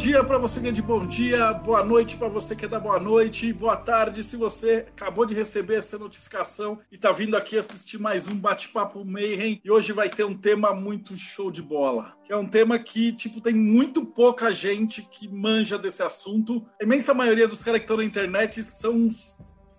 dia 0.00 0.24
para 0.24 0.38
você 0.38 0.58
que 0.62 0.68
é 0.68 0.72
de 0.72 0.80
bom 0.80 1.04
dia, 1.04 1.52
boa 1.52 1.84
noite 1.84 2.16
para 2.16 2.26
você 2.26 2.56
que 2.56 2.64
é 2.64 2.68
da 2.68 2.80
boa 2.80 2.98
noite, 2.98 3.52
boa 3.52 3.76
tarde 3.76 4.24
se 4.24 4.34
você 4.34 4.86
acabou 4.88 5.26
de 5.26 5.34
receber 5.34 5.74
essa 5.74 5.98
notificação 5.98 6.78
e 6.90 6.94
está 6.94 7.12
vindo 7.12 7.36
aqui 7.36 7.58
assistir 7.58 7.98
mais 7.98 8.26
um 8.26 8.34
bate-papo 8.34 9.04
Mayhem. 9.04 9.60
E 9.62 9.70
hoje 9.70 9.92
vai 9.92 10.08
ter 10.08 10.24
um 10.24 10.34
tema 10.34 10.72
muito 10.72 11.14
show 11.18 11.50
de 11.50 11.60
bola, 11.60 12.16
que 12.24 12.32
é 12.32 12.36
um 12.36 12.46
tema 12.46 12.78
que 12.78 13.12
tipo 13.12 13.42
tem 13.42 13.52
muito 13.52 14.06
pouca 14.06 14.50
gente 14.54 15.02
que 15.02 15.28
manja 15.28 15.76
desse 15.76 16.02
assunto. 16.02 16.66
A 16.80 16.84
imensa 16.84 17.12
maioria 17.12 17.46
dos 17.46 17.62
caras 17.62 17.80
que 17.80 17.84
estão 17.84 17.98
na 17.98 18.04
internet 18.04 18.62
são 18.62 19.10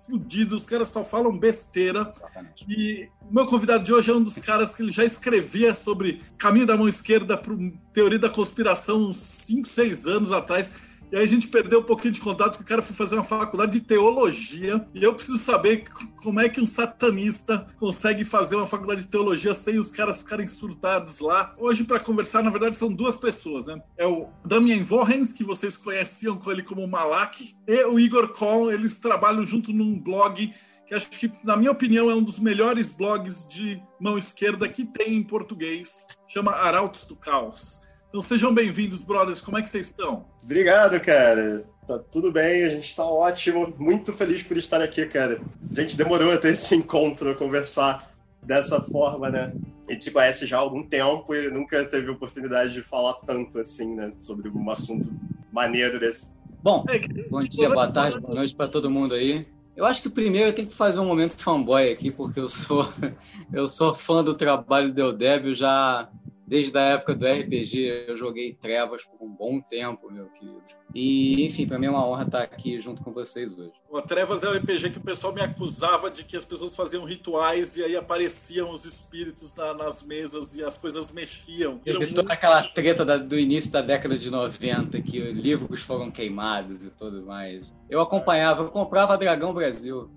fudidos, 0.06 0.62
os 0.62 0.68
caras 0.68 0.90
só 0.90 1.04
falam 1.04 1.38
besteira. 1.38 2.14
Exatamente. 2.16 2.66
E 2.68 3.10
o 3.22 3.34
meu 3.34 3.46
convidado 3.46 3.84
de 3.84 3.94
hoje 3.94 4.12
é 4.12 4.14
um 4.14 4.24
dos 4.24 4.36
caras 4.36 4.74
que 4.74 4.82
ele 4.82 4.92
já 4.92 5.04
escrevia 5.04 5.74
sobre 5.76 6.22
caminho 6.38 6.66
da 6.66 6.78
mão 6.78 6.88
esquerda 6.88 7.38
para 7.38 7.54
teoria 7.94 8.20
da 8.20 8.30
conspiração 8.30 9.02
uns 9.02 9.18
5, 9.18 9.68
6 9.68 10.06
anos 10.06 10.32
atrás. 10.32 10.72
E 11.12 11.18
aí 11.18 11.24
a 11.24 11.28
gente 11.28 11.50
perdeu 11.50 11.80
um 11.80 11.84
pouquinho 11.84 12.14
de 12.14 12.22
contato, 12.22 12.52
porque 12.52 12.64
o 12.64 12.68
cara 12.68 12.82
foi 12.82 12.96
fazer 12.96 13.16
uma 13.16 13.24
faculdade 13.24 13.74
de 13.74 13.82
teologia. 13.82 14.88
E 14.96 15.04
eu 15.04 15.14
preciso 15.14 15.40
saber 15.40 15.84
como 16.24 16.40
é 16.40 16.48
que 16.48 16.62
um 16.62 16.66
satanista 16.66 17.68
consegue 17.78 18.24
fazer 18.24 18.56
uma 18.56 18.66
faculdade 18.66 19.02
de 19.02 19.08
teologia 19.08 19.54
sem 19.54 19.78
os 19.78 19.90
caras 19.90 20.20
ficarem 20.20 20.48
surtados 20.48 21.20
lá. 21.20 21.54
Hoje, 21.58 21.84
para 21.84 22.00
conversar, 22.00 22.42
na 22.42 22.50
verdade, 22.50 22.78
são 22.78 22.88
duas 22.88 23.18
pessoas, 23.18 23.68
né? 23.68 23.82
É 23.98 24.08
o 24.08 24.30
Damien 24.46 24.84
Vorrens, 24.84 25.34
que 25.34 25.44
vocês 25.44 25.76
conheciam 25.76 26.38
com 26.38 26.50
ele 26.50 26.64
como 26.64 26.88
Malak, 26.88 27.58
e 27.68 27.84
o 27.84 28.00
Igor 28.00 28.30
Kohn. 28.30 28.72
Eles 28.72 28.98
trabalham 28.98 29.44
junto 29.44 29.74
num 29.74 30.00
blog 30.00 30.54
que 30.88 30.96
acho 30.96 31.10
que, 31.10 31.30
na 31.44 31.58
minha 31.58 31.72
opinião, 31.72 32.10
é 32.10 32.16
um 32.16 32.24
dos 32.24 32.40
melhores 32.40 32.90
blogs 32.90 33.46
de 33.50 33.82
mão 34.00 34.18
esquerda 34.18 34.68
que 34.70 34.86
tem 34.86 35.16
em 35.16 35.24
português. 35.24 36.08
Chama 36.26 36.54
Arautos 36.54 37.04
do 37.04 37.18
Caos. 37.18 37.82
Então 38.08 38.22
sejam 38.22 38.54
bem-vindos, 38.54 39.02
brothers. 39.02 39.40
Como 39.40 39.58
é 39.58 39.62
que 39.62 39.70
vocês 39.70 39.88
estão? 39.88 40.31
Obrigado, 40.44 41.00
cara. 41.00 41.64
Tá 41.88 42.00
tudo 42.00 42.32
bem, 42.32 42.64
a 42.64 42.70
gente 42.70 42.96
tá 42.96 43.04
ótimo. 43.04 43.74
Muito 43.78 44.14
feliz 44.14 44.44
por 44.44 44.58
estar 44.58 44.82
aqui, 44.82 45.06
cara. 45.06 45.42
A 45.76 45.82
gente 45.82 45.98
demorou 45.98 46.32
a 46.34 46.38
ter 46.38 46.54
esse 46.54 46.76
encontro, 46.76 47.36
conversar 47.36 48.12
dessa 48.42 48.80
forma, 48.80 49.30
né? 49.30 49.54
A 49.88 49.92
gente 49.92 50.04
se 50.04 50.12
conhece 50.12 50.46
já 50.46 50.58
há 50.58 50.62
algum 50.62 50.84
tempo 50.84 51.34
e 51.34 51.50
nunca 51.50 51.84
teve 51.86 52.10
oportunidade 52.10 52.74
de 52.74 52.82
falar 52.82 53.14
tanto 53.26 53.60
assim, 53.60 53.96
né? 53.96 54.14
Sobre 54.18 54.50
um 54.50 54.70
assunto 54.70 55.12
maneiro 55.52 56.00
desse. 56.00 56.32
Bom, 56.64 56.86
bom 57.30 57.42
dia, 57.42 57.70
boa 57.70 57.92
tarde, 57.92 58.20
boa 58.20 58.36
noite 58.36 58.56
para 58.56 58.68
todo 58.68 58.90
mundo 58.90 59.16
aí. 59.16 59.48
Eu 59.76 59.86
acho 59.86 60.02
que 60.02 60.10
primeiro 60.10 60.50
eu 60.50 60.54
tenho 60.54 60.68
que 60.68 60.76
fazer 60.76 61.00
um 61.00 61.06
momento 61.06 61.36
fanboy 61.36 61.92
aqui, 61.92 62.12
porque 62.12 62.40
eu 62.40 62.48
sou 62.48 62.88
eu 63.52 63.68
sou 63.68 63.94
fã 63.94 64.24
do 64.24 64.34
trabalho 64.34 64.94
do 64.94 65.02
Eudébio 65.02 65.56
já 65.56 66.08
Desde 66.52 66.78
a 66.78 66.82
época 66.82 67.16
do 67.16 67.26
RPG, 67.26 68.08
eu 68.10 68.18
joguei 68.18 68.52
Trevas 68.52 69.06
por 69.06 69.26
um 69.26 69.30
bom 69.30 69.62
tempo, 69.62 70.12
meu 70.12 70.26
querido. 70.26 70.62
E, 70.94 71.46
enfim, 71.46 71.66
para 71.66 71.80
mim 71.80 71.86
é 71.86 71.90
uma 71.90 72.06
honra 72.06 72.26
estar 72.26 72.42
aqui 72.42 72.82
junto 72.82 73.02
com 73.02 73.14
vocês 73.14 73.58
hoje. 73.58 73.72
O 73.90 74.02
Trevas 74.02 74.44
é 74.44 74.50
o 74.50 74.52
RPG 74.58 74.90
que 74.90 74.98
o 74.98 75.02
pessoal 75.02 75.34
me 75.34 75.40
acusava 75.40 76.12
de 76.12 76.26
que 76.26 76.36
as 76.36 76.44
pessoas 76.44 76.76
faziam 76.76 77.06
rituais 77.06 77.78
e 77.78 77.86
aí 77.86 77.96
apareciam 77.96 78.70
os 78.70 78.84
espíritos 78.84 79.56
na, 79.56 79.74
nas 79.74 80.04
mesas 80.04 80.54
e 80.54 80.62
as 80.62 80.76
coisas 80.76 81.10
mexiam. 81.10 81.78
Teve 81.78 82.00
toda 82.08 82.24
muito... 82.24 82.32
aquela 82.34 82.64
treta 82.64 83.06
da, 83.06 83.16
do 83.16 83.40
início 83.40 83.72
da 83.72 83.80
década 83.80 84.18
de 84.18 84.30
90, 84.30 85.02
que 85.04 85.20
livros 85.32 85.80
foram 85.80 86.12
queimados 86.12 86.84
e 86.84 86.92
tudo 86.92 87.26
mais. 87.26 87.74
Eu 87.90 88.02
acompanhava, 88.02 88.64
eu 88.64 88.70
comprava 88.70 89.18
Dragão 89.18 89.54
Brasil. 89.54 90.12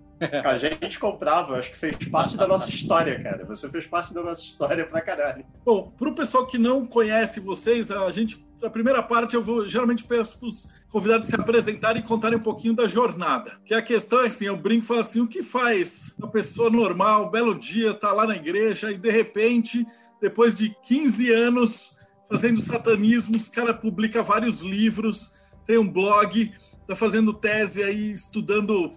A 0.44 0.56
gente 0.58 0.98
comprava, 0.98 1.56
acho 1.56 1.70
que 1.70 1.76
fez 1.76 1.96
parte 2.08 2.36
da 2.36 2.46
nossa 2.46 2.68
história, 2.68 3.20
cara. 3.22 3.44
Você 3.46 3.68
fez 3.68 3.86
parte 3.86 4.14
da 4.14 4.22
nossa 4.22 4.42
história 4.42 4.86
pra 4.86 5.00
caralho. 5.00 5.44
Bom, 5.64 5.92
pro 5.96 6.14
pessoal 6.14 6.46
que 6.46 6.58
não 6.58 6.86
conhece 6.86 7.40
vocês, 7.40 7.90
a 7.90 8.10
gente, 8.10 8.46
a 8.62 8.70
primeira 8.70 9.02
parte 9.02 9.34
eu 9.34 9.42
vou 9.42 9.66
geralmente 9.66 10.04
peço 10.04 10.38
pros 10.38 10.68
convidados 10.88 11.26
se 11.26 11.34
apresentarem 11.34 12.02
e 12.02 12.06
contarem 12.06 12.38
um 12.38 12.42
pouquinho 12.42 12.74
da 12.74 12.86
jornada. 12.86 13.58
Que 13.64 13.74
a 13.74 13.82
questão 13.82 14.22
é 14.22 14.28
assim, 14.28 14.44
eu 14.44 14.56
brinco 14.56 14.84
e 14.84 14.86
falo 14.86 15.00
assim, 15.00 15.20
o 15.20 15.26
que 15.26 15.42
faz 15.42 16.14
uma 16.16 16.30
pessoa 16.30 16.70
normal, 16.70 17.26
um 17.26 17.30
belo 17.30 17.54
dia, 17.54 17.92
tá 17.92 18.12
lá 18.12 18.26
na 18.26 18.36
igreja 18.36 18.92
e 18.92 18.96
de 18.96 19.10
repente, 19.10 19.84
depois 20.20 20.54
de 20.54 20.74
15 20.86 21.32
anos 21.32 21.94
fazendo 22.28 22.60
satanismo, 22.62 23.36
os 23.36 23.48
cara 23.48 23.74
publica 23.74 24.22
vários 24.22 24.60
livros, 24.60 25.32
tem 25.66 25.78
um 25.78 25.88
blog, 25.88 26.52
tá 26.86 26.94
fazendo 26.94 27.32
tese 27.32 27.82
aí, 27.82 28.12
estudando 28.12 28.92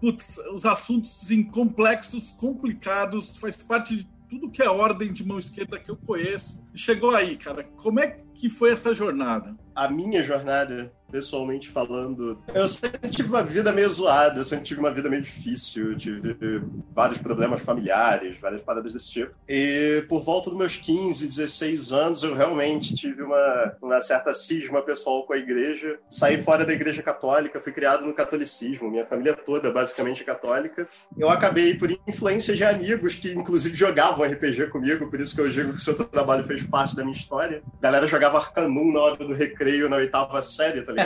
putz, 0.00 0.38
os 0.52 0.64
assuntos 0.64 1.30
em 1.30 1.42
complexos, 1.42 2.30
complicados, 2.38 3.36
faz 3.36 3.56
parte 3.56 3.96
de 3.96 4.08
tudo 4.28 4.50
que 4.50 4.62
é 4.62 4.70
ordem 4.70 5.12
de 5.12 5.26
mão 5.26 5.38
esquerda 5.38 5.78
que 5.78 5.90
eu 5.90 5.96
conheço. 5.96 6.60
chegou 6.74 7.10
aí, 7.10 7.36
cara. 7.36 7.64
Como 7.76 7.98
é 7.98 8.16
que 8.32 8.48
foi 8.48 8.72
essa 8.72 8.94
jornada? 8.94 9.56
A 9.74 9.88
minha 9.88 10.22
jornada 10.22 10.92
pessoalmente 11.10 11.68
falando, 11.68 12.38
eu 12.54 12.66
sempre 12.68 13.10
tive 13.10 13.28
uma 13.28 13.42
vida 13.42 13.72
meio 13.72 13.88
zoada, 13.90 14.40
eu 14.40 14.44
sempre 14.44 14.64
tive 14.64 14.80
uma 14.80 14.90
vida 14.90 15.08
meio 15.08 15.22
difícil, 15.22 15.96
tive 15.96 16.36
vários 16.92 17.18
problemas 17.18 17.60
familiares, 17.62 18.38
várias 18.38 18.62
paradas 18.62 18.92
desse 18.92 19.10
tipo. 19.10 19.34
E 19.48 20.04
por 20.08 20.22
volta 20.22 20.50
dos 20.50 20.58
meus 20.58 20.76
15, 20.76 21.26
16 21.26 21.92
anos, 21.92 22.22
eu 22.22 22.34
realmente 22.34 22.94
tive 22.94 23.22
uma, 23.22 23.76
uma 23.82 24.00
certa 24.00 24.32
cisma 24.32 24.82
pessoal 24.82 25.24
com 25.24 25.32
a 25.32 25.36
igreja. 25.36 25.98
Saí 26.08 26.40
fora 26.42 26.64
da 26.64 26.72
igreja 26.72 27.02
católica, 27.02 27.60
fui 27.60 27.72
criado 27.72 28.06
no 28.06 28.14
catolicismo, 28.14 28.90
minha 28.90 29.06
família 29.06 29.34
toda 29.34 29.70
basicamente 29.70 30.22
é 30.22 30.24
católica. 30.24 30.86
Eu 31.18 31.28
acabei 31.28 31.74
por 31.74 31.90
influência 32.06 32.54
de 32.54 32.64
amigos 32.64 33.16
que 33.16 33.32
inclusive 33.32 33.76
jogavam 33.76 34.26
RPG 34.26 34.68
comigo, 34.68 35.10
por 35.10 35.20
isso 35.20 35.34
que 35.34 35.40
eu 35.40 35.48
digo 35.48 35.72
que 35.72 35.78
o 35.78 35.80
seu 35.80 35.94
trabalho 35.94 36.44
fez 36.44 36.62
parte 36.62 36.94
da 36.94 37.02
minha 37.02 37.16
história. 37.16 37.62
A 37.78 37.82
galera 37.82 38.06
jogava 38.06 38.38
Arcanum 38.38 38.92
na 38.92 39.00
hora 39.00 39.16
do 39.16 39.34
recreio 39.34 39.88
na 39.88 39.96
oitava 39.96 40.40
série, 40.42 40.82
tá 40.82 40.92
ligado? 40.92 40.99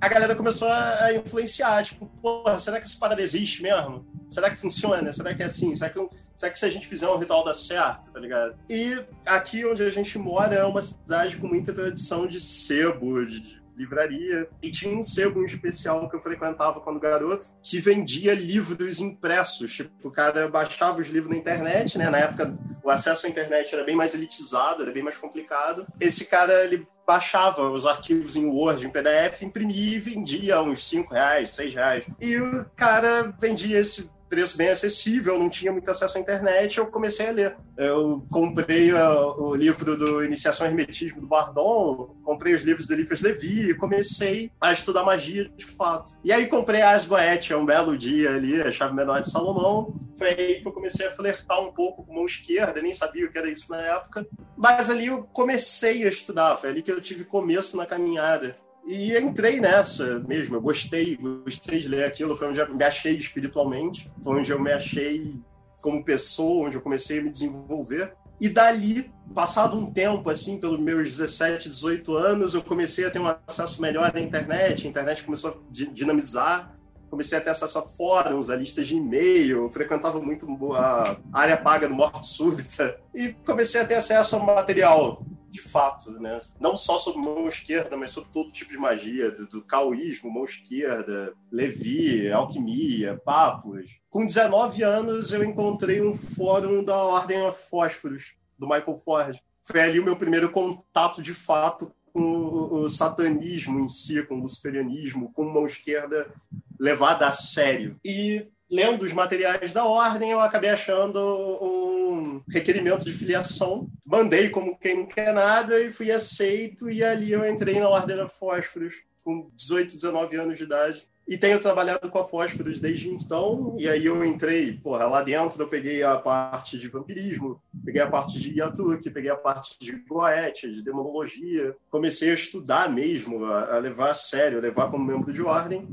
A 0.00 0.08
galera 0.08 0.34
começou 0.34 0.68
a 0.68 1.12
influenciar, 1.14 1.82
tipo, 1.84 2.06
porra, 2.20 2.58
será 2.58 2.80
que 2.80 2.86
essa 2.86 2.98
parada 2.98 3.22
existe 3.22 3.62
mesmo? 3.62 4.06
Será 4.30 4.50
que 4.50 4.56
funciona? 4.56 5.12
Será 5.12 5.34
que 5.34 5.42
é 5.42 5.46
assim? 5.46 5.74
Será 5.74 5.90
que, 5.90 6.08
será 6.36 6.52
que 6.52 6.58
se 6.58 6.66
a 6.66 6.70
gente 6.70 6.86
fizer 6.86 7.08
um 7.08 7.16
ritual 7.16 7.44
dá 7.44 7.54
certo, 7.54 8.12
tá 8.12 8.20
ligado? 8.20 8.56
E 8.68 9.02
aqui 9.26 9.64
onde 9.64 9.82
a 9.82 9.90
gente 9.90 10.18
mora 10.18 10.54
é 10.54 10.64
uma 10.64 10.82
cidade 10.82 11.36
com 11.36 11.46
muita 11.46 11.72
tradição 11.72 12.26
de 12.26 12.40
sebo, 12.40 13.24
de, 13.24 13.58
livraria. 13.78 14.48
E 14.60 14.70
tinha 14.70 14.94
um 14.94 15.04
sebo 15.04 15.44
especial 15.44 16.08
que 16.10 16.16
eu 16.16 16.20
frequentava 16.20 16.80
quando 16.80 16.98
garoto, 16.98 17.48
que 17.62 17.80
vendia 17.80 18.34
livros 18.34 18.98
impressos. 18.98 19.72
Tipo, 19.72 20.08
o 20.08 20.10
cara 20.10 20.48
baixava 20.48 21.00
os 21.00 21.08
livros 21.08 21.30
na 21.30 21.36
internet, 21.36 21.96
né? 21.96 22.10
Na 22.10 22.18
época, 22.18 22.58
o 22.82 22.90
acesso 22.90 23.26
à 23.26 23.30
internet 23.30 23.72
era 23.72 23.84
bem 23.84 23.94
mais 23.94 24.14
elitizado, 24.14 24.82
era 24.82 24.92
bem 24.92 25.02
mais 25.02 25.16
complicado. 25.16 25.86
Esse 26.00 26.26
cara, 26.26 26.64
ele 26.64 26.86
baixava 27.08 27.70
os 27.70 27.86
arquivos 27.86 28.36
em 28.36 28.44
Word, 28.44 28.84
em 28.84 28.90
PDF, 28.90 29.40
imprimia 29.40 29.96
e 29.96 29.98
vendia 29.98 30.60
uns 30.60 30.86
5 30.86 31.14
reais, 31.14 31.48
6 31.52 31.74
reais. 31.74 32.04
E 32.20 32.36
o 32.36 32.66
cara 32.76 33.34
vendia 33.40 33.78
esse 33.78 34.10
preço 34.28 34.56
bem 34.56 34.68
acessível, 34.68 35.38
não 35.38 35.48
tinha 35.48 35.72
muito 35.72 35.90
acesso 35.90 36.18
à 36.18 36.20
internet, 36.20 36.78
eu 36.78 36.86
comecei 36.86 37.28
a 37.28 37.32
ler. 37.32 37.56
Eu 37.76 38.26
comprei 38.30 38.92
uh, 38.92 39.42
o 39.42 39.54
livro 39.54 39.96
do 39.96 40.22
Iniciação 40.24 40.66
ao 40.66 40.72
Hermetismo 40.72 41.20
do 41.20 41.26
Bardon, 41.26 42.16
comprei 42.24 42.54
os 42.54 42.62
livros 42.62 42.86
do 42.86 42.94
Eliphas 42.94 43.20
Levi 43.20 43.70
e 43.70 43.74
comecei 43.74 44.50
a 44.60 44.72
estudar 44.72 45.04
magia 45.04 45.50
de 45.56 45.64
fato. 45.64 46.10
E 46.22 46.32
aí 46.32 46.46
comprei 46.46 46.82
a 46.82 46.92
Asgoet, 46.92 47.54
um 47.54 47.64
belo 47.64 47.96
dia 47.96 48.30
ali, 48.30 48.60
a 48.60 48.70
chave 48.70 48.94
menor 48.94 49.20
de 49.20 49.30
Salomão. 49.30 49.94
Foi 50.16 50.28
aí 50.28 50.60
que 50.60 50.68
eu 50.68 50.72
comecei 50.72 51.06
a 51.06 51.10
flertar 51.10 51.60
um 51.60 51.72
pouco 51.72 52.04
com 52.04 52.14
mão 52.14 52.24
esquerda, 52.24 52.82
nem 52.82 52.92
sabia 52.92 53.26
o 53.26 53.32
que 53.32 53.38
era 53.38 53.48
isso 53.48 53.70
na 53.70 53.80
época. 53.80 54.26
Mas 54.56 54.90
ali 54.90 55.06
eu 55.06 55.22
comecei 55.32 56.04
a 56.04 56.08
estudar, 56.08 56.56
foi 56.56 56.70
ali 56.70 56.82
que 56.82 56.90
eu 56.90 57.00
tive 57.00 57.24
começo 57.24 57.76
na 57.76 57.86
caminhada. 57.86 58.56
E 58.88 59.14
entrei 59.18 59.60
nessa 59.60 60.18
mesmo, 60.20 60.56
eu 60.56 60.62
gostei, 60.62 61.14
gostei 61.18 61.78
de 61.78 61.88
ler 61.88 62.04
aquilo, 62.06 62.34
foi 62.34 62.48
onde 62.48 62.58
eu 62.58 62.74
me 62.74 62.82
achei 62.82 63.12
espiritualmente, 63.12 64.10
foi 64.24 64.40
onde 64.40 64.50
eu 64.50 64.58
me 64.58 64.72
achei 64.72 65.38
como 65.82 66.02
pessoa, 66.02 66.66
onde 66.66 66.78
eu 66.78 66.80
comecei 66.80 67.18
a 67.18 67.22
me 67.22 67.28
desenvolver. 67.28 68.14
E 68.40 68.48
dali, 68.48 69.12
passado 69.34 69.76
um 69.76 69.92
tempo, 69.92 70.30
assim, 70.30 70.56
pelos 70.56 70.80
meus 70.80 71.06
17, 71.08 71.68
18 71.68 72.16
anos, 72.16 72.54
eu 72.54 72.62
comecei 72.62 73.04
a 73.04 73.10
ter 73.10 73.18
um 73.18 73.26
acesso 73.26 73.82
melhor 73.82 74.10
à 74.14 74.18
internet, 74.18 74.86
a 74.86 74.90
internet 74.90 75.22
começou 75.22 75.50
a 75.50 75.54
dinamizar, 75.70 76.74
comecei 77.10 77.36
a 77.36 77.42
ter 77.42 77.50
acesso 77.50 77.78
a 77.78 77.82
fóruns, 77.82 78.48
a 78.48 78.56
listas 78.56 78.88
de 78.88 78.94
e-mail, 78.94 79.68
frequentava 79.70 80.18
muito 80.18 80.46
a 80.74 81.14
área 81.30 81.58
paga 81.58 81.86
do 81.86 81.94
Morte 81.94 82.26
Súbita, 82.26 82.98
e 83.14 83.34
comecei 83.44 83.82
a 83.82 83.84
ter 83.84 83.96
acesso 83.96 84.36
a 84.36 84.38
material 84.38 85.22
de 85.48 85.62
fato, 85.62 86.10
né? 86.12 86.38
Não 86.60 86.76
só 86.76 86.98
sobre 86.98 87.22
mão 87.22 87.48
esquerda, 87.48 87.96
mas 87.96 88.10
sobre 88.10 88.30
todo 88.30 88.52
tipo 88.52 88.70
de 88.70 88.78
magia, 88.78 89.30
do, 89.30 89.46
do 89.46 89.62
caoísmo, 89.62 90.30
mão 90.30 90.44
esquerda, 90.44 91.32
Levi, 91.50 92.30
alquimia, 92.30 93.20
papos. 93.24 93.98
Com 94.10 94.26
19 94.26 94.82
anos, 94.82 95.32
eu 95.32 95.42
encontrei 95.42 96.00
um 96.00 96.14
fórum 96.14 96.84
da 96.84 96.96
Ordem 96.96 97.42
of 97.42 97.68
Fósforos, 97.68 98.34
do 98.58 98.68
Michael 98.68 98.98
Ford. 98.98 99.38
Foi 99.62 99.80
ali 99.80 100.00
o 100.00 100.04
meu 100.04 100.16
primeiro 100.16 100.50
contato 100.50 101.22
de 101.22 101.34
fato 101.34 101.92
com 102.12 102.72
o 102.72 102.88
satanismo 102.88 103.78
em 103.78 103.88
si, 103.88 104.22
com 104.24 104.36
o 104.36 104.42
luciferianismo, 104.42 105.32
com 105.32 105.44
mão 105.44 105.66
esquerda 105.66 106.32
levada 106.78 107.26
a 107.26 107.32
sério. 107.32 107.98
E 108.04 108.46
lendo 108.70 109.02
os 109.02 109.12
materiais 109.12 109.72
da 109.72 109.84
ordem, 109.84 110.30
eu 110.30 110.40
acabei 110.40 110.70
achando 110.70 111.18
um 111.62 112.42
requerimento 112.48 113.04
de 113.04 113.12
filiação. 113.12 113.90
Mandei 114.04 114.50
como 114.50 114.78
quem 114.78 114.96
não 114.96 115.06
quer 115.06 115.32
nada 115.32 115.80
e 115.80 115.90
fui 115.90 116.10
aceito. 116.10 116.90
E 116.90 117.02
ali 117.02 117.32
eu 117.32 117.48
entrei 117.48 117.80
na 117.80 117.88
Ordem 117.88 118.16
da 118.16 118.28
Fósforos 118.28 118.94
com 119.24 119.50
18, 119.54 119.94
19 119.94 120.36
anos 120.36 120.58
de 120.58 120.64
idade. 120.64 121.06
E 121.26 121.36
tenho 121.36 121.60
trabalhado 121.60 122.08
com 122.08 122.18
a 122.18 122.24
Fósforos 122.24 122.80
desde 122.80 123.10
então. 123.10 123.76
E 123.78 123.86
aí 123.86 124.06
eu 124.06 124.24
entrei, 124.24 124.72
porra, 124.72 125.06
lá 125.06 125.22
dentro 125.22 125.60
eu 125.60 125.68
peguei 125.68 126.02
a 126.02 126.16
parte 126.16 126.78
de 126.78 126.88
vampirismo, 126.88 127.60
peguei 127.84 128.00
a 128.00 128.06
parte 128.06 128.40
de 128.40 128.58
Yatuk, 128.58 129.10
peguei 129.10 129.30
a 129.30 129.36
parte 129.36 129.76
de 129.78 129.92
Goethe, 130.08 130.72
de 130.72 130.82
demonologia. 130.82 131.76
Comecei 131.90 132.30
a 132.30 132.34
estudar 132.34 132.90
mesmo, 132.90 133.44
a 133.44 133.76
levar 133.76 134.10
a 134.10 134.14
sério, 134.14 134.56
a 134.56 134.62
levar 134.62 134.90
como 134.90 135.04
membro 135.04 135.30
de 135.30 135.42
ordem. 135.42 135.86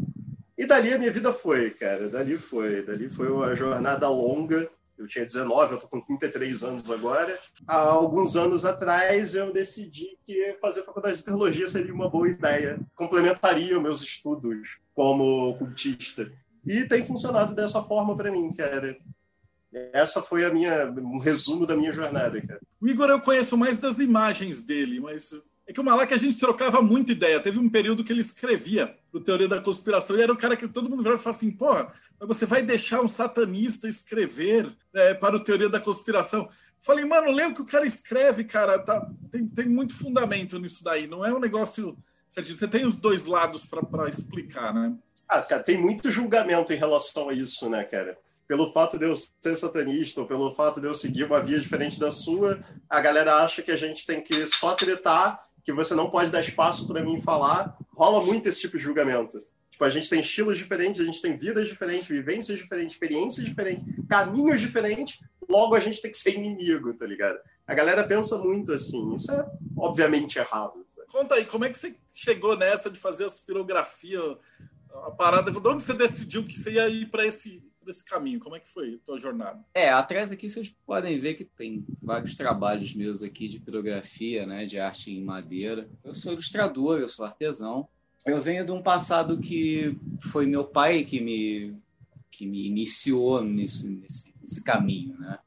E 0.57 0.65
dali 0.65 0.93
a 0.93 0.97
minha 0.97 1.11
vida 1.11 1.33
foi, 1.33 1.71
cara. 1.71 2.07
Dali 2.07 2.37
foi. 2.37 2.81
Dali 2.81 3.09
foi 3.09 3.29
uma 3.29 3.53
jornada 3.55 4.07
longa. 4.09 4.69
Eu 4.97 5.05
tinha 5.05 5.25
19, 5.25 5.73
eu 5.73 5.79
tô 5.79 5.87
com 5.89 5.99
33 5.99 6.63
anos 6.63 6.89
agora. 6.89 7.37
Há 7.67 7.75
alguns 7.75 8.37
anos 8.37 8.63
atrás 8.63 9.35
eu 9.35 9.51
decidi 9.51 10.17
que 10.25 10.57
fazer 10.61 10.83
faculdade 10.83 11.17
de 11.17 11.23
teologia 11.23 11.67
seria 11.67 11.93
uma 11.93 12.09
boa 12.09 12.29
ideia. 12.29 12.79
Complementaria 12.95 13.77
meus 13.79 14.01
estudos 14.01 14.79
como 14.93 15.57
cultista. 15.57 16.31
E 16.65 16.85
tem 16.85 17.05
funcionado 17.05 17.53
dessa 17.53 17.81
forma 17.81 18.15
para 18.15 18.31
mim, 18.31 18.51
cara. 18.53 18.95
Essa 19.91 20.21
foi 20.21 20.45
a 20.45 20.49
minha 20.49 20.85
um 20.85 21.19
resumo 21.19 21.67
da 21.67 21.75
minha 21.75 21.91
jornada, 21.91 22.41
cara. 22.41 22.61
O 22.79 22.87
Igor 22.87 23.09
eu 23.09 23.19
conheço 23.19 23.57
mais 23.57 23.77
das 23.77 23.99
imagens 23.99 24.61
dele, 24.61 25.01
mas 25.01 25.31
é 25.67 25.73
que 25.73 25.81
o 25.81 25.83
Malak 25.83 26.13
a 26.13 26.17
gente 26.17 26.39
trocava 26.39 26.81
muita 26.81 27.11
ideia. 27.11 27.41
Teve 27.41 27.59
um 27.59 27.69
período 27.69 28.03
que 28.03 28.13
ele 28.13 28.21
escrevia 28.21 28.95
o 29.15 29.21
Teoria 29.21 29.47
da 29.47 29.61
Conspiração 29.61 30.17
e 30.17 30.21
era 30.21 30.33
o 30.33 30.37
cara 30.37 30.57
que 30.57 30.67
todo 30.67 30.89
mundo 30.89 31.01
virava 31.01 31.19
e 31.19 31.23
falava 31.23 31.37
assim: 31.37 31.51
porra, 31.51 31.93
você 32.19 32.45
vai 32.45 32.61
deixar 32.61 33.01
um 33.01 33.07
satanista 33.07 33.87
escrever 33.87 34.67
é, 34.93 35.13
para 35.13 35.37
o 35.37 35.39
Teoria 35.39 35.69
da 35.69 35.79
Conspiração? 35.79 36.49
Falei, 36.81 37.05
mano, 37.05 37.31
lê 37.31 37.45
o 37.45 37.53
que 37.53 37.61
o 37.61 37.65
cara 37.65 37.85
escreve, 37.85 38.43
cara. 38.43 38.77
Tá, 38.77 39.09
tem, 39.31 39.47
tem 39.47 39.69
muito 39.69 39.95
fundamento 39.95 40.59
nisso 40.59 40.83
daí. 40.83 41.07
Não 41.07 41.25
é 41.25 41.33
um 41.33 41.39
negócio. 41.39 41.97
Você 42.27 42.67
tem 42.67 42.85
os 42.85 42.97
dois 42.97 43.25
lados 43.25 43.63
para 43.65 44.09
explicar, 44.09 44.73
né? 44.73 44.93
Ah, 45.29 45.41
cara, 45.41 45.63
tem 45.63 45.77
muito 45.77 46.11
julgamento 46.11 46.73
em 46.73 46.77
relação 46.77 47.29
a 47.29 47.33
isso, 47.33 47.69
né, 47.69 47.85
cara? 47.85 48.17
pelo 48.47 48.71
fato 48.71 48.99
de 48.99 49.05
eu 49.05 49.15
ser 49.15 49.55
satanista 49.55 50.21
ou 50.21 50.27
pelo 50.27 50.51
fato 50.51 50.79
de 50.79 50.85
eu 50.85 50.93
seguir 50.93 51.23
uma 51.23 51.41
via 51.41 51.59
diferente 51.59 51.99
da 51.99 52.11
sua, 52.11 52.63
a 52.87 53.01
galera 53.01 53.37
acha 53.37 53.63
que 53.63 53.71
a 53.71 53.75
gente 53.75 54.05
tem 54.05 54.21
que 54.21 54.45
só 54.45 54.75
tretar 54.75 55.43
que 55.65 55.73
você 55.73 55.95
não 55.95 56.11
pode 56.11 56.29
dar 56.29 56.39
espaço 56.39 56.87
para 56.87 57.03
mim 57.03 57.19
falar. 57.19 57.75
Rola 57.95 58.23
muito 58.23 58.47
esse 58.47 58.61
tipo 58.61 58.77
de 58.77 58.83
julgamento. 58.83 59.41
Tipo, 59.71 59.83
a 59.83 59.89
gente 59.89 60.09
tem 60.09 60.19
estilos 60.19 60.57
diferentes, 60.57 61.01
a 61.01 61.05
gente 61.05 61.21
tem 61.21 61.35
vidas 61.35 61.67
diferentes, 61.67 62.07
vivências 62.07 62.57
diferentes, 62.57 62.93
experiências 62.93 63.45
diferentes, 63.45 63.83
caminhos 64.07 64.61
diferentes, 64.61 65.19
logo 65.49 65.75
a 65.75 65.79
gente 65.79 66.01
tem 66.01 66.11
que 66.11 66.17
ser 66.17 66.35
inimigo, 66.35 66.93
tá 66.93 67.05
ligado? 67.05 67.37
A 67.67 67.73
galera 67.73 68.03
pensa 68.03 68.37
muito 68.37 68.71
assim, 68.71 69.13
isso 69.13 69.31
é 69.31 69.45
obviamente 69.75 70.37
errado. 70.37 70.85
Sabe? 70.95 71.07
Conta 71.09 71.35
aí, 71.35 71.45
como 71.45 71.65
é 71.65 71.69
que 71.69 71.77
você 71.77 71.95
chegou 72.13 72.57
nessa 72.57 72.89
de 72.89 72.99
fazer 72.99 73.25
a 73.25 73.29
pirografia, 73.29 74.21
a 75.07 75.11
parada, 75.11 75.51
de 75.51 75.57
onde 75.67 75.83
você 75.83 75.93
decidiu 75.93 76.45
que 76.45 76.53
você 76.55 76.71
ia 76.71 76.87
ir 76.87 77.07
para 77.07 77.25
esse 77.25 77.61
desse 77.85 78.03
caminho? 78.03 78.39
Como 78.39 78.55
é 78.55 78.59
que 78.59 78.67
foi 78.67 78.95
a 78.95 79.05
tua 79.05 79.17
jornada? 79.17 79.63
É, 79.73 79.89
atrás 79.89 80.31
aqui 80.31 80.49
vocês 80.49 80.73
podem 80.85 81.19
ver 81.19 81.35
que 81.35 81.45
tem 81.45 81.85
vários 82.01 82.35
trabalhos 82.35 82.93
meus 82.93 83.21
aqui 83.21 83.47
de 83.47 83.59
pirografia, 83.59 84.45
né, 84.45 84.65
de 84.65 84.79
arte 84.79 85.11
em 85.11 85.23
madeira. 85.23 85.87
Eu 86.03 86.13
sou 86.13 86.33
ilustrador, 86.33 86.99
eu 86.99 87.07
sou 87.07 87.25
artesão. 87.25 87.87
Eu 88.25 88.41
venho 88.41 88.65
de 88.65 88.71
um 88.71 88.81
passado 88.81 89.37
que 89.37 89.97
foi 90.31 90.45
meu 90.45 90.65
pai 90.65 91.03
que 91.03 91.21
me 91.21 91.75
que 92.31 92.45
me 92.45 92.67
iniciou 92.67 93.41
nesse, 93.41 93.87
nesse, 93.87 94.33
nesse 94.41 94.61
caminho, 94.61 95.17
né? 95.17 95.39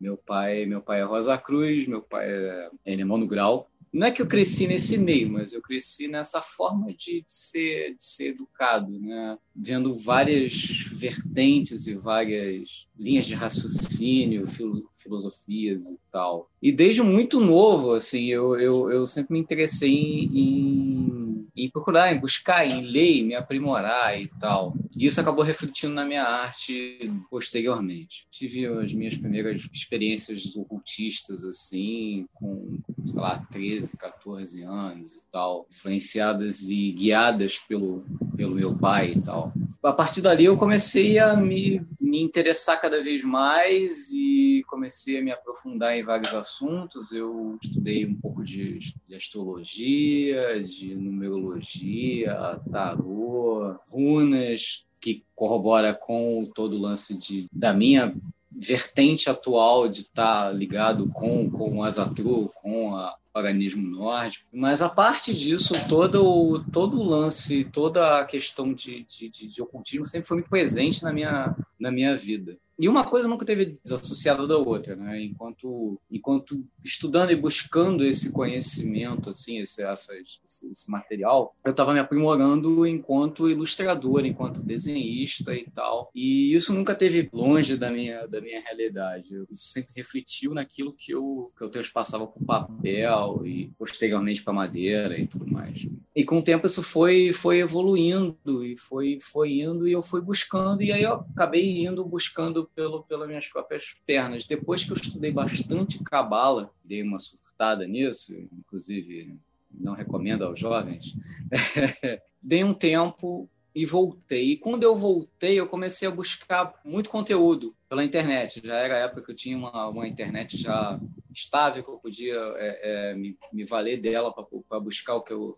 Meu 0.00 0.16
pai, 0.16 0.66
meu 0.66 0.82
pai 0.82 1.00
é 1.00 1.04
Rosa 1.04 1.38
Cruz, 1.38 1.86
meu 1.86 2.02
pai 2.02 2.28
é, 2.28 2.70
é 2.84 2.96
no 2.96 3.26
Grau 3.26 3.70
não 3.94 4.08
é 4.08 4.10
que 4.10 4.20
eu 4.20 4.26
cresci 4.26 4.66
nesse 4.66 4.98
meio, 4.98 5.30
mas 5.30 5.52
eu 5.52 5.62
cresci 5.62 6.08
nessa 6.08 6.40
forma 6.40 6.92
de, 6.92 7.20
de, 7.20 7.32
ser, 7.32 7.94
de 7.94 8.04
ser 8.04 8.30
educado, 8.30 8.90
né? 8.98 9.38
vendo 9.54 9.94
várias 9.94 10.52
vertentes 10.92 11.86
e 11.86 11.94
várias 11.94 12.88
linhas 12.98 13.24
de 13.24 13.34
raciocínio, 13.34 14.48
filo, 14.48 14.90
filosofias 14.94 15.90
e 15.90 15.98
tal. 16.10 16.50
E 16.60 16.72
desde 16.72 17.02
muito 17.02 17.38
novo, 17.38 17.92
assim, 17.92 18.26
eu, 18.26 18.58
eu, 18.58 18.90
eu 18.90 19.06
sempre 19.06 19.34
me 19.34 19.38
interessei 19.38 19.92
em, 19.92 21.23
em, 21.56 21.70
procurar, 21.70 22.12
em 22.12 22.18
buscar, 22.18 22.66
em 22.66 22.82
ler, 22.82 23.20
em 23.20 23.24
me 23.24 23.34
aprimorar 23.34 24.20
e 24.20 24.28
tal. 24.40 24.74
E 24.96 25.06
isso 25.06 25.20
acabou 25.20 25.44
refletindo 25.44 25.94
na 25.94 26.04
minha 26.04 26.24
arte 26.24 27.10
posteriormente. 27.30 28.26
Tive 28.30 28.66
as 28.66 28.92
minhas 28.92 29.16
primeiras 29.16 29.68
experiências 29.72 30.56
ocultistas, 30.56 31.44
assim, 31.44 32.26
com, 32.34 32.78
sei 33.04 33.20
lá, 33.20 33.38
13, 33.50 33.96
14 33.96 34.62
anos 34.62 35.14
e 35.14 35.30
tal, 35.30 35.66
influenciadas 35.70 36.62
e 36.68 36.92
guiadas 36.92 37.58
pelo, 37.58 38.04
pelo 38.36 38.54
meu 38.54 38.76
pai 38.76 39.12
e 39.12 39.20
tal. 39.20 39.52
A 39.82 39.92
partir 39.92 40.22
dali 40.22 40.46
eu 40.46 40.56
comecei 40.56 41.18
a 41.18 41.36
me, 41.36 41.82
me 42.00 42.22
interessar 42.22 42.80
cada 42.80 43.02
vez 43.02 43.22
mais 43.22 44.10
e 44.10 44.33
comecei 44.74 45.18
a 45.18 45.22
me 45.22 45.30
aprofundar 45.30 45.96
em 45.96 46.02
vários 46.02 46.34
assuntos. 46.34 47.12
Eu 47.12 47.56
estudei 47.62 48.04
um 48.04 48.16
pouco 48.16 48.42
de, 48.42 48.80
de 49.06 49.14
astrologia, 49.14 50.62
de 50.64 50.96
numerologia, 50.96 52.60
tarô, 52.70 53.76
runas, 53.88 54.84
que 55.00 55.24
corrobora 55.34 55.94
com 55.94 56.44
todo 56.52 56.76
o 56.76 56.80
lance 56.80 57.16
de, 57.16 57.46
da 57.52 57.72
minha 57.72 58.14
vertente 58.50 59.30
atual 59.30 59.88
de 59.88 60.00
estar 60.00 60.46
tá 60.46 60.52
ligado 60.52 61.08
com, 61.10 61.48
com 61.48 61.78
o 61.78 61.82
Azatru, 61.84 62.52
com 62.60 62.96
a, 62.96 63.14
paganismo 63.34 63.82
nórdico. 63.82 64.46
Mas 64.52 64.80
a 64.80 64.88
parte 64.88 65.34
disso, 65.34 65.74
todo 65.88 66.24
o, 66.24 66.64
todo 66.70 67.00
o 67.00 67.02
lance, 67.02 67.64
toda 67.64 68.20
a 68.20 68.24
questão 68.24 68.72
de, 68.72 69.04
de, 69.04 69.28
de, 69.28 69.48
de 69.48 69.60
ocultismo 69.60 70.06
sempre 70.06 70.28
foi 70.28 70.36
muito 70.36 70.48
presente 70.48 71.02
na 71.02 71.12
minha, 71.12 71.56
na 71.78 71.90
minha 71.90 72.14
vida. 72.14 72.56
E 72.78 72.88
uma 72.88 73.04
coisa 73.04 73.28
nunca 73.28 73.46
teve 73.46 73.78
desassociada 73.84 74.46
da 74.48 74.56
outra, 74.56 74.96
né? 74.96 75.22
Enquanto, 75.22 76.00
enquanto 76.10 76.64
estudando 76.84 77.30
e 77.30 77.36
buscando 77.36 78.04
esse 78.04 78.32
conhecimento, 78.32 79.30
assim, 79.30 79.60
esse, 79.60 79.82
essa, 79.82 80.12
esse, 80.16 80.68
esse 80.68 80.90
material, 80.90 81.54
eu 81.64 81.70
estava 81.70 81.92
me 81.92 82.00
aprimorando 82.00 82.84
enquanto 82.84 83.48
ilustrador, 83.48 84.26
enquanto 84.26 84.60
desenhista 84.60 85.54
e 85.54 85.70
tal. 85.70 86.10
E 86.12 86.52
isso 86.52 86.74
nunca 86.74 86.96
teve 86.96 87.28
longe 87.32 87.76
da 87.76 87.90
minha, 87.92 88.26
da 88.26 88.40
minha 88.40 88.60
realidade. 88.60 89.28
Isso 89.50 89.68
sempre 89.68 89.92
refletiu 89.96 90.52
naquilo 90.52 90.92
que 90.92 91.12
eu, 91.12 91.52
que 91.56 91.62
eu 91.62 91.70
transpassava 91.70 92.26
para 92.26 92.44
papel 92.44 93.23
e 93.44 93.70
posteriormente 93.78 94.42
para 94.42 94.52
madeira 94.52 95.18
e 95.18 95.26
tudo 95.26 95.46
mais. 95.46 95.86
E 96.14 96.24
com 96.24 96.38
o 96.38 96.42
tempo 96.42 96.66
isso 96.66 96.82
foi, 96.82 97.32
foi 97.32 97.58
evoluindo 97.58 98.64
e 98.64 98.76
foi, 98.76 99.18
foi 99.20 99.60
indo 99.60 99.88
e 99.88 99.92
eu 99.92 100.02
fui 100.02 100.20
buscando 100.20 100.82
e 100.82 100.92
aí 100.92 101.02
eu 101.02 101.14
acabei 101.14 101.84
indo 101.84 102.04
buscando 102.04 102.70
pelo, 102.74 103.02
pelas 103.04 103.28
minhas 103.28 103.48
próprias 103.48 103.94
pernas. 104.06 104.46
Depois 104.46 104.84
que 104.84 104.92
eu 104.92 104.96
estudei 104.96 105.30
bastante 105.30 106.02
cabala, 106.04 106.70
dei 106.84 107.02
uma 107.02 107.18
surtada 107.18 107.86
nisso, 107.86 108.34
inclusive 108.52 109.36
não 109.70 109.94
recomendo 109.94 110.44
aos 110.44 110.58
jovens, 110.60 111.16
dei 112.40 112.62
um 112.62 112.74
tempo 112.74 113.48
e 113.74 113.84
voltei. 113.84 114.52
E 114.52 114.56
quando 114.56 114.84
eu 114.84 114.94
voltei, 114.94 115.58
eu 115.58 115.66
comecei 115.66 116.06
a 116.06 116.10
buscar 116.10 116.74
muito 116.84 117.10
conteúdo 117.10 117.74
pela 117.88 118.04
internet. 118.04 118.62
Já 118.64 118.76
era 118.76 118.94
a 118.94 118.98
época 118.98 119.22
que 119.22 119.32
eu 119.32 119.36
tinha 119.36 119.58
uma, 119.58 119.88
uma 119.88 120.06
internet 120.06 120.56
já 120.56 121.00
estável, 121.32 121.82
que 121.82 121.90
eu 121.90 121.98
podia 121.98 122.36
é, 122.56 122.80
é, 122.82 123.14
me, 123.14 123.36
me 123.52 123.64
valer 123.64 124.00
dela 124.00 124.32
para 124.32 124.80
buscar 124.80 125.16
o 125.16 125.22
que 125.22 125.32
eu 125.32 125.56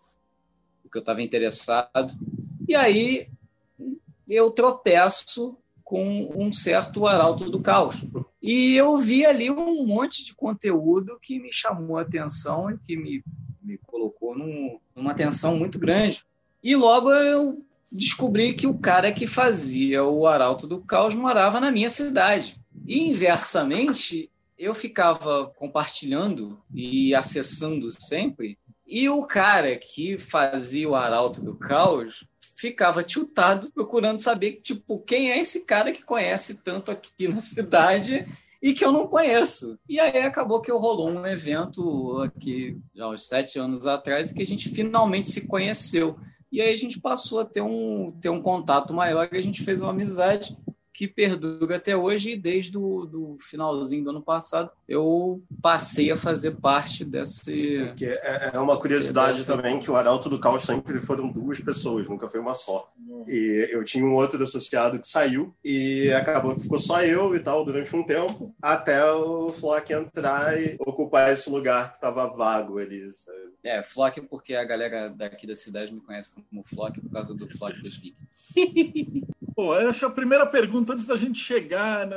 o 0.87 0.89
que 0.89 0.99
eu 0.99 1.01
estava 1.01 1.21
interessado. 1.21 2.15
E 2.69 2.75
aí 2.75 3.29
eu 4.29 4.51
tropeço 4.51 5.59
com 5.85 6.33
um 6.35 6.53
certo 6.53 7.07
arauto 7.07 7.51
do 7.51 7.61
caos. 7.61 8.05
E 8.41 8.77
eu 8.77 8.97
vi 8.97 9.27
ali 9.27 9.51
um 9.51 9.85
monte 9.85 10.25
de 10.25 10.35
conteúdo 10.35 11.19
que 11.21 11.41
me 11.41 11.53
chamou 11.53 11.99
a 11.99 12.03
atenção 12.03 12.71
e 12.71 12.79
que 12.79 12.97
me, 12.97 13.23
me 13.61 13.79
colocou 13.79 14.37
num, 14.37 14.79
numa 14.95 15.11
atenção 15.11 15.57
muito 15.57 15.79
grande. 15.79 16.25
E 16.63 16.75
logo 16.77 17.13
eu 17.13 17.66
descobri 17.91 18.55
que 18.55 18.67
o 18.67 18.79
cara 18.79 19.13
que 19.13 19.27
fazia 19.27 20.05
o 20.05 20.27
arauto 20.27 20.67
do 20.67 20.81
caos 20.81 21.15
morava 21.15 21.61
na 21.61 21.71
minha 21.71 21.89
cidade. 21.89 22.61
E 22.87 23.09
inversamente, 23.09 24.31
eu 24.59 24.75
ficava 24.75 25.47
compartilhando 25.57 26.61
e 26.73 27.15
acessando 27.15 27.91
sempre, 27.91 28.59
e 28.87 29.09
o 29.09 29.23
cara 29.23 29.77
que 29.77 30.17
fazia 30.17 30.89
o 30.89 30.95
Arauto 30.95 31.43
do 31.43 31.57
Caos 31.57 32.25
ficava 32.57 33.03
tiltado 33.03 33.71
procurando 33.75 34.19
saber, 34.19 34.61
tipo, 34.63 35.01
quem 35.01 35.33
é 35.33 35.39
esse 35.39 35.65
cara 35.65 35.93
que 35.93 36.05
conhece 36.05 36.63
tanto 36.63 36.91
aqui 36.91 37.27
na 37.29 37.41
cidade 37.41 38.27
e 38.63 38.73
que 38.73 38.85
eu 38.85 38.93
não 38.93 39.09
conheço. 39.09 39.79
E 39.89 39.99
aí 39.99 40.21
acabou 40.21 40.61
que 40.61 40.71
rolou 40.71 41.11
um 41.11 41.27
evento 41.27 42.23
aqui, 42.23 42.79
já 42.95 43.09
uns 43.09 43.27
sete 43.27 43.59
anos 43.59 43.87
atrás, 43.87 44.33
que 44.33 44.43
a 44.43 44.47
gente 44.47 44.69
finalmente 44.71 45.29
se 45.31 45.47
conheceu. 45.49 46.17
E 46.57 46.61
aí 46.63 46.73
a 46.73 46.77
gente 46.77 46.99
passou 46.99 47.41
a 47.41 47.45
ter 47.45 47.61
um, 47.61 48.11
ter 48.19 48.31
um 48.31 48.41
contato 48.41 48.95
maior 48.95 49.29
e 49.31 49.37
a 49.37 49.43
gente 49.43 49.63
fez 49.63 49.83
uma 49.83 49.91
amizade 49.91 50.57
que 50.91 51.07
perdura 51.07 51.77
até 51.77 51.95
hoje 51.95 52.31
e 52.31 52.37
desde 52.39 52.79
o 52.79 53.05
do 53.05 53.37
finalzinho 53.39 54.03
do 54.03 54.09
ano 54.09 54.23
passado 54.23 54.71
eu 54.89 55.43
passei 55.61 56.11
a 56.11 56.17
fazer 56.17 56.53
parte 56.53 57.05
desse... 57.05 57.93
É, 58.01 58.53
é 58.55 58.59
uma 58.59 58.79
curiosidade 58.79 59.41
dessa... 59.41 59.55
também 59.55 59.79
que 59.79 59.91
o 59.91 59.97
Arauto 59.97 60.31
do 60.31 60.41
Caos 60.41 60.63
sempre 60.63 60.95
foram 60.99 61.31
duas 61.31 61.61
pessoas, 61.61 62.09
nunca 62.09 62.27
foi 62.27 62.41
uma 62.41 62.55
só. 62.55 62.91
E 63.29 63.69
eu 63.71 63.85
tinha 63.85 64.07
um 64.07 64.15
outro 64.15 64.43
associado 64.43 64.99
que 64.99 65.07
saiu 65.07 65.55
e 65.63 66.11
acabou 66.11 66.55
que 66.55 66.63
ficou 66.63 66.79
só 66.79 67.03
eu 67.03 67.37
e 67.37 67.41
tal 67.41 67.67
durante 67.67 67.95
um 67.95 68.03
tempo, 68.03 68.55
até 68.63 69.05
o 69.05 69.53
Flock 69.53 69.93
entrar 69.93 70.59
e 70.59 70.77
ocupar 70.81 71.31
esse 71.31 71.51
lugar 71.51 71.91
que 71.91 71.97
estava 71.97 72.27
vago 72.29 72.79
ali. 72.79 73.13
Sabe? 73.13 73.46
É, 73.67 73.83
Flock 73.83 74.21
porque 74.23 74.55
a 74.55 74.63
galera 74.63 75.09
daqui 75.09 75.45
da 75.45 75.55
cidade 75.57 75.93
me 75.93 76.01
conhece 76.01 76.33
como 76.33 76.63
Flock 76.63 77.01
por 77.01 77.11
causa 77.11 77.35
do 77.35 77.49
Flock 77.49 77.83
dos 77.83 77.97
Vikings. 77.97 78.31
Bom, 79.57 79.75
eu 79.75 79.91
acho 79.91 80.07
a 80.07 80.11
primeira 80.11 80.47
pergunta, 80.47 80.93
antes 80.93 81.07
da 81.07 81.17
gente 81.17 81.41
chegar, 81.41 82.07
né, 82.07 82.17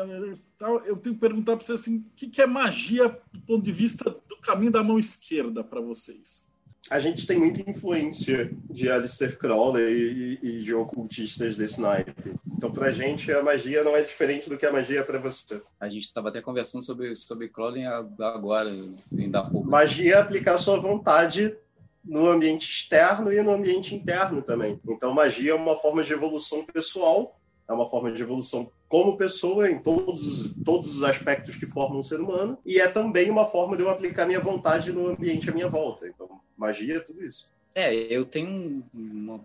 eu 0.85 0.97
tenho 0.97 1.15
que 1.15 1.21
perguntar 1.21 1.57
para 1.57 1.65
você 1.65 1.71
assim, 1.71 1.97
o 1.97 2.29
que 2.29 2.39
é 2.39 2.45
magia 2.45 3.17
do 3.31 3.41
ponto 3.41 3.63
de 3.63 3.71
vista 3.71 4.11
do 4.11 4.37
caminho 4.37 4.71
da 4.71 4.83
mão 4.83 4.99
esquerda 4.99 5.63
para 5.63 5.81
vocês? 5.81 6.45
A 6.89 6.99
gente 6.99 7.27
tem 7.27 7.37
muita 7.37 7.69
influência 7.69 8.51
de 8.69 8.89
Alistair 8.89 9.37
Crowley 9.37 10.39
e, 10.41 10.47
e 10.47 10.63
de 10.63 10.73
ocultistas 10.73 11.55
desse 11.55 11.79
naipe. 11.79 12.33
Então, 12.57 12.71
para 12.71 12.87
a 12.87 12.91
gente, 12.91 13.31
a 13.31 13.43
magia 13.43 13.83
não 13.83 13.95
é 13.95 14.01
diferente 14.01 14.49
do 14.49 14.57
que 14.57 14.65
a 14.65 14.71
magia 14.71 14.99
é 14.99 15.03
para 15.03 15.19
você. 15.19 15.61
A 15.79 15.87
gente 15.87 16.03
estava 16.03 16.29
até 16.29 16.41
conversando 16.41 16.83
sobre, 16.83 17.15
sobre 17.15 17.47
Crowley 17.47 17.85
agora, 17.85 18.69
ainda 19.17 19.39
há 19.39 19.43
pouco. 19.43 19.69
Magia 19.69 20.15
é 20.15 20.17
aplicar 20.17 20.57
sua 20.57 20.79
vontade 20.79 21.55
no 22.03 22.27
ambiente 22.27 22.69
externo 22.69 23.31
e 23.31 23.41
no 23.41 23.51
ambiente 23.51 23.93
interno 23.93 24.41
também. 24.41 24.79
Então, 24.87 25.13
magia 25.13 25.51
é 25.51 25.55
uma 25.55 25.75
forma 25.75 26.03
de 26.03 26.11
evolução 26.11 26.65
pessoal, 26.65 27.38
é 27.69 27.73
uma 27.73 27.85
forma 27.85 28.11
de 28.11 28.21
evolução 28.21 28.71
como 28.87 29.15
pessoa 29.15 29.69
em 29.69 29.77
todos, 29.77 30.51
todos 30.65 30.95
os 30.95 31.03
aspectos 31.03 31.55
que 31.55 31.67
formam 31.67 31.99
um 31.99 32.03
ser 32.03 32.19
humano, 32.19 32.57
e 32.65 32.79
é 32.79 32.87
também 32.87 33.29
uma 33.29 33.45
forma 33.45 33.77
de 33.77 33.83
eu 33.83 33.89
aplicar 33.89 34.25
minha 34.25 34.39
vontade 34.39 34.91
no 34.91 35.07
ambiente 35.07 35.49
à 35.49 35.53
minha 35.53 35.69
volta. 35.69 36.07
Então, 36.07 36.27
magia 36.57 36.97
é 36.97 36.99
tudo 36.99 37.23
isso. 37.23 37.47
É, 37.75 37.93
eu 37.93 38.25
tenho 38.25 38.83
uma, 38.91 39.39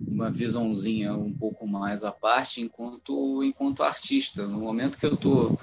uma 0.00 0.30
visãozinha 0.30 1.12
um 1.14 1.32
pouco 1.32 1.66
mais 1.66 2.04
à 2.04 2.12
parte 2.12 2.62
enquanto, 2.62 3.42
enquanto 3.42 3.82
artista. 3.82 4.46
No 4.46 4.60
momento 4.60 4.96
que 4.96 5.06
eu 5.06 5.14
estou 5.14 5.58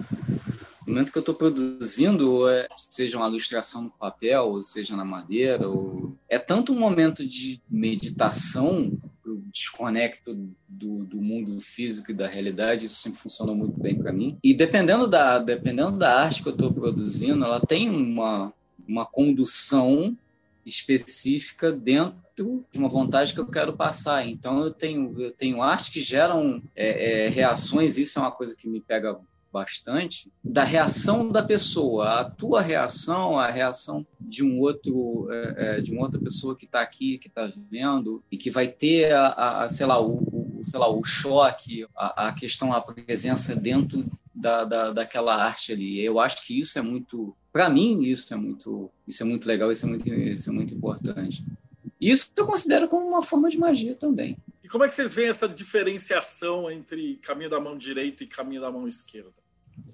no 0.85 0.95
momento 0.95 1.11
que 1.11 1.17
eu 1.17 1.21
estou 1.21 1.35
produzindo, 1.35 2.49
é, 2.49 2.67
seja 2.75 3.15
uma 3.15 3.27
ilustração 3.27 3.83
no 3.83 3.91
papel, 3.91 4.61
seja 4.61 4.97
na 4.97 5.05
madeira, 5.05 5.69
ou... 5.69 6.13
é 6.27 6.37
tanto 6.37 6.73
um 6.73 6.79
momento 6.79 7.25
de 7.25 7.61
meditação, 7.69 8.91
eu 9.25 9.41
desconecto 9.51 10.33
do, 10.67 11.03
do 11.05 11.21
mundo 11.21 11.59
físico 11.59 12.11
e 12.11 12.13
da 12.13 12.27
realidade, 12.27 12.85
isso 12.85 12.95
sempre 12.95 13.19
funcionou 13.19 13.55
muito 13.55 13.79
bem 13.79 13.95
para 13.95 14.11
mim. 14.11 14.37
E 14.43 14.53
dependendo 14.53 15.07
da, 15.07 15.37
dependendo 15.37 15.97
da 15.97 16.21
arte 16.21 16.41
que 16.41 16.49
eu 16.49 16.53
estou 16.53 16.73
produzindo, 16.73 17.43
ela 17.43 17.59
tem 17.59 17.89
uma, 17.89 18.53
uma 18.87 19.05
condução 19.05 20.17
específica 20.65 21.71
dentro 21.71 22.65
de 22.71 22.79
uma 22.79 22.89
vontade 22.89 23.33
que 23.33 23.39
eu 23.39 23.47
quero 23.47 23.73
passar. 23.73 24.27
Então 24.27 24.63
eu 24.63 24.71
tenho 24.71 25.19
eu 25.19 25.31
tenho 25.31 25.61
arte 25.61 25.91
que 25.91 25.99
geram 25.99 26.61
é, 26.75 27.25
é, 27.25 27.29
reações. 27.29 27.97
Isso 27.97 28.19
é 28.19 28.21
uma 28.21 28.31
coisa 28.31 28.55
que 28.55 28.67
me 28.67 28.79
pega 28.79 29.19
bastante 29.51 30.31
da 30.43 30.63
reação 30.63 31.29
da 31.29 31.43
pessoa, 31.43 32.21
a 32.21 32.23
tua 32.23 32.61
reação, 32.61 33.37
a 33.37 33.47
reação 33.47 34.05
de 34.19 34.43
um 34.43 34.59
outro, 34.59 35.27
é, 35.31 35.77
é 35.77 35.81
de 35.81 35.91
uma 35.91 36.03
outra 36.03 36.19
pessoa 36.19 36.55
que 36.55 36.65
está 36.65 36.81
aqui, 36.81 37.17
que 37.17 37.27
está 37.27 37.51
vendo 37.69 38.23
e 38.31 38.37
que 38.37 38.49
vai 38.49 38.67
ter 38.67 39.13
a, 39.13 39.63
a, 39.63 39.69
sei 39.69 39.85
lá 39.85 39.99
o, 39.99 40.17
o, 40.17 40.61
sei 40.63 40.79
lá 40.79 40.89
o 40.89 41.03
choque, 41.03 41.85
a, 41.95 42.27
a 42.27 42.33
questão, 42.33 42.73
a 42.73 42.81
presença 42.81 43.55
dentro 43.55 44.05
da, 44.33 44.63
da, 44.63 44.91
daquela 44.91 45.35
arte 45.35 45.71
ali. 45.71 46.03
Eu 46.03 46.19
acho 46.19 46.45
que 46.45 46.59
isso 46.59 46.79
é 46.79 46.81
muito, 46.81 47.35
para 47.51 47.69
mim 47.69 48.03
isso 48.03 48.33
é 48.33 48.37
muito, 48.37 48.89
isso 49.07 49.23
é 49.23 49.25
muito 49.25 49.45
legal, 49.47 49.71
isso 49.71 49.85
é 49.85 49.89
muito, 49.89 50.13
isso 50.13 50.49
é 50.49 50.53
muito 50.53 50.73
importante. 50.73 51.43
Isso 51.99 52.31
eu 52.35 52.47
considero 52.47 52.87
como 52.87 53.07
uma 53.07 53.21
forma 53.21 53.49
de 53.49 53.59
magia 53.59 53.93
também. 53.93 54.35
E 54.63 54.67
como 54.67 54.83
é 54.83 54.89
que 54.89 54.95
vocês 54.95 55.11
veem 55.11 55.29
essa 55.29 55.47
diferenciação 55.47 56.71
entre 56.71 57.17
caminho 57.17 57.49
da 57.49 57.59
mão 57.59 57.77
direita 57.77 58.23
e 58.23 58.27
caminho 58.27 58.61
da 58.61 58.71
mão 58.71 58.87
esquerda? 58.87 59.40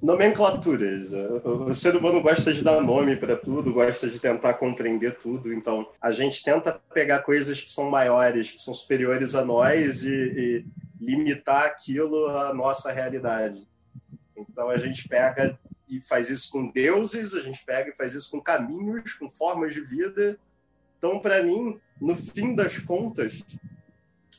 Nomenclaturas. 0.01 1.13
O 1.43 1.73
ser 1.73 1.95
humano 1.95 2.21
gosta 2.21 2.53
de 2.53 2.63
dar 2.63 2.81
nome 2.81 3.15
para 3.15 3.35
tudo, 3.35 3.73
gosta 3.73 4.07
de 4.07 4.19
tentar 4.19 4.53
compreender 4.55 5.17
tudo. 5.17 5.51
Então, 5.51 5.89
a 5.99 6.11
gente 6.11 6.43
tenta 6.43 6.79
pegar 6.93 7.19
coisas 7.19 7.59
que 7.59 7.69
são 7.69 7.89
maiores, 7.89 8.51
que 8.51 8.61
são 8.61 8.73
superiores 8.73 9.33
a 9.33 9.43
nós 9.43 10.03
e, 10.03 10.09
e 10.11 10.65
limitar 10.99 11.65
aquilo 11.65 12.27
à 12.27 12.53
nossa 12.53 12.91
realidade. 12.91 13.67
Então, 14.35 14.69
a 14.69 14.77
gente 14.77 15.07
pega 15.07 15.57
e 15.89 16.01
faz 16.01 16.29
isso 16.29 16.51
com 16.51 16.69
deuses, 16.69 17.33
a 17.33 17.41
gente 17.41 17.63
pega 17.65 17.89
e 17.89 17.95
faz 17.95 18.13
isso 18.13 18.29
com 18.29 18.41
caminhos, 18.41 19.13
com 19.13 19.29
formas 19.29 19.73
de 19.73 19.81
vida. 19.81 20.37
Então, 20.97 21.19
para 21.19 21.41
mim, 21.41 21.79
no 21.99 22.15
fim 22.15 22.53
das 22.53 22.77
contas, 22.77 23.43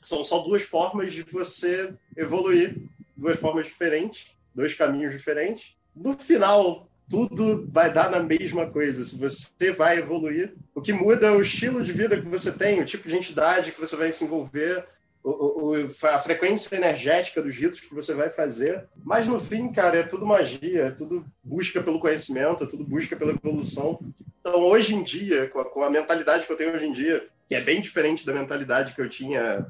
são 0.02 0.22
só 0.22 0.38
duas 0.40 0.62
formas 0.62 1.12
de 1.12 1.22
você 1.22 1.94
evoluir, 2.16 2.76
duas 3.16 3.38
formas 3.38 3.66
diferentes, 3.66 4.37
dois 4.58 4.74
caminhos 4.74 5.12
diferentes. 5.12 5.76
No 5.94 6.14
final, 6.14 6.90
tudo 7.08 7.64
vai 7.70 7.92
dar 7.92 8.10
na 8.10 8.20
mesma 8.20 8.66
coisa. 8.66 9.04
Se 9.04 9.16
você 9.16 9.70
vai 9.70 9.98
evoluir, 9.98 10.52
o 10.74 10.82
que 10.82 10.92
muda 10.92 11.28
é 11.28 11.30
o 11.30 11.40
estilo 11.40 11.80
de 11.80 11.92
vida 11.92 12.20
que 12.20 12.26
você 12.26 12.50
tem, 12.50 12.80
o 12.80 12.84
tipo 12.84 13.08
de 13.08 13.16
entidade 13.16 13.70
que 13.70 13.80
você 13.80 13.94
vai 13.94 14.10
se 14.10 14.24
envolver, 14.24 14.84
o, 15.22 15.30
o, 15.70 15.74
a 16.08 16.18
frequência 16.18 16.74
energética 16.74 17.40
dos 17.40 17.54
ritos 17.54 17.78
que 17.78 17.94
você 17.94 18.12
vai 18.14 18.30
fazer. 18.30 18.84
Mas 19.04 19.28
no 19.28 19.38
fim, 19.38 19.70
cara, 19.70 19.98
é 19.98 20.02
tudo 20.02 20.26
magia, 20.26 20.86
é 20.86 20.90
tudo 20.90 21.24
busca 21.42 21.80
pelo 21.80 22.00
conhecimento, 22.00 22.64
é 22.64 22.66
tudo 22.66 22.82
busca 22.82 23.14
pela 23.14 23.30
evolução. 23.30 24.00
Então, 24.40 24.60
hoje 24.60 24.92
em 24.92 25.04
dia, 25.04 25.46
com 25.46 25.60
a, 25.60 25.64
com 25.64 25.84
a 25.84 25.90
mentalidade 25.90 26.44
que 26.44 26.52
eu 26.52 26.56
tenho 26.56 26.74
hoje 26.74 26.86
em 26.86 26.92
dia, 26.92 27.24
que 27.46 27.54
é 27.54 27.60
bem 27.60 27.80
diferente 27.80 28.26
da 28.26 28.34
mentalidade 28.34 28.92
que 28.92 29.00
eu 29.00 29.08
tinha 29.08 29.64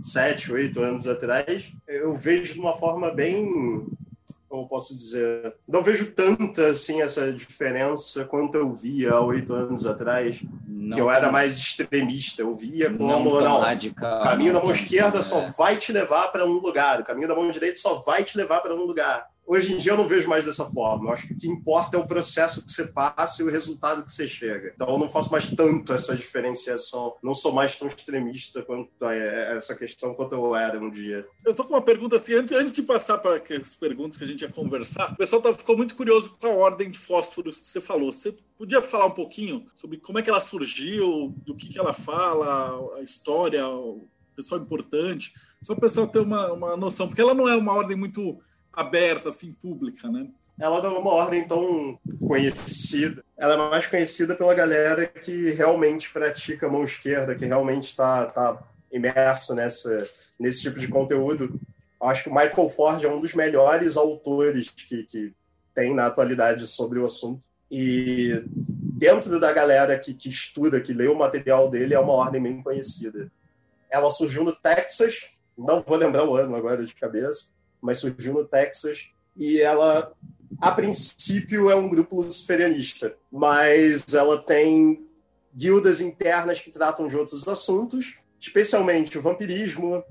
sete, 0.00 0.50
oito 0.50 0.80
anos 0.80 1.06
atrás, 1.06 1.72
eu 1.86 2.14
vejo 2.14 2.54
de 2.54 2.58
uma 2.58 2.74
forma 2.74 3.10
bem 3.10 3.86
como 4.50 4.66
posso 4.66 4.92
dizer, 4.92 5.54
não 5.66 5.80
vejo 5.80 6.10
tanta 6.10 6.70
assim 6.70 7.00
essa 7.00 7.32
diferença 7.32 8.24
quanto 8.24 8.56
eu 8.56 8.74
via 8.74 9.12
há 9.12 9.20
oito 9.20 9.54
anos 9.54 9.86
atrás, 9.86 10.42
não 10.66 10.96
que 10.96 11.00
eu 11.00 11.08
era 11.08 11.30
mais 11.30 11.56
extremista. 11.56 12.42
Eu 12.42 12.56
via 12.56 12.90
como 12.90 13.06
não, 13.06 13.40
não 13.40 13.60
radical, 13.60 14.20
o 14.20 14.24
caminho 14.24 14.52
da 14.52 14.60
mão 14.60 14.72
esquerda 14.72 15.22
só 15.22 15.42
é. 15.42 15.50
vai 15.56 15.76
te 15.76 15.92
levar 15.92 16.32
para 16.32 16.44
um 16.44 16.54
lugar, 16.54 17.00
o 17.00 17.04
caminho 17.04 17.28
da 17.28 17.34
mão 17.36 17.48
direita 17.48 17.78
só 17.78 18.02
vai 18.04 18.24
te 18.24 18.36
levar 18.36 18.60
para 18.60 18.74
um 18.74 18.82
lugar. 18.84 19.29
Hoje 19.46 19.72
em 19.72 19.78
dia 19.78 19.92
eu 19.92 19.96
não 19.96 20.06
vejo 20.06 20.28
mais 20.28 20.44
dessa 20.44 20.64
forma. 20.64 21.08
Eu 21.08 21.12
acho 21.12 21.26
que 21.26 21.34
o 21.34 21.36
que 21.36 21.48
importa 21.48 21.96
é 21.96 22.00
o 22.00 22.06
processo 22.06 22.64
que 22.64 22.72
você 22.72 22.86
passa 22.86 23.42
e 23.42 23.44
o 23.44 23.50
resultado 23.50 24.04
que 24.04 24.12
você 24.12 24.26
chega. 24.26 24.72
Então 24.74 24.88
eu 24.88 24.98
não 24.98 25.08
faço 25.08 25.32
mais 25.32 25.46
tanto 25.48 25.92
essa 25.92 26.14
diferenciação. 26.14 27.16
Não 27.22 27.34
sou 27.34 27.52
mais 27.52 27.74
tão 27.74 27.88
extremista 27.88 28.62
quanto 28.62 29.04
essa 29.04 29.74
questão 29.74 30.14
quanto 30.14 30.34
eu 30.34 30.54
era 30.54 30.78
um 30.78 30.88
dia. 30.88 31.26
Eu 31.44 31.54
tô 31.54 31.64
com 31.64 31.74
uma 31.74 31.82
pergunta 31.82 32.16
assim, 32.16 32.34
antes, 32.34 32.52
antes 32.52 32.72
de 32.72 32.82
passar 32.82 33.18
para 33.18 33.42
as 33.56 33.76
perguntas 33.76 34.16
que 34.16 34.24
a 34.24 34.26
gente 34.26 34.42
ia 34.42 34.52
conversar, 34.52 35.12
o 35.12 35.16
pessoal 35.16 35.42
tá, 35.42 35.52
ficou 35.52 35.76
muito 35.76 35.96
curioso 35.96 36.36
com 36.40 36.46
a 36.46 36.50
ordem 36.50 36.90
de 36.90 36.98
fósforos 36.98 37.60
que 37.60 37.68
você 37.68 37.80
falou. 37.80 38.12
Você 38.12 38.36
podia 38.56 38.80
falar 38.80 39.06
um 39.06 39.10
pouquinho 39.10 39.66
sobre 39.74 39.98
como 39.98 40.18
é 40.18 40.22
que 40.22 40.30
ela 40.30 40.40
surgiu, 40.40 41.34
do 41.44 41.56
que, 41.56 41.68
que 41.68 41.78
ela 41.78 41.92
fala, 41.92 42.98
a 42.98 43.02
história, 43.02 43.66
o 43.68 44.08
pessoal 44.36 44.60
importante, 44.60 45.32
só 45.62 45.72
o 45.72 45.80
pessoal 45.80 46.06
ter 46.06 46.20
uma, 46.20 46.52
uma 46.52 46.76
noção, 46.76 47.08
porque 47.08 47.20
ela 47.20 47.34
não 47.34 47.48
é 47.48 47.56
uma 47.56 47.72
ordem 47.72 47.96
muito 47.96 48.38
aberta, 48.72 49.28
assim, 49.28 49.52
pública, 49.52 50.08
né? 50.08 50.28
Ela 50.58 50.82
não 50.82 50.96
é 50.96 50.98
uma 50.98 51.12
ordem 51.12 51.46
tão 51.48 51.98
conhecida. 52.26 53.24
Ela 53.36 53.54
é 53.54 53.56
mais 53.56 53.86
conhecida 53.86 54.34
pela 54.34 54.52
galera 54.52 55.06
que 55.06 55.50
realmente 55.52 56.12
pratica 56.12 56.68
mão 56.68 56.84
esquerda, 56.84 57.34
que 57.34 57.46
realmente 57.46 57.84
está 57.84 58.26
tá 58.26 58.62
imerso 58.92 59.54
nessa, 59.54 60.06
nesse 60.38 60.62
tipo 60.62 60.78
de 60.78 60.88
conteúdo. 60.88 61.58
Acho 62.02 62.24
que 62.24 62.28
o 62.28 62.34
Michael 62.34 62.68
Ford 62.68 63.02
é 63.02 63.08
um 63.08 63.20
dos 63.20 63.32
melhores 63.32 63.96
autores 63.96 64.68
que, 64.68 65.04
que 65.04 65.32
tem 65.74 65.94
na 65.94 66.06
atualidade 66.06 66.66
sobre 66.66 66.98
o 66.98 67.06
assunto. 67.06 67.46
E 67.70 68.44
dentro 69.00 69.40
da 69.40 69.52
galera 69.52 69.98
que, 69.98 70.12
que 70.12 70.28
estuda, 70.28 70.80
que 70.80 70.92
lê 70.92 71.08
o 71.08 71.16
material 71.16 71.70
dele, 71.70 71.94
é 71.94 71.98
uma 71.98 72.12
ordem 72.12 72.42
bem 72.42 72.62
conhecida. 72.62 73.32
Ela 73.88 74.10
surgiu 74.10 74.44
no 74.44 74.54
Texas, 74.54 75.30
não 75.56 75.82
vou 75.86 75.96
lembrar 75.96 76.24
o 76.24 76.36
ano 76.36 76.54
agora 76.54 76.84
de 76.84 76.94
cabeça, 76.94 77.48
mas 77.80 77.98
surgiu 77.98 78.34
no 78.34 78.44
Texas 78.44 79.10
e 79.36 79.60
ela 79.60 80.12
a 80.60 80.72
princípio 80.72 81.70
é 81.70 81.74
um 81.74 81.88
grupo 81.88 82.16
luciferianista, 82.16 83.14
mas 83.30 84.12
ela 84.12 84.42
tem 84.42 85.06
guildas 85.54 86.00
internas 86.00 86.60
que 86.60 86.70
tratam 86.70 87.08
de 87.08 87.16
outros 87.16 87.48
assuntos, 87.48 88.18
especialmente 88.38 89.16
o 89.16 89.22
vampirismo, 89.22 90.04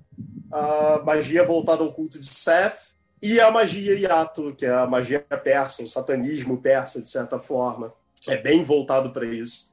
a 0.52 1.02
magia 1.06 1.44
voltada 1.44 1.84
ao 1.84 1.94
culto 1.94 2.20
de 2.20 2.26
Seth 2.26 2.94
e 3.22 3.40
a 3.40 3.52
magia 3.52 4.00
Yato, 4.00 4.56
que 4.56 4.66
é 4.66 4.72
a 4.72 4.88
magia 4.88 5.20
persa, 5.20 5.84
o 5.84 5.88
satanismo 5.88 6.62
persa, 6.62 7.02
de 7.02 7.10
certa 7.10 7.38
forma. 7.38 7.94
É 8.28 8.38
bem 8.38 8.64
voltado 8.64 9.12
para 9.12 9.26
isso. 9.26 9.70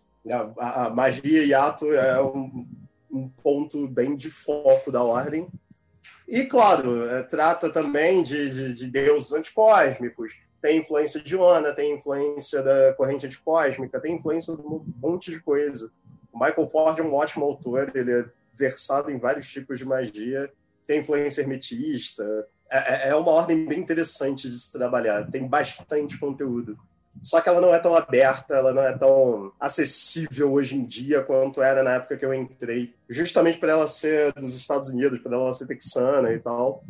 A, 0.59 0.87
a, 0.87 0.91
magia 0.91 1.45
Yato 1.47 1.93
é 1.93 2.21
um, 2.21 2.67
um, 3.11 3.29
ponto 3.29 3.89
bem 3.89 4.15
de 4.17 4.31
foco 4.31 4.91
da 4.91 5.03
ordem. 5.03 5.49
E, 6.29 6.45
claro, 6.45 7.05
é, 7.09 7.23
trata 7.23 7.71
também 7.71 8.23
de, 8.23 8.51
de, 8.51 8.75
de 8.75 8.91
deuses 8.91 9.33
anticósmicos, 9.33 10.35
tem 10.61 10.79
influência 10.79 11.21
de 11.21 11.37
Ona, 11.37 11.73
tem 11.73 11.95
influência 11.95 12.63
da 12.63 12.93
corrente 12.95 13.27
anticósmica, 13.27 14.01
tem 14.01 14.17
influência 14.17 14.55
de 14.55 14.61
um 14.61 14.85
monte 15.01 15.31
de 15.31 15.41
coisa. 15.41 15.91
O 16.33 16.39
Michael 16.39 16.67
Ford 16.67 16.99
é 16.99 17.03
um 17.03 17.15
ótimo 17.15 17.45
autor, 17.45 17.93
ele 17.95 18.13
é 18.13 18.25
versado 18.53 19.11
em 19.11 19.19
vários 19.19 19.49
tipos 19.49 19.79
de 19.79 19.85
magia, 19.85 20.51
tem 20.87 21.01
influência 21.01 21.43
hermetista. 21.43 22.25
É, 22.69 23.09
é, 23.09 23.09
é 23.11 23.15
uma 23.15 23.31
ordem 23.31 23.65
bem 23.65 23.79
interessante 23.79 24.49
de 24.49 24.59
se 24.59 24.73
trabalhar, 24.73 25.31
tem 25.31 25.47
bastante 25.47 26.19
conteúdo. 26.19 26.77
Só 27.23 27.41
que 27.41 27.49
ela 27.49 27.61
não 27.61 27.75
é 27.75 27.79
tão 27.79 27.95
aberta, 27.95 28.55
ela 28.55 28.73
não 28.73 28.83
é 28.83 28.97
tão 28.97 29.53
acessível 29.59 30.53
hoje 30.53 30.77
em 30.77 30.85
dia 30.85 31.23
quanto 31.23 31.63
era 31.63 31.83
na 31.83 31.95
época 31.95 32.17
que 32.17 32.25
eu 32.25 32.33
entrei. 32.33 32.95
Justamente 33.09 33.59
para 33.59 33.73
ela 33.73 33.87
ser 33.87 34.33
dos 34.35 34.55
Estados 34.55 34.91
Unidos, 34.91 35.21
para 35.21 35.35
ela 35.37 35.53
ser 35.53 35.67
texana 35.67 36.33
e 36.33 36.39
tal 36.39 36.85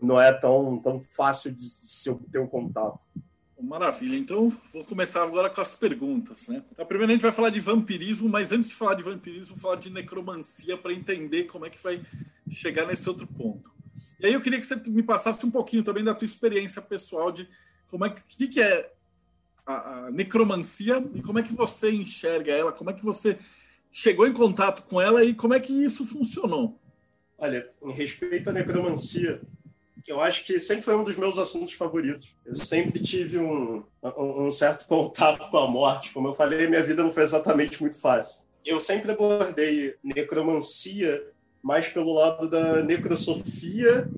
não 0.00 0.20
é 0.20 0.32
tão, 0.32 0.78
tão 0.78 1.00
fácil 1.00 1.52
de 1.52 1.62
se 1.62 2.10
obter 2.10 2.40
um 2.40 2.46
contato. 2.46 3.04
Maravilha. 3.60 4.16
Então, 4.16 4.48
vou 4.72 4.84
começar 4.84 5.22
agora 5.22 5.50
com 5.50 5.60
as 5.60 5.72
perguntas. 5.72 6.48
Né? 6.48 6.62
Então, 6.72 6.86
primeiro, 6.86 7.12
a 7.12 7.14
gente 7.14 7.22
vai 7.22 7.32
falar 7.32 7.50
de 7.50 7.60
vampirismo, 7.60 8.28
mas 8.28 8.52
antes 8.52 8.70
de 8.70 8.76
falar 8.76 8.94
de 8.94 9.02
vampirismo, 9.02 9.54
vou 9.54 9.62
falar 9.62 9.76
de 9.76 9.90
necromancia 9.90 10.78
para 10.78 10.92
entender 10.92 11.44
como 11.44 11.66
é 11.66 11.70
que 11.70 11.82
vai 11.82 12.00
chegar 12.50 12.86
nesse 12.86 13.06
outro 13.06 13.26
ponto. 13.26 13.70
E 14.18 14.26
aí 14.26 14.32
eu 14.32 14.40
queria 14.40 14.58
que 14.58 14.66
você 14.66 14.76
me 14.90 15.02
passasse 15.02 15.44
um 15.44 15.50
pouquinho 15.50 15.82
também 15.82 16.02
da 16.02 16.14
tua 16.14 16.24
experiência 16.24 16.80
pessoal 16.80 17.30
de 17.30 17.48
como 17.86 18.06
é 18.06 18.10
que, 18.10 18.48
que 18.48 18.62
é 18.62 18.90
a, 19.66 20.06
a 20.06 20.10
necromancia 20.10 21.04
e 21.14 21.22
como 21.22 21.38
é 21.38 21.42
que 21.42 21.54
você 21.54 21.90
enxerga 21.90 22.52
ela, 22.52 22.72
como 22.72 22.90
é 22.90 22.92
que 22.92 23.04
você 23.04 23.38
chegou 23.92 24.26
em 24.26 24.32
contato 24.32 24.82
com 24.82 25.00
ela 25.00 25.24
e 25.24 25.34
como 25.34 25.54
é 25.54 25.60
que 25.60 25.72
isso 25.72 26.04
funcionou. 26.04 26.78
Olha, 27.36 27.68
em 27.82 27.92
respeito 27.92 28.50
à 28.50 28.52
necromancia, 28.52 29.40
eu 30.06 30.20
acho 30.20 30.44
que 30.44 30.58
sempre 30.60 30.82
foi 30.82 30.96
um 30.96 31.04
dos 31.04 31.16
meus 31.16 31.38
assuntos 31.38 31.72
favoritos. 31.72 32.34
Eu 32.44 32.56
sempre 32.56 33.00
tive 33.00 33.38
um, 33.38 33.82
um, 34.02 34.50
certo 34.50 34.86
contato 34.86 35.50
com 35.50 35.58
a 35.58 35.68
morte. 35.68 36.12
Como 36.12 36.28
eu 36.28 36.34
falei, 36.34 36.66
minha 36.66 36.82
vida 36.82 37.02
não 37.02 37.10
foi 37.10 37.22
exatamente 37.22 37.80
muito 37.80 37.98
fácil. 37.98 38.42
Eu 38.64 38.80
sempre 38.80 39.12
abordei 39.12 39.94
necromancia 40.02 41.22
mais 41.62 41.88
pelo 41.88 42.12
lado 42.12 42.48
da 42.48 42.82
necrosofia 42.82 44.08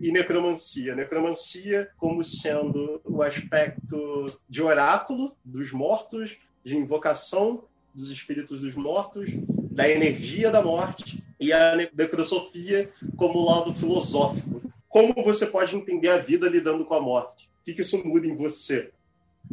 e 0.00 0.10
necromancia. 0.10 0.94
Necromancia 0.94 1.90
como 1.98 2.24
sendo 2.24 3.00
o 3.04 3.22
aspecto 3.22 4.24
de 4.48 4.62
oráculo 4.62 5.36
dos 5.44 5.70
mortos, 5.72 6.38
de 6.64 6.76
invocação 6.76 7.64
dos 7.94 8.10
espíritos 8.10 8.62
dos 8.62 8.74
mortos, 8.74 9.30
da 9.70 9.88
energia 9.88 10.50
da 10.50 10.62
morte, 10.62 11.22
e 11.38 11.52
a 11.52 11.76
necrosofia 11.94 12.90
como 13.16 13.44
lado 13.44 13.72
filosófico, 13.72 14.60
como 14.88 15.14
você 15.22 15.46
pode 15.46 15.74
entender 15.76 16.08
a 16.08 16.18
vida 16.18 16.48
lidando 16.48 16.84
com 16.84 16.94
a 16.94 17.00
morte? 17.00 17.48
O 17.60 17.64
que, 17.64 17.80
isso 17.80 18.04
muda 18.06 18.26
em 18.26 18.34
você? 18.34 18.90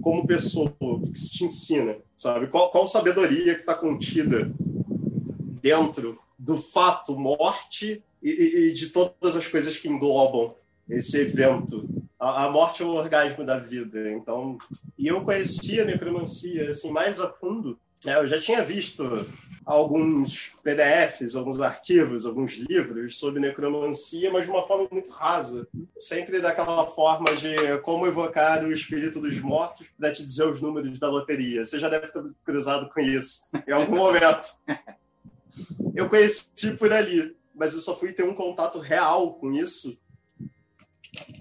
Como 0.01 0.25
pessoa, 0.25 0.73
o 0.79 1.01
que 1.01 1.17
isso 1.17 1.33
te 1.33 1.45
ensina? 1.45 1.97
Sabe? 2.15 2.47
Qual, 2.47 2.69
qual 2.71 2.87
sabedoria 2.87 3.53
que 3.53 3.61
está 3.61 3.75
contida 3.75 4.51
dentro 5.61 6.19
do 6.37 6.57
fato 6.57 7.17
morte 7.17 8.03
e, 8.21 8.69
e, 8.69 8.73
de 8.73 8.89
todas 8.89 9.35
as 9.35 9.47
coisas 9.47 9.77
que 9.77 9.87
englobam 9.87 10.55
esse 10.89 11.19
evento? 11.19 11.87
A, 12.19 12.45
a 12.45 12.51
morte 12.51 12.81
é 12.81 12.85
o 12.85 12.93
orgasmo 12.93 13.45
da 13.45 13.57
vida. 13.57 14.11
Então, 14.11 14.57
e 14.97 15.07
eu 15.07 15.21
conhecia 15.21 15.83
a 15.83 15.85
necromancia 15.85 16.71
assim 16.71 16.91
mais 16.91 17.19
a 17.19 17.29
fundo. 17.29 17.79
É, 18.05 18.15
eu 18.15 18.27
já 18.27 18.39
tinha 18.39 18.63
visto 18.63 19.25
alguns 19.67 20.53
PDFs, 20.63 21.35
alguns 21.35 21.59
arquivos, 21.59 22.25
alguns 22.25 22.53
livros 22.53 23.19
sobre 23.19 23.41
necromancia, 23.41 24.31
mas 24.31 24.45
de 24.45 24.51
uma 24.51 24.65
forma 24.65 24.87
muito 24.89 25.11
rasa. 25.11 25.67
Sempre 25.99 26.39
daquela 26.39 26.85
forma 26.87 27.35
de 27.35 27.77
como 27.83 28.07
evocar 28.07 28.63
o 28.63 28.71
espírito 28.71 29.19
dos 29.19 29.39
mortos 29.41 29.87
para 29.99 30.13
te 30.13 30.25
dizer 30.25 30.47
os 30.47 30.61
números 30.61 30.99
da 30.99 31.09
loteria. 31.09 31.65
Você 31.65 31.79
já 31.79 31.89
deve 31.89 32.07
ter 32.07 32.23
cruzado 32.45 32.89
com 32.89 33.01
isso 33.01 33.49
em 33.67 33.73
algum 33.73 33.97
momento. 33.97 34.55
Eu 35.93 36.07
conheci 36.07 36.45
por 36.77 36.93
ali, 36.93 37.35
mas 37.57 37.73
eu 37.73 37.81
só 37.81 37.95
fui 37.95 38.13
ter 38.13 38.23
um 38.23 38.33
contato 38.33 38.79
real 38.79 39.33
com 39.33 39.51
isso 39.51 39.97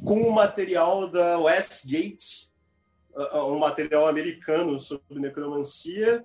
com 0.05 0.23
o 0.23 0.33
material 0.33 1.11
da 1.11 1.39
Westgate, 1.39 2.51
um 3.35 3.59
material 3.59 4.09
americano 4.09 4.79
sobre 4.79 5.19
necromancia, 5.19 6.25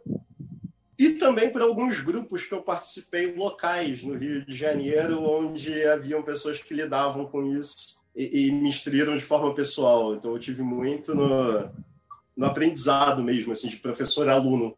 e 0.98 1.14
também 1.14 1.50
por 1.50 1.62
alguns 1.62 2.00
grupos 2.00 2.46
que 2.46 2.54
eu 2.54 2.62
participei 2.62 3.34
locais 3.34 4.04
no 4.04 4.16
Rio 4.16 4.46
de 4.46 4.56
Janeiro, 4.56 5.24
onde 5.24 5.84
haviam 5.86 6.22
pessoas 6.22 6.62
que 6.62 6.74
lidavam 6.74 7.26
com 7.26 7.58
isso 7.58 8.02
e, 8.16 8.48
e 8.48 8.52
me 8.52 8.70
instruíram 8.70 9.18
de 9.18 9.24
forma 9.24 9.54
pessoal. 9.56 10.14
Então 10.14 10.32
eu 10.34 10.40
tive 10.40 10.62
muito 10.62 11.16
no, 11.16 11.72
no 12.38 12.46
aprendizado 12.46 13.24
mesmo, 13.24 13.52
assim, 13.52 13.70
de 13.70 13.78
professor-aluno, 13.78 14.76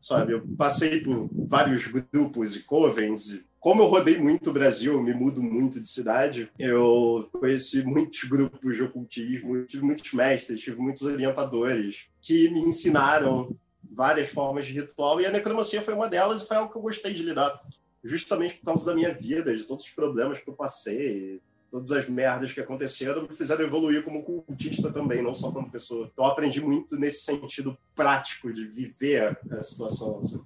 sabe? 0.00 0.34
Eu 0.34 0.46
passei 0.58 1.00
por 1.00 1.30
vários 1.32 1.86
grupos 1.86 2.56
e 2.56 2.64
covens. 2.64 3.40
Como 3.64 3.80
eu 3.80 3.86
rodei 3.86 4.18
muito 4.18 4.50
o 4.50 4.52
Brasil, 4.52 5.02
me 5.02 5.14
mudo 5.14 5.42
muito 5.42 5.80
de 5.80 5.88
cidade, 5.88 6.50
eu 6.58 7.26
conheci 7.32 7.82
muitos 7.82 8.24
grupos 8.24 8.76
de 8.76 8.82
ocultismo, 8.82 9.64
tive 9.64 9.82
muitos 9.82 10.12
mestres, 10.12 10.60
tive 10.60 10.76
muitos 10.76 11.00
orientadores 11.00 12.08
que 12.20 12.50
me 12.50 12.60
ensinaram 12.60 13.56
várias 13.82 14.28
formas 14.28 14.66
de 14.66 14.78
ritual 14.78 15.18
e 15.18 15.24
a 15.24 15.30
necromancia 15.30 15.80
foi 15.80 15.94
uma 15.94 16.10
delas 16.10 16.42
e 16.42 16.46
foi 16.46 16.58
algo 16.58 16.70
que 16.70 16.76
eu 16.76 16.82
gostei 16.82 17.14
de 17.14 17.22
lidar, 17.22 17.58
justamente 18.04 18.58
por 18.58 18.66
causa 18.66 18.84
da 18.84 18.94
minha 18.94 19.14
vida, 19.14 19.56
de 19.56 19.64
todos 19.64 19.86
os 19.86 19.90
problemas 19.92 20.42
que 20.42 20.50
eu 20.50 20.54
passei, 20.54 21.40
todas 21.70 21.90
as 21.90 22.06
merdas 22.06 22.52
que 22.52 22.60
aconteceram 22.60 23.22
me 23.22 23.34
fizeram 23.34 23.64
evoluir 23.64 24.04
como 24.04 24.22
cultista 24.22 24.92
também, 24.92 25.22
não 25.22 25.34
só 25.34 25.50
como 25.50 25.70
pessoa. 25.70 26.10
Então, 26.12 26.26
aprendi 26.26 26.60
muito 26.60 26.98
nesse 26.98 27.24
sentido 27.24 27.78
prático 27.96 28.52
de 28.52 28.66
viver 28.66 29.38
a 29.50 29.62
situação. 29.62 30.18
Assim. 30.18 30.44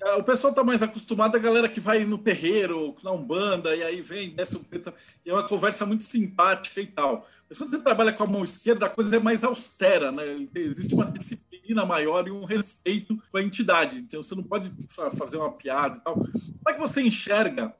É, 0.00 0.14
o 0.14 0.22
pessoal 0.22 0.50
está 0.50 0.62
mais 0.62 0.82
acostumado 0.82 1.36
a 1.36 1.40
galera 1.40 1.68
que 1.68 1.80
vai 1.80 2.04
no 2.04 2.18
terreiro, 2.18 2.94
na 3.02 3.10
Umbanda, 3.10 3.74
e 3.74 3.82
aí 3.82 4.00
vem, 4.00 4.30
desce 4.30 4.56
o 4.56 4.60
preto, 4.60 4.92
e 5.26 5.30
é 5.30 5.34
uma 5.34 5.46
conversa 5.46 5.84
muito 5.84 6.04
simpática 6.04 6.80
e 6.80 6.86
tal. 6.86 7.26
Mas 7.48 7.58
quando 7.58 7.70
você 7.70 7.80
trabalha 7.80 8.12
com 8.12 8.22
a 8.22 8.26
mão 8.26 8.44
esquerda, 8.44 8.86
a 8.86 8.90
coisa 8.90 9.16
é 9.16 9.18
mais 9.18 9.42
austera, 9.42 10.12
né? 10.12 10.46
Existe 10.54 10.94
uma 10.94 11.06
disciplina 11.06 11.84
maior 11.84 12.28
e 12.28 12.30
um 12.30 12.44
respeito 12.44 13.16
com 13.32 13.38
a 13.38 13.42
entidade. 13.42 13.98
Então 13.98 14.22
você 14.22 14.34
não 14.34 14.42
pode 14.42 14.70
fazer 15.16 15.38
uma 15.38 15.50
piada 15.50 15.96
e 15.96 16.00
tal. 16.00 16.14
Como 16.14 16.68
é 16.68 16.72
que 16.74 16.80
você 16.80 17.00
enxerga 17.00 17.74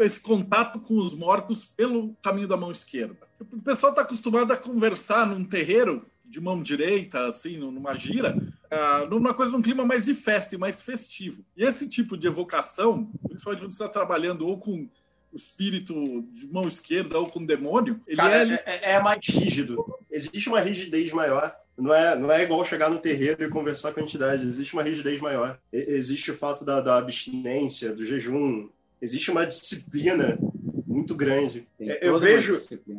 esse 0.00 0.20
contato 0.20 0.78
com 0.78 0.98
os 0.98 1.14
mortos 1.14 1.64
pelo 1.64 2.14
caminho 2.22 2.46
da 2.46 2.56
mão 2.56 2.70
esquerda? 2.70 3.16
O 3.40 3.62
pessoal 3.62 3.92
está 3.92 4.02
acostumado 4.02 4.52
a 4.52 4.56
conversar 4.58 5.26
num 5.26 5.42
terreiro 5.42 6.04
de 6.34 6.40
mão 6.40 6.60
direita, 6.60 7.28
assim, 7.28 7.58
numa 7.58 7.94
gira, 7.94 8.36
uh, 8.36 9.08
numa 9.08 9.32
coisa, 9.32 9.52
num 9.52 9.62
clima 9.62 9.84
mais 9.84 10.04
de 10.04 10.14
festa 10.14 10.56
e 10.56 10.58
mais 10.58 10.82
festivo. 10.82 11.44
E 11.56 11.62
esse 11.62 11.88
tipo 11.88 12.16
de 12.16 12.26
evocação, 12.26 13.08
principalmente 13.28 13.60
quando 13.60 13.72
você 13.72 13.84
está 13.84 13.88
trabalhando 13.88 14.44
ou 14.44 14.58
com 14.58 14.88
o 15.32 15.36
espírito 15.36 15.94
de 16.32 16.48
mão 16.48 16.66
esquerda 16.66 17.20
ou 17.20 17.28
com 17.28 17.46
demônio, 17.46 18.00
ele 18.04 18.16
Cara, 18.16 18.52
é, 18.52 18.62
é, 18.66 18.90
é, 18.94 19.00
mais 19.00 19.20
rígido. 19.24 19.84
Existe 20.10 20.48
uma 20.48 20.60
rigidez 20.60 21.12
maior. 21.12 21.54
Não 21.78 21.94
é, 21.94 22.18
não 22.18 22.32
é 22.32 22.42
igual 22.42 22.64
chegar 22.64 22.90
no 22.90 22.98
terreiro 22.98 23.44
e 23.44 23.48
conversar 23.48 23.92
com 23.92 24.00
a 24.00 24.02
entidade. 24.02 24.44
Existe 24.44 24.74
uma 24.74 24.82
rigidez 24.82 25.20
maior. 25.20 25.56
Existe 25.72 26.32
o 26.32 26.36
fato 26.36 26.64
da, 26.64 26.80
da 26.80 26.98
abstinência, 26.98 27.94
do 27.94 28.04
jejum. 28.04 28.68
Existe 29.00 29.30
uma 29.30 29.46
disciplina 29.46 30.36
muito 30.84 31.14
grande. 31.14 31.68
Eu 31.78 32.18
vejo, 32.18 32.56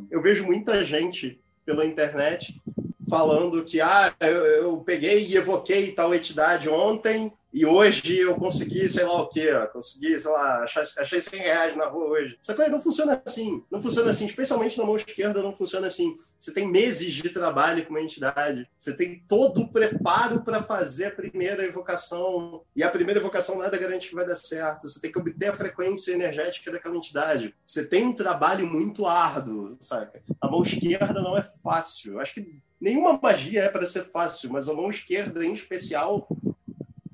eu 0.09 0.21
vejo 0.21 0.45
muita 0.45 0.85
gente 0.85 1.37
pela 1.65 1.85
internet 1.85 2.61
falando 3.09 3.63
que 3.63 3.81
ah, 3.81 4.13
eu, 4.19 4.45
eu 4.45 4.77
peguei 4.77 5.25
e 5.25 5.35
evoquei 5.35 5.91
tal 5.91 6.13
entidade 6.13 6.69
ontem 6.69 7.31
e 7.55 7.65
hoje 7.65 8.19
eu 8.19 8.35
consegui, 8.35 8.89
sei 8.89 9.05
lá 9.05 9.21
o 9.21 9.29
quê, 9.29 9.49
consegui, 9.71 10.19
sei 10.19 10.29
lá, 10.29 10.63
achar, 10.63 10.81
achei 10.81 11.21
100 11.21 11.39
reais 11.39 11.77
na 11.77 11.85
rua 11.85 12.07
hoje. 12.09 12.37
Essa 12.43 12.53
coisa 12.53 12.69
não 12.69 12.81
funciona 12.81 13.23
assim. 13.25 13.63
Não 13.71 13.81
funciona 13.81 14.11
assim, 14.11 14.25
especialmente 14.25 14.77
na 14.77 14.83
mão 14.83 14.97
esquerda, 14.97 15.41
não 15.41 15.55
funciona 15.55 15.87
assim. 15.87 16.17
Você 16.37 16.53
tem 16.53 16.69
meses 16.69 17.13
de 17.13 17.29
trabalho 17.29 17.85
com 17.85 17.91
uma 17.91 18.01
entidade, 18.01 18.69
você 18.77 18.93
tem 18.93 19.23
todo 19.25 19.61
o 19.61 19.71
preparo 19.71 20.41
para 20.41 20.61
fazer 20.61 21.05
a 21.05 21.11
primeira 21.11 21.63
evocação, 21.63 22.61
e 22.75 22.83
a 22.83 22.91
primeira 22.91 23.21
evocação 23.21 23.57
nada 23.57 23.77
garante 23.77 24.09
que 24.09 24.15
vai 24.15 24.25
dar 24.25 24.35
certo. 24.35 24.89
Você 24.89 24.99
tem 24.99 25.09
que 25.09 25.17
obter 25.17 25.47
a 25.47 25.53
frequência 25.53 26.11
energética 26.11 26.73
daquela 26.73 26.97
entidade. 26.97 27.55
Você 27.65 27.85
tem 27.85 28.05
um 28.05 28.13
trabalho 28.13 28.67
muito 28.67 29.07
árduo, 29.07 29.77
saca? 29.79 30.21
A 30.41 30.51
mão 30.51 30.61
esquerda 30.61 31.21
não 31.21 31.37
é 31.37 31.41
fácil. 31.41 32.15
Eu 32.15 32.19
acho 32.19 32.33
que 32.33 32.59
nenhuma 32.79 33.19
magia 33.21 33.63
é 33.63 33.69
para 33.69 33.85
ser 33.85 34.03
fácil, 34.05 34.51
mas 34.51 34.69
a 34.69 34.73
mão 34.73 34.89
esquerda, 34.89 35.45
em 35.45 35.53
especial, 35.53 36.27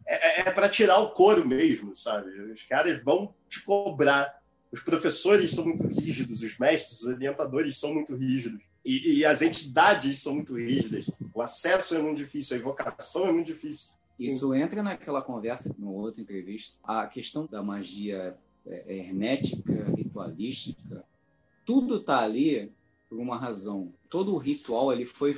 é, 0.06 0.42
é, 0.42 0.42
é 0.42 0.52
para 0.52 0.70
tirar 0.70 1.00
o 1.00 1.12
couro 1.12 1.48
mesmo, 1.48 1.96
sabe? 1.96 2.30
Os 2.52 2.64
caras 2.64 3.02
vão 3.04 3.34
te 3.50 3.62
cobrar. 3.64 4.42
Os 4.72 4.82
professores 4.82 5.52
são 5.52 5.66
muito 5.66 5.86
rígidos, 5.88 6.42
os 6.42 6.58
mestres, 6.58 7.02
os 7.02 7.08
orientadores 7.08 7.78
são 7.78 7.94
muito 7.94 8.16
rígidos. 8.16 8.62
E, 8.84 9.20
e, 9.20 9.26
as 9.26 9.42
entidades 9.42 10.22
são 10.22 10.36
muito 10.36 10.56
rígidas. 10.56 11.10
O 11.34 11.42
acesso 11.42 11.96
é 11.96 12.00
muito 12.00 12.18
difícil, 12.18 12.56
a 12.56 12.60
invocação 12.60 13.28
é 13.28 13.32
muito 13.32 13.48
difícil. 13.48 13.90
Isso 14.18 14.54
entra 14.54 14.82
naquela 14.82 15.22
conversa, 15.22 15.74
numa 15.78 15.92
outra 15.92 16.22
entrevista. 16.22 16.78
A 16.84 17.06
questão 17.08 17.46
da 17.46 17.62
magia 17.62 18.36
é, 18.66 18.98
hermética, 18.98 19.86
ritualística, 19.96 21.04
tudo 21.66 21.98
está 21.98 22.20
ali 22.20 22.72
por 23.10 23.20
uma 23.20 23.38
razão. 23.38 23.94
Todo 24.12 24.36
o 24.36 24.38
ritual 24.38 24.90
ali 24.90 25.06
foi 25.06 25.34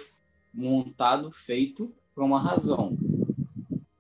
montado, 0.52 1.32
feito 1.32 1.94
por 2.16 2.24
uma 2.24 2.42
razão. 2.42 2.98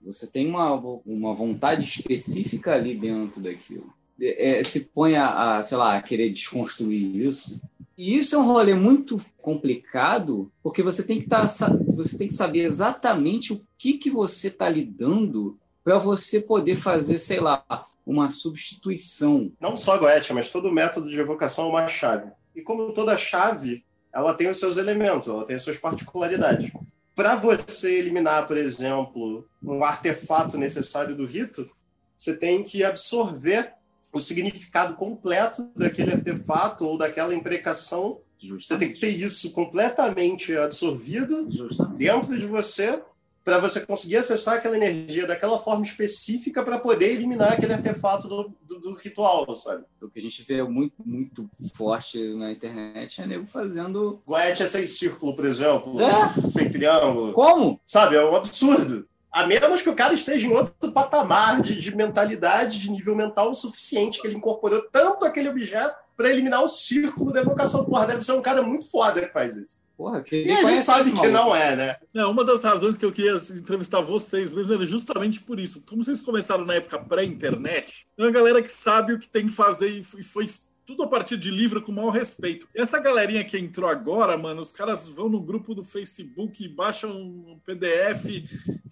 Você 0.01 0.25
tem 0.25 0.47
uma, 0.47 0.73
uma 1.05 1.33
vontade 1.33 1.85
específica 1.85 2.73
ali 2.73 2.95
dentro 2.95 3.39
daquilo. 3.39 3.93
É, 4.19 4.63
se 4.63 4.85
põe 4.85 5.15
a, 5.15 5.57
a, 5.57 5.63
sei 5.63 5.77
lá, 5.77 5.95
a 5.95 6.01
querer 6.01 6.31
desconstruir 6.31 7.15
isso. 7.15 7.61
E 7.95 8.17
isso 8.17 8.35
é 8.35 8.39
um 8.39 8.45
rolê 8.47 8.73
muito 8.73 9.23
complicado, 9.39 10.51
porque 10.63 10.81
você 10.81 11.03
tem 11.03 11.21
que, 11.21 11.27
tá, 11.27 11.45
você 11.45 12.17
tem 12.17 12.27
que 12.27 12.33
saber 12.33 12.61
exatamente 12.61 13.53
o 13.53 13.61
que, 13.77 13.93
que 13.93 14.09
você 14.09 14.47
está 14.47 14.67
lidando 14.67 15.55
para 15.83 15.99
você 15.99 16.41
poder 16.41 16.77
fazer, 16.77 17.19
sei 17.19 17.39
lá, 17.39 17.63
uma 18.03 18.27
substituição. 18.27 19.51
Não 19.59 19.77
só 19.77 19.93
a 19.93 19.97
Goethe, 19.99 20.33
mas 20.33 20.49
todo 20.49 20.71
método 20.71 21.11
de 21.11 21.19
evocação 21.19 21.65
é 21.65 21.69
uma 21.69 21.87
chave. 21.87 22.31
E 22.55 22.61
como 22.63 22.91
toda 22.91 23.15
chave, 23.15 23.83
ela 24.13 24.33
tem 24.33 24.47
os 24.47 24.59
seus 24.59 24.77
elementos, 24.77 25.27
ela 25.27 25.45
tem 25.45 25.55
as 25.55 25.63
suas 25.63 25.77
particularidades. 25.77 26.71
Para 27.15 27.35
você 27.35 27.99
eliminar, 27.99 28.47
por 28.47 28.57
exemplo, 28.57 29.47
um 29.61 29.83
artefato 29.83 30.57
necessário 30.57 31.15
do 31.15 31.25
rito, 31.25 31.69
você 32.15 32.35
tem 32.35 32.63
que 32.63 32.83
absorver 32.83 33.73
o 34.11 34.19
significado 34.19 34.95
completo 34.95 35.71
daquele 35.75 36.13
artefato 36.13 36.85
ou 36.85 36.97
daquela 36.97 37.33
imprecação. 37.33 38.19
Justamente. 38.37 38.67
Você 38.67 38.77
tem 38.77 38.93
que 38.93 38.99
ter 38.99 39.09
isso 39.09 39.51
completamente 39.51 40.55
absorvido 40.55 41.49
Justamente. 41.49 41.97
dentro 41.97 42.37
de 42.37 42.45
você 42.45 43.01
para 43.43 43.59
você 43.59 43.85
conseguir 43.85 44.17
acessar 44.17 44.55
aquela 44.55 44.77
energia 44.77 45.27
daquela 45.27 45.59
forma 45.59 45.83
específica 45.83 46.63
para 46.63 46.79
poder 46.79 47.11
eliminar 47.11 47.53
aquele 47.53 47.73
artefato 47.73 48.27
do, 48.27 48.53
do, 48.61 48.79
do, 48.79 48.93
ritual, 48.93 49.53
sabe? 49.53 49.83
O 50.01 50.09
que 50.09 50.19
a 50.19 50.21
gente 50.21 50.41
vê 50.43 50.63
muito, 50.63 50.95
muito 51.05 51.49
forte 51.75 52.33
na 52.35 52.51
internet 52.51 53.21
é 53.21 53.27
nego 53.27 53.45
fazendo. 53.45 54.21
Goethe 54.25 54.63
é 54.63 54.67
sem 54.67 54.87
círculo, 54.87 55.35
por 55.35 55.45
exemplo. 55.45 56.01
É? 56.01 56.41
Sem 56.41 56.71
triângulo. 56.71 57.33
Como? 57.33 57.81
Sabe, 57.85 58.15
é 58.15 58.23
um 58.23 58.35
absurdo. 58.35 59.07
A 59.29 59.45
menos 59.45 59.81
que 59.81 59.89
o 59.89 59.95
cara 59.95 60.13
esteja 60.13 60.45
em 60.45 60.51
outro 60.51 60.91
patamar 60.91 61.61
de, 61.61 61.81
de 61.81 61.95
mentalidade, 61.95 62.79
de 62.79 62.91
nível 62.91 63.15
mental 63.15 63.49
o 63.49 63.55
suficiente, 63.55 64.21
que 64.21 64.27
ele 64.27 64.37
incorporou 64.37 64.83
tanto 64.91 65.25
aquele 65.25 65.49
objeto 65.49 65.95
para 66.15 66.29
eliminar 66.29 66.63
o 66.63 66.67
círculo 66.67 67.33
da 67.33 67.41
evocação. 67.41 67.83
Porra, 67.83 68.05
deve 68.05 68.21
ser 68.21 68.33
um 68.33 68.41
cara 68.41 68.61
muito 68.61 68.89
foda 68.89 69.25
que 69.25 69.33
faz 69.33 69.57
isso. 69.57 69.81
Porra, 70.03 70.21
que 70.21 70.35
e 70.35 70.51
a 70.51 70.63
gente 70.69 70.83
sabe 70.83 71.13
que 71.13 71.29
não 71.29 71.55
é, 71.55 71.77
né? 71.77 71.95
Não, 72.13 72.29
uma 72.29 72.43
das 72.43 72.61
razões 72.61 72.97
que 72.97 73.05
eu 73.05 73.11
queria 73.11 73.39
entrevistar 73.55 74.01
vocês 74.01 74.51
mesmo 74.51 74.73
era 74.73 74.85
justamente 74.85 75.39
por 75.39 75.57
isso. 75.57 75.81
Como 75.87 76.03
vocês 76.03 76.19
começaram 76.19 76.65
na 76.65 76.73
época 76.73 76.99
pré-internet, 76.99 78.05
tem 78.13 78.25
uma 78.25 78.31
galera 78.31 78.61
que 78.61 78.69
sabe 78.69 79.13
o 79.13 79.19
que 79.19 79.29
tem 79.29 79.47
que 79.47 79.53
fazer 79.53 79.87
e 79.87 80.03
foi 80.03 80.45
tudo 80.85 81.03
a 81.03 81.07
partir 81.07 81.37
de 81.37 81.49
livro 81.49 81.81
com 81.81 81.91
maior 81.91 82.11
respeito. 82.11 82.67
Essa 82.75 82.99
galerinha 82.99 83.43
que 83.43 83.57
entrou 83.57 83.89
agora, 83.89 84.37
mano, 84.37 84.61
os 84.61 84.71
caras 84.71 85.07
vão 85.07 85.29
no 85.29 85.41
grupo 85.41 85.73
do 85.73 85.83
Facebook, 85.83 86.67
baixam 86.67 87.11
um 87.11 87.59
PDF 87.65 88.25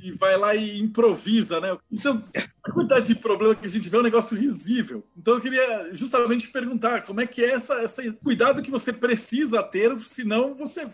e 0.02 0.12
vai 0.12 0.38
lá 0.38 0.56
e 0.56 0.80
improvisa, 0.80 1.60
né? 1.60 1.78
Então, 1.92 2.22
a 2.64 2.72
quantidade 2.72 3.14
de 3.14 3.16
problema 3.16 3.56
que 3.56 3.66
a 3.66 3.70
gente 3.70 3.90
vê 3.90 3.98
é 3.98 4.00
um 4.00 4.04
negócio 4.04 4.38
risível. 4.38 5.04
Então, 5.18 5.36
eu 5.36 5.42
queria 5.42 5.94
justamente 5.94 6.50
perguntar 6.50 7.02
como 7.02 7.22
é 7.22 7.28
que 7.28 7.44
é 7.44 7.52
essa, 7.52 7.76
essa 7.76 8.02
cuidado 8.14 8.62
que 8.62 8.72
você 8.72 8.94
precisa 8.94 9.62
ter, 9.62 9.98
senão 10.00 10.56
você 10.56 10.88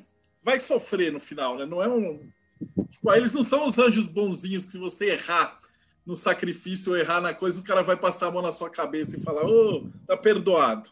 vai 0.44 0.60
sofrer 0.60 1.12
no 1.12 1.20
final, 1.20 1.58
né? 1.58 1.66
Não 1.66 1.82
é 1.82 1.88
um. 1.88 2.20
Tipo, 2.90 3.14
eles 3.14 3.32
não 3.34 3.44
são 3.44 3.68
os 3.68 3.78
anjos 3.78 4.08
bonzinhos 4.08 4.66
que 4.66 4.72
se 4.72 4.78
você 4.78 5.12
errar 5.12 5.58
no 6.08 6.16
sacrifício 6.16 6.96
errar 6.96 7.20
na 7.20 7.34
coisa, 7.34 7.60
o 7.60 7.64
cara 7.64 7.84
vai 7.84 7.98
passar 7.98 8.28
a 8.28 8.32
mão 8.32 8.42
na 8.42 8.54
sua 8.54 8.70
cabeça 8.70 9.18
e 9.18 9.22
falar: 9.22 9.46
Ô, 9.46 9.84
oh, 9.84 9.90
tá 10.08 10.16
perdoado. 10.16 10.90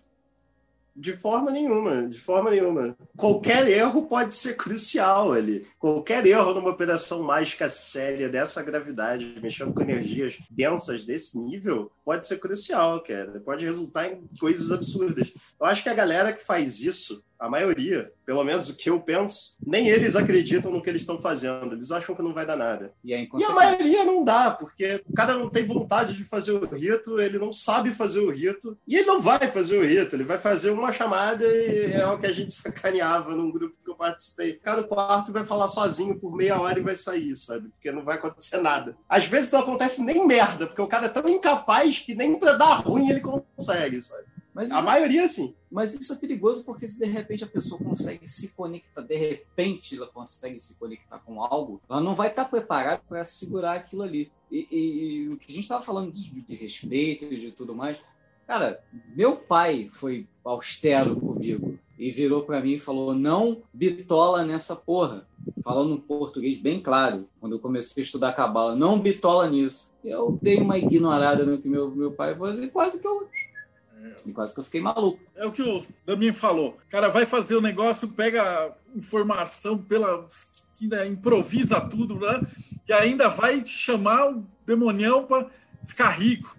De 0.98 1.12
forma 1.12 1.52
nenhuma, 1.52 2.08
de 2.08 2.18
forma 2.18 2.52
nenhuma. 2.52 2.96
Qualquer 3.18 3.68
erro 3.68 4.04
pode 4.04 4.34
ser 4.34 4.56
crucial 4.56 5.34
ali. 5.34 5.68
Qualquer 5.78 6.26
erro 6.26 6.54
numa 6.54 6.70
operação 6.70 7.22
mágica 7.22 7.68
séria 7.68 8.30
dessa 8.30 8.64
gravidade, 8.64 9.38
mexendo 9.42 9.74
com 9.74 9.82
energias 9.82 10.38
densas 10.50 11.04
desse 11.04 11.38
nível, 11.38 11.92
pode 12.06 12.26
ser 12.26 12.40
crucial, 12.40 13.04
cara. 13.04 13.42
Pode 13.42 13.66
resultar 13.66 14.08
em 14.08 14.26
coisas 14.40 14.72
absurdas. 14.72 15.34
Eu 15.60 15.66
acho 15.66 15.84
que 15.84 15.90
a 15.90 15.94
galera 15.94 16.32
que 16.32 16.42
faz 16.42 16.80
isso 16.80 17.22
a 17.40 17.50
maioria, 17.50 18.12
pelo 18.26 18.44
menos 18.44 18.70
o 18.70 18.78
que 18.78 18.90
eu 18.90 19.00
penso, 19.00 19.56
nem 19.66 19.88
eles 19.88 20.16
acreditam 20.16 20.72
no 20.72 20.82
que 20.82 20.90
eles 20.90 21.02
estão 21.02 21.22
fazendo. 21.22 21.74
Eles 21.74 21.92
acham 21.92 22.16
que 22.16 22.22
não 22.22 22.34
vai 22.34 22.46
dar 22.46 22.56
nada. 22.56 22.94
E, 23.04 23.14
é 23.14 23.24
e 23.24 23.44
a 23.44 23.52
maioria 23.52 24.04
não 24.04 24.24
dá, 24.24 24.52
porque 24.52 25.02
o 25.08 25.14
cara 25.14 25.38
não 25.38 25.50
tem 25.50 25.66
vontade 25.66 26.14
de 26.14 26.24
fazer 26.24 26.54
o 26.54 26.66
rito, 26.66 27.20
ele 27.20 27.38
não 27.38 27.52
sabe 27.52 27.94
fazer 27.94 28.22
o 28.22 28.32
rito, 28.32 28.78
e 28.88 28.96
ele 28.96 29.06
não 29.06 29.22
vai 29.22 29.48
fazer 29.48 29.78
o 29.78 29.84
rito, 29.84 30.16
ele 30.16 30.24
vai 30.24 30.38
fazer 30.38 30.72
uma 30.72 30.92
chamada 30.92 31.46
e 31.46 31.94
é 31.94 32.06
o 32.08 32.18
que 32.18 32.26
a 32.26 32.32
gente 32.32 32.54
sacaneava 32.56 33.36
num 33.36 33.52
grupo 33.52 33.76
que 33.84 33.90
eu 33.90 33.96
participei. 33.96 34.54
Cada 34.54 34.84
quarto 34.84 35.32
vai 35.32 35.46
falar 35.46 35.68
sozinho 35.68 36.20
por 36.20 36.36
meia 36.36 36.60
hora 36.60 36.80
e 36.80 36.84
vai 36.84 36.96
sair, 36.96 37.36
sabe? 37.36 37.70
Porque 37.70 37.92
não 37.92 38.04
vai 38.04 38.16
acontecer 38.16 38.58
nada. 38.62 38.96
Às 39.08 39.26
vezes 39.26 39.52
não 39.52 39.60
acontece 39.60 40.02
nem 40.02 40.26
merda, 40.26 40.68
porque 40.68 40.82
o 40.82 40.88
cara 40.88 41.08
é 41.08 41.10
tão 41.10 41.26
incapaz 41.28 42.00
que 42.00 42.16
nem 42.16 42.38
pra 42.38 42.54
dar 42.54 42.76
ruim 42.76 43.10
ele 43.10 43.22
consegue, 43.22 44.02
sabe? 44.02 44.35
Mas 44.56 44.72
a 44.72 44.82
maioria, 44.82 45.28
sim. 45.28 45.54
Mas 45.70 45.94
isso 46.00 46.14
é 46.14 46.16
perigoso 46.16 46.64
porque 46.64 46.88
se 46.88 46.98
de 46.98 47.06
repente 47.06 47.44
a 47.44 47.48
pessoa 47.48 47.78
consegue 47.78 48.26
se 48.26 48.54
conectar, 48.54 49.02
de 49.02 49.18
repente 49.18 49.98
ela 49.98 50.08
consegue 50.08 50.58
se 50.58 50.76
conectar 50.76 51.20
com 51.20 51.44
algo, 51.44 51.82
ela 51.90 52.00
não 52.00 52.16
vai 52.16 52.30
estar 52.30 52.46
preparada 52.46 53.02
para 53.06 53.26
segurar 53.26 53.74
aquilo 53.74 54.02
ali. 54.02 54.32
E, 54.50 54.66
e, 54.72 54.78
e, 54.78 55.30
o 55.30 55.36
que 55.36 55.52
a 55.52 55.54
gente 55.54 55.66
estava 55.66 55.84
falando 55.84 56.10
de, 56.14 56.30
de 56.30 56.56
respeito 56.56 57.26
e 57.26 57.38
de 57.38 57.52
tudo 57.52 57.76
mais, 57.76 57.98
cara, 58.48 58.82
meu 59.14 59.36
pai 59.36 59.90
foi 59.92 60.26
austero 60.42 61.20
comigo 61.20 61.78
e 62.00 62.10
virou 62.10 62.44
para 62.44 62.62
mim 62.62 62.76
e 62.76 62.80
falou: 62.80 63.14
não 63.14 63.62
bitola 63.74 64.46
nessa 64.46 64.74
porra. 64.74 65.28
Falando 65.64 66.00
português 66.00 66.60
bem 66.60 66.80
claro, 66.80 67.28
quando 67.42 67.54
eu 67.54 67.60
comecei 67.60 68.02
a 68.02 68.06
estudar 68.06 68.34
cabala, 68.34 68.76
não 68.76 69.00
bitola 69.00 69.50
nisso. 69.50 69.92
Eu 70.04 70.38
dei 70.42 70.58
uma 70.62 70.78
ignorada 70.78 71.44
no 71.44 71.58
que 71.58 71.68
meu, 71.68 71.90
meu 71.90 72.12
pai 72.12 72.36
falou 72.36 72.54
e 72.54 72.70
quase 72.70 73.02
que 73.02 73.08
eu 73.08 73.28
e 74.26 74.32
quase 74.34 74.54
que 74.54 74.60
eu 74.60 74.64
fiquei 74.64 74.82
maluco. 74.82 75.20
É 75.36 75.46
o 75.46 75.52
que 75.52 75.62
o 75.62 75.84
Damien 76.06 76.34
falou. 76.34 76.78
O 76.88 76.90
cara 76.90 77.10
vai 77.10 77.26
fazer 77.26 77.56
o 77.56 77.62
negócio, 77.62 78.08
pega 78.08 78.76
informação 78.96 79.78
pela. 79.78 80.28
Ainda 80.82 81.08
improvisa 81.08 81.80
tudo, 81.80 82.20
né? 82.20 82.42
E 82.88 82.94
ainda 82.94 83.30
vai 83.30 83.66
chamar 83.66 84.32
o 84.32 84.46
demonião 84.66 85.26
para 85.26 85.48
ficar 85.86 86.10
rico, 86.10 86.56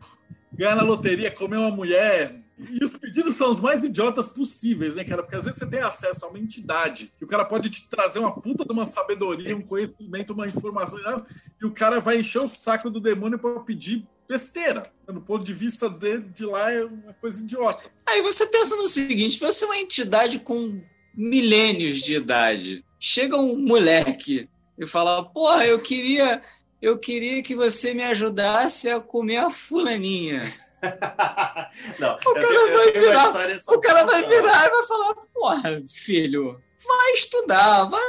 ganhar 0.52 0.74
na 0.74 0.82
loteria, 0.82 1.30
comer 1.30 1.58
uma 1.58 1.70
mulher, 1.70 2.40
e 2.58 2.82
os 2.82 2.90
pedidos 2.92 3.36
são 3.36 3.50
os 3.50 3.60
mais 3.60 3.84
idiotas 3.84 4.28
possíveis, 4.28 4.94
né, 4.94 5.04
cara? 5.04 5.22
Porque 5.22 5.36
às 5.36 5.44
vezes 5.44 5.58
você 5.58 5.66
tem 5.66 5.80
acesso 5.80 6.24
a 6.24 6.28
uma 6.28 6.38
entidade 6.38 7.12
que 7.18 7.24
o 7.24 7.28
cara 7.28 7.44
pode 7.44 7.68
te 7.68 7.86
trazer 7.86 8.18
uma 8.18 8.32
puta 8.32 8.64
de 8.64 8.72
uma 8.72 8.86
sabedoria, 8.86 9.54
um 9.54 9.60
conhecimento, 9.60 10.32
uma 10.32 10.46
informação, 10.46 10.98
né? 11.00 11.22
e 11.60 11.66
o 11.66 11.70
cara 11.70 12.00
vai 12.00 12.18
encher 12.18 12.40
o 12.40 12.48
saco 12.48 12.88
do 12.88 12.98
demônio 12.98 13.38
para 13.38 13.60
pedir 13.60 14.06
besteira. 14.28 14.90
No 15.06 15.20
ponto 15.20 15.44
de 15.44 15.52
vista 15.52 15.88
de, 15.88 16.18
de 16.18 16.44
lá 16.44 16.72
é 16.72 16.84
uma 16.84 17.12
coisa 17.14 17.42
idiota. 17.42 17.88
Aí 18.06 18.22
você 18.22 18.46
pensa 18.46 18.76
no 18.76 18.88
seguinte: 18.88 19.38
você 19.38 19.64
é 19.64 19.68
uma 19.68 19.78
entidade 19.78 20.38
com 20.38 20.80
milênios 21.14 22.00
de 22.00 22.14
idade. 22.14 22.84
Chega 22.98 23.36
um 23.36 23.56
moleque 23.56 24.48
e 24.78 24.86
fala: 24.86 25.24
Porra, 25.24 25.66
eu 25.66 25.78
queria, 25.78 26.42
eu 26.82 26.98
queria 26.98 27.42
que 27.42 27.54
você 27.54 27.94
me 27.94 28.02
ajudasse 28.02 28.88
a 28.90 29.00
comer 29.00 29.38
a 29.38 29.50
fulaninha. 29.50 30.42
Não, 31.98 32.14
o 32.14 32.34
cara 32.34 32.76
vai 32.76 32.92
virar, 32.92 33.64
o 33.68 33.80
cara 33.80 34.04
vai 34.04 34.28
virar 34.28 34.66
e 34.66 34.70
vai 34.70 34.86
falar: 34.86 35.14
Porra, 35.32 35.82
filho, 35.88 36.60
vai 36.84 37.12
estudar, 37.12 37.84
vai, 37.84 38.02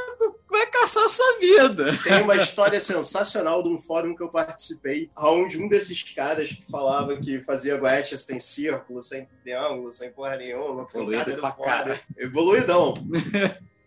vai 0.49 0.65
caçar 0.67 1.08
sua 1.10 1.39
vida. 1.39 1.97
Tem 2.03 2.21
uma 2.21 2.36
história 2.36 2.80
sensacional 2.80 3.63
de 3.63 3.69
um 3.69 3.80
fórum 3.80 4.15
que 4.15 4.23
eu 4.23 4.30
participei, 4.30 5.10
onde 5.17 5.62
um 5.62 5.67
desses 5.67 6.03
caras 6.03 6.49
que 6.49 6.65
falava 6.69 7.17
que 7.17 7.41
fazia 7.41 7.77
guete 7.77 8.17
sem 8.17 8.39
círculo, 8.39 9.01
sem 9.01 9.25
triângulo, 9.43 9.91
sem 9.91 10.12
porra 10.12 10.36
nenhuma, 10.38 10.88
foi 10.88 11.03
um 11.03 11.12
cara 11.12 11.36
do 11.36 11.51
foda. 11.53 12.01
Evoluidão. 12.17 12.93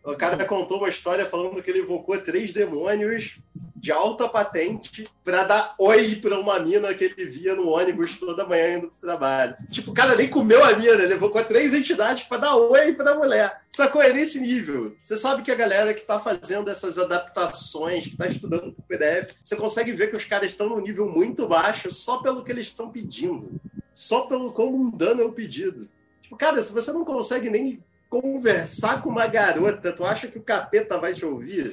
O 0.03 0.15
cara 0.15 0.43
contou 0.47 0.79
uma 0.79 0.89
história 0.89 1.27
falando 1.27 1.63
que 1.63 1.71
ele 1.71 1.81
evocou 1.81 2.17
três 2.19 2.55
demônios 2.55 3.39
de 3.77 3.93
alta 3.93 4.29
patente 4.29 5.09
para 5.25 5.45
dar 5.45 5.75
oi 5.79 6.17
para 6.17 6.39
uma 6.39 6.59
mina 6.59 6.93
que 6.93 7.05
ele 7.05 7.25
via 7.27 7.55
no 7.55 7.69
ônibus 7.69 8.19
toda 8.19 8.47
manhã 8.47 8.77
indo 8.77 8.89
pro 8.89 8.99
trabalho. 8.99 9.57
Tipo, 9.71 9.91
o 9.91 9.95
cara 9.95 10.15
nem 10.17 10.29
comeu 10.29 10.63
a 10.63 10.75
mina, 10.75 11.03
ele 11.03 11.15
evocou 11.15 11.43
três 11.45 11.73
entidades 11.73 12.25
para 12.25 12.39
dar 12.39 12.57
oi 12.57 12.93
para 12.93 13.13
a 13.13 13.15
mulher. 13.15 13.63
Sacou? 13.71 14.03
É 14.03 14.13
nesse 14.13 14.41
nível. 14.41 14.95
Você 15.03 15.17
sabe 15.17 15.43
que 15.43 15.51
a 15.51 15.55
galera 15.55 15.95
que 15.95 16.01
está 16.01 16.19
fazendo 16.19 16.71
essas 16.71 16.99
adaptações, 16.99 18.05
que 18.05 18.11
está 18.11 18.27
estudando 18.27 18.73
pro 18.73 18.83
PDF, 18.87 19.35
você 19.43 19.57
consegue 19.57 19.93
ver 19.93 20.11
que 20.11 20.17
os 20.17 20.25
caras 20.25 20.51
estão 20.51 20.69
num 20.69 20.81
nível 20.81 21.09
muito 21.09 21.47
baixo 21.47 21.91
só 21.91 22.19
pelo 22.19 22.45
que 22.45 22.53
eles 22.53 22.67
estão 22.67 22.91
pedindo. 22.91 23.61
Só 23.95 24.21
pelo 24.23 24.53
quão 24.53 24.73
mundano 24.73 25.23
é 25.23 25.25
o 25.25 25.33
pedido. 25.33 25.87
Tipo, 26.23 26.37
cara, 26.37 26.63
se 26.63 26.73
você 26.73 26.93
não 26.93 27.05
consegue 27.05 27.49
nem 27.49 27.83
conversar 28.11 29.01
com 29.01 29.09
uma 29.09 29.27
garota, 29.29 29.93
tu 29.93 30.05
acha 30.05 30.27
que 30.27 30.37
o 30.37 30.43
capeta 30.43 30.99
vai 30.99 31.15
te 31.15 31.25
ouvir? 31.25 31.73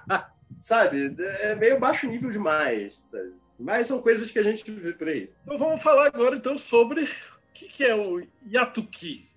sabe? 0.58 1.14
É 1.42 1.54
meio 1.54 1.78
baixo 1.78 2.08
nível 2.08 2.30
demais, 2.30 2.94
sabe? 3.10 3.34
Mas 3.58 3.86
são 3.86 4.00
coisas 4.00 4.30
que 4.30 4.38
a 4.38 4.42
gente 4.42 4.68
vê 4.70 4.92
por 4.92 5.08
aí. 5.08 5.30
Então 5.44 5.58
vamos 5.58 5.82
falar 5.82 6.06
agora 6.06 6.36
então 6.36 6.58
sobre 6.58 7.04
o 7.04 7.08
que, 7.54 7.66
que 7.68 7.84
é 7.84 7.94
o 7.94 8.26
Yatuki, 8.50 9.28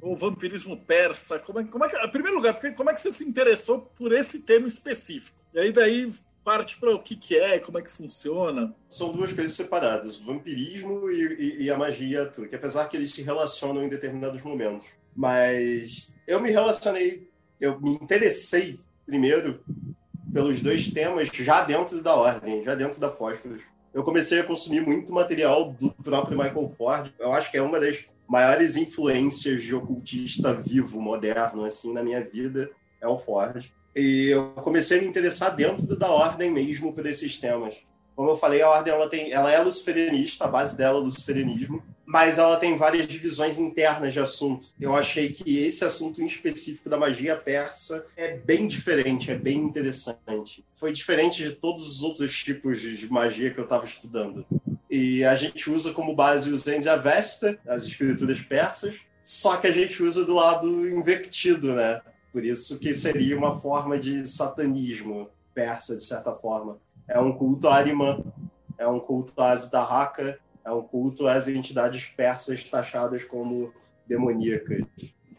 o 0.00 0.16
vampirismo 0.16 0.76
persa. 0.76 1.38
Como 1.38 1.60
é, 1.60 1.64
como 1.64 1.84
é 1.84 1.88
que, 1.88 1.96
em 1.96 2.10
primeiro 2.10 2.36
lugar, 2.36 2.54
porque, 2.54 2.72
como 2.72 2.90
é 2.90 2.94
que 2.94 3.00
você 3.00 3.12
se 3.12 3.24
interessou 3.24 3.82
por 3.96 4.12
esse 4.12 4.40
tema 4.40 4.66
específico? 4.66 5.38
E 5.54 5.58
aí 5.60 5.72
daí 5.72 6.12
parte 6.44 6.78
para 6.78 6.94
o 6.94 6.98
que, 6.98 7.14
que 7.14 7.36
é, 7.36 7.58
como 7.58 7.78
é 7.78 7.82
que 7.82 7.90
funciona. 7.90 8.74
São 8.88 9.12
duas 9.12 9.32
coisas 9.32 9.52
separadas, 9.52 10.18
o 10.20 10.24
vampirismo 10.24 11.10
e, 11.10 11.34
e, 11.34 11.62
e 11.64 11.70
a 11.70 11.76
magia 11.76 12.20
Yatuki, 12.20 12.54
apesar 12.54 12.88
que 12.88 12.96
eles 12.96 13.12
se 13.12 13.22
relacionam 13.22 13.82
em 13.84 13.88
determinados 13.88 14.40
momentos. 14.42 14.86
Mas 15.18 16.14
eu 16.28 16.40
me 16.40 16.48
relacionei, 16.48 17.28
eu 17.60 17.80
me 17.80 17.94
interessei 17.94 18.78
primeiro 19.04 19.60
pelos 20.32 20.62
dois 20.62 20.92
temas 20.92 21.28
já 21.32 21.64
dentro 21.64 22.00
da 22.00 22.14
ordem, 22.14 22.62
já 22.62 22.76
dentro 22.76 23.00
da 23.00 23.10
Fósforos. 23.10 23.62
Eu 23.92 24.04
comecei 24.04 24.38
a 24.38 24.44
consumir 24.44 24.80
muito 24.80 25.12
material 25.12 25.72
do 25.72 25.90
próprio 26.04 26.38
Michael 26.38 26.72
Ford. 26.78 27.12
Eu 27.18 27.32
acho 27.32 27.50
que 27.50 27.56
é 27.56 27.62
uma 27.62 27.80
das 27.80 28.04
maiores 28.28 28.76
influências 28.76 29.64
de 29.64 29.74
ocultista 29.74 30.52
vivo, 30.52 31.00
moderno, 31.00 31.64
assim, 31.64 31.92
na 31.92 32.04
minha 32.04 32.22
vida, 32.22 32.70
é 33.00 33.08
o 33.08 33.18
Ford. 33.18 33.68
E 33.96 34.28
eu 34.28 34.50
comecei 34.62 35.00
a 35.00 35.02
me 35.02 35.08
interessar 35.08 35.56
dentro 35.56 35.96
da 35.96 36.08
ordem 36.08 36.52
mesmo 36.52 36.92
por 36.92 37.04
esses 37.06 37.38
temas. 37.38 37.74
Como 38.14 38.30
eu 38.30 38.36
falei, 38.36 38.62
a 38.62 38.70
ordem 38.70 38.92
ela 38.92 39.08
tem, 39.08 39.32
ela 39.32 39.50
é 39.50 39.58
luciferianista, 39.58 40.44
a 40.44 40.48
base 40.48 40.76
dela 40.76 40.98
é 40.98 41.00
o 41.00 41.04
luciferianismo, 41.04 41.82
mas 42.08 42.38
ela 42.38 42.56
tem 42.56 42.74
várias 42.74 43.06
divisões 43.06 43.58
internas 43.58 44.14
de 44.14 44.18
assunto. 44.18 44.68
Eu 44.80 44.96
achei 44.96 45.28
que 45.28 45.58
esse 45.58 45.84
assunto 45.84 46.22
em 46.22 46.26
específico 46.26 46.88
da 46.88 46.96
magia 46.96 47.36
persa 47.36 48.02
é 48.16 48.34
bem 48.34 48.66
diferente, 48.66 49.30
é 49.30 49.36
bem 49.36 49.58
interessante. 49.58 50.64
Foi 50.74 50.90
diferente 50.90 51.42
de 51.42 51.52
todos 51.52 51.86
os 51.86 52.02
outros 52.02 52.42
tipos 52.42 52.80
de 52.80 53.12
magia 53.12 53.52
que 53.52 53.60
eu 53.60 53.64
estava 53.64 53.84
estudando. 53.84 54.46
E 54.90 55.22
a 55.22 55.36
gente 55.36 55.70
usa 55.70 55.92
como 55.92 56.14
base 56.14 56.50
os 56.50 56.62
Zendes 56.62 56.86
Avesta, 56.86 57.58
as 57.68 57.84
escrituras 57.84 58.40
persas, 58.40 58.94
só 59.20 59.58
que 59.58 59.66
a 59.66 59.72
gente 59.72 60.02
usa 60.02 60.24
do 60.24 60.34
lado 60.34 60.88
invertido, 60.88 61.74
né? 61.74 62.00
Por 62.32 62.42
isso 62.42 62.78
que 62.78 62.94
seria 62.94 63.36
uma 63.36 63.58
forma 63.60 63.98
de 63.98 64.26
satanismo 64.26 65.28
persa, 65.52 65.94
de 65.94 66.04
certa 66.04 66.32
forma 66.32 66.78
é 67.08 67.18
um 67.18 67.32
culto 67.32 67.68
a 67.68 67.74
Arimã, 67.74 68.22
é 68.76 68.86
um 68.86 69.00
culto 69.00 69.32
a 69.40 69.52
Asdahaka, 69.52 70.38
é 70.68 70.72
um 70.72 70.82
culto 70.82 71.26
às 71.26 71.48
entidades 71.48 72.06
persas 72.06 72.62
taxadas 72.64 73.24
como 73.24 73.72
demoníacas. 74.06 74.84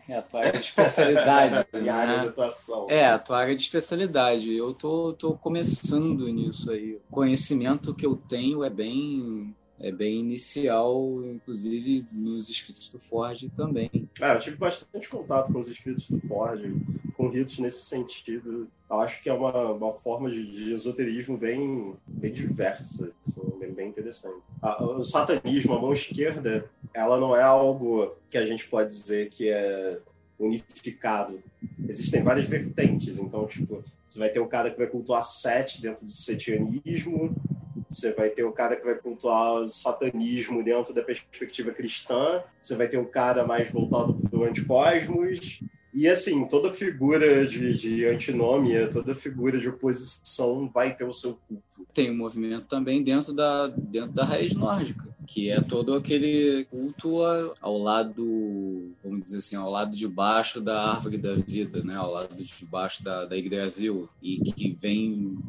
É 0.08 0.18
a 0.18 0.22
tua 0.24 0.40
área 0.40 0.54
de 0.54 0.66
especialidade. 0.66 1.68
né? 1.74 1.90
área 1.90 2.20
de 2.20 2.28
atuação. 2.30 2.88
É, 2.90 3.06
a 3.08 3.20
tua 3.20 3.38
área 3.38 3.56
de 3.56 3.62
especialidade. 3.62 4.52
Eu 4.52 4.74
tô, 4.74 5.14
tô 5.14 5.34
começando 5.34 6.28
nisso 6.30 6.72
aí. 6.72 6.96
O 6.96 7.12
conhecimento 7.12 7.94
que 7.94 8.08
eu 8.08 8.16
tenho 8.16 8.64
é 8.64 8.70
bem 8.72 9.56
é 9.80 9.92
bem 9.92 10.20
inicial, 10.20 11.24
inclusive 11.26 12.06
nos 12.12 12.50
escritos 12.50 12.90
do 12.90 13.00
Ford 13.00 13.50
também. 13.56 13.90
É, 14.22 14.34
eu 14.34 14.40
tive 14.40 14.58
bastante 14.58 15.08
contato 15.08 15.54
com 15.54 15.60
os 15.60 15.68
escritos 15.68 16.10
do 16.10 16.20
Ford, 16.28 16.62
com 17.16 17.30
ritos 17.30 17.60
nesse 17.60 17.86
sentido. 17.86 18.68
Eu 18.90 19.00
acho 19.00 19.22
que 19.22 19.30
é 19.30 19.34
uma, 19.34 19.72
uma 19.72 19.94
forma 19.94 20.30
de, 20.30 20.46
de 20.52 20.74
esoterismo 20.74 21.38
bem, 21.38 21.94
bem 22.08 22.34
diversa, 22.34 23.10
assim, 23.26 23.42
bem, 23.60 23.72
bem 23.72 23.90
interessante. 23.90 24.42
o 24.82 25.04
satanismo, 25.04 25.74
a 25.74 25.82
mão 25.82 25.94
esquerda, 25.94 26.70
ela 26.94 27.20
não 27.20 27.36
é 27.36 27.42
algo 27.42 28.16
que 28.30 28.38
a 28.38 28.46
gente 28.46 28.68
pode 28.68 28.90
dizer 28.90 29.30
que 29.30 29.50
é 29.50 30.00
unificado. 30.38 31.42
Existem 31.88 32.24
várias 32.24 32.46
vertentes, 32.46 33.18
então, 33.18 33.46
tipo, 33.46 33.84
você 34.10 34.20
vai 34.20 34.30
ter 34.30 34.40
o 34.40 34.48
cara 34.48 34.72
que 34.72 34.78
vai 34.78 34.88
cultuar 34.88 35.22
sete 35.22 35.82
dentro 35.82 36.06
do 36.06 36.12
setianismo, 36.12 37.36
você 37.90 38.14
vai 38.14 38.30
ter 38.30 38.44
o 38.44 38.52
cara 38.52 38.76
que 38.76 38.86
vai 38.86 38.96
pontuar 38.96 39.54
o 39.56 39.68
satanismo 39.68 40.64
dentro 40.64 40.94
da 40.94 41.02
perspectiva 41.02 41.72
cristã, 41.72 42.44
você 42.62 42.76
vai 42.76 42.88
ter 42.88 42.98
um 42.98 43.06
cara 43.06 43.46
mais 43.46 43.72
voltado 43.72 44.14
para 44.14 44.40
o 44.40 44.44
anticosmos, 44.44 45.62
e 45.94 46.08
assim, 46.08 46.46
toda 46.46 46.72
figura 46.72 47.46
de, 47.48 47.74
de 47.74 48.06
antinômia, 48.06 48.90
toda 48.90 49.16
figura 49.16 49.58
de 49.60 49.68
oposição 49.68 50.70
vai 50.70 50.96
ter 50.96 51.04
o 51.04 51.14
seu 51.14 51.38
culto. 51.48 51.88
Tem 51.94 52.12
um 52.12 52.18
movimento 52.18 52.68
também 52.68 53.04
dentro 53.04 53.34
da, 53.34 53.68
dentro 53.68 54.12
da 54.12 54.24
raiz 54.24 54.54
nórdica, 54.56 55.08
que 55.26 55.50
é 55.50 55.60
todo 55.60 55.96
aquele 55.96 56.66
culto 56.66 57.22
ao 57.60 57.78
lado, 57.78 58.94
vamos 59.04 59.26
dizer 59.26 59.40
assim, 59.40 59.56
ao 59.56 59.70
lado 59.70 59.96
de 59.96 60.08
baixo 60.08 60.62
da 60.62 60.92
árvore 60.92 61.18
da 61.18 61.34
vida, 61.34 61.84
né? 61.84 61.96
ao 61.96 62.12
lado 62.12 62.36
de 62.36 62.66
baixo 62.66 63.04
da, 63.04 63.26
da 63.26 63.36
Yggdrasil, 63.36 64.08
e 64.22 64.40
que 64.54 64.78
vem 64.80 65.40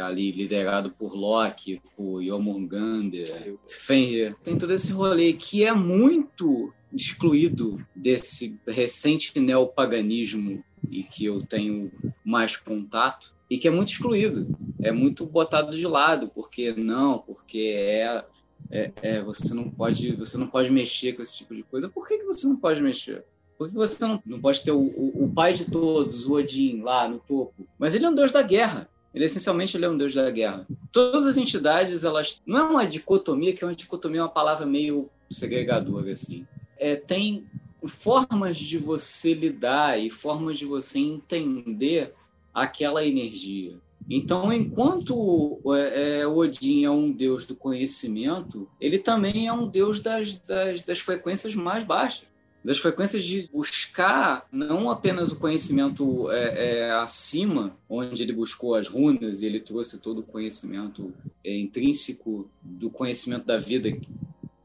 ali 0.00 0.30
liderado 0.30 0.90
por 0.90 1.14
Loki, 1.14 1.80
por 1.96 2.22
Jormungandr, 2.22 3.24
Fenrir. 3.66 4.34
Tem 4.42 4.56
todo 4.56 4.72
esse 4.72 4.92
rolê 4.92 5.32
que 5.32 5.64
é 5.64 5.72
muito 5.72 6.72
excluído 6.92 7.84
desse 7.94 8.58
recente 8.66 9.38
neopaganismo 9.38 10.64
e 10.88 11.02
que 11.02 11.24
eu 11.24 11.44
tenho 11.44 11.90
mais 12.24 12.56
contato 12.56 13.34
e 13.50 13.58
que 13.58 13.68
é 13.68 13.70
muito 13.70 13.92
excluído, 13.92 14.56
é 14.80 14.90
muito 14.90 15.24
botado 15.26 15.76
de 15.76 15.86
lado, 15.86 16.28
porque 16.28 16.72
não, 16.72 17.18
porque 17.18 17.72
é, 17.76 18.24
é, 18.70 18.92
é, 19.02 19.22
você 19.22 19.54
não 19.54 19.70
pode 19.70 20.12
você 20.12 20.36
não 20.36 20.48
pode 20.48 20.70
mexer 20.70 21.12
com 21.12 21.22
esse 21.22 21.36
tipo 21.36 21.54
de 21.54 21.62
coisa. 21.62 21.88
Por 21.88 22.06
que, 22.06 22.18
que 22.18 22.24
você 22.24 22.46
não 22.46 22.56
pode 22.56 22.80
mexer? 22.80 23.24
Por 23.56 23.68
que 23.68 23.74
você 23.74 24.04
não, 24.04 24.22
não 24.26 24.40
pode 24.40 24.62
ter 24.62 24.72
o, 24.72 24.80
o, 24.80 25.24
o 25.24 25.32
pai 25.32 25.54
de 25.54 25.70
todos, 25.70 26.26
o 26.26 26.34
Odin, 26.34 26.80
lá 26.82 27.08
no 27.08 27.18
topo? 27.18 27.66
Mas 27.78 27.94
ele 27.94 28.04
é 28.04 28.10
um 28.10 28.14
deus 28.14 28.32
da 28.32 28.42
guerra. 28.42 28.88
Ele 29.16 29.24
essencialmente 29.24 29.74
ele 29.74 29.86
é 29.86 29.88
um 29.88 29.96
deus 29.96 30.12
da 30.12 30.30
guerra. 30.30 30.66
Todas 30.92 31.26
as 31.26 31.38
entidades, 31.38 32.04
elas 32.04 32.42
não 32.44 32.58
é 32.58 32.62
uma 32.64 32.86
dicotomia, 32.86 33.54
que 33.54 33.64
é 33.64 33.66
uma 33.66 33.74
dicotomia 33.74 34.20
é 34.20 34.22
uma 34.22 34.28
palavra 34.28 34.66
meio 34.66 35.08
segregadora 35.30 36.12
assim. 36.12 36.46
É, 36.76 36.96
tem 36.96 37.46
formas 37.86 38.58
de 38.58 38.76
você 38.76 39.32
lidar 39.32 39.98
e 39.98 40.10
formas 40.10 40.58
de 40.58 40.66
você 40.66 40.98
entender 40.98 42.12
aquela 42.52 43.06
energia. 43.06 43.78
Então, 44.08 44.52
enquanto 44.52 45.58
é, 45.74 46.20
é, 46.20 46.26
Odin 46.26 46.84
é 46.84 46.90
um 46.90 47.10
deus 47.10 47.46
do 47.46 47.56
conhecimento, 47.56 48.68
ele 48.78 48.98
também 48.98 49.46
é 49.46 49.52
um 49.52 49.66
deus 49.66 50.00
das, 50.00 50.38
das, 50.40 50.82
das 50.82 50.98
frequências 50.98 51.54
mais 51.54 51.84
baixas 51.84 52.26
das 52.66 52.78
frequências 52.78 53.22
de 53.22 53.48
buscar 53.52 54.44
não 54.50 54.90
apenas 54.90 55.30
o 55.30 55.38
conhecimento 55.38 56.28
é, 56.32 56.80
é, 56.80 56.90
acima, 56.90 57.76
onde 57.88 58.20
ele 58.20 58.32
buscou 58.32 58.74
as 58.74 58.88
runas 58.88 59.40
e 59.40 59.46
ele 59.46 59.60
trouxe 59.60 60.00
todo 60.00 60.18
o 60.18 60.24
conhecimento 60.24 61.14
é, 61.44 61.56
intrínseco 61.56 62.50
do 62.60 62.90
conhecimento 62.90 63.46
da 63.46 63.56
vida 63.56 63.96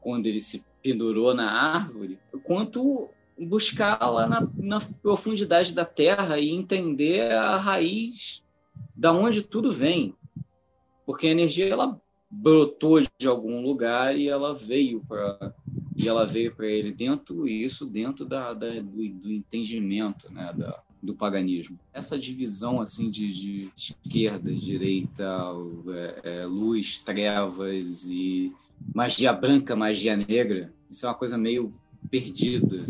quando 0.00 0.26
ele 0.26 0.40
se 0.40 0.64
pendurou 0.82 1.32
na 1.32 1.48
árvore, 1.48 2.18
quanto 2.42 3.08
buscar 3.38 3.96
lá 4.10 4.26
na, 4.26 4.48
na 4.56 4.80
profundidade 5.00 5.72
da 5.72 5.84
terra 5.84 6.40
e 6.40 6.50
entender 6.50 7.30
a 7.30 7.56
raiz 7.56 8.42
da 8.96 9.12
onde 9.12 9.42
tudo 9.42 9.70
vem, 9.70 10.12
porque 11.06 11.28
a 11.28 11.30
energia 11.30 11.68
ela 11.68 12.00
brotou 12.28 13.00
de 13.00 13.28
algum 13.28 13.62
lugar 13.62 14.18
e 14.18 14.28
ela 14.28 14.52
veio 14.52 15.04
para 15.06 15.54
e 16.02 16.08
ela 16.08 16.26
veio 16.26 16.54
para 16.54 16.66
ele 16.66 16.92
dentro 16.92 17.46
isso 17.46 17.86
dentro 17.86 18.24
da, 18.24 18.52
da 18.52 18.80
do, 18.80 19.08
do, 19.08 19.30
entendimento 19.30 20.32
né 20.32 20.52
da, 20.56 20.82
do 21.02 21.14
paganismo 21.14 21.78
essa 21.92 22.18
divisão 22.18 22.80
assim 22.80 23.10
de, 23.10 23.32
de 23.32 23.70
esquerda 23.76 24.52
direita 24.52 25.24
é, 26.24 26.40
é, 26.40 26.46
luz 26.46 26.98
trevas 26.98 28.06
e 28.06 28.52
magia 28.94 29.32
branca 29.32 29.76
magia 29.76 30.16
negra 30.16 30.72
isso 30.90 31.06
é 31.06 31.08
uma 31.08 31.14
coisa 31.14 31.38
meio 31.38 31.72
perdida 32.10 32.84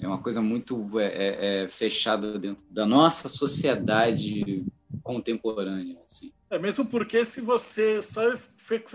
é 0.00 0.06
uma 0.06 0.18
coisa 0.18 0.40
muito 0.42 0.98
é, 0.98 1.04
é, 1.04 1.62
é 1.62 1.68
fechada 1.68 2.38
dentro 2.38 2.64
da 2.70 2.84
nossa 2.84 3.28
sociedade 3.28 4.64
contemporânea. 5.04 5.98
Assim. 6.06 6.32
É 6.54 6.58
mesmo 6.58 6.84
porque 6.84 7.24
se 7.24 7.40
você 7.40 8.00
só 8.00 8.32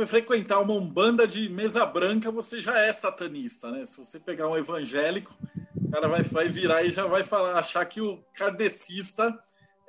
frequentar 0.06 0.60
uma 0.62 0.74
umbanda 0.74 1.28
de 1.28 1.50
mesa 1.50 1.86
branca, 1.86 2.32
você 2.32 2.62
já 2.62 2.80
é 2.80 2.94
satanista, 2.94 3.70
né? 3.70 3.86
Se 3.86 3.98
você 3.98 4.18
pegar 4.18 4.48
um 4.48 4.56
evangélico, 4.56 5.38
o 5.76 5.92
cara 5.92 6.08
vai, 6.08 6.22
vai 6.24 6.48
virar 6.48 6.84
e 6.84 6.92
já 6.92 7.06
vai 7.06 7.22
falar, 7.22 7.60
achar 7.60 7.84
que 7.84 8.00
o 8.00 8.24
kardecista 8.34 9.38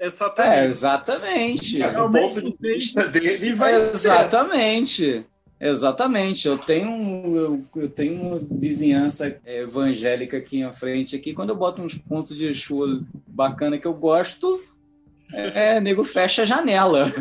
é 0.01 0.11
satanista. 0.11 0.57
É, 0.57 0.65
exatamente. 0.65 1.81
É, 1.81 2.01
o 2.01 2.11
ponto 2.11 2.43
de 2.43 2.57
vista 2.59 3.07
dele 3.07 3.55
vai 3.55 3.75
Exatamente. 3.75 5.05
Ser. 5.05 5.27
Exatamente. 5.61 6.49
Eu 6.49 6.59
tenho, 6.59 7.37
eu, 7.37 7.65
eu 7.77 7.89
tenho 7.89 8.21
uma 8.21 8.41
vizinhança 8.51 9.39
evangélica 9.47 10.39
aqui 10.39 10.61
em 10.61 10.73
frente. 10.73 11.15
Aqui, 11.15 11.35
quando 11.35 11.51
eu 11.51 11.57
boto 11.57 11.83
uns 11.83 11.97
pontos 11.97 12.37
de 12.37 12.53
chuva 12.53 13.01
bacana 13.29 13.79
que 13.79 13.87
eu 13.87 13.95
gosto, 13.95 14.61
é, 15.33 15.81
nego 15.81 16.05
fecha 16.05 16.43
a 16.43 16.45
janela. 16.45 17.13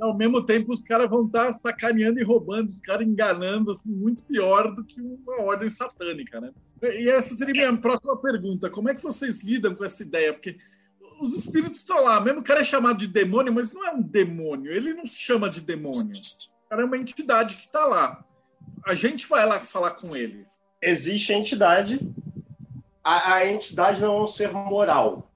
Ao 0.00 0.16
mesmo 0.16 0.44
tempo, 0.44 0.72
os 0.72 0.82
caras 0.82 1.08
vão 1.08 1.26
estar 1.26 1.46
tá 1.46 1.52
sacaneando 1.52 2.18
e 2.18 2.24
roubando, 2.24 2.68
os 2.68 2.80
caras 2.80 3.06
enganando, 3.06 3.70
assim, 3.70 3.90
muito 3.90 4.24
pior 4.24 4.74
do 4.74 4.84
que 4.84 5.00
uma 5.00 5.42
ordem 5.42 5.68
satânica, 5.68 6.40
né? 6.40 6.50
E 6.82 7.10
essa 7.10 7.34
seria 7.34 7.68
a 7.68 7.72
minha 7.72 7.80
próxima 7.80 8.16
pergunta. 8.20 8.70
Como 8.70 8.88
é 8.88 8.94
que 8.94 9.02
vocês 9.02 9.42
lidam 9.44 9.74
com 9.74 9.84
essa 9.84 10.02
ideia? 10.02 10.32
Porque 10.32 10.56
os 11.20 11.32
espíritos 11.34 11.80
estão 11.80 12.02
lá, 12.02 12.20
mesmo 12.20 12.40
o 12.40 12.44
cara 12.44 12.60
é 12.60 12.64
chamado 12.64 12.98
de 12.98 13.06
demônio, 13.06 13.52
mas 13.54 13.74
não 13.74 13.86
é 13.86 13.92
um 13.92 14.00
demônio, 14.00 14.72
ele 14.72 14.94
não 14.94 15.04
se 15.04 15.16
chama 15.16 15.50
de 15.50 15.60
demônio. 15.60 16.10
O 16.66 16.68
cara 16.70 16.82
é 16.82 16.84
uma 16.84 16.96
entidade 16.96 17.56
que 17.56 17.62
está 17.62 17.84
lá. 17.84 18.24
A 18.86 18.94
gente 18.94 19.26
vai 19.26 19.46
lá 19.46 19.60
falar 19.60 19.90
com 19.90 20.06
ele. 20.16 20.46
Existe 20.80 21.32
a 21.32 21.36
entidade, 21.36 22.00
a, 23.04 23.34
a 23.34 23.46
entidade 23.46 24.00
não 24.00 24.16
é 24.16 24.22
um 24.22 24.26
ser 24.26 24.50
moral 24.50 25.29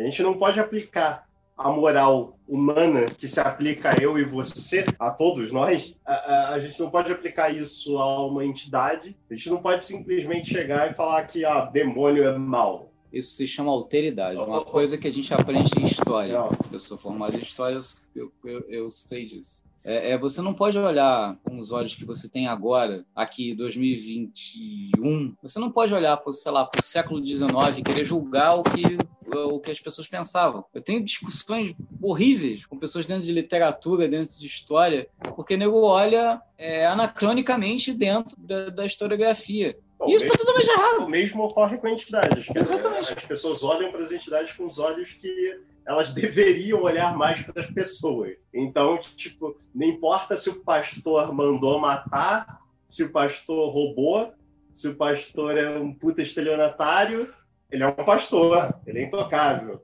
a 0.00 0.04
gente 0.04 0.22
não 0.22 0.34
pode 0.34 0.58
aplicar 0.58 1.28
a 1.56 1.70
moral 1.70 2.38
humana 2.48 3.04
que 3.06 3.28
se 3.28 3.38
aplica 3.38 3.90
a 3.90 4.02
eu 4.02 4.18
e 4.18 4.24
você, 4.24 4.84
a 4.98 5.10
todos 5.10 5.52
nós, 5.52 5.94
a, 6.06 6.14
a, 6.14 6.54
a, 6.54 6.58
gente 6.58 6.80
não 6.80 6.90
pode 6.90 7.12
aplicar 7.12 7.54
isso 7.54 7.98
a 7.98 8.26
uma 8.26 8.44
entidade. 8.44 9.14
A 9.30 9.34
gente 9.34 9.50
não 9.50 9.58
pode 9.58 9.84
simplesmente 9.84 10.50
chegar 10.50 10.90
e 10.90 10.94
falar 10.94 11.22
que 11.24 11.44
ah, 11.44 11.66
demônio 11.66 12.24
é 12.24 12.36
mal. 12.38 12.90
Isso 13.12 13.32
se 13.32 13.46
chama 13.46 13.70
alteridade, 13.70 14.38
uma 14.38 14.64
coisa 14.64 14.96
que 14.96 15.06
a 15.06 15.12
gente 15.12 15.34
aprende 15.34 15.70
em 15.78 15.84
história. 15.84 16.38
Eu 16.72 16.80
sou 16.80 16.96
formado 16.96 17.36
em 17.36 17.42
história, 17.42 17.78
eu, 18.14 18.32
eu, 18.44 18.60
eu 18.68 18.90
sei 18.90 19.26
disso. 19.26 19.62
É, 19.84 20.12
é, 20.12 20.18
você 20.18 20.42
não 20.42 20.52
pode 20.52 20.78
olhar 20.78 21.36
com 21.42 21.58
os 21.58 21.72
olhos 21.72 21.94
que 21.94 22.04
você 22.04 22.28
tem 22.28 22.46
agora, 22.46 23.04
aqui 23.14 23.54
2021. 23.54 25.34
Você 25.42 25.58
não 25.58 25.70
pode 25.70 25.92
olhar, 25.92 26.16
para, 26.18 26.32
sei 26.32 26.52
lá, 26.52 26.64
para 26.64 26.80
o 26.80 26.84
século 26.84 27.26
XIX 27.26 27.78
e 27.78 27.82
querer 27.82 28.04
julgar 28.04 28.56
o 28.56 28.62
que 28.62 28.98
o 29.36 29.60
que 29.60 29.70
as 29.70 29.80
pessoas 29.80 30.08
pensavam. 30.08 30.64
Eu 30.74 30.82
tenho 30.82 31.04
discussões 31.04 31.74
horríveis 32.00 32.66
com 32.66 32.78
pessoas 32.78 33.06
dentro 33.06 33.24
de 33.24 33.32
literatura, 33.32 34.08
dentro 34.08 34.36
de 34.38 34.46
história, 34.46 35.08
porque 35.36 35.56
nego 35.56 35.82
olha 35.82 36.40
é, 36.56 36.86
anacronicamente 36.86 37.92
dentro 37.92 38.36
da, 38.38 38.70
da 38.70 38.86
historiografia. 38.86 39.76
Bom, 39.98 40.08
isso 40.08 40.24
está 40.24 40.38
totalmente 40.38 40.68
errado. 40.68 41.04
O 41.04 41.08
mesmo 41.08 41.44
ocorre 41.44 41.76
com 41.76 41.88
entidades. 41.88 42.46
Exatamente. 42.54 43.12
As 43.12 43.24
pessoas 43.24 43.62
olham 43.62 43.90
para 43.90 44.02
as 44.02 44.10
entidades 44.10 44.52
com 44.52 44.64
os 44.64 44.78
olhos 44.78 45.10
que 45.10 45.60
elas 45.86 46.10
deveriam 46.14 46.82
olhar 46.82 47.16
mais 47.16 47.42
para 47.42 47.60
as 47.60 47.70
pessoas. 47.70 48.34
Então, 48.52 48.98
tipo, 49.16 49.58
não 49.74 49.86
importa 49.86 50.36
se 50.36 50.48
o 50.48 50.64
pastor 50.64 51.34
mandou 51.34 51.78
matar, 51.78 52.60
se 52.88 53.04
o 53.04 53.10
pastor 53.10 53.70
roubou, 53.70 54.32
se 54.72 54.88
o 54.88 54.94
pastor 54.94 55.58
é 55.58 55.78
um 55.78 55.92
puta 55.92 56.22
estelionatário, 56.22 57.32
ele 57.70 57.82
é 57.82 57.86
um 57.86 57.92
pastor, 57.92 58.74
ele 58.86 59.00
é 59.00 59.02
intocável. 59.04 59.82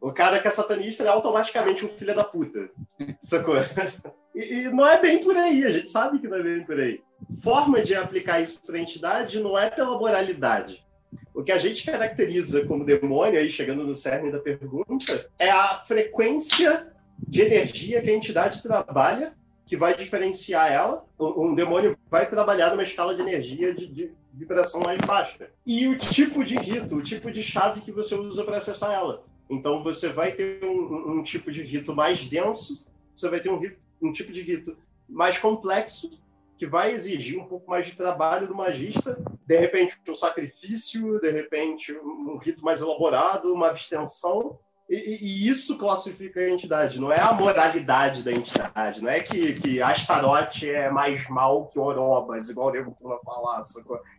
O 0.00 0.12
cara 0.12 0.40
que 0.40 0.48
é 0.48 0.50
satanista 0.50 1.04
é 1.04 1.08
automaticamente 1.08 1.84
um 1.84 1.88
filho 1.88 2.14
da 2.14 2.24
puta. 2.24 2.70
Sacou? 3.22 3.56
E, 4.34 4.54
e, 4.54 4.62
não 4.70 4.86
é 4.86 5.00
bem 5.00 5.22
por 5.22 5.36
aí, 5.36 5.64
a 5.64 5.70
gente 5.70 5.90
sabe 5.90 6.18
que 6.18 6.28
não 6.28 6.38
é 6.38 6.42
bem 6.42 6.64
por 6.64 6.78
aí. 6.78 7.00
Forma 7.42 7.82
de 7.82 7.94
aplicar 7.94 8.40
isso 8.40 8.62
para 8.64 8.76
a 8.76 8.80
entidade 8.80 9.40
não 9.40 9.58
é 9.58 9.68
pela 9.68 9.98
moralidade. 9.98 10.84
O 11.34 11.42
que 11.42 11.52
a 11.52 11.58
gente 11.58 11.84
caracteriza 11.84 12.64
como 12.64 12.84
demônio, 12.84 13.38
aí 13.38 13.50
chegando 13.50 13.84
no 13.84 13.94
cerne 13.94 14.30
da 14.30 14.38
pergunta, 14.38 15.30
é 15.38 15.50
a 15.50 15.82
frequência 15.86 16.92
de 17.18 17.42
energia 17.42 18.00
que 18.00 18.10
a 18.10 18.14
entidade 18.14 18.62
trabalha 18.62 19.34
que 19.70 19.76
vai 19.76 19.94
diferenciar 19.94 20.72
ela. 20.72 21.06
Um, 21.16 21.54
demônio 21.54 21.96
vai 22.10 22.28
trabalhar 22.28 22.70
numa 22.70 22.82
escala 22.82 23.14
de 23.14 23.22
energia 23.22 23.72
de, 23.72 23.86
de, 23.86 24.12
vibração 24.32 24.80
mais 24.80 25.00
baixa. 25.00 25.48
E 25.64 25.86
o 25.86 25.96
tipo 25.96 26.42
de 26.42 26.56
rito, 26.56 26.96
o 26.96 27.02
tipo 27.02 27.30
de 27.30 27.40
chave 27.40 27.80
que 27.80 27.92
você 27.92 28.16
usa 28.16 28.42
para 28.42 28.56
acessar 28.56 28.92
ela. 28.92 29.24
Então 29.48 29.80
você 29.84 30.08
vai 30.08 30.32
ter 30.32 30.64
um, 30.64 31.18
um, 31.18 31.22
tipo 31.22 31.52
de 31.52 31.62
rito 31.62 31.94
mais 31.94 32.24
denso, 32.24 32.84
você 33.14 33.28
vai 33.28 33.38
ter 33.38 33.48
um, 33.48 33.60
um 34.02 34.12
tipo 34.12 34.32
de 34.32 34.42
rito 34.42 34.76
mais 35.08 35.38
complexo, 35.38 36.20
que 36.58 36.66
vai 36.66 36.92
exigir 36.92 37.38
um 37.38 37.44
pouco 37.44 37.70
mais 37.70 37.86
de 37.86 37.92
trabalho 37.92 38.48
do 38.48 38.54
magista, 38.56 39.22
de 39.46 39.56
repente 39.56 39.96
um 40.08 40.16
sacrifício, 40.16 41.20
de 41.20 41.30
repente 41.30 41.92
um 41.92 42.38
rito 42.38 42.64
mais 42.64 42.80
elaborado, 42.80 43.54
uma 43.54 43.68
abstenção, 43.68 44.58
e, 44.90 45.18
e, 45.22 45.48
isso 45.48 45.78
classifica 45.78 46.40
a 46.40 46.50
entidade, 46.50 47.00
não 47.00 47.12
é 47.12 47.20
a 47.20 47.32
moralidade 47.32 48.24
da 48.24 48.32
entidade, 48.32 49.00
não 49.00 49.08
é 49.08 49.20
que, 49.20 49.54
que 49.54 49.80
Astarote 49.80 50.68
é 50.68 50.90
mais 50.90 51.28
mal 51.28 51.66
que 51.68 51.78
Orobas, 51.78 52.50
igual 52.50 52.68
o 52.68 52.72
Nego 52.72 52.96
falar, 53.24 53.60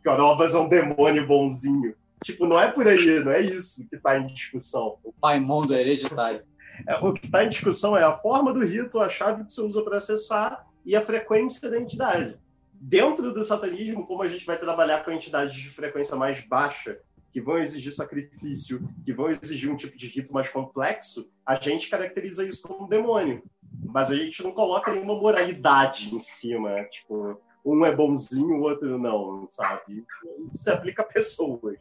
que 0.01 0.09
Orobas 0.09 0.55
é 0.55 0.57
um 0.57 0.69
demônio 0.69 1.27
bonzinho. 1.27 1.93
Tipo, 2.23 2.45
não 2.45 2.57
é 2.57 2.71
por 2.71 2.87
aí, 2.87 3.19
não 3.19 3.31
é 3.31 3.41
isso 3.41 3.85
que 3.89 3.95
está 3.97 4.17
em 4.17 4.27
discussão. 4.27 4.97
O 5.03 5.11
pai 5.11 5.39
mundo 5.39 5.73
é 5.73 5.81
hereditário. 5.81 6.43
É, 6.87 6.95
o 6.95 7.13
que 7.13 7.25
está 7.25 7.43
em 7.43 7.49
discussão 7.49 7.97
é 7.97 8.03
a 8.03 8.17
forma 8.17 8.53
do 8.53 8.63
rito, 8.63 8.99
a 8.99 9.09
chave 9.09 9.43
que 9.43 9.51
você 9.51 9.61
usa 9.61 9.81
para 9.81 9.97
acessar 9.97 10.65
e 10.85 10.95
a 10.95 11.01
frequência 11.01 11.69
da 11.69 11.77
entidade. 11.77 12.37
Dentro 12.73 13.33
do 13.33 13.43
satanismo, 13.43 14.07
como 14.07 14.23
a 14.23 14.27
gente 14.27 14.45
vai 14.45 14.57
trabalhar 14.57 15.03
com 15.03 15.11
entidades 15.11 15.53
de 15.53 15.69
frequência 15.69 16.15
mais 16.15 16.39
baixa, 16.45 16.97
que 17.31 17.41
vão 17.41 17.57
exigir 17.57 17.93
sacrifício, 17.93 18.81
que 19.05 19.13
vão 19.13 19.29
exigir 19.29 19.71
um 19.71 19.77
tipo 19.77 19.97
de 19.97 20.07
rito 20.07 20.33
mais 20.33 20.49
complexo, 20.49 21.31
a 21.45 21.55
gente 21.55 21.89
caracteriza 21.89 22.45
isso 22.45 22.67
como 22.67 22.87
demônio. 22.87 23.43
Mas 23.85 24.11
a 24.11 24.15
gente 24.15 24.43
não 24.43 24.51
coloca 24.51 24.91
nenhuma 24.91 25.15
moralidade 25.15 26.13
em 26.13 26.19
cima, 26.19 26.83
tipo, 26.85 27.39
um 27.63 27.85
é 27.85 27.95
bonzinho, 27.95 28.57
o 28.57 28.61
outro 28.61 28.97
não, 28.97 29.47
sabe? 29.47 30.03
Isso 30.51 30.63
se 30.63 30.69
aplica 30.69 31.03
a 31.03 31.05
pessoas. 31.05 31.77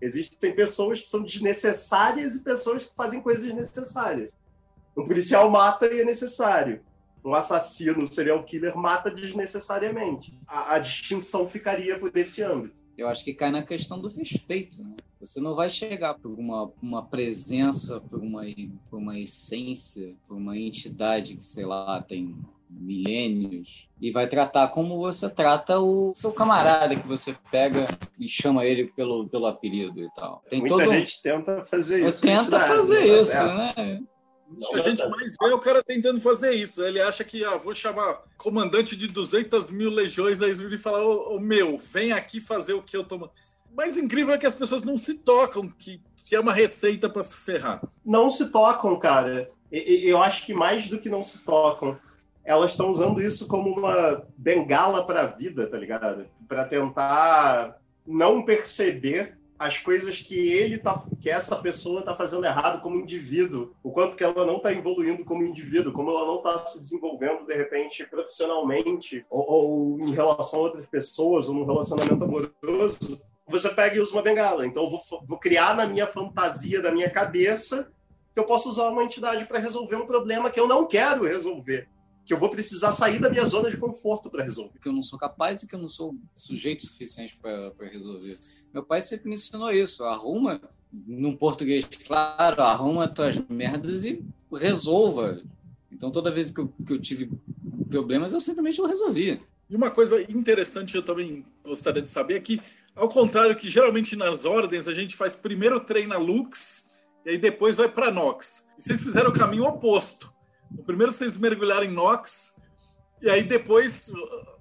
Existem 0.00 0.54
pessoas 0.54 1.00
que 1.00 1.08
são 1.08 1.22
desnecessárias 1.22 2.34
e 2.34 2.42
pessoas 2.42 2.84
que 2.84 2.94
fazem 2.94 3.20
coisas 3.20 3.52
necessárias. 3.54 4.30
Um 4.96 5.06
policial 5.06 5.48
mata 5.48 5.86
e 5.86 6.00
é 6.00 6.04
necessário. 6.04 6.82
Um 7.24 7.34
assassino, 7.34 8.06
serial 8.06 8.42
killer, 8.44 8.76
mata 8.76 9.10
desnecessariamente. 9.10 10.36
A, 10.46 10.74
a 10.74 10.78
distinção 10.78 11.48
ficaria 11.48 11.98
por 11.98 12.10
esse 12.16 12.42
âmbito 12.42 12.82
eu 12.96 13.08
acho 13.08 13.24
que 13.24 13.34
cai 13.34 13.50
na 13.50 13.62
questão 13.62 13.98
do 13.98 14.08
respeito. 14.08 14.82
Né? 14.82 14.96
Você 15.20 15.40
não 15.40 15.54
vai 15.54 15.70
chegar 15.70 16.14
por 16.14 16.38
uma, 16.38 16.70
uma 16.80 17.02
presença, 17.04 18.00
por 18.00 18.20
uma, 18.20 18.42
por 18.90 18.98
uma 18.98 19.18
essência, 19.18 20.14
por 20.26 20.36
uma 20.36 20.58
entidade 20.58 21.36
que, 21.36 21.46
sei 21.46 21.64
lá, 21.64 22.02
tem 22.02 22.36
milênios 22.68 23.86
e 24.00 24.10
vai 24.10 24.26
tratar 24.26 24.68
como 24.68 24.96
você 24.96 25.28
trata 25.28 25.78
o 25.78 26.12
seu 26.14 26.32
camarada 26.32 26.96
que 26.96 27.06
você 27.06 27.36
pega 27.50 27.86
e 28.18 28.26
chama 28.26 28.64
ele 28.64 28.86
pelo, 28.96 29.28
pelo 29.28 29.46
apelido 29.46 30.02
e 30.02 30.08
tal. 30.16 30.42
Tem 30.48 30.60
Muita 30.60 30.76
todo... 30.76 30.90
gente 30.90 31.20
tenta 31.20 31.62
fazer 31.64 32.08
isso. 32.08 32.22
Tenta 32.22 32.58
fazer 32.60 33.00
né? 33.00 33.06
isso, 33.06 33.36
né? 33.36 34.02
Não, 34.58 34.74
a 34.74 34.80
gente 34.80 35.06
mais 35.08 35.36
vê 35.40 35.52
o 35.52 35.58
cara 35.58 35.82
tentando 35.82 36.20
fazer 36.20 36.52
isso. 36.52 36.82
Ele 36.82 37.00
acha 37.00 37.24
que 37.24 37.44
ah, 37.44 37.56
vou 37.56 37.74
chamar 37.74 38.22
comandante 38.36 38.96
de 38.96 39.08
200 39.08 39.70
mil 39.70 39.90
legiões, 39.90 40.40
aí 40.42 40.50
ele 40.50 40.78
fala: 40.78 41.02
Ô, 41.02 41.38
meu, 41.38 41.78
vem 41.78 42.12
aqui 42.12 42.40
fazer 42.40 42.74
o 42.74 42.82
que 42.82 42.96
eu 42.96 43.04
tô. 43.04 43.30
Mas 43.74 43.96
incrível 43.96 44.34
é 44.34 44.38
que 44.38 44.46
as 44.46 44.54
pessoas 44.54 44.84
não 44.84 44.96
se 44.96 45.14
tocam, 45.14 45.66
que, 45.68 46.00
que 46.26 46.36
é 46.36 46.40
uma 46.40 46.52
receita 46.52 47.08
para 47.08 47.22
se 47.22 47.34
ferrar. 47.34 47.82
Não 48.04 48.28
se 48.28 48.50
tocam, 48.50 48.98
cara. 48.98 49.50
Eu 49.70 50.22
acho 50.22 50.44
que 50.44 50.52
mais 50.52 50.86
do 50.88 50.98
que 50.98 51.08
não 51.08 51.22
se 51.22 51.42
tocam, 51.44 51.98
elas 52.44 52.72
estão 52.72 52.90
usando 52.90 53.22
isso 53.22 53.48
como 53.48 53.70
uma 53.70 54.22
bengala 54.36 55.06
para 55.06 55.22
a 55.22 55.26
vida, 55.26 55.66
tá 55.66 55.78
ligado? 55.78 56.26
Para 56.46 56.64
tentar 56.64 57.78
não 58.06 58.42
perceber 58.42 59.38
as 59.58 59.78
coisas 59.78 60.18
que 60.18 60.34
ele 60.34 60.78
tá, 60.78 61.04
que 61.20 61.30
essa 61.30 61.56
pessoa 61.56 62.00
está 62.00 62.14
fazendo 62.16 62.44
errado 62.44 62.82
como 62.82 62.98
indivíduo, 62.98 63.72
o 63.82 63.92
quanto 63.92 64.16
que 64.16 64.24
ela 64.24 64.44
não 64.44 64.56
está 64.56 64.72
evoluindo 64.72 65.24
como 65.24 65.44
indivíduo, 65.44 65.92
como 65.92 66.10
ela 66.10 66.26
não 66.26 66.38
está 66.38 66.66
se 66.66 66.80
desenvolvendo 66.80 67.46
de 67.46 67.54
repente 67.54 68.04
profissionalmente 68.06 69.24
ou, 69.30 69.50
ou, 69.50 70.00
em 70.00 70.12
relação 70.12 70.60
a 70.60 70.62
outras 70.62 70.86
pessoas 70.86 71.48
ou 71.48 71.54
num 71.54 71.64
relacionamento 71.64 72.24
amoroso, 72.24 73.20
você 73.46 73.68
pega 73.70 73.96
e 73.96 74.00
usa 74.00 74.12
uma 74.12 74.22
bengala. 74.22 74.66
Então 74.66 74.84
eu 74.84 74.90
vou, 74.90 75.00
vou 75.26 75.38
criar 75.38 75.76
na 75.76 75.86
minha 75.86 76.06
fantasia, 76.06 76.82
da 76.82 76.90
minha 76.90 77.10
cabeça, 77.10 77.92
que 78.34 78.40
eu 78.40 78.44
posso 78.44 78.68
usar 78.68 78.88
uma 78.88 79.04
entidade 79.04 79.44
para 79.44 79.58
resolver 79.58 79.96
um 79.96 80.06
problema 80.06 80.50
que 80.50 80.58
eu 80.58 80.66
não 80.66 80.86
quero 80.86 81.24
resolver. 81.24 81.88
Que 82.24 82.32
eu 82.32 82.38
vou 82.38 82.48
precisar 82.48 82.92
sair 82.92 83.18
da 83.18 83.28
minha 83.28 83.44
zona 83.44 83.70
de 83.70 83.76
conforto 83.76 84.30
para 84.30 84.44
resolver. 84.44 84.78
Que 84.78 84.88
eu 84.88 84.92
não 84.92 85.02
sou 85.02 85.18
capaz 85.18 85.62
e 85.62 85.66
que 85.66 85.74
eu 85.74 85.78
não 85.78 85.88
sou 85.88 86.14
sujeito 86.34 86.86
suficiente 86.86 87.36
para 87.40 87.88
resolver. 87.88 88.38
Meu 88.72 88.82
pai 88.82 89.02
sempre 89.02 89.28
me 89.28 89.34
ensinou 89.34 89.70
isso. 89.72 90.04
Arruma, 90.04 90.60
num 90.92 91.36
português 91.36 91.84
claro, 92.06 92.62
arruma 92.62 93.08
tuas 93.08 93.36
merdas 93.48 94.04
e 94.04 94.24
resolva. 94.52 95.42
Então, 95.90 96.10
toda 96.10 96.30
vez 96.30 96.50
que 96.50 96.60
eu, 96.60 96.68
que 96.86 96.92
eu 96.92 97.00
tive 97.00 97.30
problemas, 97.88 98.32
eu 98.32 98.40
simplesmente 98.40 98.78
não 98.78 98.88
resolvia. 98.88 99.40
E 99.68 99.76
uma 99.76 99.90
coisa 99.90 100.20
interessante 100.30 100.92
que 100.92 100.98
eu 100.98 101.02
também 101.02 101.44
gostaria 101.64 102.02
de 102.02 102.10
saber 102.10 102.34
é 102.34 102.40
que, 102.40 102.60
ao 102.94 103.08
contrário 103.08 103.56
que 103.56 103.68
geralmente 103.68 104.16
nas 104.16 104.44
ordens 104.44 104.86
a 104.86 104.94
gente 104.94 105.16
faz 105.16 105.34
primeiro 105.34 105.80
treina 105.80 106.18
Lux 106.18 106.90
e 107.24 107.30
aí 107.30 107.38
depois 107.38 107.76
vai 107.76 107.88
para 107.88 108.10
Nox. 108.10 108.66
E 108.78 108.82
vocês 108.82 109.00
fizeram 109.00 109.30
o 109.30 109.32
caminho 109.32 109.64
oposto. 109.64 110.31
O 110.78 110.82
primeiro 110.82 111.12
vocês 111.12 111.36
mergulharam 111.36 111.84
em 111.84 111.90
Nox 111.90 112.54
e 113.20 113.30
aí 113.30 113.44
depois 113.44 114.10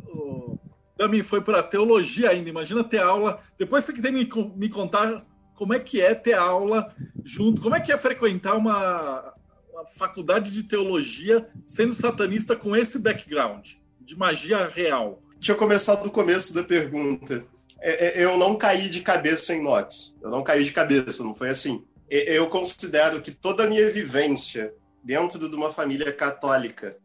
o 0.08 0.60
Dami 0.98 1.24
foi 1.24 1.42
para 1.42 1.64
teologia 1.64 2.30
ainda. 2.30 2.50
Imagina 2.50 2.84
ter 2.84 3.00
aula. 3.00 3.40
Depois 3.58 3.84
você 3.84 3.94
quiser 3.94 4.12
me, 4.12 4.30
me 4.56 4.70
contar 4.70 5.22
como 5.56 5.74
é 5.74 5.80
que 5.80 6.02
é 6.02 6.14
ter 6.14 6.34
aula 6.34 6.94
junto, 7.24 7.62
como 7.62 7.76
é 7.76 7.80
que 7.80 7.92
é 7.92 7.98
frequentar 7.98 8.56
uma, 8.56 9.34
uma 9.72 9.86
faculdade 9.86 10.52
de 10.52 10.64
teologia 10.64 11.48
sendo 11.66 11.94
satanista 11.94 12.56
com 12.56 12.76
esse 12.76 13.00
background 13.00 13.70
de 14.00 14.16
magia 14.16 14.68
real? 14.68 15.22
Deixa 15.36 15.54
eu 15.54 15.56
começar 15.56 15.96
do 15.96 16.12
começo 16.12 16.54
da 16.54 16.64
pergunta. 16.64 17.46
É, 17.80 18.20
é, 18.20 18.24
eu 18.24 18.38
não 18.38 18.56
caí 18.56 18.90
de 18.90 19.02
cabeça 19.02 19.56
em 19.56 19.64
Nox. 19.64 20.16
Eu 20.22 20.30
não 20.30 20.44
caí 20.44 20.64
de 20.64 20.72
cabeça, 20.72 21.24
não 21.24 21.34
foi 21.34 21.50
assim. 21.50 21.84
Eu 22.08 22.48
considero 22.48 23.22
que 23.22 23.32
toda 23.32 23.64
a 23.64 23.68
minha 23.68 23.90
vivência 23.90 24.74
dentro 25.04 25.50
de 25.50 25.56
uma 25.56 25.72
família 25.72 26.12
católica, 26.12 26.98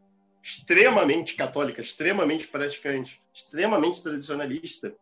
extremamente 0.42 1.34
católica, 1.34 1.80
extremamente 1.80 2.46
praticante, 2.48 3.20
extremamente 3.32 4.02
tradicionalista, 4.02 4.94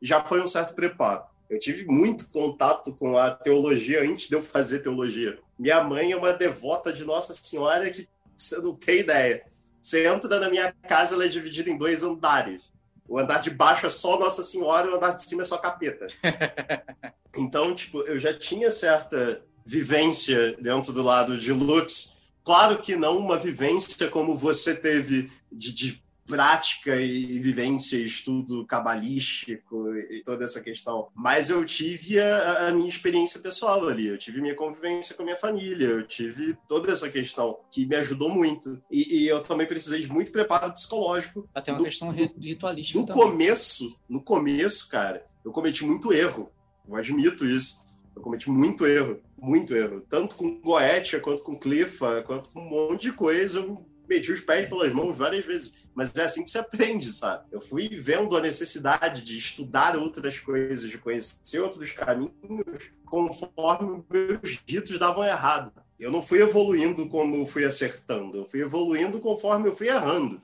já 0.00 0.22
foi 0.22 0.40
um 0.40 0.46
certo 0.46 0.74
preparo. 0.74 1.22
Eu 1.48 1.58
tive 1.58 1.86
muito 1.86 2.28
contato 2.28 2.94
com 2.94 3.16
a 3.16 3.30
teologia 3.30 4.02
antes 4.02 4.28
de 4.28 4.34
eu 4.34 4.42
fazer 4.42 4.80
teologia. 4.80 5.38
Minha 5.58 5.82
mãe 5.82 6.12
é 6.12 6.16
uma 6.16 6.32
devota 6.32 6.92
de 6.92 7.04
Nossa 7.04 7.32
Senhora 7.32 7.90
que 7.90 8.08
você 8.36 8.58
não 8.58 8.74
tem 8.74 9.00
ideia. 9.00 9.44
Você 9.80 10.06
entra 10.06 10.38
na 10.38 10.50
minha 10.50 10.72
casa, 10.86 11.14
ela 11.14 11.24
é 11.24 11.28
dividida 11.28 11.70
em 11.70 11.78
dois 11.78 12.02
andares. 12.02 12.70
O 13.08 13.18
andar 13.18 13.40
de 13.40 13.50
baixo 13.50 13.86
é 13.86 13.90
só 13.90 14.18
Nossa 14.18 14.42
Senhora 14.42 14.86
e 14.86 14.90
o 14.90 14.96
andar 14.96 15.12
de 15.12 15.22
cima 15.22 15.42
é 15.42 15.46
só 15.46 15.58
capeta. 15.58 16.06
Então, 17.36 17.72
tipo, 17.72 18.00
eu 18.00 18.18
já 18.18 18.34
tinha 18.34 18.68
certa 18.68 19.40
vivência 19.64 20.56
dentro 20.60 20.92
do 20.92 21.02
lado 21.02 21.38
de 21.38 21.52
Lutz. 21.52 22.16
Claro 22.48 22.78
que 22.78 22.96
não 22.96 23.18
uma 23.18 23.36
vivência 23.36 24.08
como 24.08 24.34
você 24.34 24.74
teve 24.74 25.30
de, 25.52 25.70
de 25.70 26.02
prática 26.26 26.96
e 26.96 27.38
vivência, 27.40 27.98
estudo 27.98 28.64
cabalístico 28.64 29.94
e 30.10 30.22
toda 30.24 30.46
essa 30.46 30.62
questão. 30.62 31.08
Mas 31.14 31.50
eu 31.50 31.62
tive 31.66 32.18
a, 32.18 32.68
a, 32.68 32.72
minha 32.72 32.88
experiência 32.88 33.38
pessoal 33.40 33.86
ali, 33.86 34.06
eu 34.06 34.16
tive 34.16 34.40
minha 34.40 34.54
convivência 34.54 35.14
com 35.14 35.20
a 35.20 35.24
minha 35.26 35.36
família, 35.36 35.88
eu 35.88 36.06
tive 36.06 36.56
toda 36.66 36.90
essa 36.90 37.10
questão 37.10 37.60
que 37.70 37.84
me 37.84 37.96
ajudou 37.96 38.30
muito. 38.30 38.82
E, 38.90 39.24
e 39.24 39.28
eu 39.28 39.42
também 39.42 39.66
precisei 39.66 40.00
de 40.00 40.08
muito 40.08 40.32
preparo 40.32 40.72
psicológico. 40.72 41.46
Até 41.54 41.70
uma 41.70 41.80
do, 41.80 41.84
questão 41.84 42.10
ritualística. 42.10 42.98
No 42.98 43.04
também. 43.04 43.22
começo, 43.24 44.00
no 44.08 44.22
começo, 44.22 44.88
cara, 44.88 45.26
eu 45.44 45.52
cometi 45.52 45.84
muito 45.84 46.14
erro. 46.14 46.50
Eu 46.88 46.96
admito 46.96 47.44
isso. 47.44 47.84
Eu 48.16 48.22
cometi 48.22 48.48
muito 48.48 48.86
erro, 48.86 49.20
muito 49.40 49.74
erro. 49.74 50.00
Tanto 50.00 50.36
com 50.36 50.60
Goetia, 50.60 51.20
quanto 51.20 51.42
com 51.42 51.58
Cliffa, 51.58 52.22
quanto 52.22 52.50
com 52.50 52.60
um 52.60 52.68
monte 52.68 53.02
de 53.02 53.12
coisa. 53.12 53.60
Eu 53.60 53.86
meti 54.08 54.32
os 54.32 54.40
pés 54.40 54.68
pelas 54.68 54.92
mãos 54.92 55.16
várias 55.16 55.44
vezes. 55.44 55.72
Mas 55.94 56.14
é 56.16 56.24
assim 56.24 56.44
que 56.44 56.50
se 56.50 56.58
aprende, 56.58 57.12
sabe? 57.12 57.44
Eu 57.50 57.60
fui 57.60 57.88
vendo 57.88 58.36
a 58.36 58.40
necessidade 58.40 59.22
de 59.22 59.36
estudar 59.36 59.96
outras 59.96 60.38
coisas, 60.38 60.88
de 60.88 60.98
conhecer 60.98 61.60
outros 61.60 61.92
caminhos, 61.92 62.90
conforme 63.04 64.04
meus 64.08 64.62
ritos 64.66 64.98
davam 64.98 65.24
errado. 65.24 65.72
Eu 65.98 66.12
não 66.12 66.22
fui 66.22 66.40
evoluindo 66.40 67.08
como 67.08 67.44
fui 67.44 67.64
acertando, 67.64 68.38
eu 68.38 68.44
fui 68.44 68.60
evoluindo 68.60 69.18
conforme 69.18 69.68
eu 69.68 69.74
fui 69.74 69.88
errando. 69.88 70.40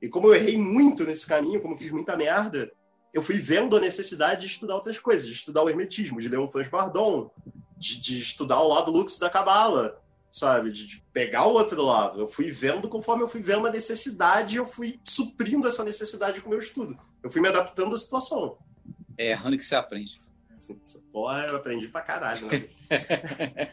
E 0.00 0.08
como 0.08 0.26
eu 0.26 0.34
errei 0.34 0.58
muito 0.58 1.04
nesse 1.04 1.24
caminho, 1.26 1.60
como 1.60 1.78
fiz 1.78 1.92
muita 1.92 2.16
merda, 2.16 2.72
eu 3.14 3.22
fui 3.22 3.36
vendo 3.36 3.76
a 3.76 3.80
necessidade 3.80 4.40
de 4.40 4.46
estudar 4.48 4.74
outras 4.74 4.98
coisas, 4.98 5.26
de 5.26 5.32
estudar 5.32 5.62
o 5.62 5.68
hermetismo, 5.68 6.20
de 6.20 6.36
um 6.36 6.50
Franz 6.50 6.68
Bardon, 6.68 7.30
de, 7.82 8.00
de 8.00 8.22
estudar 8.22 8.60
o 8.60 8.68
lado 8.68 8.92
luxo 8.92 9.18
da 9.18 9.28
cabala, 9.28 10.00
sabe? 10.30 10.70
De, 10.70 10.86
de, 10.86 11.02
pegar 11.12 11.46
o 11.46 11.54
outro 11.54 11.82
lado. 11.82 12.20
Eu 12.20 12.28
fui 12.28 12.48
vendo 12.48 12.88
conforme 12.88 13.24
eu 13.24 13.28
fui 13.28 13.42
vendo 13.42 13.66
a 13.66 13.70
necessidade, 13.70 14.56
eu 14.56 14.64
fui 14.64 15.00
suprindo 15.02 15.66
essa 15.66 15.82
necessidade 15.82 16.40
com 16.40 16.46
o 16.46 16.50
meu 16.50 16.60
estudo. 16.60 16.96
Eu 17.22 17.30
fui 17.30 17.42
me 17.42 17.48
adaptando 17.48 17.94
à 17.94 17.98
situação. 17.98 18.56
É 19.18 19.30
errando 19.30 19.58
que 19.58 19.64
você 19.64 19.74
aprende. 19.74 20.20
Porra, 21.10 21.46
eu 21.48 21.56
aprendi 21.56 21.88
pra 21.88 22.00
caralho, 22.00 22.46
né? 22.46 22.60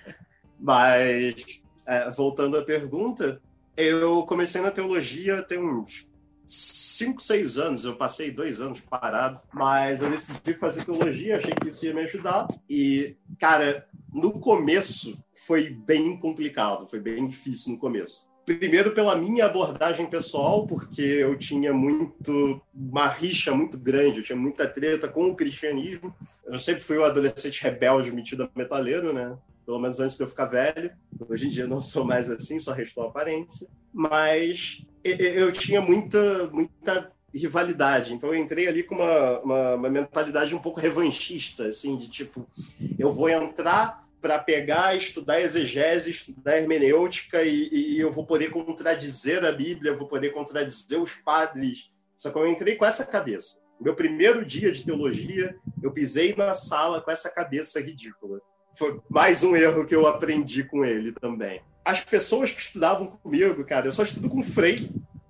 Mas, 0.59 1.61
é, 1.85 2.09
voltando 2.09 2.57
à 2.57 2.63
pergunta, 2.63 3.39
eu 3.77 4.25
comecei 4.25 4.59
na 4.59 4.71
teologia 4.71 5.41
tem 5.43 5.59
uns 5.59 6.09
5, 6.45 7.21
6 7.21 7.57
anos. 7.57 7.85
Eu 7.85 7.95
passei 7.95 8.31
dois 8.31 8.59
anos 8.59 8.81
parado, 8.81 9.39
mas 9.53 10.01
eu 10.01 10.09
decidi 10.09 10.55
fazer 10.55 10.83
teologia, 10.83 11.37
achei 11.37 11.53
que 11.53 11.69
isso 11.69 11.85
ia 11.85 11.93
me 11.93 12.01
ajudar. 12.01 12.47
E, 12.67 13.15
cara, 13.39 13.87
no 14.13 14.39
começo 14.39 15.17
foi 15.33 15.69
bem 15.69 16.17
complicado, 16.17 16.87
foi 16.87 16.99
bem 16.99 17.27
difícil 17.27 17.73
no 17.73 17.79
começo. 17.79 18.27
Primeiro 18.45 18.91
pela 18.91 19.15
minha 19.15 19.45
abordagem 19.45 20.07
pessoal, 20.07 20.65
porque 20.65 21.01
eu 21.01 21.37
tinha 21.37 21.71
muito 21.71 22.59
uma 22.73 23.07
rixa 23.07 23.53
muito 23.53 23.77
grande, 23.77 24.19
eu 24.19 24.23
tinha 24.23 24.35
muita 24.35 24.67
treta 24.67 25.07
com 25.07 25.27
o 25.27 25.35
cristianismo. 25.35 26.15
Eu 26.45 26.59
sempre 26.59 26.81
fui 26.81 26.97
o 26.97 27.05
adolescente 27.05 27.61
rebelde 27.61 28.11
metido 28.11 28.43
a 28.43 28.49
metaleiro, 28.55 29.13
né? 29.13 29.37
Pelo 29.65 29.77
menos 29.77 29.99
antes 29.99 30.17
de 30.17 30.23
eu 30.23 30.27
ficar 30.27 30.45
velho. 30.45 30.91
Hoje 31.27 31.45
em 31.45 31.49
dia 31.49 31.67
não 31.67 31.79
sou 31.79 32.03
mais 32.03 32.31
assim, 32.31 32.57
só 32.57 32.73
restou 32.73 33.03
a 33.03 33.07
aparência. 33.07 33.67
Mas 33.93 34.83
eu 35.03 35.51
tinha 35.51 35.79
muita, 35.79 36.47
muita 36.47 37.11
rivalidade. 37.33 38.13
Então 38.13 38.33
eu 38.33 38.35
entrei 38.35 38.67
ali 38.67 38.83
com 38.83 38.95
uma, 38.95 39.39
uma, 39.39 39.75
uma, 39.75 39.89
mentalidade 39.89 40.55
um 40.55 40.59
pouco 40.59 40.79
revanchista, 40.79 41.67
assim, 41.67 41.95
de 41.95 42.09
tipo, 42.09 42.47
eu 42.97 43.11
vou 43.11 43.29
entrar 43.29 44.07
para 44.21 44.37
pegar, 44.37 44.95
estudar 44.95 45.41
exegese, 45.41 46.11
estudar 46.11 46.57
hermenêutica 46.57 47.41
e, 47.43 47.69
e, 47.71 47.99
eu 47.99 48.11
vou 48.11 48.25
poder 48.25 48.49
contradizer 48.49 49.45
a 49.45 49.51
Bíblia, 49.51 49.95
vou 49.95 50.07
poder 50.07 50.31
contradizer 50.31 51.01
os 51.01 51.15
padres. 51.15 51.89
Só 52.17 52.29
que 52.29 52.37
eu 52.37 52.47
entrei 52.47 52.75
com 52.75 52.85
essa 52.85 53.05
cabeça. 53.05 53.59
Meu 53.79 53.95
primeiro 53.95 54.45
dia 54.45 54.71
de 54.73 54.83
teologia, 54.83 55.55
eu 55.81 55.91
pisei 55.91 56.35
na 56.35 56.53
sala 56.53 56.99
com 56.99 57.09
essa 57.09 57.29
cabeça 57.29 57.79
ridícula. 57.79 58.41
Foi 58.73 58.99
mais 59.09 59.41
um 59.41 59.55
erro 59.55 59.85
que 59.85 59.95
eu 59.95 60.05
aprendi 60.05 60.63
com 60.65 60.83
ele 60.83 61.13
também. 61.13 61.61
As 61.85 62.01
pessoas 62.01 62.51
que 62.51 62.59
estudavam 62.59 63.07
comigo, 63.07 63.63
cara, 63.63 63.87
eu 63.87 63.91
só 63.91 64.03
estudo 64.03 64.29
com 64.29 64.43
Frei, 64.43 64.89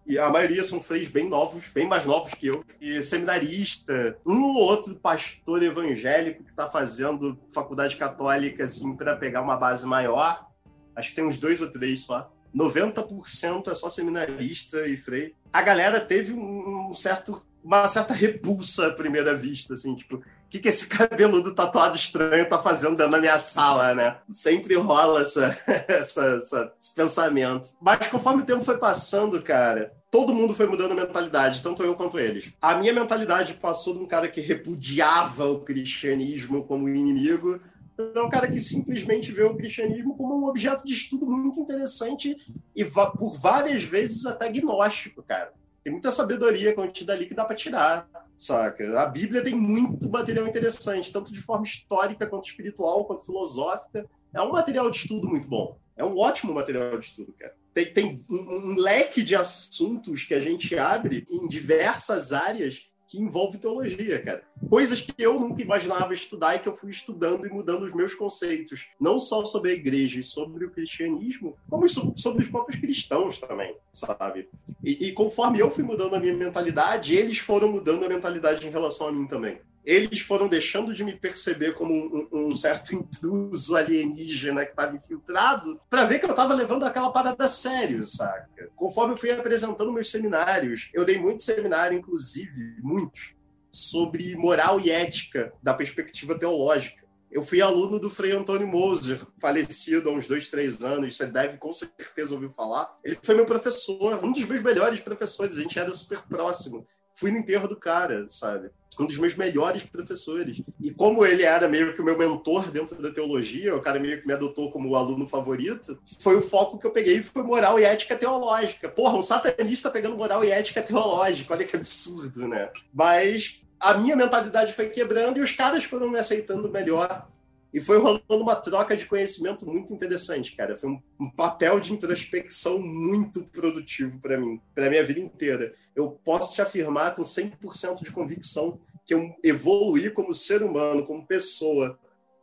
e 0.09 0.17
a 0.17 0.27
maioria 0.27 0.63
são 0.63 0.81
freios 0.81 1.07
bem 1.07 1.29
novos, 1.29 1.69
bem 1.69 1.85
mais 1.85 2.03
novos 2.07 2.33
que 2.33 2.47
eu, 2.47 2.65
e 2.81 3.03
seminarista, 3.03 4.17
um 4.25 4.41
ou 4.41 4.55
outro 4.55 4.95
pastor 4.95 5.61
evangélico 5.61 6.43
que 6.43 6.49
está 6.49 6.65
fazendo 6.65 7.39
faculdade 7.53 7.95
católica 7.95 8.63
assim 8.63 8.95
para 8.95 9.15
pegar 9.15 9.43
uma 9.43 9.55
base 9.55 9.85
maior. 9.85 10.49
Acho 10.95 11.11
que 11.11 11.15
tem 11.15 11.23
uns 11.23 11.37
dois 11.37 11.61
ou 11.61 11.71
três 11.71 12.05
só. 12.05 12.33
90% 12.57 13.67
é 13.67 13.75
só 13.75 13.87
seminarista 13.87 14.87
e 14.87 14.97
freio. 14.97 15.35
A 15.53 15.61
galera 15.61 15.99
teve 15.99 16.33
um 16.33 16.91
certo, 16.91 17.45
uma 17.63 17.87
certa 17.87 18.11
repulsa 18.11 18.87
à 18.87 18.91
primeira 18.91 19.35
vista, 19.35 19.75
assim, 19.75 19.93
tipo, 19.93 20.15
o 20.15 20.23
que, 20.49 20.57
que 20.57 20.69
esse 20.69 20.87
cabeludo 20.87 21.53
tatuado 21.53 21.95
estranho 21.95 22.49
tá 22.49 22.57
fazendo 22.57 22.97
dentro 22.97 23.11
da 23.11 23.21
minha 23.21 23.37
sala, 23.37 23.93
né? 23.93 24.17
Sempre 24.31 24.73
rola 24.73 25.21
essa, 25.21 25.55
essa, 25.87 26.25
essa, 26.25 26.73
esse 26.81 26.95
pensamento. 26.95 27.69
Mas 27.79 28.07
conforme 28.07 28.41
o 28.41 28.45
tempo 28.45 28.63
foi 28.63 28.79
passando, 28.79 29.39
cara, 29.43 29.98
todo 30.11 30.33
mundo 30.33 30.55
foi 30.55 30.65
mudando 30.65 30.91
a 30.91 30.95
mentalidade, 30.95 31.61
tanto 31.61 31.83
eu 31.83 31.95
quanto 31.95 32.19
eles. 32.19 32.51
A 32.61 32.75
minha 32.75 32.93
mentalidade 32.93 33.53
passou 33.55 33.93
de 33.93 33.99
um 33.99 34.07
cara 34.07 34.27
que 34.27 34.41
repudiava 34.41 35.45
o 35.45 35.59
cristianismo 35.59 36.63
como 36.63 36.89
inimigo 36.89 37.59
para 37.95 38.25
um 38.25 38.29
cara 38.29 38.49
que 38.49 38.59
simplesmente 38.59 39.31
vê 39.31 39.43
o 39.43 39.55
cristianismo 39.55 40.15
como 40.15 40.35
um 40.35 40.47
objeto 40.47 40.85
de 40.85 40.93
estudo 40.93 41.25
muito 41.25 41.59
interessante 41.59 42.37
e 42.75 42.85
por 42.85 43.33
várias 43.33 43.83
vezes 43.83 44.25
até 44.25 44.47
agnóstico, 44.47 45.21
cara. 45.21 45.53
Tem 45.83 45.91
muita 45.91 46.11
sabedoria 46.11 46.73
contida 46.73 47.13
ali 47.13 47.25
que 47.25 47.33
dá 47.33 47.43
para 47.43 47.55
tirar, 47.55 48.07
saca? 48.37 48.99
A 49.01 49.05
Bíblia 49.05 49.43
tem 49.43 49.53
muito 49.53 50.09
material 50.09 50.47
interessante, 50.47 51.11
tanto 51.11 51.33
de 51.33 51.41
forma 51.41 51.65
histórica 51.65 52.25
quanto 52.25 52.47
espiritual, 52.47 53.05
quanto 53.05 53.25
filosófica. 53.25 54.05
É 54.33 54.41
um 54.41 54.51
material 54.51 54.89
de 54.89 54.97
estudo 54.97 55.27
muito 55.27 55.47
bom. 55.47 55.77
É 55.97 56.03
um 56.03 56.17
ótimo 56.17 56.53
material 56.53 56.97
de 56.97 57.05
estudo, 57.05 57.33
cara 57.37 57.53
tem, 57.85 58.17
tem 58.17 58.21
um, 58.29 58.71
um 58.71 58.75
leque 58.75 59.21
de 59.21 59.35
assuntos 59.35 60.23
que 60.23 60.33
a 60.33 60.39
gente 60.39 60.77
abre 60.77 61.25
em 61.29 61.47
diversas 61.47 62.33
áreas 62.33 62.89
que 63.09 63.19
envolve 63.19 63.57
teologia, 63.57 64.21
cara. 64.21 64.43
Coisas 64.69 65.01
que 65.01 65.13
eu 65.17 65.39
nunca 65.39 65.63
imaginava 65.63 66.13
estudar 66.13 66.55
e 66.55 66.59
que 66.59 66.69
eu 66.69 66.75
fui 66.75 66.91
estudando 66.91 67.47
e 67.47 67.49
mudando 67.49 67.83
os 67.83 67.93
meus 67.93 68.13
conceitos, 68.13 68.85
não 69.01 69.17
só 69.19 69.43
sobre 69.43 69.71
a 69.71 69.73
igreja 69.73 70.19
e 70.19 70.23
sobre 70.23 70.65
o 70.65 70.69
cristianismo, 70.69 71.57
como 71.67 71.87
sobre 71.89 72.43
os 72.43 72.49
próprios 72.49 72.79
cristãos 72.79 73.39
também, 73.39 73.75
sabe? 73.91 74.47
E, 74.83 75.07
e, 75.07 75.11
conforme 75.11 75.59
eu 75.59 75.71
fui 75.71 75.83
mudando 75.83 76.13
a 76.15 76.19
minha 76.19 76.35
mentalidade, 76.35 77.15
eles 77.15 77.39
foram 77.39 77.71
mudando 77.71 78.05
a 78.05 78.09
mentalidade 78.09 78.65
em 78.67 78.69
relação 78.69 79.07
a 79.07 79.11
mim 79.11 79.25
também. 79.25 79.59
Eles 79.85 80.19
foram 80.19 80.47
deixando 80.47 80.93
de 80.93 81.03
me 81.03 81.15
perceber 81.15 81.73
como 81.73 81.93
um, 81.93 82.47
um 82.47 82.55
certo 82.55 82.93
intruso 82.95 83.75
alienígena 83.75 84.65
que 84.65 84.71
estava 84.71 84.95
infiltrado, 84.95 85.79
para 85.89 86.05
ver 86.05 86.19
que 86.19 86.25
eu 86.25 86.31
estava 86.31 86.53
levando 86.53 86.83
aquela 86.83 87.11
parada 87.11 87.45
a 87.45 87.49
sério, 87.49 88.03
saca? 88.05 88.69
Conforme 88.75 89.13
eu 89.13 89.17
fui 89.17 89.31
apresentando 89.31 89.91
meus 89.91 90.09
seminários, 90.09 90.89
eu 90.93 91.05
dei 91.05 91.17
muito 91.17 91.43
seminário, 91.43 91.97
inclusive, 91.97 92.75
muitos, 92.81 93.35
sobre 93.71 94.35
moral 94.35 94.79
e 94.79 94.89
ética 94.89 95.53
da 95.61 95.73
perspectiva 95.73 96.37
teológica. 96.37 97.07
Eu 97.31 97.43
fui 97.43 97.61
aluno 97.61 97.99
do 97.99 98.09
Frei 98.09 98.31
Antônio 98.31 98.67
Moser, 98.67 99.21
falecido 99.37 100.09
há 100.09 100.13
uns 100.13 100.27
dois, 100.27 100.47
três 100.47 100.83
anos. 100.83 101.15
Você 101.15 101.27
deve 101.27 101.57
com 101.59 101.71
certeza 101.71 102.33
ouvir 102.33 102.49
falar. 102.49 102.97
Ele 103.03 103.17
foi 103.21 103.35
meu 103.35 103.45
professor, 103.45 104.23
um 104.23 104.31
dos 104.31 104.43
meus 104.45 104.63
melhores 104.63 104.99
professores. 104.99 105.57
A 105.57 105.61
gente 105.61 105.77
era 105.77 105.91
super 105.91 106.23
próximo. 106.23 106.85
Fui 107.13 107.31
no 107.31 107.37
enterro 107.37 107.67
do 107.67 107.75
cara, 107.75 108.25
sabe? 108.29 108.71
Um 108.99 109.07
dos 109.07 109.17
meus 109.17 109.35
melhores 109.35 109.83
professores. 109.83 110.61
E 110.81 110.91
como 110.91 111.25
ele 111.25 111.43
era 111.43 111.67
meio 111.67 111.93
que 111.93 112.01
o 112.01 112.03
meu 112.03 112.17
mentor 112.17 112.69
dentro 112.69 113.01
da 113.01 113.11
teologia, 113.11 113.75
o 113.75 113.81
cara 113.81 113.99
meio 113.99 114.21
que 114.21 114.27
me 114.27 114.33
adotou 114.33 114.69
como 114.71 114.95
aluno 114.95 115.27
favorito, 115.27 115.97
foi 116.19 116.35
o 116.35 116.41
foco 116.41 116.77
que 116.77 116.85
eu 116.85 116.91
peguei 116.91 117.21
foi 117.23 117.43
moral 117.43 117.79
e 117.79 117.83
ética 117.83 118.15
teológica. 118.15 118.89
Porra, 118.89 119.17
um 119.17 119.21
satanista 119.21 119.89
pegando 119.89 120.17
moral 120.17 120.43
e 120.43 120.51
ética 120.51 120.81
teológica. 120.81 121.53
Olha 121.53 121.65
que 121.65 121.75
absurdo, 121.75 122.47
né? 122.47 122.69
Mas 122.93 123.61
a 123.79 123.93
minha 123.93 124.15
mentalidade 124.15 124.73
foi 124.73 124.89
quebrando 124.89 125.37
e 125.37 125.41
os 125.41 125.53
caras 125.53 125.83
foram 125.83 126.09
me 126.09 126.19
aceitando 126.19 126.69
melhor. 126.69 127.28
E 127.71 127.79
foi 127.79 127.99
rolando 127.99 128.23
uma 128.29 128.55
troca 128.55 128.97
de 128.97 129.05
conhecimento 129.05 129.65
muito 129.65 129.93
interessante, 129.93 130.55
cara. 130.55 130.75
Foi 130.75 130.89
um, 130.89 131.01
um 131.19 131.29
papel 131.29 131.79
de 131.79 131.93
introspecção 131.93 132.79
muito 132.79 133.43
produtivo 133.43 134.19
para 134.19 134.37
mim, 134.37 134.59
para 134.73 134.89
minha 134.89 135.05
vida 135.05 135.19
inteira. 135.19 135.71
Eu 135.95 136.11
posso 136.23 136.55
te 136.55 136.61
afirmar 136.61 137.15
com 137.15 137.21
100% 137.21 138.03
de 138.03 138.11
convicção 138.11 138.79
que 139.05 139.13
eu 139.13 139.35
evoluí 139.43 140.09
como 140.09 140.33
ser 140.33 140.63
humano, 140.63 141.05
como 141.05 141.25
pessoa, 141.25 141.99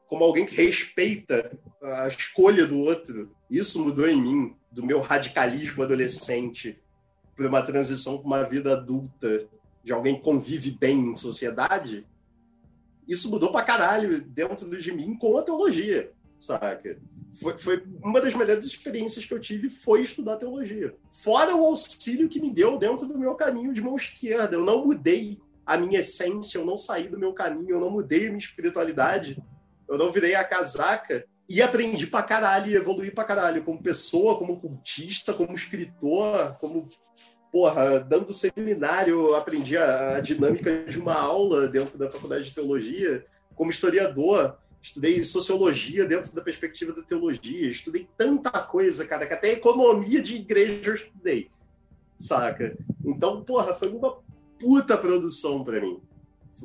como 0.06 0.22
alguém 0.22 0.46
que 0.46 0.54
respeita 0.54 1.50
a 1.82 2.06
escolha 2.06 2.64
do 2.64 2.78
outro. 2.78 3.30
Isso 3.50 3.82
mudou 3.82 4.08
em 4.08 4.20
mim, 4.20 4.56
do 4.70 4.84
meu 4.84 5.00
radicalismo 5.00 5.82
adolescente 5.82 6.80
para 7.34 7.48
uma 7.48 7.62
transição 7.62 8.18
para 8.18 8.26
uma 8.26 8.42
vida 8.44 8.72
adulta 8.72 9.48
de 9.82 9.92
alguém 9.92 10.16
que 10.16 10.22
convive 10.22 10.70
bem 10.70 10.98
em 10.98 11.16
sociedade, 11.16 12.06
isso 13.06 13.30
mudou 13.30 13.50
pra 13.50 13.62
caralho 13.62 14.20
dentro 14.20 14.76
de 14.80 14.92
mim 14.92 15.16
com 15.16 15.38
a 15.38 15.42
teologia, 15.42 16.12
saca? 16.38 16.98
Foi, 17.40 17.58
foi, 17.58 17.84
uma 18.02 18.20
das 18.20 18.34
melhores 18.34 18.64
experiências 18.64 19.24
que 19.24 19.34
eu 19.34 19.40
tive 19.40 19.68
foi 19.68 20.00
estudar 20.00 20.36
teologia. 20.36 20.94
Fora 21.10 21.54
o 21.54 21.64
auxílio 21.64 22.28
que 22.28 22.40
me 22.40 22.50
deu 22.50 22.78
dentro 22.78 23.06
do 23.06 23.18
meu 23.18 23.34
caminho 23.34 23.74
de 23.74 23.82
mão 23.82 23.94
esquerda. 23.94 24.56
Eu 24.56 24.64
não 24.64 24.86
mudei 24.86 25.38
a 25.64 25.76
minha 25.76 26.00
essência, 26.00 26.58
eu 26.58 26.64
não 26.64 26.78
saí 26.78 27.08
do 27.08 27.18
meu 27.18 27.34
caminho, 27.34 27.70
eu 27.70 27.80
não 27.80 27.90
mudei 27.90 28.26
a 28.26 28.28
minha 28.28 28.38
espiritualidade, 28.38 29.42
eu 29.88 29.98
não 29.98 30.10
virei 30.10 30.34
a 30.34 30.44
casaca 30.44 31.26
e 31.48 31.60
aprendi 31.60 32.06
pra 32.06 32.22
caralho 32.22 32.74
evoluí 32.74 33.10
pra 33.10 33.24
caralho 33.24 33.62
como 33.62 33.82
pessoa, 33.82 34.38
como 34.38 34.60
cultista, 34.60 35.32
como 35.32 35.54
escritor, 35.54 36.56
como 36.58 36.88
porra, 37.56 38.00
dando 38.00 38.34
seminário, 38.34 39.34
aprendi 39.34 39.78
a, 39.78 40.16
a, 40.16 40.20
dinâmica 40.20 40.84
de 40.84 40.98
uma 40.98 41.14
aula 41.14 41.66
dentro 41.66 41.98
da 41.98 42.10
faculdade 42.10 42.44
de 42.44 42.54
teologia. 42.54 43.24
Como 43.54 43.70
historiador, 43.70 44.58
estudei 44.82 45.24
sociologia 45.24 46.04
dentro 46.04 46.34
da 46.34 46.42
perspectiva 46.42 46.92
da 46.92 47.00
teologia. 47.00 47.66
Estudei 47.66 48.06
tanta 48.14 48.50
coisa, 48.50 49.06
cara, 49.06 49.26
que 49.26 49.32
até 49.32 49.52
economia 49.52 50.20
de 50.20 50.36
igreja 50.36 50.90
eu 50.90 50.94
estudei, 50.96 51.50
saca? 52.18 52.76
Então, 53.02 53.42
porra, 53.42 53.72
foi 53.72 53.88
uma 53.88 54.18
puta 54.58 54.94
produção 54.98 55.64
para 55.64 55.80
mim. 55.80 55.98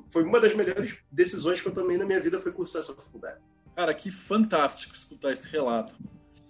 Foi 0.10 0.26
uma 0.26 0.42
das 0.42 0.54
melhores 0.54 0.98
decisões 1.10 1.62
que 1.62 1.70
eu 1.70 1.74
tomei 1.74 1.98
na 1.98 2.06
minha 2.06 2.20
vida 2.20 2.38
foi 2.38 2.52
cursar 2.52 2.82
essa 2.82 2.94
faculdade. 2.94 3.40
Cara, 3.78 3.94
que 3.94 4.12
fantástico 4.12 4.94
escutar 4.94 5.32
esse 5.32 5.48
relato. 5.48 5.96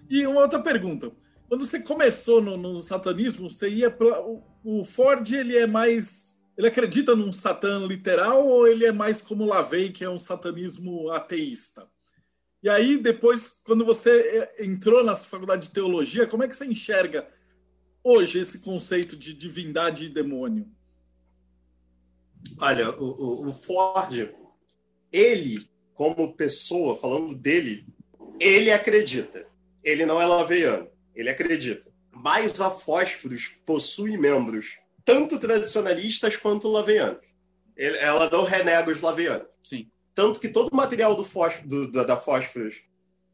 E 0.10 0.26
uma 0.26 0.42
outra 0.42 0.60
pergunta. 0.60 1.12
Quando 1.52 1.66
você 1.66 1.82
começou 1.82 2.42
no, 2.42 2.56
no 2.56 2.82
satanismo, 2.82 3.50
você 3.50 3.68
ia 3.68 3.92
pra, 3.92 4.22
o, 4.22 4.42
o, 4.64 4.86
Ford 4.86 5.30
ele 5.34 5.58
é 5.58 5.68
mais 5.68 6.42
ele 6.58 6.66
acredita 6.66 7.14
num 7.14 7.30
satã 7.30 7.86
literal 7.86 8.48
ou 8.48 8.66
ele 8.66 8.86
é 8.86 8.92
mais 8.94 9.20
como 9.20 9.44
Lavey, 9.44 9.92
que 9.92 10.02
é 10.02 10.10
um 10.10 10.18
satanismo 10.18 11.12
ateísta? 11.12 11.90
E 12.64 12.70
aí 12.70 12.98
depois, 12.98 13.60
quando 13.66 13.84
você 13.84 14.10
é, 14.58 14.66
entrou 14.66 15.04
na 15.04 15.14
faculdade 15.14 15.68
de 15.68 15.74
teologia, 15.74 16.26
como 16.26 16.42
é 16.42 16.48
que 16.48 16.56
você 16.56 16.66
enxerga 16.66 17.28
hoje 18.02 18.40
esse 18.40 18.62
conceito 18.62 19.18
de 19.18 19.34
divindade 19.34 20.06
e 20.06 20.10
demônio? 20.10 20.72
Olha, 22.62 22.92
o, 22.92 23.50
o, 23.50 23.52
Ford, 23.52 24.34
ele 25.12 25.68
como 25.94 26.34
pessoa, 26.34 26.96
falando 26.96 27.36
dele, 27.36 27.86
ele 28.40 28.72
acredita. 28.72 29.46
Ele 29.84 30.06
não 30.06 30.22
é 30.22 30.26
laveiano 30.26 30.91
ele 31.16 31.30
acredita. 31.30 31.92
Mas 32.12 32.60
a 32.60 32.70
Fósforos 32.70 33.48
possui 33.66 34.18
membros 34.18 34.80
tanto 35.04 35.40
tradicionalistas 35.40 36.36
quanto 36.38 36.68
laveianos. 36.68 37.26
Ele, 37.76 37.98
ela 37.98 38.30
não 38.30 38.44
renega 38.44 38.92
os 38.92 39.02
laveianos. 39.02 39.48
Sim. 39.64 39.90
Tanto 40.14 40.40
que 40.40 40.50
todo 40.50 40.70
o 40.72 40.76
material 40.76 41.16
do, 41.16 41.26
do 41.66 41.92
da, 41.92 42.04
da 42.04 42.18
Fósforos, 42.18 42.84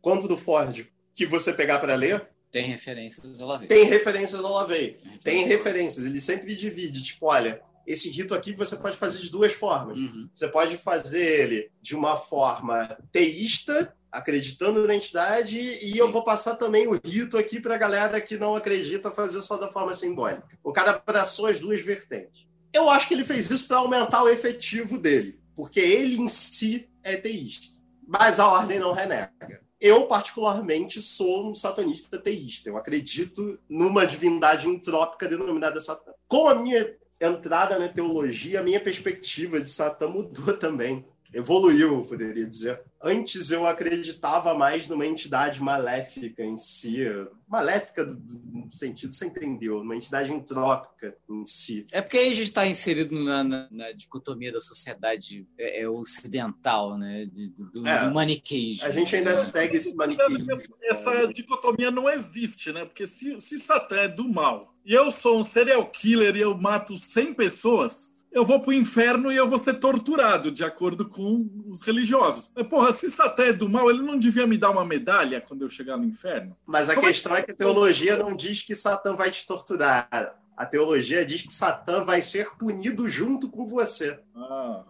quanto 0.02 0.28
do 0.28 0.38
Ford, 0.38 0.88
que 1.14 1.26
você 1.26 1.52
pegar 1.54 1.80
para 1.80 1.96
ler, 1.96 2.28
tem 2.52 2.64
referências 2.64 3.42
ao 3.42 3.50
Lavei. 3.50 3.68
Tem 3.68 3.84
referências 3.84 4.44
ao 4.44 4.54
Lavei. 4.54 4.98
Tem 5.24 5.46
referências. 5.46 6.06
Ele 6.06 6.22
sempre 6.22 6.56
divide. 6.56 7.04
Tipo, 7.04 7.28
olha, 7.28 7.62
esse 7.88 8.10
rito 8.10 8.36
aqui 8.36 8.54
você 8.54 8.76
pode 8.76 8.98
fazer 8.98 9.20
de 9.20 9.32
duas 9.32 9.54
formas. 9.54 9.98
Uhum. 9.98 10.30
Você 10.34 10.50
pode 10.50 10.78
fazer 10.78 11.42
ele 11.42 11.72
de 11.82 11.96
uma 11.96 12.18
forma 12.18 12.86
teísta, 13.14 13.96
acreditando 14.12 14.86
na 14.86 14.94
entidade, 14.94 15.58
e 15.58 15.92
Sim. 15.92 16.00
eu 16.00 16.12
vou 16.12 16.22
passar 16.22 16.56
também 16.56 16.86
o 16.86 17.00
rito 17.04 17.38
aqui 17.38 17.62
para 17.62 17.76
a 17.76 17.78
galera 17.78 18.20
que 18.20 18.38
não 18.38 18.58
acredita 18.58 19.10
fazer 19.10 19.42
só 19.42 19.56
da 19.56 19.72
forma 19.72 19.96
simbólica. 19.96 20.60
O 20.62 20.74
cara 20.74 20.92
abraçou 20.92 21.48
as 21.48 21.62
duas 21.62 21.80
vertentes. 21.80 22.46
Eu 22.74 22.90
acho 22.90 23.08
que 23.08 23.14
ele 23.14 23.24
fez 23.24 23.50
isso 23.50 23.70
para 23.70 23.78
aumentar 23.78 24.22
o 24.22 24.30
efetivo 24.30 24.98
dele, 24.98 25.40
porque 25.56 25.80
ele 25.80 26.18
em 26.18 26.28
si 26.28 26.90
é 27.02 27.16
teísta, 27.16 27.68
mas 28.06 28.38
a 28.38 28.48
ordem 28.48 28.80
não 28.80 28.92
renega. 28.92 29.66
Eu, 29.80 30.08
particularmente, 30.08 31.00
sou 31.02 31.50
um 31.50 31.56
satanista 31.56 32.18
teísta. 32.18 32.68
Eu 32.68 32.78
acredito 32.78 33.60
numa 33.70 34.08
divindade 34.08 34.68
entrópica 34.68 35.30
denominada 35.30 35.80
Satã. 35.80 36.12
Com 36.28 36.50
a 36.50 36.56
minha 36.56 36.98
entrada 37.20 37.80
na 37.80 37.88
teologia, 37.88 38.60
a 38.60 38.64
minha 38.64 38.80
perspectiva 38.80 39.60
de 39.60 39.70
Satã 39.70 40.08
mudou 40.08 40.58
também 40.58 41.06
evoluiu, 41.34 42.04
poderia 42.04 42.46
dizer. 42.46 42.82
Antes 43.02 43.52
eu 43.52 43.68
acreditava 43.68 44.54
mais 44.54 44.88
numa 44.88 45.06
entidade 45.06 45.62
maléfica 45.62 46.44
em 46.44 46.58
si, 46.58 47.06
maléfica 47.48 48.04
no 48.06 48.72
sentido 48.72 49.14
você 49.14 49.28
entendeu, 49.28 49.82
uma 49.82 49.96
entidade 49.96 50.32
entrópica 50.32 51.16
em 51.30 51.46
si. 51.46 51.86
É 51.92 52.02
porque 52.02 52.18
aí 52.18 52.32
a 52.32 52.34
gente 52.34 52.48
está 52.48 52.66
inserido 52.66 53.18
na, 53.24 53.44
na, 53.44 53.68
na, 53.70 53.92
dicotomia 53.92 54.52
da 54.52 54.60
sociedade 54.60 55.48
é, 55.58 55.84
é 55.84 55.90
ocidental, 55.90 56.98
né, 56.98 57.28
do, 57.28 57.72
do, 57.72 57.88
é, 57.88 58.06
do 58.06 58.14
maniqueísmo. 58.14 58.86
A 58.86 58.92
gente 58.92 59.16
ainda 59.16 59.38
segue 59.38 59.78
esse 59.78 59.96
maniqueísmo. 59.96 60.48
Essa 60.84 61.28
dicotomia 61.28 61.92
não 61.92 62.10
existe, 62.10 62.74
né? 62.74 62.84
Porque 62.84 63.06
se, 63.06 63.40
se 63.40 63.60
Satã 63.60 63.98
é 63.98 64.08
do 64.08 64.28
mal 64.28 64.74
e 64.86 64.94
eu 64.94 65.12
sou 65.12 65.40
um 65.40 65.44
serial 65.44 65.86
killer 65.86 66.36
e 66.36 66.42
eu 66.42 66.58
mato 66.58 66.96
100 66.98 67.34
pessoas 67.34 68.16
eu 68.32 68.46
vou 68.46 68.60
pro 68.60 68.74
inferno 68.74 69.32
e 69.32 69.36
eu 69.36 69.48
vou 69.48 69.58
ser 69.58 69.76
torturado, 69.76 70.52
de 70.52 70.64
acordo 70.64 71.08
com 71.08 71.50
os 71.68 71.82
religiosos. 71.82 72.52
Mas, 72.56 72.68
porra, 72.68 72.94
se 72.94 73.10
Satã 73.10 73.46
é 73.46 73.54
do 73.54 73.70
mal, 73.70 73.90
ele 73.90 74.02
não 74.02 74.18
devia 74.18 74.46
me 74.46 74.58
dar 74.58 74.70
uma 74.70 74.86
medalha 74.86 75.42
quando 75.42 75.64
eu 75.64 75.70
chegar 75.70 75.98
no 75.98 76.06
inferno? 76.06 76.56
Mas 76.66 76.90
a 76.90 76.96
Como 76.96 77.08
é 77.08 77.12
questão 77.12 77.36
é 77.36 77.38
que... 77.38 77.42
é 77.42 77.46
que 77.46 77.52
a 77.52 77.56
teologia 77.56 78.18
não 78.18 78.36
diz 78.36 78.62
que 78.62 78.76
Satã 78.76 79.16
vai 79.16 79.32
te 79.32 79.46
torturar. 79.46 80.36
A 80.56 80.66
teologia 80.66 81.26
diz 81.26 81.44
que 81.44 81.54
Satã 81.54 82.04
vai 82.04 82.22
ser 82.22 82.50
punido 82.58 83.08
junto 83.08 83.50
com 83.50 83.66
você. 83.66 84.20
Ah. 84.36 84.84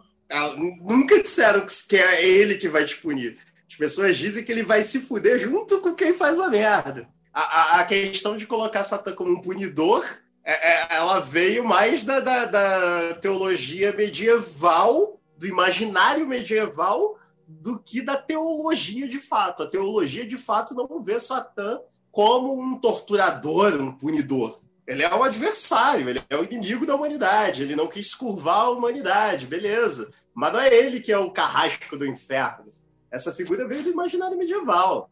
Nunca 0.81 1.21
disseram 1.21 1.65
que 1.87 1.95
é 1.95 2.25
ele 2.25 2.55
que 2.55 2.67
vai 2.67 2.85
te 2.85 2.97
punir. 2.97 3.37
As 3.69 3.75
pessoas 3.75 4.17
dizem 4.17 4.43
que 4.43 4.51
ele 4.51 4.63
vai 4.63 4.83
se 4.83 4.99
fuder 4.99 5.37
junto 5.39 5.79
com 5.79 5.93
quem 5.93 6.13
faz 6.13 6.39
a 6.39 6.49
merda. 6.49 7.07
A, 7.33 7.41
a, 7.41 7.79
a 7.81 7.85
questão 7.85 8.35
de 8.35 8.47
colocar 8.47 8.83
Satã 8.83 9.13
como 9.13 9.31
um 9.31 9.41
punidor 9.41 10.05
ela 10.47 11.19
veio 11.19 11.65
mais 11.65 12.03
da, 12.03 12.21
da, 12.21 12.45
da, 12.45 13.13
teologia 13.15 13.91
medieval, 13.91 15.19
do 15.37 15.45
imaginário 15.45 16.25
medieval, 16.25 17.17
do 17.45 17.77
que 17.77 18.01
da 18.01 18.15
teologia 18.15 19.07
de 19.09 19.19
fato. 19.19 19.63
A 19.63 19.67
teologia 19.67 20.25
de 20.25 20.37
fato 20.37 20.73
não 20.73 21.01
vê 21.01 21.19
Satã 21.19 21.79
como 22.11 22.59
um 22.59 22.79
torturador, 22.79 23.73
um 23.81 23.91
punidor. 23.91 24.61
Ele 24.87 25.03
é 25.03 25.13
um 25.13 25.23
adversário, 25.23 26.09
ele 26.09 26.23
é 26.29 26.37
o 26.37 26.45
inimigo 26.45 26.85
da 26.85 26.95
humanidade, 26.95 27.61
ele 27.61 27.75
não 27.75 27.87
quis 27.87 28.15
curvar 28.15 28.67
a 28.67 28.69
humanidade, 28.69 29.45
beleza. 29.45 30.13
Mas 30.33 30.53
não 30.53 30.61
é 30.61 30.73
ele 30.73 31.01
que 31.01 31.11
é 31.11 31.17
o 31.17 31.29
carrasco 31.29 31.97
do 31.97 32.05
inferno. 32.05 32.73
Essa 33.11 33.33
figura 33.33 33.67
veio 33.67 33.83
do 33.83 33.89
imaginário 33.89 34.37
medieval 34.37 35.09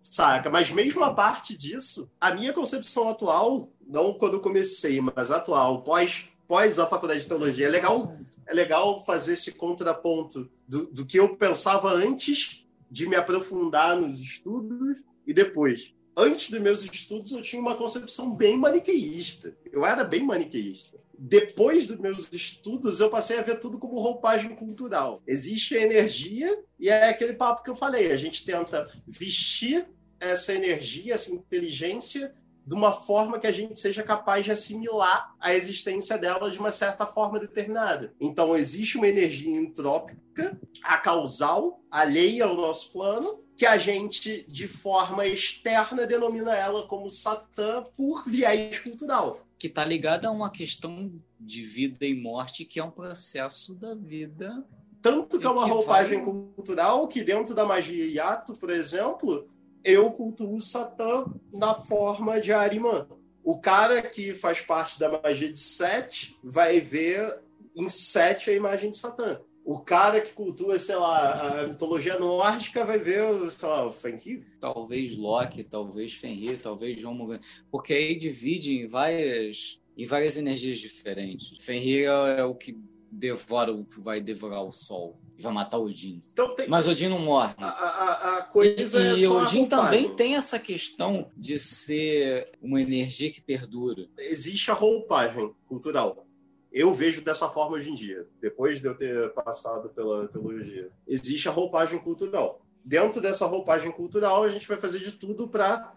saca? 0.00 0.50
Mas 0.50 0.70
mesmo 0.70 1.04
a 1.04 1.12
parte 1.12 1.56
disso, 1.56 2.10
a 2.20 2.32
minha 2.32 2.52
concepção 2.52 3.08
atual 3.08 3.70
não 3.88 4.12
quando 4.12 4.40
comecei, 4.40 5.00
mas 5.00 5.30
atual, 5.30 5.82
pós, 5.82 6.28
pós 6.46 6.78
a 6.78 6.86
faculdade 6.86 7.22
de 7.22 7.28
teologia. 7.28 7.66
É 7.66 7.70
legal, 7.70 8.14
é 8.46 8.54
legal 8.54 9.04
fazer 9.04 9.32
esse 9.32 9.52
contraponto 9.52 10.48
do, 10.66 10.86
do 10.86 11.06
que 11.06 11.18
eu 11.18 11.36
pensava 11.36 11.90
antes 11.90 12.66
de 12.90 13.08
me 13.08 13.16
aprofundar 13.16 13.96
nos 13.96 14.20
estudos 14.20 15.02
e 15.26 15.32
depois. 15.32 15.94
Antes 16.16 16.50
dos 16.50 16.60
meus 16.60 16.82
estudos, 16.82 17.32
eu 17.32 17.42
tinha 17.42 17.62
uma 17.62 17.76
concepção 17.76 18.34
bem 18.34 18.56
maniqueísta. 18.56 19.56
Eu 19.70 19.86
era 19.86 20.04
bem 20.04 20.24
maniqueísta. 20.24 20.98
Depois 21.16 21.86
dos 21.86 21.98
meus 21.98 22.32
estudos, 22.32 23.00
eu 23.00 23.08
passei 23.08 23.38
a 23.38 23.42
ver 23.42 23.58
tudo 23.58 23.78
como 23.78 24.00
roupagem 24.00 24.54
cultural. 24.54 25.22
Existe 25.26 25.76
a 25.76 25.82
energia, 25.82 26.56
e 26.78 26.88
é 26.88 27.08
aquele 27.08 27.34
papo 27.34 27.62
que 27.62 27.70
eu 27.70 27.76
falei: 27.76 28.12
a 28.12 28.16
gente 28.16 28.44
tenta 28.44 28.88
vestir 29.06 29.86
essa 30.20 30.52
energia, 30.52 31.14
essa 31.14 31.32
inteligência 31.32 32.34
de 32.68 32.74
uma 32.74 32.92
forma 32.92 33.38
que 33.38 33.46
a 33.46 33.50
gente 33.50 33.80
seja 33.80 34.02
capaz 34.02 34.44
de 34.44 34.52
assimilar 34.52 35.34
a 35.40 35.54
existência 35.54 36.18
dela 36.18 36.50
de 36.50 36.58
uma 36.58 36.70
certa 36.70 37.06
forma 37.06 37.40
determinada. 37.40 38.12
Então, 38.20 38.54
existe 38.54 38.98
uma 38.98 39.08
energia 39.08 39.56
entrópica, 39.56 40.60
a 40.84 40.98
causal, 40.98 41.82
alheia 41.90 42.44
ao 42.44 42.54
nosso 42.54 42.92
plano, 42.92 43.42
que 43.56 43.64
a 43.64 43.78
gente, 43.78 44.44
de 44.46 44.68
forma 44.68 45.26
externa, 45.26 46.06
denomina 46.06 46.54
ela 46.54 46.86
como 46.86 47.08
Satã 47.08 47.86
por 47.96 48.28
viés 48.28 48.80
cultural. 48.80 49.40
Que 49.58 49.68
está 49.68 49.82
ligada 49.82 50.28
a 50.28 50.30
uma 50.30 50.50
questão 50.50 51.10
de 51.40 51.62
vida 51.62 52.04
e 52.04 52.14
morte, 52.14 52.66
que 52.66 52.78
é 52.78 52.84
um 52.84 52.90
processo 52.90 53.74
da 53.74 53.94
vida. 53.94 54.62
Tanto 55.00 55.38
que 55.38 55.46
é 55.46 55.50
uma 55.50 55.64
roupagem 55.64 56.22
vai... 56.22 56.34
cultural 56.54 57.08
que, 57.08 57.24
dentro 57.24 57.54
da 57.54 57.64
magia 57.64 58.06
Yato, 58.12 58.52
por 58.60 58.68
exemplo, 58.68 59.48
eu 59.88 60.12
cultuo 60.12 60.60
Satã 60.60 61.24
na 61.52 61.72
forma 61.72 62.38
de 62.40 62.52
Arimã. 62.52 63.08
O 63.42 63.58
cara 63.58 64.02
que 64.02 64.34
faz 64.34 64.60
parte 64.60 64.98
da 65.00 65.20
magia 65.22 65.50
de 65.50 65.58
Sete 65.58 66.36
vai 66.44 66.78
ver 66.78 67.40
em 67.74 67.88
Sete 67.88 68.50
a 68.50 68.52
imagem 68.52 68.90
de 68.90 68.98
Satã. 68.98 69.40
O 69.64 69.78
cara 69.78 70.20
que 70.20 70.32
cultua, 70.32 70.78
sei 70.78 70.96
lá, 70.96 71.62
a 71.62 71.66
mitologia 71.66 72.18
nórdica 72.18 72.84
vai 72.84 72.98
ver, 72.98 73.24
sei 73.50 73.68
lá, 73.68 73.86
o 73.86 73.92
Fenrir. 73.92 74.44
Talvez 74.60 75.16
Loki, 75.16 75.64
talvez 75.64 76.12
Fenrir, 76.14 76.60
talvez 76.60 77.00
João 77.00 77.14
Morgan. 77.14 77.40
Porque 77.70 77.94
aí 77.94 78.14
divide 78.14 78.78
em 78.78 78.86
várias, 78.86 79.80
em 79.96 80.04
várias 80.04 80.36
energias 80.36 80.78
diferentes. 80.78 81.58
Fenrir 81.64 82.08
é 82.36 82.44
o 82.44 82.54
que 82.54 82.78
devora, 83.10 83.72
o 83.72 83.84
que 83.84 84.00
vai 84.00 84.20
devorar 84.20 84.62
o 84.62 84.72
sol 84.72 85.18
vai 85.38 85.52
matar 85.52 85.78
Odin. 85.78 86.20
Então 86.32 86.54
tem... 86.54 86.68
Mas 86.68 86.86
Odin 86.86 87.08
não 87.08 87.20
morre. 87.20 87.54
A, 87.58 87.66
a, 87.66 88.38
a 88.38 88.42
coisa 88.42 89.00
e, 89.00 89.06
é 89.06 89.18
e 89.18 89.26
Odin 89.26 89.66
também 89.66 90.14
tem 90.14 90.36
essa 90.36 90.58
questão 90.58 91.30
de 91.36 91.58
ser 91.58 92.52
uma 92.60 92.80
energia 92.80 93.30
que 93.30 93.40
perdura. 93.40 94.08
Existe 94.18 94.70
a 94.70 94.74
roupagem 94.74 95.54
cultural. 95.66 96.26
Eu 96.72 96.92
vejo 96.92 97.22
dessa 97.22 97.48
forma 97.48 97.76
hoje 97.76 97.90
em 97.90 97.94
dia, 97.94 98.26
depois 98.40 98.80
de 98.80 98.88
eu 98.88 98.94
ter 98.94 99.32
passado 99.32 99.88
pela 99.90 100.28
teologia. 100.28 100.90
Existe 101.06 101.48
a 101.48 101.52
roupagem 101.52 101.98
cultural. 101.98 102.60
Dentro 102.84 103.20
dessa 103.20 103.46
roupagem 103.46 103.90
cultural, 103.92 104.44
a 104.44 104.48
gente 104.48 104.66
vai 104.66 104.76
fazer 104.76 104.98
de 104.98 105.12
tudo 105.12 105.48
para 105.48 105.94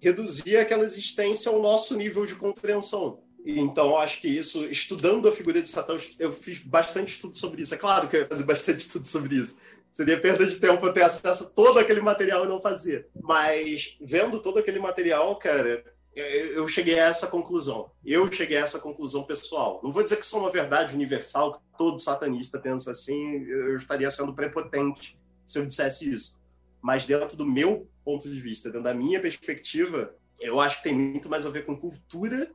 reduzir 0.00 0.56
aquela 0.56 0.84
existência 0.84 1.50
ao 1.50 1.60
nosso 1.60 1.96
nível 1.96 2.24
de 2.26 2.34
compreensão. 2.34 3.20
Então, 3.44 3.96
acho 3.96 4.20
que 4.20 4.28
isso, 4.28 4.64
estudando 4.66 5.28
a 5.28 5.32
figura 5.32 5.62
de 5.62 5.68
Satã, 5.68 5.96
eu 6.18 6.32
fiz 6.32 6.58
bastante 6.58 7.12
estudo 7.12 7.36
sobre 7.36 7.62
isso. 7.62 7.74
É 7.74 7.78
claro 7.78 8.08
que 8.08 8.16
eu 8.16 8.20
ia 8.20 8.26
fazer 8.26 8.44
bastante 8.44 8.80
estudo 8.80 9.06
sobre 9.06 9.34
isso. 9.34 9.58
Seria 9.90 10.20
perda 10.20 10.46
de 10.46 10.56
tempo 10.58 10.86
eu 10.86 10.92
ter 10.92 11.02
acesso 11.02 11.44
a 11.44 11.46
todo 11.48 11.78
aquele 11.78 12.00
material 12.00 12.44
e 12.44 12.48
não 12.48 12.60
fazer. 12.60 13.08
Mas, 13.20 13.96
vendo 14.00 14.40
todo 14.40 14.58
aquele 14.58 14.78
material, 14.78 15.36
cara, 15.36 15.82
eu 16.14 16.68
cheguei 16.68 17.00
a 17.00 17.06
essa 17.06 17.26
conclusão. 17.26 17.90
Eu 18.04 18.30
cheguei 18.30 18.58
a 18.58 18.60
essa 18.60 18.78
conclusão 18.78 19.24
pessoal. 19.24 19.80
Não 19.82 19.92
vou 19.92 20.02
dizer 20.02 20.16
que 20.16 20.34
é 20.34 20.38
uma 20.38 20.50
verdade 20.50 20.94
universal, 20.94 21.54
que 21.54 21.60
todo 21.78 21.98
satanista 21.98 22.58
pensa 22.58 22.90
assim, 22.90 23.44
eu 23.44 23.76
estaria 23.76 24.10
sendo 24.10 24.34
prepotente 24.34 25.18
se 25.46 25.58
eu 25.58 25.66
dissesse 25.66 26.10
isso. 26.12 26.40
Mas, 26.82 27.06
dentro 27.06 27.36
do 27.36 27.46
meu 27.46 27.88
ponto 28.04 28.28
de 28.28 28.40
vista, 28.40 28.68
dentro 28.68 28.84
da 28.84 28.94
minha 28.94 29.18
perspectiva, 29.18 30.14
eu 30.38 30.60
acho 30.60 30.78
que 30.78 30.84
tem 30.84 30.94
muito 30.94 31.28
mais 31.28 31.46
a 31.46 31.50
ver 31.50 31.64
com 31.64 31.76
cultura 31.76 32.50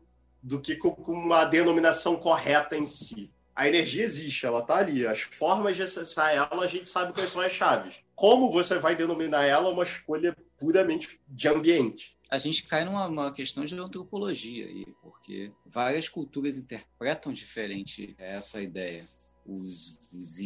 do 0.46 0.62
que 0.62 0.76
com 0.76 0.94
uma 1.08 1.44
denominação 1.44 2.18
correta 2.18 2.78
em 2.78 2.86
si. 2.86 3.32
A 3.56 3.68
energia 3.68 4.04
existe, 4.04 4.46
ela 4.46 4.60
está 4.60 4.76
ali. 4.76 5.08
As 5.08 5.22
formas 5.22 5.76
de 5.76 5.82
acessar 5.82 6.32
ela, 6.32 6.64
a 6.64 6.68
gente 6.68 6.88
sabe 6.88 7.14
quais 7.14 7.32
são 7.32 7.42
as 7.42 7.52
chaves. 7.52 8.02
Como 8.14 8.52
você 8.52 8.78
vai 8.78 8.96
denominar 8.96 9.44
ela 9.44 9.70
é 9.70 9.72
uma 9.72 9.84
escolha 9.84 10.38
puramente 10.56 11.20
de 11.28 11.48
ambiente. 11.48 12.16
A 12.30 12.38
gente 12.38 12.64
cai 12.64 12.86
numa 12.86 13.32
questão 13.32 13.66
de 13.66 13.76
antropologia, 13.76 14.68
aí, 14.68 14.86
porque 15.02 15.52
várias 15.66 16.10
culturas 16.10 16.58
interpretam 16.58 17.34
diferente 17.34 18.16
essa 18.20 18.62
ideia. 18.62 19.04
Os, 19.46 20.00
os 20.14 20.40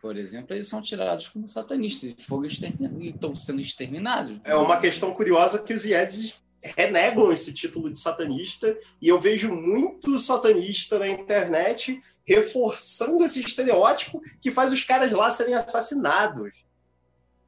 por 0.00 0.16
exemplo, 0.16 0.54
eles 0.54 0.68
são 0.68 0.82
tirados 0.82 1.28
como 1.28 1.48
satanistas 1.48 2.14
e 2.18 2.22
foram 2.22 2.46
exterminados, 2.46 3.02
estão 3.02 3.34
sendo 3.34 3.60
exterminados. 3.60 4.40
É 4.44 4.54
uma 4.54 4.78
questão 4.78 5.14
curiosa 5.14 5.62
que 5.62 5.72
os 5.72 5.84
Iézes 5.84 6.41
renegam 6.62 7.32
esse 7.32 7.52
título 7.52 7.90
de 7.90 7.98
satanista 7.98 8.78
e 9.00 9.08
eu 9.08 9.18
vejo 9.18 9.52
muito 9.52 10.18
satanista 10.18 10.98
na 10.98 11.08
internet 11.08 12.00
reforçando 12.24 13.24
esse 13.24 13.40
estereótipo 13.40 14.22
que 14.40 14.50
faz 14.50 14.72
os 14.72 14.84
caras 14.84 15.12
lá 15.12 15.30
serem 15.30 15.54
assassinados. 15.54 16.64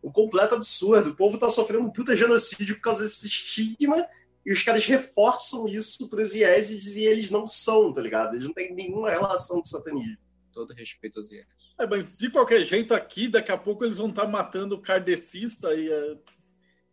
Um 0.02 0.10
completo 0.10 0.56
absurdo. 0.56 1.10
O 1.10 1.16
povo 1.16 1.38
tá 1.38 1.48
sofrendo 1.48 1.84
um 1.84 1.90
puta 1.90 2.16
genocídio 2.16 2.74
por 2.76 2.82
causa 2.82 3.04
desse 3.04 3.26
estigma 3.26 4.06
e 4.44 4.52
os 4.52 4.62
caras 4.62 4.84
reforçam 4.84 5.66
isso 5.66 6.10
para 6.10 6.22
os 6.22 6.34
IESs 6.34 6.96
e 6.96 7.04
eles 7.04 7.30
não 7.30 7.46
são, 7.46 7.92
tá 7.92 8.02
ligado? 8.02 8.34
Eles 8.34 8.44
não 8.44 8.52
têm 8.52 8.74
nenhuma 8.74 9.10
relação 9.10 9.60
com 9.60 9.64
satanismo. 9.64 10.18
Todo 10.52 10.74
respeito 10.74 11.18
aos 11.18 11.30
IES. 11.30 11.46
É, 11.78 11.86
mas 11.86 12.16
de 12.16 12.30
qualquer 12.30 12.62
jeito, 12.62 12.94
aqui, 12.94 13.26
daqui 13.26 13.50
a 13.50 13.56
pouco 13.56 13.84
eles 13.84 13.96
vão 13.96 14.08
estar 14.08 14.22
tá 14.22 14.28
matando 14.28 14.74
o 14.74 14.80
kardecista 14.80 15.74
e 15.74 15.88
uh, 15.88 16.18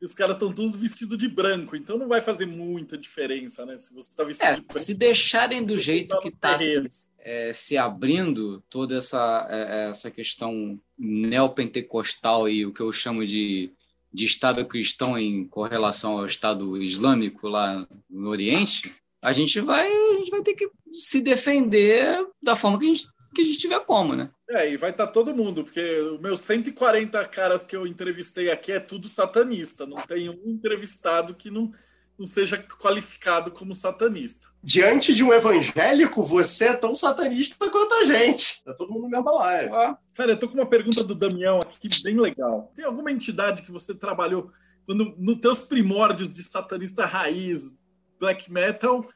e 0.01 0.05
os 0.05 0.13
caras 0.13 0.35
estão 0.35 0.51
todos 0.51 0.75
vestidos 0.75 1.17
de 1.17 1.27
branco, 1.27 1.75
então 1.75 1.95
não 1.95 2.07
vai 2.07 2.21
fazer 2.21 2.47
muita 2.47 2.97
diferença, 2.97 3.65
né? 3.65 3.77
Se 3.77 3.93
você 3.93 4.09
está 4.09 4.23
vestido 4.23 4.47
é, 4.47 4.55
de 4.55 4.61
branco. 4.61 4.79
Se 4.79 4.93
deixarem 4.95 5.63
do 5.63 5.77
jeito 5.77 6.19
que 6.19 6.29
está 6.29 6.57
se, 6.57 7.07
é, 7.19 7.53
se, 7.53 7.77
abrindo 7.77 8.63
toda 8.67 8.97
essa, 8.97 9.47
é, 9.47 9.89
essa 9.89 10.09
questão 10.09 10.79
neopentecostal 10.97 12.49
e 12.49 12.65
o 12.65 12.73
que 12.73 12.81
eu 12.81 12.91
chamo 12.91 13.23
de, 13.25 13.71
de 14.11 14.25
Estado 14.25 14.65
cristão 14.65 15.19
em 15.19 15.47
correlação 15.47 16.17
ao 16.17 16.25
Estado 16.25 16.81
islâmico 16.81 17.47
lá 17.47 17.87
no 18.09 18.29
Oriente, 18.29 18.95
a 19.21 19.31
gente 19.31 19.61
vai, 19.61 19.87
a 19.87 20.15
gente 20.15 20.31
vai 20.31 20.41
ter 20.41 20.55
que 20.55 20.67
se 20.91 21.21
defender 21.21 22.27
da 22.41 22.55
forma 22.55 22.79
que 22.79 22.85
a 22.85 22.87
gente 22.87 23.05
que 23.33 23.41
a 23.41 23.45
gente 23.45 23.59
tiver 23.59 23.79
como, 23.81 24.15
né? 24.15 24.29
É, 24.49 24.71
e 24.71 24.77
vai 24.77 24.91
estar 24.91 25.07
tá 25.07 25.11
todo 25.11 25.35
mundo, 25.35 25.63
porque 25.63 25.81
os 26.01 26.19
meus 26.19 26.39
140 26.41 27.23
caras 27.25 27.65
que 27.65 27.75
eu 27.75 27.87
entrevistei 27.87 28.51
aqui 28.51 28.71
é 28.71 28.79
tudo 28.79 29.07
satanista. 29.07 29.85
Não 29.85 29.95
tem 29.95 30.29
um 30.29 30.49
entrevistado 30.49 31.33
que 31.33 31.49
não, 31.49 31.71
não 32.17 32.25
seja 32.25 32.57
qualificado 32.57 33.51
como 33.51 33.73
satanista. 33.73 34.47
Diante 34.63 35.13
de 35.13 35.23
um 35.23 35.33
evangélico, 35.33 36.21
você 36.23 36.69
é 36.69 36.73
tão 36.73 36.93
satanista 36.93 37.69
quanto 37.69 37.93
a 37.95 38.03
gente. 38.03 38.63
Tá 38.63 38.73
todo 38.73 38.91
mundo 38.91 39.03
no 39.03 39.09
mesmo 39.09 39.31
live. 39.37 39.73
Ah, 39.73 39.97
cara, 40.13 40.31
eu 40.31 40.37
tô 40.37 40.47
com 40.47 40.55
uma 40.55 40.69
pergunta 40.69 41.03
do 41.03 41.15
Damião 41.15 41.59
aqui 41.59 41.87
bem 42.03 42.19
legal. 42.19 42.71
Tem 42.75 42.85
alguma 42.85 43.11
entidade 43.11 43.61
que 43.61 43.71
você 43.71 43.95
trabalhou 43.95 44.51
quando 44.85 45.15
nos 45.17 45.39
teus 45.39 45.59
primórdios 45.59 46.33
de 46.33 46.43
satanista 46.43 47.05
raiz, 47.05 47.77
black 48.19 48.51
metal, 48.51 49.07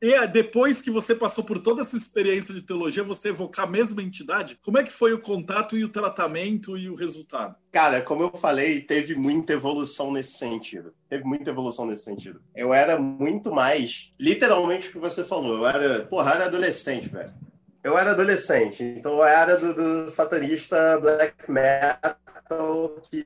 e 0.00 0.12
é, 0.12 0.26
depois 0.26 0.82
que 0.82 0.90
você 0.90 1.14
passou 1.14 1.42
por 1.42 1.58
toda 1.58 1.80
essa 1.80 1.96
experiência 1.96 2.52
de 2.52 2.60
teologia, 2.60 3.02
você 3.02 3.30
evocar 3.30 3.66
a 3.66 3.70
mesma 3.70 4.02
entidade, 4.02 4.58
como 4.62 4.78
é 4.78 4.82
que 4.82 4.92
foi 4.92 5.14
o 5.14 5.20
contato 5.20 5.76
e 5.76 5.84
o 5.84 5.88
tratamento 5.88 6.76
e 6.76 6.90
o 6.90 6.94
resultado? 6.94 7.56
Cara, 7.72 8.02
como 8.02 8.22
eu 8.22 8.30
falei, 8.30 8.82
teve 8.82 9.14
muita 9.14 9.54
evolução 9.54 10.12
nesse 10.12 10.36
sentido. 10.36 10.92
Teve 11.08 11.24
muita 11.24 11.50
evolução 11.50 11.86
nesse 11.86 12.04
sentido. 12.04 12.42
Eu 12.54 12.74
era 12.74 12.98
muito 12.98 13.50
mais, 13.50 14.10
literalmente 14.20 14.88
o 14.88 14.92
que 14.92 14.98
você 14.98 15.24
falou, 15.24 15.58
eu 15.58 15.66
era, 15.66 16.04
porra, 16.04 16.30
eu 16.30 16.34
era 16.34 16.44
adolescente, 16.46 17.08
velho. 17.08 17.32
Eu 17.82 17.96
era 17.96 18.10
adolescente, 18.10 18.82
então 18.82 19.12
eu 19.12 19.24
era 19.24 19.56
do, 19.56 19.72
do 19.72 20.08
satanista 20.10 20.98
black 20.98 21.50
metal 21.50 23.00
que 23.08 23.24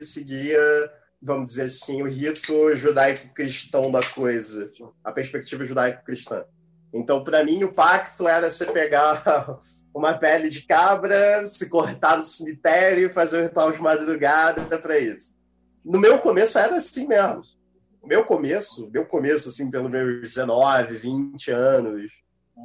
seguia 0.00 0.92
vamos 1.22 1.46
dizer 1.46 1.64
assim, 1.64 2.02
o 2.02 2.06
rito 2.06 2.74
judaico-cristão 2.74 3.90
da 3.90 4.00
coisa, 4.02 4.70
a 5.04 5.12
perspectiva 5.12 5.64
judaico-cristã. 5.64 6.44
Então, 6.92 7.22
para 7.22 7.44
mim, 7.44 7.62
o 7.62 7.72
pacto 7.72 8.26
era 8.26 8.50
você 8.50 8.66
pegar 8.66 9.22
uma 9.94 10.14
pele 10.14 10.50
de 10.50 10.62
cabra, 10.62 11.46
se 11.46 11.68
cortar 11.68 12.16
no 12.16 12.22
cemitério 12.22 13.06
e 13.06 13.12
fazer 13.12 13.40
um 13.40 13.44
ritual 13.44 13.70
de 13.70 13.80
madrugada 13.80 14.78
para 14.78 14.98
isso. 14.98 15.36
No 15.84 15.98
meu 15.98 16.18
começo 16.18 16.58
era 16.58 16.76
assim 16.76 17.06
mesmo. 17.06 17.42
O 18.02 18.06
meu 18.06 18.24
começo, 18.24 18.90
meu 18.90 19.06
começo, 19.06 19.48
assim, 19.48 19.70
pelos 19.70 19.90
meus 19.90 20.20
19, 20.20 20.94
20 20.94 21.50
anos, 21.52 22.12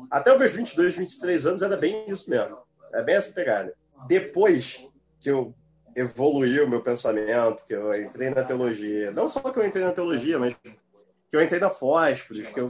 até 0.10 0.34
os 0.34 0.40
meus 0.40 0.54
22, 0.54 0.96
23 0.96 1.46
anos, 1.46 1.62
era 1.62 1.78
bem 1.78 2.10
isso 2.10 2.30
mesmo. 2.30 2.58
É 2.94 3.04
bem 3.04 3.16
essa 3.16 3.32
pegada. 3.32 3.74
Depois 4.08 4.88
que 5.22 5.30
eu 5.30 5.54
evoluiu 5.98 6.66
o 6.66 6.70
meu 6.70 6.82
pensamento, 6.82 7.66
que 7.66 7.74
eu 7.74 8.00
entrei 8.00 8.30
na 8.30 8.44
teologia. 8.44 9.12
Não 9.12 9.28
só 9.28 9.42
que 9.42 9.58
eu 9.58 9.66
entrei 9.66 9.84
na 9.84 9.92
teologia, 9.92 10.38
mas 10.38 10.54
que 10.54 11.36
eu 11.36 11.42
entrei 11.42 11.60
na 11.60 11.72
Fósforos, 11.72 12.48
que 12.50 12.60
eu 12.60 12.70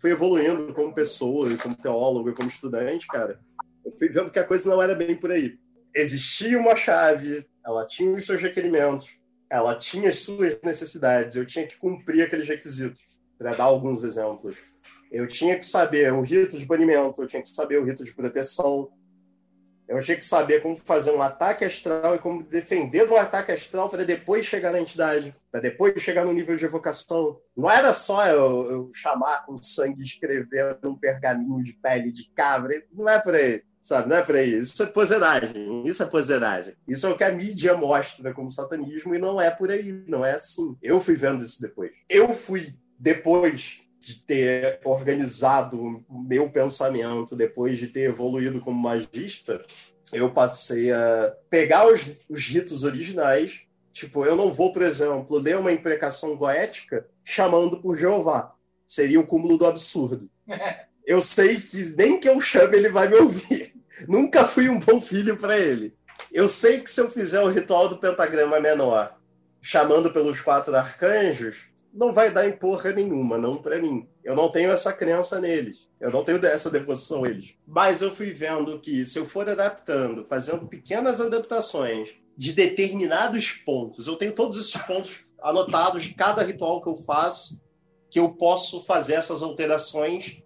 fui 0.00 0.12
evoluindo 0.12 0.72
como 0.72 0.94
pessoa, 0.94 1.54
como 1.56 1.74
teólogo, 1.74 2.32
como 2.32 2.48
estudante, 2.48 3.08
cara, 3.08 3.40
eu 3.84 3.90
fui 3.98 4.08
vendo 4.08 4.30
que 4.30 4.38
a 4.38 4.44
coisa 4.44 4.70
não 4.70 4.80
era 4.80 4.94
bem 4.94 5.16
por 5.16 5.32
aí. 5.32 5.58
Existia 5.92 6.56
uma 6.58 6.76
chave, 6.76 7.44
ela 7.66 7.84
tinha 7.84 8.14
os 8.14 8.24
seus 8.24 8.40
requerimentos, 8.40 9.18
ela 9.50 9.74
tinha 9.74 10.08
as 10.08 10.20
suas 10.20 10.56
necessidades, 10.62 11.34
eu 11.34 11.44
tinha 11.44 11.66
que 11.66 11.76
cumprir 11.76 12.22
aqueles 12.22 12.46
requisitos. 12.46 13.00
Para 13.36 13.54
dar 13.54 13.64
alguns 13.64 14.04
exemplos, 14.04 14.58
eu 15.10 15.26
tinha 15.26 15.58
que 15.58 15.66
saber 15.66 16.12
o 16.12 16.20
rito 16.20 16.56
de 16.56 16.66
banimento, 16.66 17.20
eu 17.20 17.26
tinha 17.26 17.42
que 17.42 17.48
saber 17.48 17.80
o 17.80 17.84
rito 17.84 18.04
de 18.04 18.14
proteção, 18.14 18.90
eu 19.90 20.02
tinha 20.02 20.16
que 20.16 20.24
saber 20.24 20.62
como 20.62 20.76
fazer 20.76 21.10
um 21.10 21.20
ataque 21.20 21.64
astral 21.64 22.14
e 22.14 22.18
como 22.18 22.44
defender 22.44 23.06
do 23.06 23.16
ataque 23.16 23.50
astral 23.50 23.90
para 23.90 24.04
depois 24.04 24.46
chegar 24.46 24.70
na 24.70 24.80
entidade, 24.80 25.34
para 25.50 25.60
depois 25.60 26.00
chegar 26.00 26.24
no 26.24 26.32
nível 26.32 26.56
de 26.56 26.64
evocação. 26.64 27.40
Não 27.56 27.68
era 27.68 27.92
só 27.92 28.24
eu, 28.26 28.70
eu 28.70 28.90
chamar 28.94 29.44
com 29.44 29.60
sangue 29.60 30.00
e 30.00 30.04
escrever 30.04 30.78
num 30.80 30.96
pergaminho 30.96 31.62
de 31.64 31.72
pele 31.72 32.12
de 32.12 32.30
cabra, 32.34 32.82
não 32.92 33.08
é 33.08 33.18
por 33.18 33.34
aí 33.34 33.62
sabe? 33.82 34.10
Não 34.10 34.16
é 34.16 34.22
por 34.22 34.36
aí. 34.36 34.58
Isso 34.58 34.82
é 34.82 34.86
poseragem. 34.86 35.84
Isso 35.86 36.02
é 36.02 36.06
poseragem. 36.06 36.74
Isso 36.86 37.06
é 37.06 37.10
o 37.10 37.16
que 37.16 37.24
a 37.24 37.32
mídia 37.32 37.74
mostra 37.74 38.34
como 38.34 38.50
satanismo 38.50 39.14
e 39.14 39.18
não 39.18 39.40
é 39.40 39.50
por 39.50 39.70
aí. 39.70 40.04
Não 40.06 40.22
é 40.22 40.32
assim. 40.32 40.76
Eu 40.82 41.00
fui 41.00 41.14
vendo 41.14 41.42
isso 41.42 41.62
depois. 41.62 41.90
Eu 42.06 42.34
fui, 42.34 42.74
depois 42.98 43.80
de 44.00 44.14
ter 44.14 44.80
organizado 44.84 46.04
meu 46.08 46.50
pensamento, 46.50 47.36
depois 47.36 47.78
de 47.78 47.86
ter 47.86 48.08
evoluído 48.08 48.60
como 48.60 48.80
magista, 48.80 49.62
eu 50.12 50.30
passei 50.30 50.90
a 50.90 51.34
pegar 51.48 51.86
os, 51.86 52.16
os 52.28 52.46
ritos 52.46 52.82
originais. 52.82 53.62
Tipo, 53.92 54.24
eu 54.24 54.34
não 54.34 54.52
vou, 54.52 54.72
por 54.72 54.82
exemplo, 54.82 55.38
ler 55.38 55.58
uma 55.58 55.72
imprecação 55.72 56.36
goética 56.36 57.06
chamando 57.22 57.80
por 57.80 57.96
Jeová. 57.96 58.54
Seria 58.86 59.20
o 59.20 59.26
cúmulo 59.26 59.58
do 59.58 59.66
absurdo. 59.66 60.28
Eu 61.06 61.20
sei 61.20 61.60
que 61.60 61.96
nem 61.96 62.20
que 62.20 62.28
eu 62.28 62.40
chame 62.40 62.76
ele 62.76 62.90
vai 62.90 63.08
me 63.08 63.16
ouvir. 63.16 63.74
Nunca 64.06 64.44
fui 64.44 64.68
um 64.68 64.78
bom 64.78 65.00
filho 65.00 65.36
para 65.36 65.58
ele. 65.58 65.92
Eu 66.30 66.46
sei 66.46 66.80
que 66.80 66.90
se 66.90 67.00
eu 67.00 67.10
fizer 67.10 67.40
o 67.40 67.48
ritual 67.48 67.88
do 67.88 67.98
pentagrama 67.98 68.60
menor, 68.60 69.18
chamando 69.60 70.12
pelos 70.12 70.40
quatro 70.40 70.76
arcanjos, 70.76 71.69
não 71.92 72.12
vai 72.12 72.30
dar 72.30 72.48
em 72.48 72.52
porra 72.52 72.92
nenhuma, 72.92 73.36
não 73.36 73.56
para 73.56 73.80
mim. 73.80 74.08
Eu 74.22 74.34
não 74.34 74.50
tenho 74.50 74.70
essa 74.70 74.92
crença 74.92 75.40
neles. 75.40 75.88
Eu 75.98 76.10
não 76.10 76.24
tenho 76.24 76.44
essa 76.46 76.70
devoção 76.70 77.24
a 77.24 77.28
eles. 77.28 77.54
Mas 77.66 78.00
eu 78.00 78.14
fui 78.14 78.32
vendo 78.32 78.78
que 78.80 79.04
se 79.04 79.18
eu 79.18 79.26
for 79.26 79.48
adaptando, 79.48 80.24
fazendo 80.24 80.66
pequenas 80.66 81.20
adaptações 81.20 82.14
de 82.36 82.52
determinados 82.52 83.52
pontos, 83.52 84.06
eu 84.06 84.16
tenho 84.16 84.32
todos 84.32 84.56
esses 84.56 84.76
pontos 84.82 85.24
anotados 85.42 86.04
de 86.04 86.14
cada 86.14 86.42
ritual 86.42 86.80
que 86.80 86.88
eu 86.88 86.96
faço, 86.96 87.60
que 88.08 88.18
eu 88.18 88.30
posso 88.30 88.82
fazer 88.84 89.14
essas 89.14 89.42
alterações. 89.42 90.42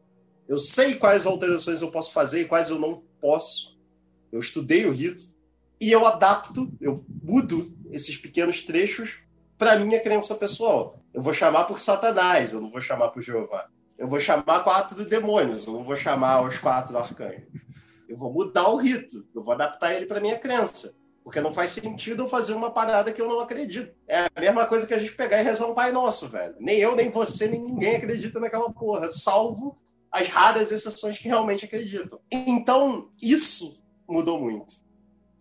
Eu 0.48 0.58
sei 0.58 0.94
quais 0.94 1.26
alterações 1.26 1.82
eu 1.82 1.90
posso 1.90 2.12
fazer 2.12 2.42
e 2.42 2.46
quais 2.46 2.70
eu 2.70 2.78
não 2.78 3.02
posso. 3.20 3.78
Eu 4.32 4.40
estudei 4.40 4.86
o 4.86 4.92
rito 4.92 5.22
e 5.80 5.90
eu 5.92 6.06
adapto, 6.06 6.72
eu 6.80 7.04
mudo 7.22 7.76
esses 7.90 8.16
pequenos 8.16 8.62
trechos 8.62 9.20
para 9.58 9.78
minha 9.78 10.00
crença 10.00 10.34
pessoal. 10.34 11.03
Eu 11.14 11.22
vou 11.22 11.32
chamar 11.32 11.64
por 11.64 11.78
Satanás, 11.78 12.52
eu 12.52 12.60
não 12.60 12.68
vou 12.68 12.80
chamar 12.80 13.10
por 13.10 13.22
Jeová. 13.22 13.68
Eu 13.96 14.08
vou 14.08 14.18
chamar 14.18 14.64
quatro 14.64 15.04
demônios, 15.04 15.64
eu 15.64 15.72
não 15.72 15.84
vou 15.84 15.96
chamar 15.96 16.42
os 16.42 16.58
quatro 16.58 16.98
arcanjos. 16.98 17.46
Eu 18.08 18.16
vou 18.16 18.32
mudar 18.32 18.68
o 18.68 18.76
rito, 18.76 19.24
eu 19.32 19.40
vou 19.40 19.54
adaptar 19.54 19.94
ele 19.94 20.06
para 20.06 20.20
minha 20.20 20.36
crença. 20.36 20.92
Porque 21.22 21.40
não 21.40 21.54
faz 21.54 21.70
sentido 21.70 22.24
eu 22.24 22.28
fazer 22.28 22.52
uma 22.52 22.70
parada 22.70 23.12
que 23.12 23.22
eu 23.22 23.28
não 23.28 23.38
acredito. 23.38 23.94
É 24.08 24.26
a 24.34 24.40
mesma 24.40 24.66
coisa 24.66 24.88
que 24.88 24.92
a 24.92 24.98
gente 24.98 25.14
pegar 25.14 25.40
e 25.40 25.44
rezar 25.44 25.66
um 25.68 25.74
Pai 25.74 25.92
Nosso, 25.92 26.28
velho. 26.28 26.56
Nem 26.58 26.78
eu, 26.78 26.96
nem 26.96 27.08
você, 27.10 27.46
nem 27.46 27.62
ninguém 27.62 27.94
acredita 27.94 28.40
naquela 28.40 28.70
porra, 28.70 29.10
salvo 29.12 29.78
as 30.10 30.28
raras 30.28 30.72
exceções 30.72 31.16
que 31.16 31.28
realmente 31.28 31.64
acreditam. 31.64 32.20
Então, 32.30 33.10
isso 33.22 33.82
mudou 34.06 34.40
muito. 34.40 34.74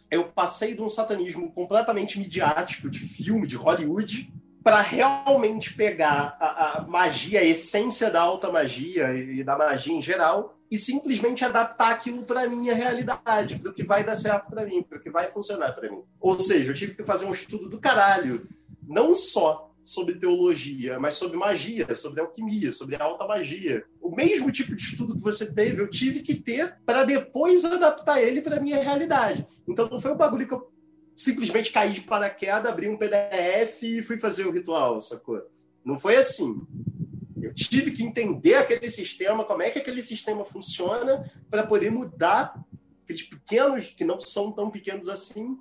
Eu 0.10 0.32
passei 0.32 0.76
de 0.76 0.84
um 0.84 0.90
satanismo 0.90 1.52
completamente 1.52 2.20
midiático, 2.20 2.90
de 2.90 3.00
filme, 3.00 3.48
de 3.48 3.56
Hollywood, 3.56 4.32
para 4.64 4.82
realmente 4.82 5.74
pegar 5.74 6.38
a, 6.40 6.80
a, 6.80 6.82
magia, 6.88 7.42
a 7.42 7.44
essência 7.44 8.10
da 8.10 8.22
alta 8.22 8.50
magia 8.50 9.14
e 9.14 9.44
da 9.44 9.58
magia 9.58 9.94
em 9.94 10.02
geral 10.02 10.58
e 10.72 10.78
simplesmente 10.80 11.44
adaptar 11.44 11.92
aquilo 11.92 12.24
para 12.24 12.48
minha 12.48 12.74
realidade, 12.74 13.60
para 13.60 13.70
o 13.70 13.74
que 13.74 13.84
vai 13.84 14.04
dar 14.04 14.16
certo 14.16 14.50
para 14.50 14.66
mim, 14.66 14.82
para 14.82 14.98
o 14.98 15.02
que 15.02 15.10
vai 15.10 15.30
funcionar 15.30 15.74
para 15.74 15.92
mim. 15.92 16.02
Ou 16.20 16.40
seja, 16.40 16.72
eu 16.72 16.76
tive 16.76 16.96
que 16.96 17.04
fazer 17.04 17.26
um 17.26 17.32
estudo 17.32 17.70
do 17.70 17.80
caralho, 17.80 18.48
não 18.88 19.16
só 19.16 19.70
sobre 19.84 20.16
teologia, 20.16 20.98
mas 20.98 21.16
sobre 21.16 21.38
magia, 21.38 21.94
sobre 21.94 22.22
alquimia, 22.22 22.72
sobre 22.72 22.96
alta 22.96 23.28
magia. 23.28 23.84
O 24.02 24.10
mesmo 24.10 24.50
tipo 24.50 24.76
de 24.76 24.82
estudo 24.82 25.14
que 25.14 25.22
você 25.22 25.54
teve, 25.54 25.82
eu 25.82 25.90
tive 25.90 26.22
que 26.22 26.36
ter 26.36 26.78
para 26.86 27.04
depois 27.04 27.66
adaptar 27.66 28.22
ele 28.22 28.42
para 28.42 28.62
minha 28.62 28.82
realidade. 28.82 29.46
Então 29.68 29.90
não 29.90 30.00
foi 30.00 30.14
um 30.14 30.18
bagulho 30.18 30.48
que 30.48 30.54
eu 30.54 30.73
simplesmente 31.16 31.72
caí 31.72 31.92
de 31.92 32.02
paraquedas, 32.02 32.72
abri 32.72 32.88
um 32.88 32.98
PDF 32.98 33.84
e 33.84 34.04
fui 34.04 34.20
fazer 34.20 34.46
o 34.46 34.52
ritual, 34.52 35.00
sacou? 35.00 35.42
Não 35.84 36.00
foi 36.00 36.16
assim. 36.16 36.66
Eu 37.42 37.54
tive 37.54 37.92
que 37.92 38.04
entender 38.04 38.56
aquele 38.56 38.90
sistema, 38.90 39.44
como 39.44 39.62
é 39.62 39.70
que 39.70 39.80
aquele 39.80 40.02
sistema 40.02 40.46
funciona, 40.46 41.30
para 41.50 41.66
poder 41.66 41.92
mudar 41.92 42.56
aqueles 43.04 43.24
pequenos, 43.24 43.90
que 43.90 44.06
não 44.06 44.20
são 44.22 44.52
tão 44.52 44.70
pequenos 44.70 45.10
assim, 45.10 45.58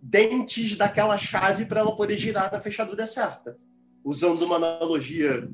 dentes 0.00 0.76
daquela 0.76 1.18
chave 1.18 1.66
para 1.66 1.80
ela 1.80 1.94
poder 1.94 2.16
girar 2.16 2.50
na 2.50 2.60
fechadura 2.60 3.06
certa. 3.06 3.58
Usando 4.02 4.42
uma 4.42 4.56
analogia 4.56 5.48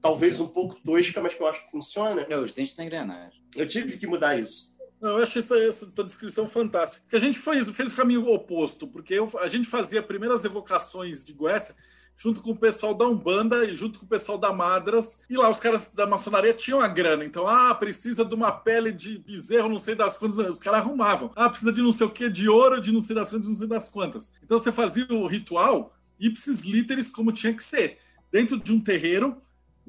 talvez 0.00 0.40
um 0.40 0.46
pouco 0.46 0.80
tosca, 0.82 1.20
mas 1.20 1.34
que 1.34 1.42
eu 1.42 1.46
acho 1.46 1.64
que 1.64 1.70
funciona. 1.70 2.22
É, 2.22 2.38
os 2.38 2.52
dentes 2.52 2.74
da 2.74 2.84
engrenagem. 2.84 3.42
Eu 3.54 3.66
tive 3.66 3.96
que 3.98 4.06
mudar 4.06 4.38
isso. 4.38 4.77
Não, 5.00 5.10
eu 5.10 5.22
acho 5.22 5.38
essa, 5.38 5.56
essa 5.58 5.86
tua 5.86 6.04
descrição 6.04 6.48
fantástica. 6.48 7.02
Porque 7.02 7.16
a 7.16 7.20
gente 7.20 7.38
fez, 7.38 7.68
fez 7.70 7.92
o 7.92 7.96
caminho 7.96 8.26
oposto, 8.26 8.86
porque 8.86 9.14
eu, 9.14 9.30
a 9.38 9.46
gente 9.46 9.68
fazia 9.68 10.02
primeiras 10.02 10.44
evocações 10.44 11.24
de 11.24 11.32
Goécia 11.32 11.74
junto 12.16 12.42
com 12.42 12.50
o 12.50 12.56
pessoal 12.56 12.92
da 12.94 13.06
Umbanda 13.06 13.64
e 13.64 13.76
junto 13.76 14.00
com 14.00 14.04
o 14.04 14.08
pessoal 14.08 14.36
da 14.36 14.52
Madras. 14.52 15.20
E 15.30 15.36
lá 15.36 15.48
os 15.48 15.58
caras 15.58 15.94
da 15.94 16.04
maçonaria 16.04 16.52
tinham 16.52 16.80
a 16.80 16.88
grana. 16.88 17.24
Então, 17.24 17.46
ah, 17.46 17.72
precisa 17.74 18.24
de 18.24 18.34
uma 18.34 18.50
pele 18.50 18.90
de 18.90 19.18
bezerro, 19.18 19.68
não 19.68 19.78
sei 19.78 19.94
das 19.94 20.16
quantas. 20.16 20.36
Os 20.38 20.58
caras 20.58 20.80
arrumavam. 20.80 21.30
Ah, 21.36 21.48
precisa 21.48 21.72
de 21.72 21.80
não 21.80 21.92
sei 21.92 22.06
o 22.06 22.10
que, 22.10 22.28
de 22.28 22.48
ouro, 22.48 22.80
de 22.80 22.90
não 22.90 23.00
sei 23.00 23.14
das 23.14 23.30
quantas, 23.30 23.48
não 23.48 23.56
sei 23.56 23.68
das 23.68 23.88
quantas. 23.88 24.32
Então 24.42 24.58
você 24.58 24.72
fazia 24.72 25.06
o 25.10 25.28
ritual 25.28 25.94
ipsis 26.18 26.62
literis 26.62 27.08
como 27.08 27.30
tinha 27.30 27.54
que 27.54 27.62
ser. 27.62 27.98
Dentro 28.32 28.58
de 28.58 28.72
um 28.72 28.80
terreiro, 28.80 29.40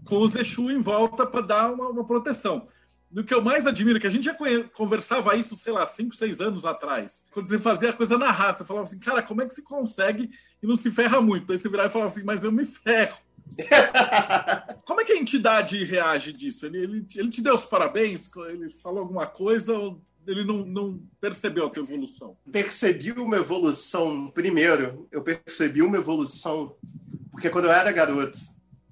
com 0.06 0.20
os 0.20 0.36
Exu 0.36 0.70
em 0.70 0.80
volta 0.80 1.26
para 1.26 1.42
dar 1.42 1.74
uma, 1.74 1.90
uma 1.90 2.06
proteção 2.06 2.68
do 3.12 3.24
que 3.24 3.34
eu 3.34 3.42
mais 3.42 3.66
admiro, 3.66 3.98
é 3.98 4.00
que 4.00 4.08
a 4.08 4.12
gente 4.12 4.26
já 4.26 4.38
conversava 4.74 5.36
isso, 5.36 5.56
sei 5.56 5.74
lá, 5.74 5.86
cinco, 5.86 6.16
seis 6.16 6.40
anos 6.40 6.64
atrás. 6.64 7.24
Quando 7.32 7.48
você 7.48 7.58
fazia 7.58 7.90
a 7.90 7.94
coisa 7.94 8.18
na 8.18 8.32
raça, 8.32 8.64
falava 8.64 8.86
assim, 8.86 9.00
cara, 9.00 9.24
como 9.24 9.42
é 9.42 9.48
que 9.48 9.54
se 9.54 9.64
consegue 9.64 10.30
e 10.62 10.68
não 10.68 10.76
se 10.76 10.92
ferra 10.92 11.20
muito? 11.20 11.52
Aí 11.52 11.58
você 11.58 11.68
virava 11.68 11.90
e 11.90 11.92
falava 11.92 12.12
assim, 12.12 12.24
mas 12.24 12.44
eu 12.44 12.52
me 12.52 12.64
ferro. 12.64 13.18
como 14.86 15.02
é 15.02 15.06
que 15.06 15.12
a 15.12 15.18
entidade 15.18 15.84
reage 15.84 16.32
disso? 16.32 16.68
Ele, 16.68 16.78
ele, 16.78 17.08
ele 17.16 17.30
te 17.30 17.42
deu 17.42 17.56
os 17.56 17.66
parabéns? 17.66 18.30
Ele 18.48 18.70
falou 18.70 19.00
alguma 19.00 19.26
coisa 19.26 19.74
ou 19.74 20.00
ele 20.28 20.44
não, 20.44 20.64
não 20.64 21.02
percebeu 21.20 21.66
a 21.66 21.70
tua 21.70 21.82
evolução? 21.82 22.38
Percebi 22.52 23.12
uma 23.14 23.38
evolução, 23.38 24.28
primeiro, 24.28 25.08
eu 25.12 25.24
percebi 25.24 25.82
uma 25.82 25.98
evolução, 25.98 26.76
porque 27.32 27.50
quando 27.50 27.66
eu 27.66 27.72
era 27.72 27.92
garoto 27.92 28.38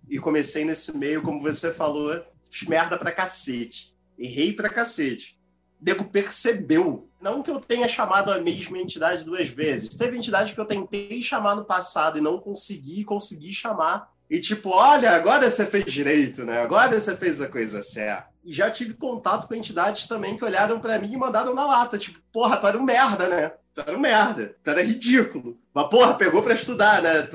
e 0.10 0.18
comecei 0.18 0.66
nesse 0.66 0.96
meio, 0.98 1.22
como 1.22 1.40
você 1.40 1.72
falou, 1.72 2.26
merda 2.68 2.98
pra 2.98 3.12
cacete. 3.12 3.96
Errei 4.18 4.54
pra 4.54 4.70
cacete. 4.70 5.38
Nego 5.80 6.06
percebeu. 6.06 7.08
Não 7.22 7.42
que 7.42 7.52
eu 7.52 7.60
tenha 7.60 7.88
chamado 7.88 8.32
a 8.32 8.40
mesma 8.40 8.78
entidade 8.78 9.24
duas 9.24 9.48
vezes. 9.48 9.96
Teve 9.96 10.18
entidade 10.18 10.54
que 10.54 10.60
eu 10.60 10.66
tentei 10.66 11.22
chamar 11.22 11.56
no 11.56 11.66
passado 11.66 12.18
e 12.18 12.22
não 12.22 12.40
consegui, 12.40 13.04
consegui 13.04 13.54
chamar. 13.54 14.12
E 14.30 14.40
tipo, 14.40 14.70
olha, 14.70 15.12
agora 15.12 15.50
você 15.50 15.66
fez 15.66 15.86
direito, 15.86 16.44
né? 16.44 16.62
Agora 16.62 17.00
você 17.00 17.16
fez 17.16 17.42
a 17.42 17.48
coisa 17.48 17.82
certa. 17.82 18.28
E 18.44 18.52
já 18.52 18.70
tive 18.70 18.94
contato 18.94 19.48
com 19.48 19.56
entidades 19.56 20.08
também 20.08 20.38
que 20.38 20.44
olharam 20.44 20.80
para 20.80 21.00
mim 21.00 21.12
e 21.14 21.18
mandaram 21.18 21.54
na 21.54 21.66
lata. 21.66 21.98
Tipo, 21.98 22.20
porra, 22.32 22.58
tu 22.58 22.68
era 22.68 22.78
um 22.78 22.84
merda, 22.84 23.28
né? 23.28 23.54
Tu 23.74 23.82
era 23.82 23.96
um 23.96 24.00
merda. 24.00 24.56
Tu 24.64 24.70
era 24.70 24.84
ridículo. 24.84 25.58
Mas, 25.74 25.90
porra, 25.90 26.14
pegou 26.16 26.42
para 26.42 26.54
estudar, 26.54 27.02
né? 27.02 27.28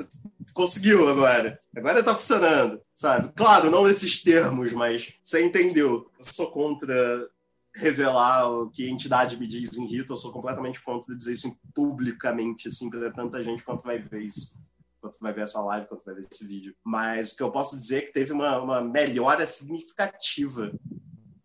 Conseguiu 0.53 1.07
agora. 1.07 1.59
Agora 1.75 2.03
tá 2.03 2.15
funcionando, 2.15 2.81
sabe? 2.93 3.31
Claro, 3.35 3.69
não 3.69 3.85
nesses 3.85 4.21
termos, 4.21 4.71
mas 4.73 5.13
você 5.23 5.43
entendeu. 5.43 6.09
Eu 6.17 6.23
sou 6.23 6.51
contra 6.51 7.29
revelar 7.75 8.49
o 8.49 8.69
que 8.69 8.85
a 8.85 8.89
entidade 8.89 9.37
me 9.37 9.47
diz 9.47 9.77
em 9.77 9.87
rito, 9.87 10.13
eu 10.13 10.17
sou 10.17 10.31
completamente 10.31 10.81
contra 10.83 11.15
dizer 11.15 11.33
isso 11.33 11.57
publicamente, 11.73 12.67
assim, 12.67 12.89
para 12.89 13.11
tanta 13.11 13.41
gente 13.41 13.63
quanto 13.63 13.83
vai 13.83 13.97
ver 13.97 14.21
isso 14.21 14.61
quanto 15.03 15.19
vai 15.19 15.33
ver 15.33 15.41
essa 15.41 15.61
live, 15.61 15.87
quanto 15.87 16.05
vai 16.05 16.15
ver 16.15 16.25
esse 16.31 16.47
vídeo. 16.47 16.73
Mas 16.81 17.33
o 17.33 17.37
que 17.37 17.43
eu 17.43 17.51
posso 17.51 17.75
dizer 17.75 17.97
é 17.97 18.01
que 18.03 18.13
teve 18.13 18.31
uma, 18.31 18.57
uma 18.61 18.81
melhora 18.81 19.45
significativa 19.45 20.71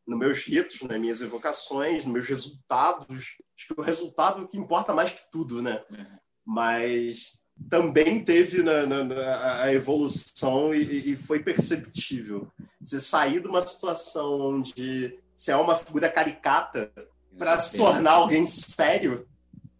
nos 0.07 0.19
meus 0.19 0.39
ritos, 0.45 0.81
nas 0.83 1.01
minhas 1.01 1.21
evocações, 1.21 2.05
nos 2.05 2.13
meus 2.13 2.29
resultados. 2.29 3.37
Acho 3.57 3.67
que 3.67 3.81
o 3.81 3.83
resultado 3.83 4.41
é 4.41 4.45
o 4.45 4.49
que 4.49 4.57
importa 4.57 4.95
mais 4.95 5.11
que 5.11 5.29
tudo, 5.31 5.61
né? 5.61 5.85
Uhum. 5.91 6.19
Mas 6.47 7.38
também 7.69 8.23
teve 8.23 8.63
na, 8.63 8.87
na, 8.87 9.05
na 9.05 9.63
a 9.63 9.73
evolução 9.73 10.75
e, 10.75 11.13
e, 11.13 11.17
foi 11.17 11.41
perceptível. 11.41 12.49
Você 12.81 13.01
sair 13.01 13.41
de 13.41 13.49
uma 13.49 13.61
situação 13.61 14.41
onde 14.41 15.19
você 15.35 15.53
é 15.53 15.57
uma 15.57 15.77
figura 15.77 16.11
caricata 16.11 16.91
para 17.37 17.59
se 17.59 17.77
tornar 17.77 18.13
alguém 18.13 18.47
sério, 18.47 19.27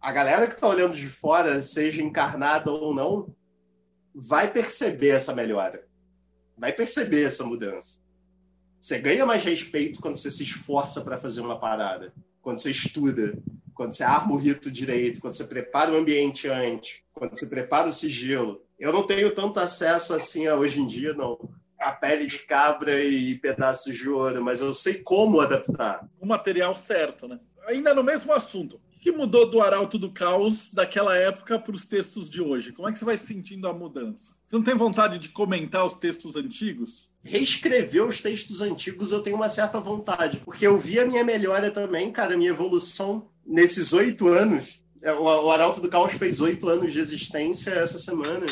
a 0.01 0.11
galera 0.11 0.47
que 0.47 0.53
está 0.53 0.67
olhando 0.67 0.95
de 0.95 1.09
fora, 1.09 1.61
seja 1.61 2.01
encarnada 2.01 2.71
ou 2.71 2.93
não, 2.93 3.35
vai 4.15 4.49
perceber 4.49 5.09
essa 5.09 5.35
melhora. 5.35 5.85
Vai 6.57 6.71
perceber 6.71 7.23
essa 7.23 7.43
mudança. 7.43 7.99
Você 8.79 8.97
ganha 8.99 9.25
mais 9.25 9.43
respeito 9.43 9.99
quando 9.99 10.15
você 10.15 10.31
se 10.31 10.43
esforça 10.43 11.01
para 11.01 11.17
fazer 11.17 11.41
uma 11.41 11.59
parada, 11.59 12.13
quando 12.41 12.59
você 12.59 12.71
estuda, 12.71 13.37
quando 13.79 13.95
você 13.95 14.03
arma 14.03 14.33
o 14.33 14.37
rito 14.37 14.69
direito, 14.69 15.21
quando 15.21 15.35
você 15.35 15.45
prepara 15.45 15.93
o 15.93 15.95
ambiente 15.95 16.49
antes, 16.49 16.99
quando 17.13 17.29
você 17.29 17.47
prepara 17.47 17.87
o 17.87 17.93
sigilo. 17.93 18.61
Eu 18.77 18.91
não 18.91 19.03
tenho 19.03 19.33
tanto 19.33 19.57
acesso 19.57 20.13
assim 20.13 20.47
a, 20.47 20.55
hoje 20.57 20.81
em 20.81 20.85
dia, 20.85 21.13
não. 21.13 21.39
A 21.79 21.93
pele 21.93 22.27
de 22.27 22.39
cabra 22.39 23.01
e 23.01 23.35
pedaços 23.35 23.95
de 23.95 24.09
ouro, 24.09 24.43
mas 24.43 24.59
eu 24.59 24.73
sei 24.73 24.95
como 24.95 25.39
adaptar. 25.39 26.05
O 26.19 26.25
material 26.27 26.75
certo, 26.75 27.25
né? 27.25 27.39
Ainda 27.67 27.93
no 27.93 28.03
mesmo 28.03 28.33
assunto. 28.33 28.81
O 28.97 28.99
que 28.99 29.13
mudou 29.13 29.49
do 29.49 29.61
Arauto 29.61 29.97
do 29.97 30.11
Caos 30.11 30.73
daquela 30.73 31.15
época 31.15 31.57
para 31.57 31.73
os 31.73 31.87
textos 31.87 32.29
de 32.29 32.41
hoje? 32.41 32.73
Como 32.73 32.89
é 32.89 32.91
que 32.91 32.99
você 32.99 33.05
vai 33.05 33.17
sentindo 33.17 33.65
a 33.65 33.73
mudança? 33.73 34.31
Você 34.45 34.57
não 34.57 34.63
tem 34.63 34.75
vontade 34.75 35.17
de 35.19 35.29
comentar 35.29 35.85
os 35.85 35.93
textos 35.93 36.35
antigos? 36.35 37.07
Reescrever 37.23 38.05
os 38.05 38.19
textos 38.19 38.59
antigos 38.59 39.13
eu 39.13 39.21
tenho 39.21 39.37
uma 39.37 39.49
certa 39.49 39.79
vontade, 39.79 40.41
porque 40.43 40.67
eu 40.67 40.77
vi 40.77 40.99
a 40.99 41.05
minha 41.05 41.23
melhora 41.23 41.71
também, 41.71 42.11
cara, 42.11 42.33
a 42.33 42.37
minha 42.37 42.49
evolução 42.49 43.29
nesses 43.45 43.93
oito 43.93 44.27
anos. 44.27 44.83
É, 45.01 45.13
o 45.13 45.49
Arauto 45.49 45.81
do 45.81 45.89
Caos 45.89 46.13
fez 46.13 46.41
oito 46.41 46.67
anos 46.67 46.91
de 46.91 46.99
existência 46.99 47.71
essa 47.71 47.97
semana 47.97 48.45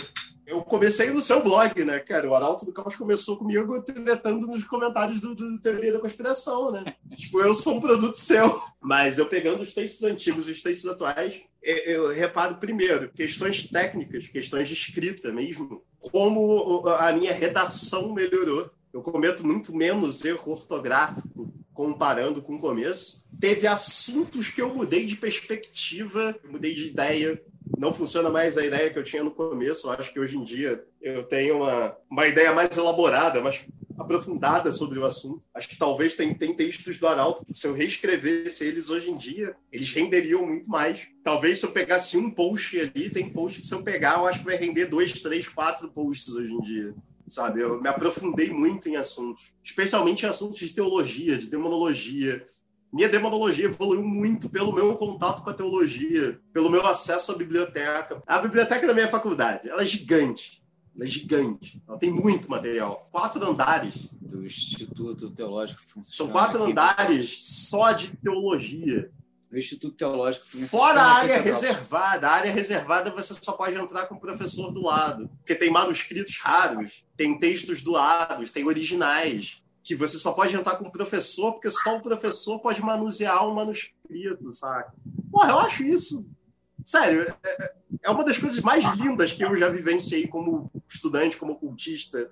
eu 0.48 0.64
comecei 0.64 1.10
no 1.12 1.22
seu 1.22 1.44
blog, 1.44 1.84
né, 1.84 2.00
cara? 2.00 2.30
O 2.30 2.34
Arauto 2.34 2.66
do 2.66 2.72
Caos 2.72 2.96
começou 2.96 3.36
comigo 3.36 3.84
tretando 3.84 4.48
nos 4.48 4.64
comentários 4.64 5.20
do, 5.20 5.36
do 5.36 5.60
Teoria 5.60 5.92
da 5.92 6.00
Conspiração, 6.00 6.72
né? 6.72 6.86
tipo, 7.18 7.42
eu 7.42 7.54
sou 7.54 7.76
um 7.76 7.82
produto 7.82 8.16
seu. 8.16 8.50
Mas 8.82 9.18
eu 9.18 9.26
pegando 9.26 9.62
os 9.62 9.74
textos 9.74 10.04
antigos 10.04 10.48
e 10.48 10.52
os 10.52 10.62
textos 10.62 10.90
atuais, 10.90 11.42
eu, 11.62 11.78
eu 11.78 12.08
reparo 12.14 12.56
primeiro 12.56 13.12
questões 13.12 13.64
técnicas, 13.64 14.30
questões 14.30 14.70
de 14.70 14.74
escrita 14.74 15.34
mesmo, 15.34 15.84
como 16.00 16.88
a 16.88 17.12
minha 17.12 17.34
redação 17.34 18.14
melhorou. 18.14 18.72
Eu 18.94 19.02
cometo 19.02 19.46
muito 19.46 19.76
menos 19.76 20.24
erro 20.26 20.52
ortográfico 20.52 21.54
comparando 21.74 22.42
com 22.42 22.56
o 22.56 22.60
começo. 22.60 23.24
Teve 23.40 23.68
assuntos 23.68 24.50
que 24.50 24.62
eu 24.62 24.74
mudei 24.74 25.06
de 25.06 25.16
perspectiva, 25.16 26.36
mudei 26.44 26.74
de 26.74 26.88
ideia, 26.88 27.40
não 27.78 27.94
funciona 27.94 28.30
mais 28.30 28.58
a 28.58 28.66
ideia 28.66 28.90
que 28.90 28.98
eu 28.98 29.04
tinha 29.04 29.24
no 29.24 29.30
começo. 29.30 29.88
Eu 29.88 29.92
acho 29.92 30.12
que 30.12 30.20
hoje 30.20 30.38
em 30.38 30.44
dia 30.44 30.84
eu 31.00 31.24
tenho 31.24 31.58
uma, 31.58 31.96
uma 32.10 32.28
ideia 32.28 32.52
mais 32.54 32.76
elaborada, 32.76 33.42
mais 33.42 33.64
aprofundada 34.00 34.72
sobre 34.72 35.00
o 35.00 35.06
assunto. 35.06 35.44
Acho 35.54 35.70
que 35.70 35.78
talvez 35.78 36.14
tem, 36.14 36.34
tem 36.34 36.56
textos 36.56 36.98
do 36.98 37.08
Arauto 37.08 37.46
que, 37.46 37.58
se 37.58 37.68
eu 37.68 37.74
reescrevesse 37.74 38.64
eles 38.64 38.90
hoje 38.90 39.10
em 39.10 39.18
dia, 39.18 39.56
eles 39.72 39.92
renderiam 39.92 40.46
muito 40.46 40.70
mais. 40.70 41.08
Talvez 41.24 41.60
se 41.60 41.66
eu 41.66 41.72
pegasse 41.72 42.18
um 42.18 42.30
post 42.30 42.80
ali, 42.80 43.10
tem 43.10 43.30
post 43.30 43.62
que 43.62 43.68
se 43.68 43.74
eu 43.74 43.84
pegar, 43.84 44.20
eu 44.20 44.28
acho 44.28 44.40
que 44.40 44.46
vai 44.46 44.56
render 44.56 44.86
dois, 44.86 45.14
três, 45.14 45.48
quatro 45.48 45.90
posts 45.90 46.36
hoje 46.36 46.54
em 46.54 46.62
dia. 46.62 46.96
Sabe, 47.28 47.62
eu 47.62 47.82
me 47.82 47.90
aprofundei 47.90 48.50
muito 48.52 48.88
em 48.88 48.96
assuntos, 48.96 49.54
especialmente 49.64 50.26
em 50.26 50.30
assuntos 50.30 50.60
de 50.60 50.70
teologia, 50.70 51.38
de 51.38 51.48
demonologia, 51.48 52.44
minha 52.92 53.10
demonologia 53.10 53.66
evoluiu 53.66 54.02
muito 54.02 54.50
pelo 54.50 54.74
meu 54.74 54.96
contato 54.96 55.44
com 55.44 55.50
a 55.50 55.54
teologia, 55.54 56.40
pelo 56.54 56.70
meu 56.70 56.86
acesso 56.86 57.32
à 57.32 57.36
biblioteca. 57.36 58.24
A 58.26 58.40
biblioteca 58.40 58.88
da 58.88 58.94
minha 58.94 59.10
faculdade, 59.10 59.70
ela 59.70 59.82
é 59.82 59.86
gigante. 59.86 60.64
Ela 60.96 61.06
é 61.06 61.08
gigante. 61.08 61.82
Ela 61.88 61.98
tem 61.98 62.10
muito 62.10 62.50
material. 62.50 63.08
Quatro 63.12 63.46
andares. 63.46 64.10
Do 64.22 64.46
Instituto 64.46 65.30
Teológico 65.30 65.82
São 66.02 66.30
quatro 66.30 66.64
andares 66.64 67.38
só 67.42 67.92
de 67.92 68.16
teologia. 68.18 69.12
O 69.52 69.58
Instituto 69.58 69.96
Teológico 69.96 70.46
Fora 70.68 71.02
a 71.02 71.14
área 71.14 71.40
reservada. 71.40 72.28
A 72.28 72.32
área 72.32 72.52
reservada 72.52 73.12
você 73.12 73.34
só 73.34 73.54
pode 73.54 73.78
entrar 73.78 74.06
com 74.08 74.16
o 74.16 74.20
professor 74.20 74.72
do 74.72 74.82
lado. 74.82 75.30
Porque 75.38 75.56
tem 75.56 75.72
manuscritos 75.72 76.38
raros, 76.40 77.06
tem 77.16 77.40
textos 77.40 77.82
doados, 77.82 78.52
tem 78.52 78.66
originais 78.66 79.64
que 79.88 79.96
você 79.96 80.18
só 80.18 80.34
pode 80.34 80.54
entrar 80.54 80.76
com 80.76 80.86
o 80.86 80.92
professor, 80.92 81.54
porque 81.54 81.70
só 81.70 81.96
o 81.96 82.02
professor 82.02 82.60
pode 82.60 82.82
manusear 82.82 83.48
um 83.48 83.54
manuscrito, 83.54 84.52
sabe? 84.52 84.92
Porra, 85.32 85.52
eu 85.52 85.60
acho 85.60 85.86
isso. 85.86 86.30
Sério, 86.84 87.34
é, 87.42 87.74
é 88.04 88.10
uma 88.10 88.26
das 88.26 88.38
coisas 88.38 88.60
mais 88.60 88.84
lindas 88.98 89.32
que 89.32 89.46
eu 89.46 89.56
já 89.56 89.70
vivenciei 89.70 90.28
como 90.28 90.70
estudante, 90.86 91.38
como 91.38 91.58
cultista, 91.58 92.30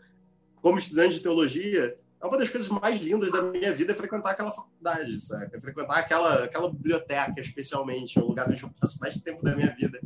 como 0.62 0.78
estudante 0.78 1.16
de 1.16 1.22
teologia. 1.22 1.98
É 2.26 2.28
uma 2.28 2.40
das 2.40 2.50
coisas 2.50 2.68
mais 2.70 3.04
lindas 3.04 3.32
da 3.32 3.40
minha 3.44 3.72
vida 3.72 3.92
é 3.92 3.96
frequentar 3.96 4.32
aquela 4.32 4.52
faculdade? 4.52 5.16
É 5.54 5.60
frequentar 5.60 6.00
aquela, 6.00 6.46
aquela 6.46 6.72
biblioteca, 6.72 7.40
especialmente, 7.40 8.18
é 8.18 8.22
o 8.22 8.26
lugar 8.26 8.50
onde 8.50 8.64
eu 8.64 8.72
passo 8.82 9.00
mais 9.00 9.16
tempo 9.20 9.44
da 9.44 9.56
minha 9.56 9.76
vida. 9.76 10.02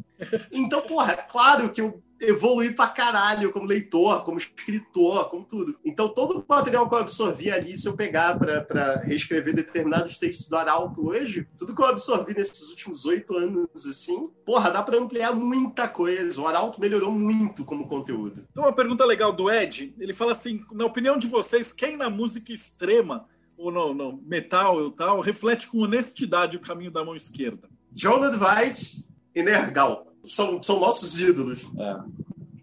Então, 0.52 0.82
porra, 0.82 1.14
é 1.14 1.16
claro 1.16 1.70
que 1.72 1.80
eu 1.80 2.04
evoluí 2.20 2.74
pra 2.74 2.88
caralho 2.88 3.52
como 3.52 3.66
leitor, 3.66 4.24
como 4.24 4.38
escritor, 4.38 5.30
como 5.30 5.46
tudo. 5.46 5.78
Então, 5.86 6.10
todo 6.10 6.40
o 6.40 6.46
material 6.48 6.88
que 6.88 6.96
eu 6.96 7.00
absorvi 7.00 7.50
ali, 7.50 7.78
se 7.78 7.88
eu 7.88 7.96
pegar 7.96 8.38
para 8.38 8.98
reescrever 8.98 9.56
determinados 9.56 10.18
textos 10.18 10.48
do 10.48 10.56
Arauto 10.56 11.08
hoje, 11.08 11.48
tudo 11.58 11.76
que 11.76 11.82
eu 11.82 11.86
absorvi 11.86 12.34
nesses 12.34 12.70
últimos 12.70 13.06
oito 13.06 13.36
anos, 13.38 13.86
assim, 13.88 14.30
porra, 14.46 14.70
dá 14.70 14.84
para 14.84 14.98
ampliar 14.98 15.34
muita 15.34 15.88
coisa. 15.88 16.42
O 16.42 16.48
Arauto 16.48 16.82
melhorou 16.82 17.12
muito 17.12 17.64
como 17.64 17.88
conteúdo. 17.88 18.46
Então, 18.52 18.66
uma 18.66 18.74
pergunta 18.74 19.06
legal 19.06 19.32
do 19.32 19.50
Ed, 19.50 19.94
ele 19.98 20.14
fala 20.14 20.34
assim, 20.34 20.64
na 20.72 20.86
opinião 20.86 21.18
de 21.18 21.28
vocês, 21.28 21.72
quem 21.72 21.96
na 21.96 22.10
música 22.10 22.52
extrema 22.52 23.26
ou 23.58 23.72
no, 23.72 23.94
no 23.94 24.22
metal 24.26 24.88
e 24.88 24.92
tal, 24.92 25.20
reflete 25.20 25.68
com 25.68 25.80
honestidade 25.80 26.56
o 26.56 26.62
caminho 26.62 26.92
da 26.92 27.04
mão 27.04 27.16
esquerda? 27.16 27.70
John 27.92 28.22
White 28.22 29.06
e 29.36 29.44
Nergal 29.44 30.09
são, 30.28 30.62
são 30.62 30.80
nossos 30.80 31.20
ídolos. 31.20 31.70
É. 31.78 32.00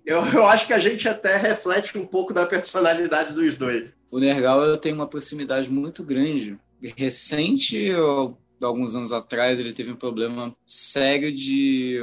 Eu, 0.06 0.24
eu 0.34 0.46
acho 0.46 0.66
que 0.66 0.72
a 0.72 0.78
gente 0.78 1.08
até 1.08 1.36
reflete 1.36 1.98
um 1.98 2.06
pouco 2.06 2.32
da 2.32 2.46
personalidade 2.46 3.34
dos 3.34 3.54
dois. 3.56 3.90
O 4.10 4.20
Nergal 4.20 4.62
eu 4.62 4.78
tenho 4.78 4.94
uma 4.94 5.06
proximidade 5.06 5.68
muito 5.68 6.04
grande. 6.04 6.56
Recente, 6.96 7.76
eu, 7.76 8.38
alguns 8.62 8.94
anos 8.94 9.12
atrás, 9.12 9.58
ele 9.58 9.72
teve 9.72 9.90
um 9.90 9.96
problema 9.96 10.54
sério 10.64 11.32
de, 11.32 11.98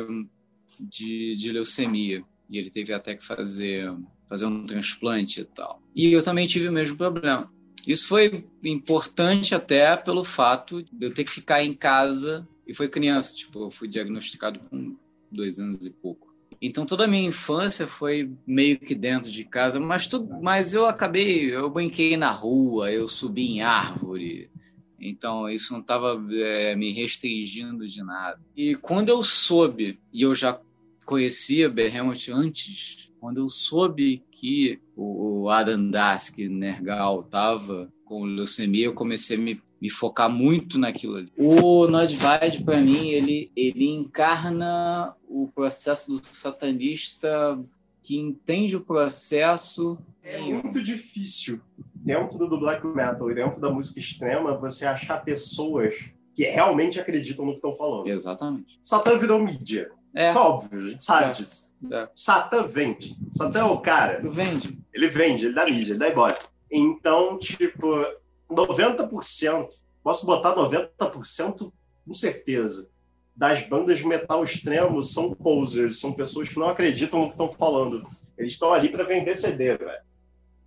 de, 0.80 1.36
de 1.36 1.52
leucemia. 1.52 2.24
E 2.50 2.58
ele 2.58 2.70
teve 2.70 2.94
até 2.94 3.16
que 3.16 3.24
fazer, 3.24 3.92
fazer 4.28 4.46
um 4.46 4.66
transplante 4.66 5.40
e 5.40 5.46
tal. 5.46 5.82
E 5.96 6.12
eu 6.12 6.22
também 6.22 6.46
tive 6.46 6.68
o 6.68 6.74
mesmo 6.74 6.98
problema. 6.98 7.52
Isso 7.88 8.08
foi 8.08 8.46
importante 8.64 9.56
até 9.56 9.96
pelo 9.96 10.24
fato 10.24 10.84
de 10.84 11.06
eu 11.06 11.14
ter 11.14 11.24
que 11.24 11.32
ficar 11.32 11.64
em 11.64 11.74
casa. 11.74 12.48
E 12.68 12.74
foi 12.74 12.88
criança, 12.88 13.34
tipo, 13.34 13.64
eu 13.64 13.72
fui 13.72 13.88
diagnosticado 13.88 14.60
com 14.70 14.96
dois 15.34 15.60
anos 15.60 15.86
e 15.86 15.90
pouco. 15.90 16.34
Então 16.62 16.86
toda 16.86 17.04
a 17.04 17.08
minha 17.08 17.28
infância 17.28 17.86
foi 17.86 18.32
meio 18.48 18.80
que 18.80 18.96
dentro 18.96 19.30
de 19.30 19.44
casa, 19.44 19.80
mas 19.80 20.08
tudo, 20.08 20.40
mas 20.42 20.74
eu 20.74 20.86
acabei, 20.86 21.54
eu 21.54 21.70
brinquei 21.70 22.16
na 22.16 22.32
rua, 22.32 22.90
eu 22.90 23.06
subi 23.06 23.48
em 23.48 23.62
árvore, 23.62 24.50
então 24.98 25.50
isso 25.50 25.74
não 25.74 25.82
estava 25.82 26.24
é, 26.32 26.74
me 26.76 26.92
restringindo 26.92 27.86
de 27.86 28.02
nada. 28.02 28.40
E 28.56 28.76
quando 28.76 29.10
eu 29.10 29.22
soube, 29.22 30.00
e 30.14 30.22
eu 30.22 30.34
já 30.34 30.58
conhecia 31.06 31.70
Behemoth 31.70 32.30
antes, 32.32 33.12
quando 33.20 33.40
eu 33.40 33.50
soube 33.50 34.24
que 34.32 34.80
o 34.96 35.50
Adam 35.50 35.90
Dask 35.90 36.38
Nergal 36.40 37.22
estava 37.22 37.92
com 38.06 38.24
leucemia, 38.24 38.86
eu 38.86 38.94
comecei 38.94 39.36
a 39.36 39.40
me 39.40 39.62
me 39.84 39.90
focar 39.90 40.30
muito 40.30 40.80
naquilo 40.80 41.18
ali. 41.18 41.34
O 41.38 41.86
Nodvide, 41.88 42.64
para 42.64 42.80
mim, 42.80 43.10
ele, 43.10 43.52
ele 43.54 43.86
encarna 43.90 45.14
o 45.28 45.52
processo 45.54 46.10
do 46.10 46.26
satanista 46.26 47.60
que 48.02 48.18
entende 48.18 48.78
o 48.78 48.82
processo. 48.82 49.98
É 50.24 50.40
muito 50.40 50.82
difícil, 50.82 51.60
dentro 51.94 52.48
do 52.48 52.58
black 52.58 52.88
metal 52.88 53.30
e 53.30 53.36
dentro 53.36 53.60
da 53.60 53.70
música 53.70 54.00
extrema, 54.00 54.56
você 54.56 54.86
achar 54.86 55.22
pessoas 55.22 55.96
que 56.34 56.46
realmente 56.46 56.98
acreditam 56.98 57.44
no 57.44 57.52
que 57.52 57.58
estão 57.58 57.76
falando. 57.76 58.08
Exatamente. 58.08 58.80
Satã 58.82 59.18
virou 59.18 59.44
mídia. 59.44 59.92
É. 60.16 60.30
Isso 60.30 60.38
é 60.38 60.42
óbvio, 60.42 60.80
a 60.80 60.90
gente 60.92 61.04
sabe 61.04 61.26
é. 61.26 61.32
disso. 61.32 61.74
É. 61.92 62.08
Satã 62.16 62.66
vende. 62.66 63.18
Satã 63.34 63.60
é 63.60 63.64
o 63.66 63.80
cara. 63.80 64.22
Vende. 64.30 64.80
Ele 64.94 65.10
vende, 65.10 65.44
ele 65.44 65.54
dá 65.54 65.66
mídia, 65.66 65.92
ele 65.92 66.00
dá 66.00 66.08
ibope. 66.08 66.40
Então, 66.72 67.38
tipo, 67.38 67.86
90%, 68.54 69.68
posso 70.04 70.26
botar 70.26 70.56
90% 70.56 71.72
com 72.06 72.14
certeza, 72.14 72.90
das 73.36 73.66
bandas 73.68 73.98
de 73.98 74.06
metal 74.06 74.44
extremo 74.44 75.02
são 75.02 75.34
posers, 75.34 76.00
são 76.00 76.14
pessoas 76.14 76.50
que 76.50 76.60
não 76.60 76.70
acreditam 76.70 77.22
no 77.22 77.26
que 77.28 77.34
estão 77.34 77.52
falando. 77.52 78.08
Eles 78.38 78.54
estão 78.54 78.74
ali 78.74 78.90
para 78.90 79.04
vender 79.04 79.36
CD, 79.36 79.78
velho. 79.78 80.02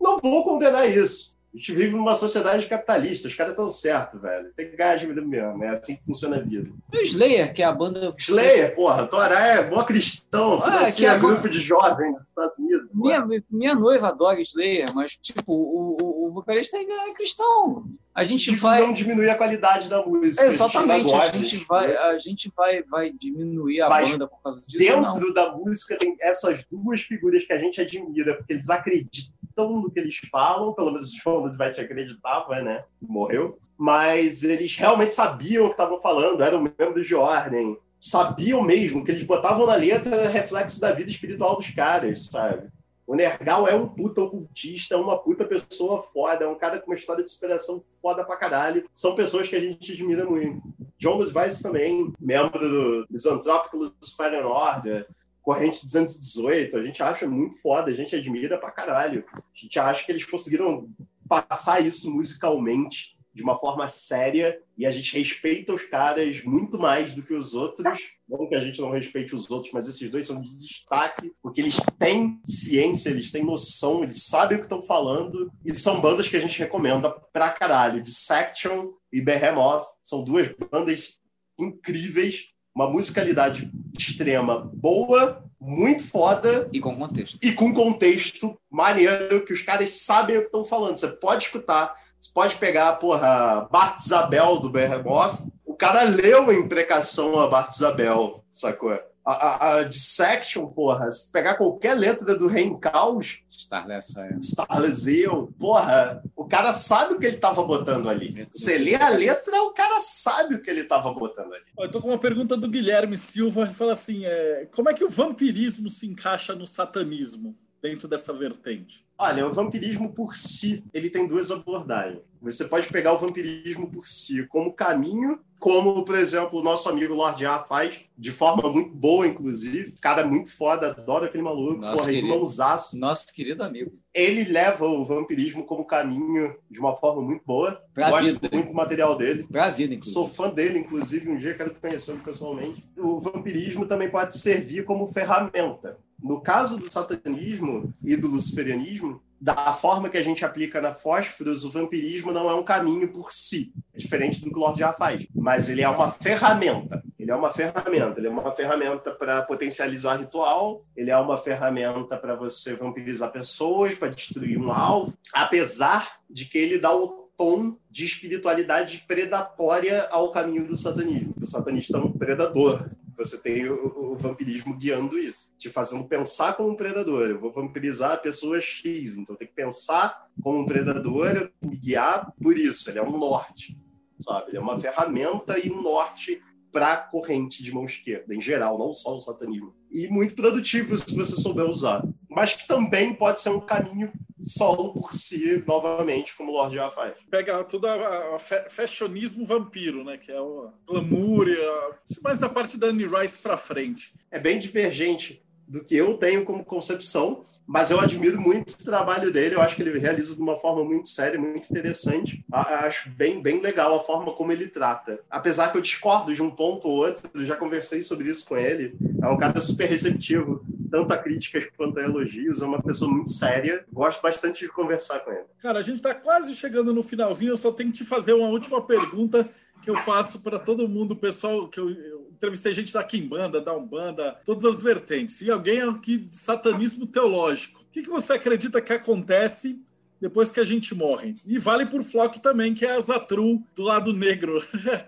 Não 0.01 0.18
vou 0.18 0.45
condenar 0.45 0.89
isso. 0.89 1.37
A 1.55 1.59
gente 1.59 1.72
vive 1.72 1.97
numa 1.97 2.14
sociedade 2.14 2.66
capitalista, 2.66 3.28
os 3.28 3.34
caras 3.34 3.53
estão 3.53 3.70
certos, 3.70 4.20
velho. 4.20 4.53
Tem 4.55 4.68
que 4.68 4.76
ganhar 4.76 4.97
dinheiro 4.97 5.26
mesmo, 5.26 5.64
é 5.64 5.68
assim 5.68 5.97
que 5.97 6.05
funciona 6.05 6.37
a 6.37 6.41
vida. 6.41 6.70
E 6.93 6.99
o 6.99 7.03
Slayer, 7.03 7.55
que 7.55 7.62
é 7.62 7.64
a 7.64 7.72
banda. 7.72 8.14
Slayer, 8.18 8.74
porra, 8.74 9.07
Torá 9.07 9.41
é 9.41 9.62
boa 9.62 9.82
cristão, 9.84 10.55
ah, 10.55 10.62
financia 10.62 11.12
é 11.12 11.18
grupo 11.18 11.49
de 11.49 11.61
jovens 11.61 12.12
nos 12.12 12.24
Estados 12.24 12.59
Unidos. 12.59 12.91
Minha, 12.93 13.26
minha 13.51 13.74
noiva 13.74 14.09
adora 14.09 14.39
Slayer, 14.41 14.95
mas, 14.95 15.16
tipo, 15.16 15.43
o, 15.49 16.05
o, 16.37 16.41
vocalista 16.41 16.76
é 16.76 17.12
cristão. 17.12 17.87
A 18.14 18.22
gente 18.24 18.53
Isso 18.53 18.62
vai 18.62 18.80
não 18.80 18.93
diminuir 18.93 19.30
a 19.30 19.37
qualidade 19.37 19.89
da 19.89 20.05
música. 20.05 20.45
Exatamente, 20.45 21.12
a 21.14 21.32
gente 21.32 21.57
vai, 21.64 21.97
a 21.97 22.18
gente 22.18 22.53
vai, 22.57 22.82
vai 22.82 23.12
diminuir 23.12 23.82
a 23.82 23.89
Mas 23.89 24.11
banda 24.11 24.26
por 24.26 24.43
causa 24.43 24.61
disso. 24.66 25.01
não. 25.01 25.12
Dentro 25.12 25.34
da 25.34 25.53
música 25.55 25.97
tem 25.99 26.16
essas 26.20 26.64
duas 26.70 27.03
figuras 27.03 27.45
que 27.45 27.53
a 27.53 27.59
gente 27.59 27.80
admira, 27.80 28.34
porque 28.37 28.53
eles 28.53 28.70
acreditam 28.70 29.32
no 29.57 29.91
que 29.91 29.99
eles 30.01 30.18
falam, 30.30 30.72
pelo 30.72 30.93
menos 30.93 31.12
o 31.12 31.16
João 31.16 31.51
vai 31.57 31.70
te 31.70 31.80
acreditava, 31.80 32.61
né? 32.62 32.84
Morreu. 33.01 33.59
Mas 33.78 34.43
eles 34.43 34.74
realmente 34.76 35.12
sabiam 35.12 35.64
o 35.64 35.68
que 35.68 35.74
estavam 35.74 36.01
falando, 36.01 36.43
eram 36.43 36.62
membros 36.62 37.07
de 37.07 37.14
ordem, 37.14 37.76
sabiam 38.01 38.62
mesmo 38.62 39.05
que 39.05 39.11
eles 39.11 39.22
botavam 39.22 39.66
na 39.66 39.74
letra 39.74 40.28
reflexo 40.28 40.80
da 40.80 40.93
vida 40.93 41.11
espiritual 41.11 41.57
dos 41.57 41.70
caras, 41.70 42.26
sabe? 42.26 42.68
O 43.07 43.14
Nergal 43.14 43.68
é 43.68 43.74
um 43.74 43.88
puta 43.88 44.20
ocultista, 44.20 44.98
uma 44.98 45.16
puta 45.16 45.44
pessoa 45.44 46.02
foda, 46.02 46.44
é 46.44 46.48
um 46.48 46.57
cara 46.57 46.80
com 46.80 46.90
uma 46.90 46.96
história 46.96 47.22
de 47.22 47.30
superação 47.30 47.82
foda 48.02 48.24
pra 48.24 48.36
caralho. 48.36 48.84
São 48.92 49.14
pessoas 49.14 49.48
que 49.48 49.54
a 49.54 49.61
gente 49.61 49.92
admira 49.92 50.24
muito. 50.24 50.61
John 50.98 51.18
Weiss 51.18 51.62
também, 51.62 52.12
membro 52.18 52.59
do 52.59 53.07
Misantrópico 53.09 53.76
Luciferian 53.76 54.46
Order, 54.46 55.07
Corrente 55.40 55.84
218, 55.84 56.76
a 56.76 56.82
gente 56.82 57.00
acha 57.00 57.28
muito 57.28 57.61
foda, 57.62 57.90
a 57.90 57.94
gente 57.94 58.16
admira 58.16 58.59
pra 58.59 58.72
caralho. 58.72 59.24
A 59.32 59.40
gente 59.54 59.78
acha 59.78 60.04
que 60.04 60.11
eles 60.11 60.24
conseguiram 60.24 60.88
passar 61.28 61.86
isso 61.86 62.11
musicalmente 62.11 63.15
de 63.37 63.43
uma 63.43 63.59
forma 63.59 63.87
séria 63.87 64.59
e 64.78 64.87
a 64.87 64.91
gente 64.91 65.16
respeita 65.16 65.74
os 65.74 65.84
caras 65.84 66.43
muito 66.43 66.78
mais 66.78 67.12
do 67.12 67.22
que 67.22 67.34
os 67.34 67.53
outros. 67.55 67.87
Não 68.26 68.49
que 68.49 68.55
a 68.55 68.64
gente 68.64 68.80
não 68.80 68.91
respeite 68.91 69.34
os 69.34 69.51
outros, 69.51 69.72
mas 69.74 69.87
esses 69.87 70.11
dois 70.11 70.26
são 70.26 70.41
de 70.41 70.57
destaque, 70.57 71.32
porque 71.43 71.61
eles 71.61 71.76
têm 71.99 72.41
ciência, 72.49 73.11
eles 73.11 73.30
têm 73.30 73.45
noção, 73.45 74.03
eles 74.03 74.24
sabem 74.24 74.57
o 74.57 74.61
que 74.61 74.66
estão 74.66 74.80
falando 74.82 75.53
e 75.64 75.74
são 75.74 76.01
bandas 76.01 76.26
que 76.28 76.37
a 76.37 76.41
gente 76.41 76.59
recomenda 76.59 77.11
pra 77.11 77.51
caralho. 77.51 78.01
Dissection 78.03 78.93
e 79.12 79.20
Behemoth 79.20 79.84
são 80.03 80.24
duas 80.24 80.49
bandas 80.70 81.18
incríveis, 81.61 82.47
uma 82.74 82.89
musicalidade 82.91 83.70
extrema 83.99 84.70
boa, 84.74 85.45
muito 85.61 86.05
foda 86.05 86.68
E 86.72 86.78
com 86.78 86.95
contexto. 86.97 87.39
e 87.43 87.51
com 87.53 87.72
contexto 87.74 88.57
maneiro 88.70 89.45
que 89.45 89.53
os 89.53 89.62
caras 89.62 89.91
sabem 90.05 90.37
o 90.37 90.41
que 90.41 90.47
estão 90.47 90.64
falando. 90.64 90.97
Você 90.99 91.09
pode 91.16 91.45
escutar, 91.45 91.95
você 92.18 92.30
pode 92.32 92.56
pegar, 92.56 92.94
porra, 92.94 93.68
Bart 93.70 93.98
Isabel 93.98 94.58
do 94.58 94.70
Behemoth. 94.70 95.46
O 95.64 95.74
cara 95.74 96.04
leu 96.04 96.48
a 96.50 96.54
imprecação 96.54 97.38
a 97.38 97.48
Bart 97.48 97.72
Isabel, 97.74 98.44
sacou? 98.50 98.98
A, 99.24 99.32
a, 99.32 99.74
a 99.74 99.82
Dissection, 99.82 100.66
porra, 100.66 101.10
se 101.10 101.30
pegar 101.30 101.56
qualquer 101.56 101.94
letra 101.94 102.36
do 102.36 102.46
Rein 102.46 102.78
Caos, 102.78 103.40
Starless 103.56 104.18
é. 104.18 104.36
Starless 104.40 105.00
Zeal, 105.00 105.48
porra, 105.58 106.22
o 106.36 106.44
cara 106.44 106.72
sabe 106.72 107.14
o 107.14 107.18
que 107.18 107.26
ele 107.26 107.38
tava 107.38 107.62
botando 107.64 108.08
ali. 108.08 108.46
Você 108.52 108.78
lê 108.78 108.94
a 108.94 109.08
letra, 109.08 109.62
o 109.62 109.70
cara 109.70 109.98
sabe 110.00 110.54
o 110.54 110.62
que 110.62 110.70
ele 110.70 110.84
tava 110.84 111.12
botando 111.12 111.52
ali. 111.52 111.64
Eu 111.78 111.90
tô 111.90 112.00
com 112.00 112.08
uma 112.08 112.18
pergunta 112.18 112.56
do 112.56 112.68
Guilherme 112.68 113.16
Silva, 113.16 113.66
que 113.66 113.74
fala 113.74 113.94
assim: 113.94 114.24
é, 114.24 114.68
como 114.72 114.88
é 114.88 114.94
que 114.94 115.04
o 115.04 115.10
vampirismo 115.10 115.90
se 115.90 116.06
encaixa 116.06 116.54
no 116.54 116.66
satanismo 116.66 117.56
dentro 117.83 118.09
dessa 118.09 118.33
vertente? 118.33 119.05
Olha, 119.18 119.47
o 119.47 119.53
vampirismo 119.53 120.12
por 120.12 120.37
si, 120.37 120.85
ele 120.93 121.09
tem 121.09 121.27
duas 121.27 121.51
abordagens. 121.51 122.20
Você 122.43 122.66
pode 122.66 122.89
pegar 122.89 123.14
o 123.14 123.18
vampirismo 123.18 123.91
por 123.91 124.07
si 124.07 124.47
como 124.47 124.72
caminho, 124.72 125.41
como, 125.59 126.05
por 126.05 126.16
exemplo, 126.18 126.61
o 126.61 126.62
nosso 126.62 126.89
amigo 126.89 127.14
Lord 127.14 127.45
A 127.47 127.61
faz, 127.61 128.03
de 128.16 128.31
forma 128.31 128.70
muito 128.70 128.91
boa, 128.91 129.27
inclusive. 129.27 129.93
Cara 130.01 130.27
muito 130.27 130.51
foda, 130.51 130.89
adoro 130.89 131.24
aquele 131.24 131.43
maluco. 131.43 131.81
Nossa, 131.81 132.03
porra, 132.03 132.12
querido. 132.12 132.27
irmãozaço. 132.27 132.99
Nosso 132.99 133.27
querido 133.35 133.62
amigo. 133.62 133.99
Ele 134.12 134.45
leva 134.45 134.87
o 134.87 135.05
vampirismo 135.05 135.64
como 135.64 135.87
caminho 135.87 136.55
de 136.70 136.79
uma 136.79 136.95
forma 136.95 137.22
muito 137.22 137.43
boa. 137.45 137.83
Pra 137.95 138.11
Gosto 138.11 138.33
vida. 138.33 138.51
muito 138.53 138.68
do 138.68 138.74
material 138.74 139.16
dele. 139.16 139.45
Pra 139.45 139.70
vida, 139.70 139.95
inclusive. 139.95 140.12
Sou 140.12 140.29
fã 140.29 140.51
dele, 140.51 140.79
inclusive, 140.79 141.31
um 141.31 141.39
dia 141.39 141.55
quero 141.55 141.74
conhecê-lo 141.74 142.20
pessoalmente. 142.20 142.85
O 142.99 143.18
vampirismo 143.18 143.87
também 143.87 144.11
pode 144.11 144.37
servir 144.39 144.85
como 144.85 145.11
ferramenta. 145.11 145.99
No 146.22 146.40
caso 146.40 146.78
do 146.78 146.90
satanismo 146.92 147.92
e 148.04 148.16
do 148.16 148.28
luciferianismo, 148.28 149.20
da 149.40 149.72
forma 149.72 150.08
que 150.08 150.16
a 150.16 150.22
gente 150.22 150.44
aplica 150.44 150.80
na 150.80 150.92
Fósforos, 150.92 151.64
o 151.64 151.70
vampirismo 151.70 152.32
não 152.32 152.48
é 152.48 152.54
um 152.54 152.62
caminho 152.62 153.08
por 153.08 153.32
si. 153.32 153.72
É 153.92 153.98
diferente 153.98 154.40
do 154.40 154.50
que 154.50 154.56
o 154.56 154.60
Lord 154.60 154.78
já 154.78 154.92
faz. 154.92 155.26
Mas 155.34 155.68
ele 155.68 155.82
é 155.82 155.88
uma 155.88 156.10
ferramenta. 156.10 157.02
Ele 157.18 157.30
é 157.30 157.34
uma 157.34 157.52
ferramenta. 157.52 158.18
Ele 158.18 158.28
é 158.28 158.30
uma 158.30 158.52
ferramenta 158.52 159.10
para 159.12 159.42
potencializar 159.42 160.16
ritual. 160.16 160.84
Ele 160.96 161.10
é 161.10 161.16
uma 161.18 161.36
ferramenta 161.36 162.16
para 162.16 162.34
você 162.34 162.74
vampirizar 162.74 163.30
pessoas, 163.30 163.94
para 163.94 164.08
destruir 164.08 164.58
um 164.58 164.72
alvo. 164.72 165.16
Apesar 165.34 166.18
de 166.30 166.46
que 166.46 166.56
ele 166.56 166.78
dá 166.78 166.94
o 166.94 167.26
tom 167.36 167.76
de 167.90 168.04
espiritualidade 168.04 169.04
predatória 169.06 170.08
ao 170.10 170.30
caminho 170.30 170.66
do 170.66 170.76
satanismo. 170.76 171.34
O 171.38 171.44
satanista 171.44 171.98
é 171.98 172.00
um 172.00 172.10
predador. 172.10 172.88
Você 173.16 173.38
tem 173.38 173.68
o, 173.68 174.12
o 174.12 174.16
vampirismo 174.16 174.76
guiando 174.76 175.18
isso, 175.18 175.52
te 175.56 175.70
fazendo 175.70 176.04
pensar 176.04 176.54
como 176.54 176.70
um 176.70 176.76
predador. 176.76 177.28
Eu 177.28 177.40
vou 177.40 177.52
vampirizar 177.52 178.12
a 178.12 178.16
pessoa 178.16 178.60
X, 178.60 179.16
então 179.16 179.34
tenho 179.34 179.48
que 179.48 179.56
pensar 179.56 180.28
como 180.42 180.60
um 180.60 180.66
predador, 180.66 181.28
eu 181.28 181.50
guiar 181.78 182.32
por 182.40 182.56
isso. 182.56 182.90
Ele 182.90 182.98
é 182.98 183.02
um 183.02 183.18
norte, 183.18 183.78
sabe? 184.20 184.50
Ele 184.50 184.58
é 184.58 184.60
uma 184.60 184.78
ferramenta 184.78 185.58
e 185.58 185.70
um 185.70 185.80
norte 185.80 186.42
para 186.70 186.92
a 186.92 186.96
corrente 186.98 187.62
de 187.62 187.72
mão 187.72 187.86
esquerda, 187.86 188.34
em 188.34 188.40
geral, 188.40 188.78
não 188.78 188.92
só 188.92 189.16
o 189.16 189.20
satanismo. 189.20 189.74
E 189.90 190.08
muito 190.08 190.34
produtivo 190.34 190.94
se 190.96 191.16
você 191.16 191.36
souber 191.36 191.64
usar. 191.64 192.06
Mas 192.37 192.53
que 192.53 192.68
também 192.68 193.14
pode 193.14 193.41
ser 193.41 193.49
um 193.49 193.61
caminho 193.61 194.12
solo 194.45 194.93
por 194.93 195.14
si, 195.14 195.64
novamente, 195.66 196.37
como 196.37 196.51
o 196.53 196.55
Lorde 196.55 196.76
já 196.76 196.91
faz. 196.91 197.14
Pega 197.30 197.61
a 197.61 198.39
fa- 198.39 198.66
fashionismo 198.68 199.47
vampiro, 199.47 200.05
né? 200.05 200.18
Que 200.18 200.30
é 200.30 200.41
o 200.41 200.70
glamour, 200.87 201.47
a- 201.49 201.95
mais 202.22 202.39
da 202.39 202.49
parte 202.49 202.76
da 202.76 202.89
Annie 202.89 203.07
Rice 203.09 203.39
pra 203.43 203.57
frente. 203.57 204.12
é 204.30 204.39
bem 204.39 204.59
divergente 204.59 205.43
do 205.68 205.82
que 205.82 205.97
eu 205.97 206.14
tenho 206.14 206.45
como 206.45 206.64
concepção, 206.64 207.41
mas 207.66 207.91
eu 207.91 207.99
admiro 207.99 208.41
muito 208.41 208.70
o 208.74 208.84
trabalho 208.84 209.32
dele. 209.32 209.57
Eu 209.57 209.61
acho 209.61 209.74
que 209.74 209.82
ele 209.82 209.99
realiza 209.99 210.37
de 210.37 210.41
uma 210.41 210.57
forma 210.57 210.84
muito 210.84 211.09
séria, 211.09 211.41
muito 211.41 211.68
interessante. 211.68 212.45
A- 212.53 212.87
Acho 212.87 213.11
bem, 213.11 213.41
bem 213.43 213.61
legal 213.61 213.97
a 213.97 214.01
forma 214.05 214.32
como 214.34 214.53
ele 214.53 214.68
trata. 214.68 215.18
Apesar 215.28 215.72
que 215.72 215.78
eu 215.78 215.82
discordo 215.82 216.32
de 216.32 216.41
um 216.41 216.51
ponto 216.51 216.87
ou 216.87 216.99
outro, 216.99 217.28
eu 217.34 217.45
já 217.45 217.57
conversei 217.57 218.01
sobre 218.03 218.30
isso 218.30 218.47
com 218.47 218.57
ele. 218.57 218.95
É 219.20 219.26
um 219.26 219.37
cara 219.37 219.61
super 219.61 219.89
receptivo, 219.89 220.64
tanto 220.87 221.12
a 221.12 221.18
críticas 221.18 221.66
quanto 221.76 221.99
a 221.99 222.03
elogios. 222.03 222.62
É 222.62 222.66
uma 222.66 222.82
pessoa 222.82 223.11
muito 223.11 223.30
séria. 223.30 223.84
Gosto 223.93 224.22
bastante 224.22 224.64
de 224.64 224.72
conversar 224.72 225.20
com 225.20 225.32
ele. 225.32 225.45
Cara, 225.59 225.78
a 225.78 225.82
gente 225.82 226.01
tá 226.01 226.14
quase 226.14 226.55
chegando 226.55 226.93
no 226.93 227.03
finalzinho. 227.03 227.53
Eu 227.53 227.57
só 227.57 227.72
tenho 227.72 227.91
que 227.91 227.99
te 227.99 228.05
fazer 228.05 228.32
uma 228.32 228.49
última 228.49 228.80
pergunta 228.82 229.49
que 229.82 229.91
eu 229.91 229.97
faço 229.99 230.41
para 230.41 230.59
todo 230.59 230.89
mundo, 230.89 231.12
o 231.12 231.16
pessoal 231.16 231.68
que 231.68 231.78
eu, 231.78 231.89
eu 231.91 232.28
entrevistei 232.32 232.74
gente 232.74 232.93
da 232.93 233.05
Kimbanda, 233.05 233.61
da 233.61 233.76
Umbanda, 233.76 234.37
todas 234.45 234.64
as 234.64 234.82
vertentes. 234.82 235.41
E 235.41 235.51
alguém 235.51 235.80
aqui 235.82 236.18
de 236.18 236.37
satanismo 236.37 237.07
teológico. 237.07 237.82
O 237.82 237.93
que, 237.93 238.03
que 238.03 238.11
você 238.11 238.32
acredita 238.32 238.80
que 238.80 238.93
acontece 238.93 239.80
depois 240.20 240.51
que 240.51 240.61
a 240.61 240.64
gente 240.64 240.95
morre? 240.95 241.34
E 241.47 241.59
vale 241.59 241.87
por 241.87 242.03
Flock 242.03 242.41
também, 242.41 242.74
que 242.74 242.84
é 242.84 242.93
a 242.93 243.01
Zatru 243.01 243.62
do 243.74 243.82
lado 243.82 244.12
negro. 244.12 244.62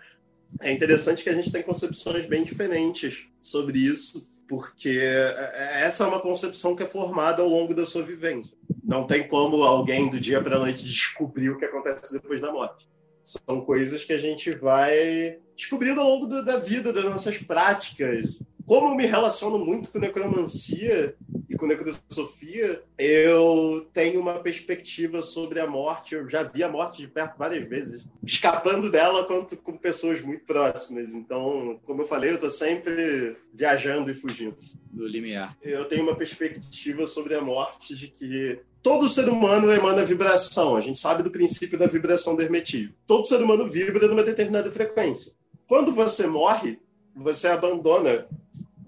É 0.63 0.73
interessante 0.73 1.23
que 1.23 1.29
a 1.29 1.35
gente 1.35 1.53
tem 1.53 1.63
concepções 1.63 2.25
bem 2.25 2.43
diferentes 2.43 3.27
sobre 3.39 3.79
isso, 3.79 4.31
porque 4.49 4.99
essa 5.83 6.05
é 6.05 6.07
uma 6.07 6.21
concepção 6.21 6.75
que 6.75 6.83
é 6.83 6.87
formada 6.87 7.43
ao 7.43 7.49
longo 7.49 7.75
da 7.75 7.85
sua 7.85 8.03
vivência. 8.03 8.57
Não 8.83 9.07
tem 9.07 9.29
como 9.29 9.63
alguém 9.63 10.09
do 10.11 10.19
dia 10.19 10.41
para 10.43 10.57
a 10.57 10.59
noite 10.59 10.83
descobrir 10.85 11.51
o 11.51 11.59
que 11.59 11.67
acontece 11.67 12.13
depois 12.13 12.41
da 12.41 12.51
morte. 12.53 12.89
São 13.23 13.61
coisas 13.61 14.05
que 14.05 14.13
a 14.15 14.19
gente 14.19 14.51
vai 14.57 15.39
descobrindo 15.55 16.01
ao 16.01 16.09
longo 16.09 16.27
do- 16.27 16.43
da 16.45 16.57
vida, 16.57 16.93
das 16.93 17.05
nossas 17.05 17.37
práticas. 17.39 18.41
Como 18.69 18.89
eu 18.89 18.95
me 18.95 19.07
relaciono 19.07 19.59
muito 19.59 19.91
com 19.91 19.99
necromancia 19.99 21.17
e 21.49 21.57
com 21.57 21.67
necrosofia, 21.67 22.83
eu 22.99 23.89
tenho 23.95 24.21
uma 24.21 24.41
perspectiva 24.41 25.23
sobre 25.23 25.59
a 25.59 25.67
morte. 25.67 26.15
Eu 26.15 26.29
já 26.29 26.43
vi 26.43 26.63
a 26.63 26.69
morte 26.69 26.99
de 26.99 27.09
perto 27.09 27.39
várias 27.39 27.67
vezes, 27.67 28.07
escapando 28.23 28.91
dela 28.91 29.25
quanto 29.25 29.57
com 29.57 29.75
pessoas 29.79 30.21
muito 30.21 30.45
próximas. 30.45 31.15
Então, 31.15 31.81
como 31.87 32.03
eu 32.03 32.07
falei, 32.07 32.29
eu 32.29 32.35
estou 32.35 32.51
sempre 32.51 33.39
viajando 33.55 34.11
e 34.11 34.15
fugindo 34.15 34.55
Do 34.93 35.09
limiar. 35.09 35.57
eu 35.63 35.87
tenho 35.87 36.03
uma 36.03 36.15
perspectiva 36.15 37.07
sobre 37.07 37.35
a 37.35 37.41
morte 37.41 37.97
de 37.97 38.09
que 38.09 38.61
todo 38.83 39.09
ser 39.09 39.31
humano 39.31 39.73
emana 39.73 40.05
vibração. 40.05 40.77
A 40.77 40.83
gente 40.83 40.99
sabe 40.99 41.23
do 41.23 41.31
princípio 41.31 41.79
da 41.79 41.87
vibração 41.87 42.37
do 42.37 42.43
hermetismo. 42.43 42.93
Todo 43.07 43.25
ser 43.25 43.43
humano 43.43 43.67
vibra 43.67 44.07
numa 44.09 44.23
determinada 44.23 44.71
frequência. 44.71 45.33
Quando 45.67 45.91
você 45.91 46.27
morre, 46.27 46.79
você 47.17 47.49
abandona 47.49 48.29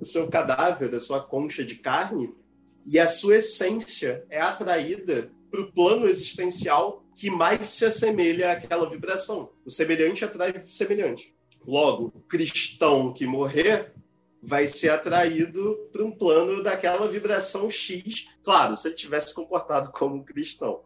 o 0.00 0.04
seu 0.04 0.28
cadáver, 0.28 0.94
a 0.94 1.00
sua 1.00 1.20
concha 1.20 1.64
de 1.64 1.76
carne, 1.76 2.34
e 2.86 2.98
a 2.98 3.06
sua 3.06 3.36
essência 3.36 4.24
é 4.30 4.40
atraída 4.40 5.30
para 5.50 5.60
o 5.60 5.72
plano 5.72 6.06
existencial 6.06 7.04
que 7.14 7.30
mais 7.30 7.68
se 7.68 7.84
assemelha 7.84 8.52
àquela 8.52 8.88
vibração. 8.88 9.50
O 9.64 9.70
semelhante 9.70 10.24
atrai 10.24 10.52
o 10.52 10.66
semelhante. 10.66 11.34
Logo, 11.66 12.06
o 12.14 12.20
cristão 12.20 13.12
que 13.12 13.26
morrer 13.26 13.92
vai 14.42 14.66
ser 14.66 14.90
atraído 14.90 15.76
para 15.92 16.02
um 16.02 16.10
plano 16.10 16.62
daquela 16.62 17.06
vibração 17.06 17.70
X. 17.70 18.28
Claro, 18.42 18.76
se 18.76 18.88
ele 18.88 18.94
tivesse 18.94 19.28
se 19.28 19.34
comportado 19.34 19.90
como 19.92 20.16
um 20.16 20.24
cristão. 20.24 20.80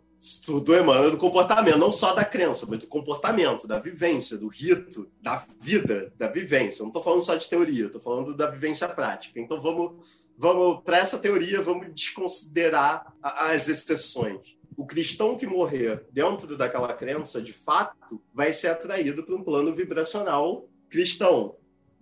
Tudo 0.45 0.75
emana 0.75 1.11
do 1.11 1.19
comportamento, 1.19 1.77
não 1.77 1.93
só 1.93 2.15
da 2.15 2.25
crença, 2.25 2.67
mas 2.69 2.79
do 2.79 2.87
comportamento, 2.87 3.67
da 3.67 3.79
vivência, 3.79 4.39
do 4.39 4.49
rito, 4.49 5.11
da 5.21 5.45
vida, 5.61 6.13
da 6.17 6.29
vivência. 6.29 6.81
Eu 6.81 6.85
não 6.85 6.91
estou 6.91 7.03
falando 7.03 7.23
só 7.23 7.37
de 7.37 7.49
teoria, 7.49 7.87
estou 7.87 8.01
falando 8.01 8.35
da 8.35 8.47
vivência 8.47 8.89
prática. 8.89 9.39
Então 9.39 9.61
vamos, 9.61 10.31
vamos 10.39 10.83
para 10.83 10.99
essa 10.99 11.19
teoria, 11.19 11.61
vamos 11.61 11.95
desconsiderar 11.95 13.15
as 13.23 13.69
exceções. 13.69 14.57
O 14.77 14.87
cristão 14.87 15.37
que 15.37 15.47
morrer 15.47 16.07
dentro 16.11 16.57
daquela 16.57 16.93
crença, 16.95 17.41
de 17.41 17.53
fato, 17.53 18.21
vai 18.33 18.53
ser 18.53 18.69
atraído 18.69 19.23
para 19.25 19.35
um 19.35 19.45
plano 19.45 19.75
vibracional 19.75 20.69
cristão, 20.89 21.57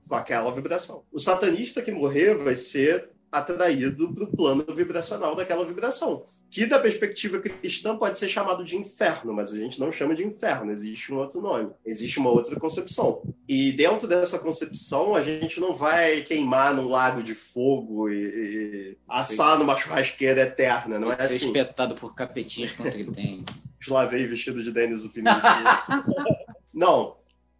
com 0.08 0.14
aquela 0.14 0.50
vibração. 0.50 1.04
O 1.10 1.18
satanista 1.18 1.82
que 1.82 1.90
morrer 1.90 2.34
vai 2.34 2.54
ser 2.54 3.11
atraído 3.32 4.12
para 4.12 4.24
o 4.24 4.26
plano 4.26 4.62
vibracional 4.68 5.34
daquela 5.34 5.64
vibração, 5.64 6.24
que 6.50 6.66
da 6.66 6.78
perspectiva 6.78 7.38
cristã 7.38 7.96
pode 7.96 8.18
ser 8.18 8.28
chamado 8.28 8.62
de 8.62 8.76
inferno, 8.76 9.32
mas 9.32 9.54
a 9.54 9.56
gente 9.56 9.80
não 9.80 9.90
chama 9.90 10.14
de 10.14 10.22
inferno, 10.22 10.70
existe 10.70 11.10
um 11.10 11.16
outro 11.16 11.40
nome, 11.40 11.70
existe 11.84 12.18
uma 12.18 12.30
outra 12.30 12.60
concepção. 12.60 13.22
E 13.48 13.72
dentro 13.72 14.06
dessa 14.06 14.38
concepção, 14.38 15.16
a 15.16 15.22
gente 15.22 15.58
não 15.58 15.74
vai 15.74 16.20
queimar 16.20 16.74
num 16.74 16.88
lago 16.88 17.22
de 17.22 17.34
fogo 17.34 18.10
e, 18.10 18.14
e 18.14 18.98
assar 19.08 19.58
numa 19.58 19.76
churrasqueira 19.76 20.42
eterna, 20.42 20.98
não 20.98 21.10
é 21.10 21.14
assim. 21.14 21.46
espetado 21.46 21.94
por 21.94 22.14
capetinhas 22.14 22.72
contra 22.72 22.98
ele 22.98 23.42
Eslavei 23.80 24.26
vestido 24.28 24.62
de 24.62 24.70
Denis 24.70 25.04
o 25.04 25.12
não, 26.72 27.16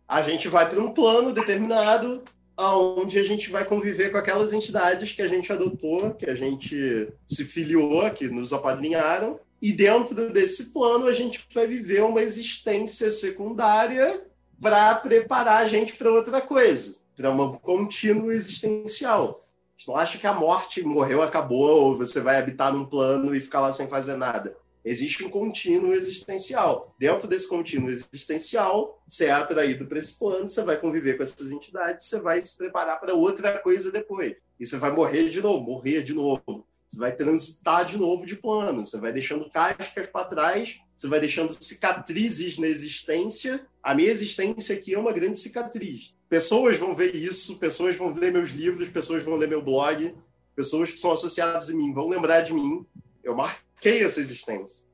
a 0.06 0.20
gente 0.20 0.48
vai 0.48 0.68
para 0.68 0.80
um 0.80 0.92
plano 0.92 1.32
determinado 1.32 2.22
onde 2.62 3.18
a 3.18 3.24
gente 3.24 3.50
vai 3.50 3.64
conviver 3.64 4.10
com 4.10 4.18
aquelas 4.18 4.52
entidades 4.52 5.12
que 5.12 5.22
a 5.22 5.28
gente 5.28 5.52
adotou, 5.52 6.14
que 6.14 6.28
a 6.28 6.34
gente 6.34 7.08
se 7.26 7.44
filiou, 7.44 8.10
que 8.10 8.28
nos 8.28 8.52
apadrinharam, 8.52 9.38
e 9.60 9.72
dentro 9.72 10.32
desse 10.32 10.72
plano 10.72 11.06
a 11.06 11.12
gente 11.12 11.46
vai 11.54 11.66
viver 11.66 12.02
uma 12.02 12.22
existência 12.22 13.10
secundária 13.10 14.20
para 14.60 14.94
preparar 14.96 15.62
a 15.62 15.66
gente 15.66 15.94
para 15.94 16.12
outra 16.12 16.40
coisa, 16.40 16.96
para 17.16 17.30
uma 17.30 17.58
contínua 17.58 18.34
existencial. 18.34 19.40
A 19.40 19.78
gente 19.78 19.88
não 19.88 19.96
acha 19.96 20.18
que 20.18 20.26
a 20.26 20.32
morte 20.32 20.82
morreu, 20.82 21.22
acabou, 21.22 21.84
ou 21.84 21.96
você 21.96 22.20
vai 22.20 22.36
habitar 22.36 22.72
num 22.72 22.84
plano 22.84 23.34
e 23.34 23.40
ficar 23.40 23.60
lá 23.60 23.72
sem 23.72 23.88
fazer 23.88 24.16
nada. 24.16 24.56
Existe 24.84 25.24
um 25.24 25.30
contínuo 25.30 25.92
existencial. 25.92 26.92
Dentro 26.98 27.28
desse 27.28 27.48
contínuo 27.48 27.88
existencial, 27.88 29.02
você 29.08 29.26
é 29.26 29.30
atraído 29.30 29.86
para 29.86 29.98
esse 29.98 30.18
plano, 30.18 30.48
você 30.48 30.62
vai 30.62 30.76
conviver 30.76 31.16
com 31.16 31.22
essas 31.22 31.52
entidades, 31.52 32.06
você 32.06 32.20
vai 32.20 32.42
se 32.42 32.56
preparar 32.56 32.98
para 32.98 33.14
outra 33.14 33.58
coisa 33.58 33.92
depois. 33.92 34.34
E 34.58 34.66
você 34.66 34.76
vai 34.76 34.90
morrer 34.90 35.28
de 35.28 35.40
novo, 35.40 35.64
morrer 35.64 36.02
de 36.02 36.12
novo. 36.12 36.66
Você 36.88 36.98
vai 36.98 37.12
transitar 37.14 37.86
de 37.86 37.96
novo 37.96 38.26
de 38.26 38.36
plano, 38.36 38.84
você 38.84 38.98
vai 38.98 39.12
deixando 39.12 39.48
cascas 39.48 40.06
para 40.08 40.26
trás, 40.26 40.78
você 40.94 41.08
vai 41.08 41.20
deixando 41.20 41.56
cicatrizes 41.58 42.58
na 42.58 42.66
existência. 42.66 43.66
A 43.82 43.94
minha 43.94 44.10
existência 44.10 44.76
aqui 44.76 44.94
é 44.94 44.98
uma 44.98 45.12
grande 45.12 45.38
cicatriz. 45.38 46.14
Pessoas 46.28 46.76
vão 46.76 46.94
ver 46.94 47.14
isso, 47.14 47.58
pessoas 47.58 47.96
vão 47.96 48.12
ler 48.12 48.30
meus 48.30 48.50
livros, 48.50 48.88
pessoas 48.88 49.22
vão 49.22 49.36
ler 49.36 49.48
meu 49.48 49.62
blog, 49.62 50.14
pessoas 50.54 50.90
que 50.90 51.00
são 51.00 51.12
associadas 51.12 51.70
a 51.70 51.74
mim 51.74 51.92
vão 51.92 52.08
lembrar 52.08 52.42
de 52.42 52.52
mim. 52.52 52.84
Eu 53.24 53.34
marco 53.34 53.62
bloqueio 53.82 54.06
essa 54.06 54.20
existência. 54.20 54.86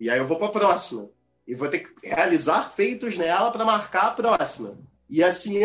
E 0.00 0.08
aí 0.08 0.18
eu 0.18 0.26
vou 0.26 0.38
para 0.38 0.46
a 0.46 0.52
próxima. 0.52 1.10
E 1.46 1.54
vou 1.54 1.68
ter 1.68 1.80
que 1.80 2.08
realizar 2.08 2.70
feitos 2.70 3.18
nela 3.18 3.50
para 3.50 3.64
marcar 3.64 4.06
a 4.06 4.10
próxima. 4.12 4.78
E 5.08 5.22
assim 5.22 5.58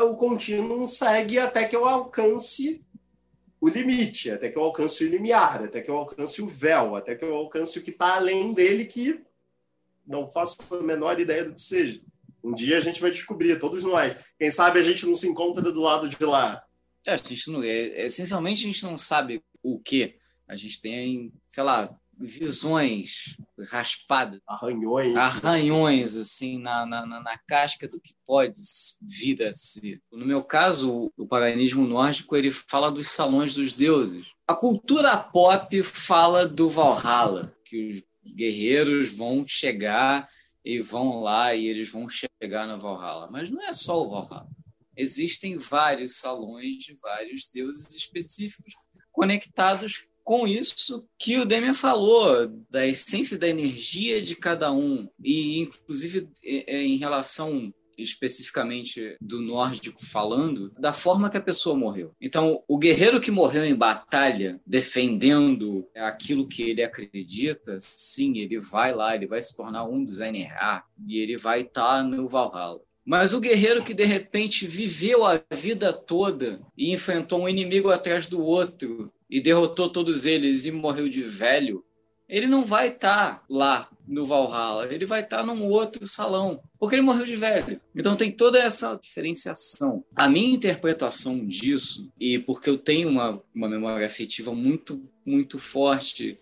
o 0.00 0.16
contínuo 0.16 0.86
segue 0.86 1.38
até 1.38 1.66
que 1.66 1.74
eu 1.74 1.86
alcance 1.86 2.84
o 3.60 3.68
limite, 3.68 4.30
até 4.30 4.48
que 4.48 4.58
eu 4.58 4.62
alcance 4.62 5.04
o 5.04 5.08
limiar, 5.08 5.62
até 5.64 5.80
que 5.80 5.90
eu 5.90 5.96
alcance 5.96 6.42
o 6.42 6.46
véu, 6.46 6.96
até 6.96 7.14
que 7.14 7.24
eu 7.24 7.34
alcance 7.34 7.78
o 7.78 7.82
que 7.82 7.90
está 7.90 8.16
além 8.16 8.52
dele, 8.52 8.84
que 8.84 9.20
não 10.06 10.26
faço 10.26 10.58
a 10.72 10.82
menor 10.82 11.18
ideia 11.18 11.44
do 11.44 11.54
que 11.54 11.60
seja. 11.60 12.00
Um 12.42 12.52
dia 12.52 12.78
a 12.78 12.80
gente 12.80 13.00
vai 13.00 13.10
descobrir, 13.10 13.58
todos 13.58 13.82
nós. 13.82 14.16
Quem 14.38 14.50
sabe 14.50 14.78
a 14.78 14.82
gente 14.82 15.06
não 15.06 15.14
se 15.14 15.28
encontra 15.28 15.62
do 15.72 15.80
lado 15.80 16.08
de 16.08 16.24
lá. 16.24 16.64
É, 17.06 17.14
a 17.14 17.16
gente 17.16 17.50
não, 17.50 17.62
é, 17.62 18.06
essencialmente 18.06 18.64
a 18.64 18.66
gente 18.66 18.82
não 18.84 18.98
sabe 18.98 19.42
o 19.62 19.78
que. 19.78 20.16
A 20.46 20.56
gente 20.56 20.80
tem, 20.80 21.32
sei 21.46 21.62
lá, 21.62 21.97
visões 22.20 23.36
raspadas, 23.70 24.40
arranhões, 24.46 25.16
arranhões 25.16 26.16
assim 26.16 26.58
na, 26.58 26.84
na, 26.84 27.06
na, 27.06 27.38
casca 27.38 27.86
do 27.86 28.00
que 28.00 28.14
pode 28.26 28.58
vir 29.02 29.42
a 29.44 29.52
ser. 29.52 30.00
No 30.10 30.26
meu 30.26 30.42
caso, 30.42 31.12
o 31.16 31.26
paganismo 31.26 31.86
nórdico 31.86 32.36
ele 32.36 32.50
fala 32.50 32.90
dos 32.90 33.10
salões 33.10 33.54
dos 33.54 33.72
deuses. 33.72 34.26
A 34.46 34.54
cultura 34.54 35.16
pop 35.16 35.82
fala 35.82 36.46
do 36.46 36.68
Valhalla, 36.68 37.54
que 37.64 37.88
os 38.24 38.32
guerreiros 38.34 39.14
vão 39.14 39.46
chegar 39.46 40.28
e 40.64 40.80
vão 40.80 41.20
lá 41.20 41.54
e 41.54 41.66
eles 41.66 41.90
vão 41.90 42.08
chegar 42.08 42.66
no 42.66 42.78
Valhalla. 42.78 43.28
Mas 43.30 43.50
não 43.50 43.62
é 43.62 43.72
só 43.72 44.02
o 44.02 44.08
Valhalla. 44.08 44.48
Existem 44.96 45.56
vários 45.56 46.16
salões 46.16 46.76
de 46.76 46.94
vários 46.94 47.48
deuses 47.48 47.94
específicos 47.94 48.74
conectados 49.12 50.07
com 50.28 50.46
isso 50.46 51.08
que 51.18 51.38
o 51.38 51.46
Demian 51.46 51.72
falou, 51.72 52.48
da 52.68 52.86
essência 52.86 53.38
da 53.38 53.48
energia 53.48 54.20
de 54.20 54.36
cada 54.36 54.70
um, 54.70 55.08
e 55.24 55.58
inclusive 55.60 56.28
é, 56.44 56.76
é, 56.76 56.82
em 56.82 56.98
relação 56.98 57.72
especificamente 57.96 59.16
do 59.22 59.40
nórdico 59.40 60.04
falando, 60.04 60.70
da 60.78 60.92
forma 60.92 61.30
que 61.30 61.38
a 61.38 61.40
pessoa 61.40 61.74
morreu. 61.74 62.14
Então, 62.20 62.62
o 62.68 62.76
guerreiro 62.76 63.22
que 63.22 63.30
morreu 63.30 63.64
em 63.64 63.74
batalha, 63.74 64.60
defendendo 64.66 65.88
aquilo 65.96 66.46
que 66.46 66.62
ele 66.62 66.82
acredita, 66.82 67.78
sim, 67.80 68.36
ele 68.36 68.60
vai 68.60 68.92
lá, 68.92 69.14
ele 69.14 69.26
vai 69.26 69.40
se 69.40 69.56
tornar 69.56 69.86
um 69.86 70.04
dos 70.04 70.18
NRA 70.18 70.84
e 71.06 71.20
ele 71.20 71.38
vai 71.38 71.62
estar 71.62 71.96
tá 71.96 72.02
no 72.02 72.28
Valhalla. 72.28 72.82
Mas 73.02 73.32
o 73.32 73.40
guerreiro 73.40 73.82
que 73.82 73.94
de 73.94 74.04
repente 74.04 74.66
viveu 74.66 75.24
a 75.24 75.40
vida 75.50 75.90
toda 75.90 76.60
e 76.76 76.92
enfrentou 76.92 77.40
um 77.40 77.48
inimigo 77.48 77.90
atrás 77.90 78.26
do 78.26 78.44
outro 78.44 79.10
e 79.28 79.40
derrotou 79.40 79.88
todos 79.88 80.26
eles 80.26 80.64
e 80.64 80.72
morreu 80.72 81.08
de 81.08 81.22
velho, 81.22 81.84
ele 82.28 82.46
não 82.46 82.64
vai 82.64 82.88
estar 82.88 83.38
tá 83.38 83.44
lá 83.48 83.90
no 84.06 84.24
Valhalla, 84.24 84.86
ele 84.92 85.06
vai 85.06 85.20
estar 85.20 85.38
tá 85.38 85.44
num 85.44 85.64
outro 85.64 86.06
salão, 86.06 86.62
porque 86.78 86.94
ele 86.94 87.02
morreu 87.02 87.24
de 87.24 87.36
velho. 87.36 87.80
Então 87.94 88.16
tem 88.16 88.30
toda 88.30 88.58
essa 88.58 88.96
diferenciação. 88.96 90.04
A 90.14 90.28
minha 90.28 90.54
interpretação 90.54 91.44
disso, 91.46 92.12
e 92.20 92.38
porque 92.38 92.68
eu 92.68 92.76
tenho 92.76 93.08
uma, 93.08 93.42
uma 93.54 93.68
memória 93.68 94.06
afetiva 94.06 94.54
muito, 94.54 95.02
muito 95.24 95.58
forte 95.58 96.38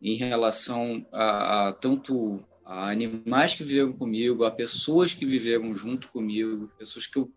em 0.00 0.14
relação 0.14 1.04
a, 1.12 1.68
a 1.68 1.72
tanto 1.72 2.44
a 2.64 2.90
animais 2.90 3.54
que 3.54 3.64
viveram 3.64 3.92
comigo, 3.92 4.44
a 4.44 4.50
pessoas 4.50 5.14
que 5.14 5.26
viveram 5.26 5.74
junto 5.74 6.08
comigo, 6.08 6.70
pessoas 6.78 7.06
que 7.06 7.18
eu 7.18 7.30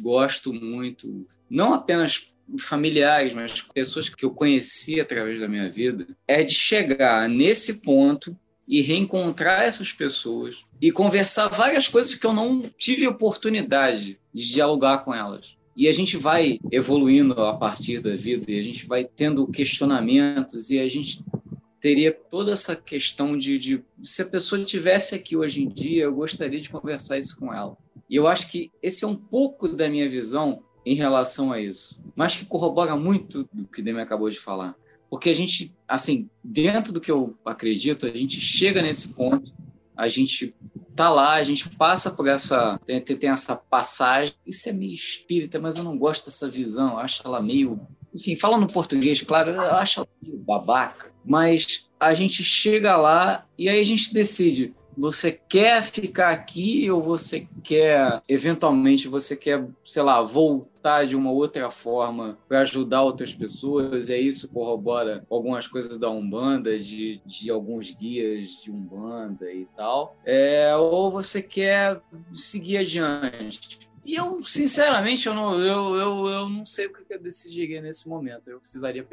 gosto 0.00 0.52
muito, 0.52 1.26
não 1.50 1.74
apenas 1.74 2.32
familiares, 2.58 3.34
mas 3.34 3.60
pessoas 3.60 4.08
que 4.08 4.24
eu 4.24 4.30
conheci 4.30 5.00
através 5.00 5.40
da 5.40 5.48
minha 5.48 5.68
vida, 5.68 6.06
é 6.26 6.42
de 6.42 6.54
chegar 6.54 7.28
nesse 7.28 7.82
ponto 7.82 8.36
e 8.68 8.82
reencontrar 8.82 9.62
essas 9.62 9.92
pessoas 9.92 10.64
e 10.80 10.92
conversar 10.92 11.48
várias 11.48 11.88
coisas 11.88 12.14
que 12.14 12.26
eu 12.26 12.32
não 12.32 12.62
tive 12.76 13.06
oportunidade 13.06 14.18
de 14.32 14.52
dialogar 14.52 14.98
com 14.98 15.14
elas. 15.14 15.56
E 15.74 15.88
a 15.88 15.92
gente 15.92 16.16
vai 16.16 16.58
evoluindo 16.70 17.40
a 17.40 17.56
partir 17.56 18.00
da 18.00 18.14
vida 18.14 18.50
e 18.50 18.58
a 18.58 18.62
gente 18.62 18.86
vai 18.86 19.04
tendo 19.04 19.46
questionamentos 19.46 20.70
e 20.70 20.78
a 20.78 20.88
gente 20.88 21.24
teria 21.80 22.12
toda 22.12 22.52
essa 22.52 22.74
questão 22.74 23.38
de, 23.38 23.58
de 23.58 23.84
se 24.02 24.22
a 24.22 24.26
pessoa 24.26 24.62
tivesse 24.64 25.14
aqui 25.14 25.36
hoje 25.36 25.62
em 25.62 25.68
dia, 25.68 26.04
eu 26.04 26.14
gostaria 26.14 26.60
de 26.60 26.68
conversar 26.68 27.18
isso 27.18 27.38
com 27.38 27.54
ela. 27.54 27.76
E 28.10 28.16
eu 28.16 28.26
acho 28.26 28.50
que 28.50 28.70
esse 28.82 29.04
é 29.04 29.06
um 29.06 29.14
pouco 29.14 29.68
da 29.68 29.88
minha 29.88 30.08
visão 30.08 30.62
em 30.88 30.94
relação 30.94 31.52
a 31.52 31.60
isso, 31.60 32.00
mas 32.16 32.34
que 32.34 32.46
corrobora 32.46 32.96
muito 32.96 33.46
do 33.52 33.66
que 33.66 33.82
Demi 33.82 34.00
acabou 34.00 34.30
de 34.30 34.40
falar. 34.40 34.74
Porque 35.10 35.28
a 35.28 35.34
gente, 35.34 35.76
assim, 35.86 36.30
dentro 36.42 36.92
do 36.92 37.00
que 37.00 37.10
eu 37.10 37.36
acredito, 37.44 38.06
a 38.06 38.10
gente 38.10 38.40
chega 38.40 38.80
nesse 38.80 39.08
ponto, 39.08 39.52
a 39.94 40.08
gente 40.08 40.54
tá 40.96 41.10
lá, 41.10 41.34
a 41.34 41.44
gente 41.44 41.68
passa 41.70 42.10
por 42.10 42.26
essa. 42.26 42.80
Tem, 42.86 43.00
tem 43.00 43.30
essa 43.30 43.54
passagem. 43.54 44.34
Isso 44.46 44.66
é 44.68 44.72
meio 44.72 44.94
espírita, 44.94 45.58
mas 45.58 45.76
eu 45.76 45.84
não 45.84 45.98
gosto 45.98 46.24
dessa 46.24 46.48
visão, 46.48 46.92
eu 46.92 46.98
acho 46.98 47.22
ela 47.24 47.42
meio. 47.42 47.78
Enfim, 48.14 48.34
falando 48.34 48.72
português, 48.72 49.20
claro, 49.20 49.50
eu 49.50 49.60
acho 49.60 50.00
ela 50.00 50.08
meio 50.22 50.38
babaca. 50.38 51.12
Mas 51.22 51.90
a 52.00 52.14
gente 52.14 52.42
chega 52.42 52.96
lá 52.96 53.46
e 53.58 53.68
aí 53.68 53.78
a 53.78 53.84
gente 53.84 54.14
decide 54.14 54.74
você 54.98 55.30
quer 55.32 55.82
ficar 55.82 56.30
aqui 56.30 56.90
ou 56.90 57.00
você 57.00 57.46
quer, 57.62 58.20
eventualmente, 58.28 59.06
você 59.06 59.36
quer, 59.36 59.64
sei 59.84 60.02
lá, 60.02 60.20
voltar 60.20 61.06
de 61.06 61.14
uma 61.14 61.30
outra 61.30 61.70
forma 61.70 62.36
para 62.48 62.60
ajudar 62.60 63.02
outras 63.02 63.32
pessoas? 63.32 64.10
É 64.10 64.18
isso 64.18 64.48
corrobora 64.48 65.24
algumas 65.30 65.68
coisas 65.68 65.98
da 65.98 66.10
Umbanda, 66.10 66.76
de, 66.78 67.20
de 67.24 67.50
alguns 67.50 67.92
guias 67.92 68.48
de 68.62 68.70
Umbanda 68.70 69.50
e 69.52 69.66
tal. 69.76 70.16
É, 70.24 70.74
ou 70.76 71.10
você 71.10 71.40
quer 71.40 72.00
seguir 72.32 72.78
adiante? 72.78 73.88
E 74.04 74.14
eu, 74.14 74.42
sinceramente, 74.42 75.26
eu 75.26 75.34
não, 75.34 75.60
eu, 75.60 75.94
eu, 75.94 76.28
eu 76.28 76.48
não 76.48 76.64
sei 76.64 76.86
o 76.86 76.92
que 76.92 77.12
eu 77.12 77.20
decidiria 77.20 77.82
nesse 77.82 78.08
momento. 78.08 78.48
Eu 78.48 78.58
precisaria 78.58 79.06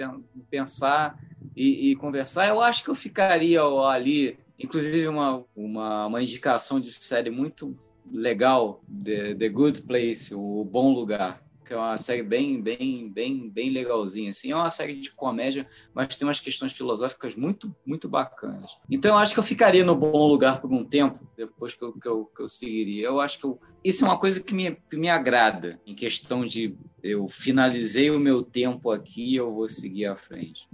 pensar 0.49 1.19
e, 1.53 1.91
e 1.91 1.95
conversar. 1.97 2.47
Eu 2.47 2.61
acho 2.61 2.81
que 2.83 2.89
eu 2.89 2.95
ficaria 2.95 3.61
ali 3.61 4.37
inclusive 4.59 5.07
uma, 5.07 5.43
uma, 5.55 6.07
uma 6.07 6.23
indicação 6.23 6.79
de 6.79 6.91
série 6.91 7.29
muito 7.29 7.77
legal, 8.11 8.83
The, 9.03 9.35
The 9.35 9.49
Good 9.49 9.81
Place, 9.83 10.33
o 10.33 10.63
Bom 10.63 10.93
Lugar 10.93 11.45
que 11.65 11.73
é 11.73 11.77
uma 11.77 11.97
série 11.97 12.21
bem, 12.21 12.61
bem, 12.61 13.09
bem, 13.09 13.49
bem 13.49 13.69
legalzinha, 13.71 14.29
assim. 14.29 14.51
É 14.51 14.55
uma 14.55 14.69
série 14.69 15.01
de 15.01 15.11
comédia, 15.11 15.67
mas 15.93 16.15
tem 16.15 16.27
umas 16.27 16.39
questões 16.39 16.71
filosóficas 16.71 17.35
muito, 17.35 17.75
muito 17.85 18.07
bacanas. 18.07 18.77
Então, 18.89 19.11
eu 19.11 19.17
acho 19.17 19.33
que 19.33 19.39
eu 19.39 19.43
ficaria 19.43 19.83
no 19.83 19.95
bom 19.95 20.27
lugar 20.27 20.61
por 20.61 20.71
um 20.71 20.85
tempo, 20.85 21.27
depois 21.35 21.73
que 21.73 21.83
eu, 21.83 21.93
que 21.93 22.07
eu, 22.07 22.25
que 22.25 22.41
eu 22.41 22.47
seguiria. 22.47 23.07
Eu 23.07 23.19
acho 23.19 23.39
que 23.39 23.45
eu, 23.45 23.59
isso 23.83 24.05
é 24.05 24.07
uma 24.07 24.17
coisa 24.17 24.41
que 24.41 24.53
me, 24.53 24.77
que 24.89 24.95
me 24.95 25.09
agrada, 25.09 25.79
em 25.85 25.95
questão 25.95 26.45
de 26.45 26.77
eu 27.01 27.27
finalizei 27.27 28.11
o 28.11 28.19
meu 28.19 28.43
tempo 28.43 28.91
aqui, 28.91 29.35
eu 29.35 29.51
vou 29.51 29.67
seguir 29.67 30.05
à 30.05 30.15
frente. 30.15 30.69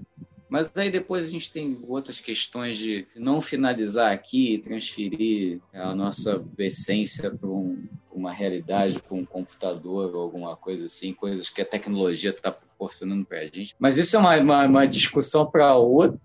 Mas 0.51 0.69
aí 0.75 0.91
depois 0.91 1.23
a 1.23 1.29
gente 1.29 1.49
tem 1.49 1.79
outras 1.87 2.19
questões 2.19 2.75
de 2.75 3.07
não 3.15 3.39
finalizar 3.39 4.11
aqui, 4.11 4.61
transferir 4.61 5.61
a 5.73 5.95
nossa 5.95 6.43
essência 6.57 7.31
para 7.31 7.47
um, 7.47 7.87
uma 8.11 8.33
realidade, 8.33 8.99
para 8.99 9.15
um 9.15 9.23
computador 9.23 10.13
ou 10.13 10.21
alguma 10.21 10.57
coisa 10.57 10.87
assim, 10.87 11.13
coisas 11.13 11.49
que 11.49 11.61
a 11.61 11.65
tecnologia 11.65 12.31
está 12.31 12.51
proporcionando 12.51 13.23
para 13.25 13.39
a 13.39 13.45
gente. 13.45 13.73
Mas 13.79 13.97
isso 13.97 14.17
é 14.17 14.19
uma, 14.19 14.35
uma, 14.35 14.65
uma 14.65 14.85
discussão 14.85 15.49
para 15.49 15.73
outra 15.77 16.19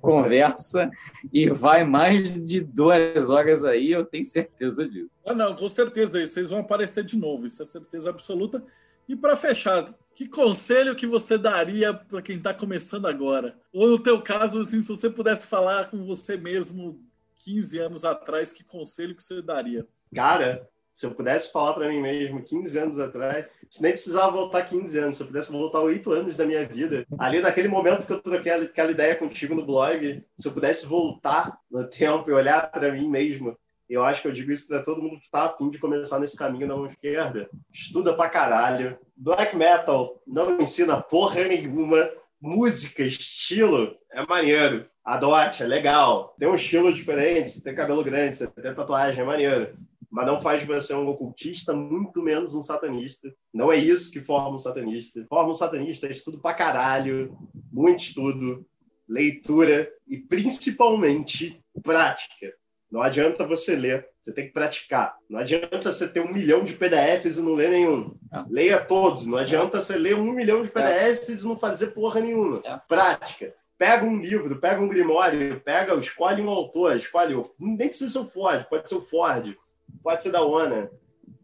conversa 0.00 0.90
e 1.30 1.50
vai 1.50 1.84
mais 1.84 2.46
de 2.46 2.62
duas 2.62 3.28
horas 3.28 3.62
aí, 3.62 3.92
eu 3.92 4.06
tenho 4.06 4.24
certeza 4.24 4.88
disso. 4.88 5.10
Ah, 5.22 5.34
não, 5.34 5.54
com 5.54 5.68
certeza, 5.68 6.26
vocês 6.26 6.48
vão 6.48 6.60
aparecer 6.60 7.04
de 7.04 7.18
novo, 7.18 7.46
isso 7.46 7.60
é 7.60 7.66
certeza 7.66 8.08
absoluta. 8.08 8.64
E 9.08 9.14
para 9.14 9.36
fechar, 9.36 9.94
que 10.14 10.26
conselho 10.26 10.94
que 10.94 11.06
você 11.06 11.38
daria 11.38 11.92
para 11.92 12.22
quem 12.22 12.36
está 12.36 12.52
começando 12.52 13.06
agora? 13.06 13.56
Ou 13.72 13.88
no 13.88 13.98
teu 13.98 14.20
caso, 14.20 14.60
assim, 14.60 14.80
se 14.80 14.88
você 14.88 15.10
pudesse 15.10 15.46
falar 15.46 15.90
com 15.90 16.04
você 16.04 16.36
mesmo 16.36 17.00
15 17.44 17.78
anos 17.78 18.04
atrás, 18.04 18.52
que 18.52 18.64
conselho 18.64 19.14
que 19.14 19.22
você 19.22 19.40
daria? 19.42 19.86
Cara, 20.14 20.68
se 20.92 21.04
eu 21.04 21.10
pudesse 21.10 21.52
falar 21.52 21.74
para 21.74 21.88
mim 21.88 22.00
mesmo 22.00 22.42
15 22.42 22.78
anos 22.78 22.98
atrás, 22.98 23.46
nem 23.78 23.92
precisava 23.92 24.32
voltar 24.32 24.64
15 24.64 24.98
anos, 24.98 25.16
se 25.18 25.22
eu 25.22 25.26
pudesse 25.26 25.52
voltar 25.52 25.80
8 25.80 26.10
anos 26.10 26.36
da 26.36 26.46
minha 26.46 26.66
vida, 26.66 27.06
ali 27.18 27.40
naquele 27.40 27.68
momento 27.68 28.06
que 28.06 28.12
eu 28.12 28.22
troquei 28.22 28.50
aquela 28.50 28.90
ideia 28.90 29.14
contigo 29.14 29.54
no 29.54 29.66
blog, 29.66 30.24
se 30.38 30.48
eu 30.48 30.52
pudesse 30.52 30.86
voltar 30.86 31.60
no 31.70 31.86
tempo 31.86 32.30
e 32.30 32.32
olhar 32.32 32.70
para 32.70 32.90
mim 32.90 33.08
mesmo 33.10 33.56
eu 33.88 34.04
acho 34.04 34.20
que 34.20 34.28
eu 34.28 34.32
digo 34.32 34.50
isso 34.50 34.66
para 34.66 34.82
todo 34.82 35.02
mundo 35.02 35.18
que 35.18 35.26
está 35.26 35.44
afim 35.44 35.70
de 35.70 35.78
começar 35.78 36.18
nesse 36.18 36.36
caminho 36.36 36.66
da 36.66 36.76
mão 36.76 36.86
esquerda. 36.86 37.48
Estuda 37.72 38.14
pra 38.14 38.28
caralho. 38.28 38.98
Black 39.16 39.56
metal 39.56 40.20
não 40.26 40.60
ensina 40.60 41.00
porra 41.00 41.44
nenhuma. 41.44 42.10
Música, 42.40 43.02
estilo, 43.02 43.96
é 44.12 44.24
maneiro. 44.26 44.86
Adote, 45.04 45.62
é 45.62 45.66
legal. 45.66 46.34
Tem 46.38 46.48
um 46.48 46.54
estilo 46.54 46.92
diferente, 46.92 47.50
você 47.50 47.62
tem 47.62 47.74
cabelo 47.74 48.02
grande, 48.02 48.36
você 48.36 48.48
tem 48.48 48.74
tatuagem, 48.74 49.20
é 49.20 49.24
maneiro. 49.24 49.76
Mas 50.10 50.26
não 50.26 50.40
faz 50.40 50.60
de 50.60 50.66
você 50.66 50.94
um 50.94 51.08
ocultista, 51.08 51.72
muito 51.72 52.22
menos 52.22 52.54
um 52.54 52.62
satanista. 52.62 53.32
Não 53.54 53.72
é 53.72 53.76
isso 53.76 54.10
que 54.10 54.20
forma 54.20 54.56
um 54.56 54.58
satanista. 54.58 55.24
Forma 55.28 55.50
um 55.50 55.54
satanista 55.54 56.06
é 56.06 56.10
estudo 56.10 56.40
pra 56.40 56.54
caralho, 56.54 57.36
muito 57.72 58.00
estudo, 58.00 58.66
leitura 59.08 59.90
e 60.08 60.18
principalmente 60.18 61.62
prática. 61.82 62.52
Não 62.90 63.02
adianta 63.02 63.44
você 63.44 63.74
ler, 63.74 64.08
você 64.20 64.32
tem 64.32 64.46
que 64.46 64.52
praticar. 64.52 65.16
Não 65.28 65.40
adianta 65.40 65.92
você 65.92 66.06
ter 66.06 66.20
um 66.20 66.32
milhão 66.32 66.62
de 66.62 66.72
PDFs 66.72 67.36
e 67.36 67.40
não 67.40 67.54
ler 67.54 67.70
nenhum. 67.70 68.14
É. 68.32 68.44
Leia 68.48 68.78
todos. 68.78 69.26
Não 69.26 69.38
adianta 69.38 69.82
você 69.82 69.96
ler 69.96 70.14
um 70.14 70.32
milhão 70.32 70.62
de 70.62 70.68
PDFs 70.68 71.42
e 71.42 71.48
não 71.48 71.58
fazer 71.58 71.88
porra 71.88 72.20
nenhuma. 72.20 72.62
É. 72.64 72.78
Prática. 72.88 73.52
Pega 73.76 74.04
um 74.04 74.18
livro, 74.18 74.58
pega 74.58 74.80
um 74.80 74.88
grimório, 74.88 75.60
pega, 75.60 75.94
escolhe 75.96 76.40
um 76.40 76.48
autor, 76.48 76.96
escolhe. 76.96 77.34
Nem 77.58 77.88
precisa 77.88 78.10
ser 78.10 78.18
o 78.20 78.28
Ford, 78.28 78.64
pode 78.70 78.88
ser 78.88 78.94
o 78.94 79.02
Ford, 79.02 79.54
pode 80.02 80.22
ser 80.22 80.30
da 80.30 80.42
Ona, 80.42 80.90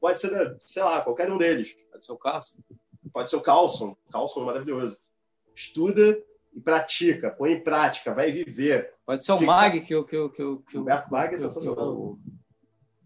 pode 0.01 0.19
ser 0.19 0.31
da, 0.31 0.57
sei 0.61 0.83
lá, 0.83 1.03
qualquer 1.03 1.31
um 1.31 1.37
deles. 1.37 1.77
Pode 1.91 2.05
ser 2.05 2.13
o 2.13 2.17
Carlson. 2.17 2.55
Pode 3.13 3.29
ser 3.29 3.37
o 3.37 3.43
Carlson. 3.43 3.97
Carlson 4.11 4.43
é 4.43 4.45
maravilhoso. 4.47 4.97
Estuda 5.55 6.19
e 6.55 6.61
pratica, 6.61 7.31
põe 7.31 7.53
em 7.53 7.61
prática, 7.61 8.15
vai 8.15 8.31
viver. 8.31 8.93
Pode 9.07 9.25
ser 9.25 9.33
o 9.33 9.39
Fica... 9.39 9.51
Mag 9.51 9.81
que 9.81 9.95
o 9.95 10.05
que 10.05 10.17
o 10.17 10.29
que 10.31 10.43
o 10.43 10.63
Humberto 10.75 11.11
Mag 11.11 11.35
é 11.35 11.39
sensacional. 11.39 12.19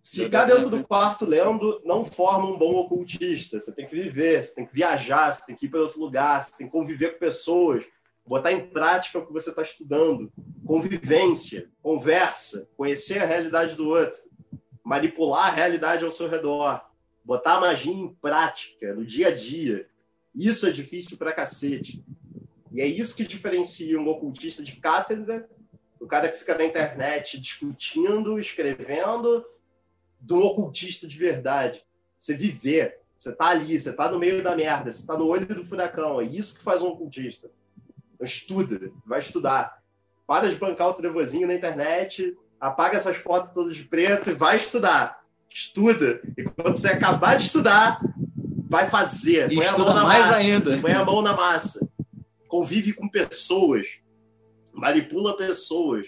Ficar 0.02 0.44
dentro 0.44 0.70
do 0.70 0.84
quarto 0.84 1.24
lendo 1.26 1.82
não 1.84 2.04
forma 2.04 2.46
um 2.48 2.56
bom 2.56 2.76
ocultista. 2.76 3.58
Você 3.58 3.72
tem 3.72 3.86
que 3.86 3.94
viver, 3.94 4.42
você 4.42 4.54
tem 4.54 4.66
que 4.66 4.72
viajar, 4.72 5.32
você 5.32 5.46
tem 5.46 5.56
que 5.56 5.66
ir 5.66 5.68
para 5.68 5.80
outro 5.80 6.00
lugar, 6.00 6.40
você 6.40 6.58
tem 6.58 6.66
que 6.66 6.72
conviver 6.72 7.14
com 7.14 7.18
pessoas, 7.18 7.84
botar 8.24 8.52
em 8.52 8.66
prática 8.68 9.18
o 9.18 9.26
que 9.26 9.32
você 9.32 9.50
está 9.50 9.62
estudando. 9.62 10.32
Convivência, 10.64 11.68
conversa, 11.82 12.68
conhecer 12.76 13.20
a 13.20 13.26
realidade 13.26 13.74
do 13.74 13.88
outro, 13.88 14.20
manipular 14.84 15.46
a 15.46 15.50
realidade 15.50 16.04
ao 16.04 16.12
seu 16.12 16.28
redor, 16.28 16.80
botar 17.24 17.54
a 17.54 17.60
magia 17.60 17.92
em 17.92 18.08
prática, 18.14 18.94
no 18.94 19.04
dia 19.04 19.28
a 19.28 19.34
dia. 19.34 19.88
Isso 20.32 20.68
é 20.68 20.70
difícil 20.70 21.16
pra 21.16 21.32
cacete. 21.32 22.04
E 22.76 22.82
é 22.82 22.86
isso 22.86 23.16
que 23.16 23.24
diferencia 23.24 23.98
um 23.98 24.06
ocultista 24.06 24.62
de 24.62 24.76
cátedra, 24.76 25.48
o 25.98 26.06
cara 26.06 26.28
que 26.28 26.38
fica 26.40 26.58
na 26.58 26.64
internet 26.66 27.40
discutindo, 27.40 28.38
escrevendo, 28.38 29.42
um 30.30 30.40
ocultista 30.40 31.08
de 31.08 31.16
verdade. 31.16 31.82
Você 32.18 32.36
viver, 32.36 32.98
você 33.18 33.32
tá 33.32 33.46
ali, 33.46 33.80
você 33.80 33.94
tá 33.94 34.10
no 34.10 34.18
meio 34.18 34.42
da 34.42 34.54
merda, 34.54 34.92
você 34.92 35.06
tá 35.06 35.16
no 35.16 35.26
olho 35.26 35.46
do 35.46 35.64
furacão. 35.64 36.20
É 36.20 36.24
isso 36.24 36.58
que 36.58 36.62
faz 36.62 36.82
um 36.82 36.88
ocultista. 36.88 37.50
Então, 38.14 38.26
estuda, 38.26 38.92
vai 39.06 39.20
estudar. 39.20 39.82
Para 40.26 40.50
de 40.50 40.56
bancar 40.56 40.88
o 40.88 40.92
trevozinho 40.92 41.46
na 41.46 41.54
internet, 41.54 42.36
apaga 42.60 42.98
essas 42.98 43.16
fotos 43.16 43.52
todas 43.52 43.74
de 43.74 43.84
preto 43.84 44.28
e 44.28 44.34
vai 44.34 44.56
estudar. 44.56 45.24
Estuda. 45.48 46.20
E 46.36 46.44
quando 46.44 46.76
você 46.76 46.88
acabar 46.88 47.38
de 47.38 47.44
estudar, 47.44 48.02
vai 48.68 48.84
fazer. 48.84 49.48
Põe 49.48 49.66
a 49.66 49.78
mão 49.78 49.94
na 49.94 50.04
mais 50.04 50.26
massa. 50.26 50.36
ainda. 50.36 50.78
Põe 50.78 50.92
a 50.92 51.04
mão 51.06 51.22
na 51.22 51.34
massa 51.34 51.95
convive 52.56 52.94
com 52.94 53.06
pessoas, 53.06 54.00
manipula 54.72 55.36
pessoas. 55.36 56.06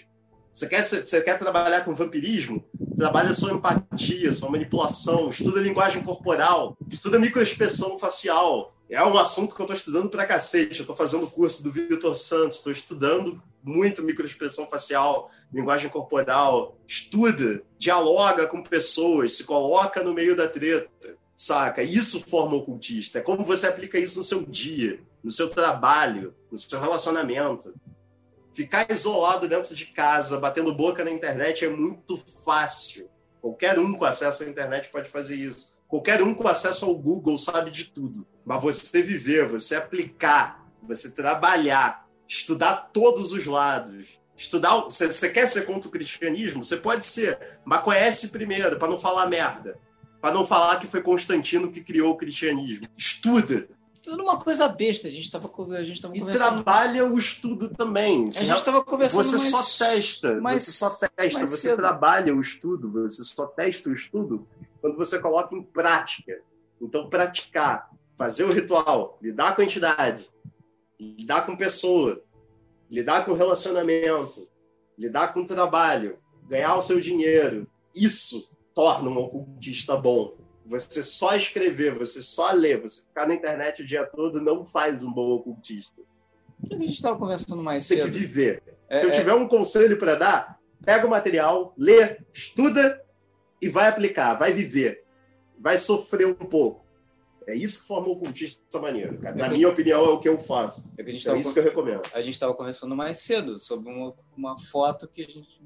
Você 0.51 0.67
quer, 0.67 0.81
você 0.81 1.21
quer 1.21 1.37
trabalhar 1.37 1.85
com 1.85 1.93
vampirismo? 1.93 2.63
Trabalha 2.97 3.33
sua 3.33 3.51
empatia, 3.51 4.33
sua 4.33 4.49
manipulação, 4.49 5.29
estuda 5.29 5.61
linguagem 5.61 6.03
corporal, 6.03 6.75
estuda 6.89 7.19
microexpressão 7.19 7.99
facial. 7.99 8.75
É 8.89 9.03
um 9.03 9.15
assunto 9.15 9.53
que 9.53 9.61
eu 9.61 9.65
estou 9.65 9.77
estudando 9.77 10.09
pra 10.09 10.25
cacete. 10.25 10.79
Eu 10.79 10.83
estou 10.83 10.95
fazendo 10.95 11.25
o 11.25 11.29
curso 11.29 11.63
do 11.63 11.71
Vitor 11.71 12.15
Santos, 12.15 12.57
estou 12.57 12.73
estudando 12.73 13.39
muito 13.63 14.01
microexpressão 14.01 14.65
facial, 14.65 15.29
linguagem 15.53 15.87
corporal. 15.87 16.75
Estuda, 16.87 17.61
dialoga 17.77 18.47
com 18.47 18.63
pessoas, 18.63 19.37
se 19.37 19.43
coloca 19.43 20.03
no 20.03 20.15
meio 20.15 20.35
da 20.35 20.47
treta, 20.47 21.15
saca? 21.35 21.83
Isso 21.83 22.25
forma 22.27 22.55
ocultista. 22.55 23.19
É 23.19 23.21
como 23.21 23.45
você 23.45 23.67
aplica 23.67 23.99
isso 23.99 24.17
no 24.17 24.23
seu 24.23 24.43
dia 24.43 24.99
no 25.23 25.31
seu 25.31 25.49
trabalho, 25.49 26.33
no 26.51 26.57
seu 26.57 26.79
relacionamento. 26.79 27.73
Ficar 28.51 28.89
isolado 28.91 29.47
dentro 29.47 29.75
de 29.75 29.85
casa, 29.87 30.39
batendo 30.39 30.73
boca 30.73 31.03
na 31.03 31.11
internet 31.11 31.65
é 31.65 31.69
muito 31.69 32.17
fácil. 32.43 33.09
Qualquer 33.41 33.79
um 33.79 33.93
com 33.93 34.05
acesso 34.05 34.43
à 34.43 34.47
internet 34.47 34.89
pode 34.89 35.09
fazer 35.09 35.35
isso. 35.35 35.77
Qualquer 35.87 36.21
um 36.21 36.33
com 36.33 36.47
acesso 36.47 36.85
ao 36.85 36.95
Google 36.95 37.37
sabe 37.37 37.71
de 37.71 37.85
tudo. 37.85 38.27
Mas 38.45 38.61
você 38.61 39.01
viver, 39.01 39.47
você 39.47 39.75
aplicar, 39.75 40.67
você 40.81 41.11
trabalhar, 41.11 42.07
estudar 42.27 42.89
todos 42.91 43.31
os 43.31 43.45
lados. 43.45 44.19
Estudar, 44.35 44.81
você 44.81 45.29
quer 45.29 45.47
ser 45.47 45.65
contra 45.65 45.89
o 45.89 45.91
cristianismo? 45.91 46.63
Você 46.63 46.77
pode 46.77 47.05
ser, 47.05 47.59
mas 47.65 47.81
conhece 47.81 48.29
primeiro, 48.29 48.77
para 48.77 48.87
não 48.87 48.97
falar 48.97 49.25
merda. 49.27 49.77
Para 50.21 50.33
não 50.33 50.45
falar 50.45 50.79
que 50.79 50.87
foi 50.87 51.01
Constantino 51.01 51.71
que 51.71 51.83
criou 51.83 52.11
o 52.11 52.17
cristianismo. 52.17 52.87
Estuda, 52.97 53.67
tudo 54.09 54.23
uma 54.23 54.39
coisa 54.39 54.67
besta. 54.67 55.07
A 55.07 55.11
gente 55.11 55.23
estava 55.23 55.49
a 55.77 55.83
gente 55.83 56.01
tava 56.01 56.17
e 56.17 56.25
trabalha 56.25 57.05
o 57.05 57.17
estudo 57.17 57.69
também. 57.69 58.29
A 58.29 58.43
gente 58.43 58.55
estava 58.55 58.83
conversando 58.83 59.23
Você 59.23 59.37
mais, 59.37 59.67
só 59.67 59.85
testa, 59.85 60.41
mais, 60.41 60.63
você 60.63 60.71
só 60.71 60.89
testa, 61.15 61.39
você 61.45 61.57
cedo. 61.57 61.75
trabalha 61.77 62.35
o 62.35 62.41
estudo, 62.41 62.91
você 62.91 63.23
só 63.23 63.45
testa 63.45 63.89
o 63.89 63.93
estudo 63.93 64.47
quando 64.81 64.97
você 64.97 65.19
coloca 65.19 65.55
em 65.55 65.61
prática. 65.61 66.41
Então, 66.81 67.09
praticar, 67.09 67.89
fazer 68.17 68.45
o 68.45 68.51
ritual, 68.51 69.17
lidar 69.21 69.55
com 69.55 69.61
a 69.61 69.65
entidade, 69.65 70.29
lidar 70.99 71.45
com 71.45 71.55
pessoa, 71.55 72.21
lidar 72.89 73.25
com 73.25 73.33
relacionamento, 73.33 74.47
lidar 74.97 75.33
com 75.33 75.41
o 75.41 75.45
trabalho, 75.45 76.17
ganhar 76.47 76.75
o 76.75 76.81
seu 76.81 76.99
dinheiro, 76.99 77.67
isso 77.95 78.49
torna 78.73 79.09
um 79.09 79.17
ocultista 79.17 79.95
bom 79.95 80.38
você 80.69 81.03
só 81.03 81.35
escrever, 81.35 81.97
você 81.97 82.21
só 82.21 82.51
ler, 82.51 82.79
você 82.79 83.01
ficar 83.01 83.27
na 83.27 83.33
internet 83.33 83.81
o 83.81 83.87
dia 83.87 84.05
todo 84.05 84.39
não 84.39 84.63
faz 84.63 85.03
um 85.03 85.11
bom 85.11 85.31
ocultista. 85.31 85.99
A 86.69 86.75
gente 86.75 86.93
estava 86.93 87.17
conversando 87.17 87.63
mais 87.63 87.87
Tem 87.87 87.97
cedo. 87.97 88.11
Tem 88.11 88.13
que 88.13 88.19
viver. 88.19 88.63
É, 88.87 88.97
Se 88.97 89.05
eu 89.05 89.09
é... 89.09 89.13
tiver 89.13 89.33
um 89.33 89.47
conselho 89.47 89.97
para 89.97 90.13
dar, 90.13 90.59
pega 90.85 91.07
o 91.07 91.09
material, 91.09 91.73
lê, 91.75 92.19
estuda 92.31 93.03
e 93.59 93.67
vai 93.67 93.87
aplicar, 93.87 94.35
vai 94.35 94.53
viver. 94.53 95.03
Vai 95.57 95.77
sofrer 95.77 96.27
um 96.27 96.35
pouco. 96.35 96.85
É 97.47 97.55
isso 97.55 97.81
que 97.81 97.87
forma 97.87 98.07
o 98.07 98.11
ocultista 98.11 98.79
maneiro, 98.79 99.17
cara. 99.17 99.35
Na 99.35 99.47
é 99.47 99.49
minha 99.49 99.67
opinião, 99.67 100.05
é 100.05 100.09
o 100.09 100.19
que 100.19 100.29
eu 100.29 100.37
faço. 100.37 100.93
É, 100.99 101.03
que 101.03 101.09
é 101.09 101.15
isso 101.15 101.51
que 101.51 101.59
eu 101.59 101.63
recomendo. 101.63 102.03
A 102.13 102.21
gente 102.21 102.35
estava 102.35 102.53
conversando 102.53 102.95
mais 102.95 103.21
cedo 103.21 103.57
sobre 103.57 103.91
uma, 103.91 104.13
uma 104.37 104.59
foto 104.59 105.07
que 105.07 105.23
a 105.23 105.27
gente 105.27 105.59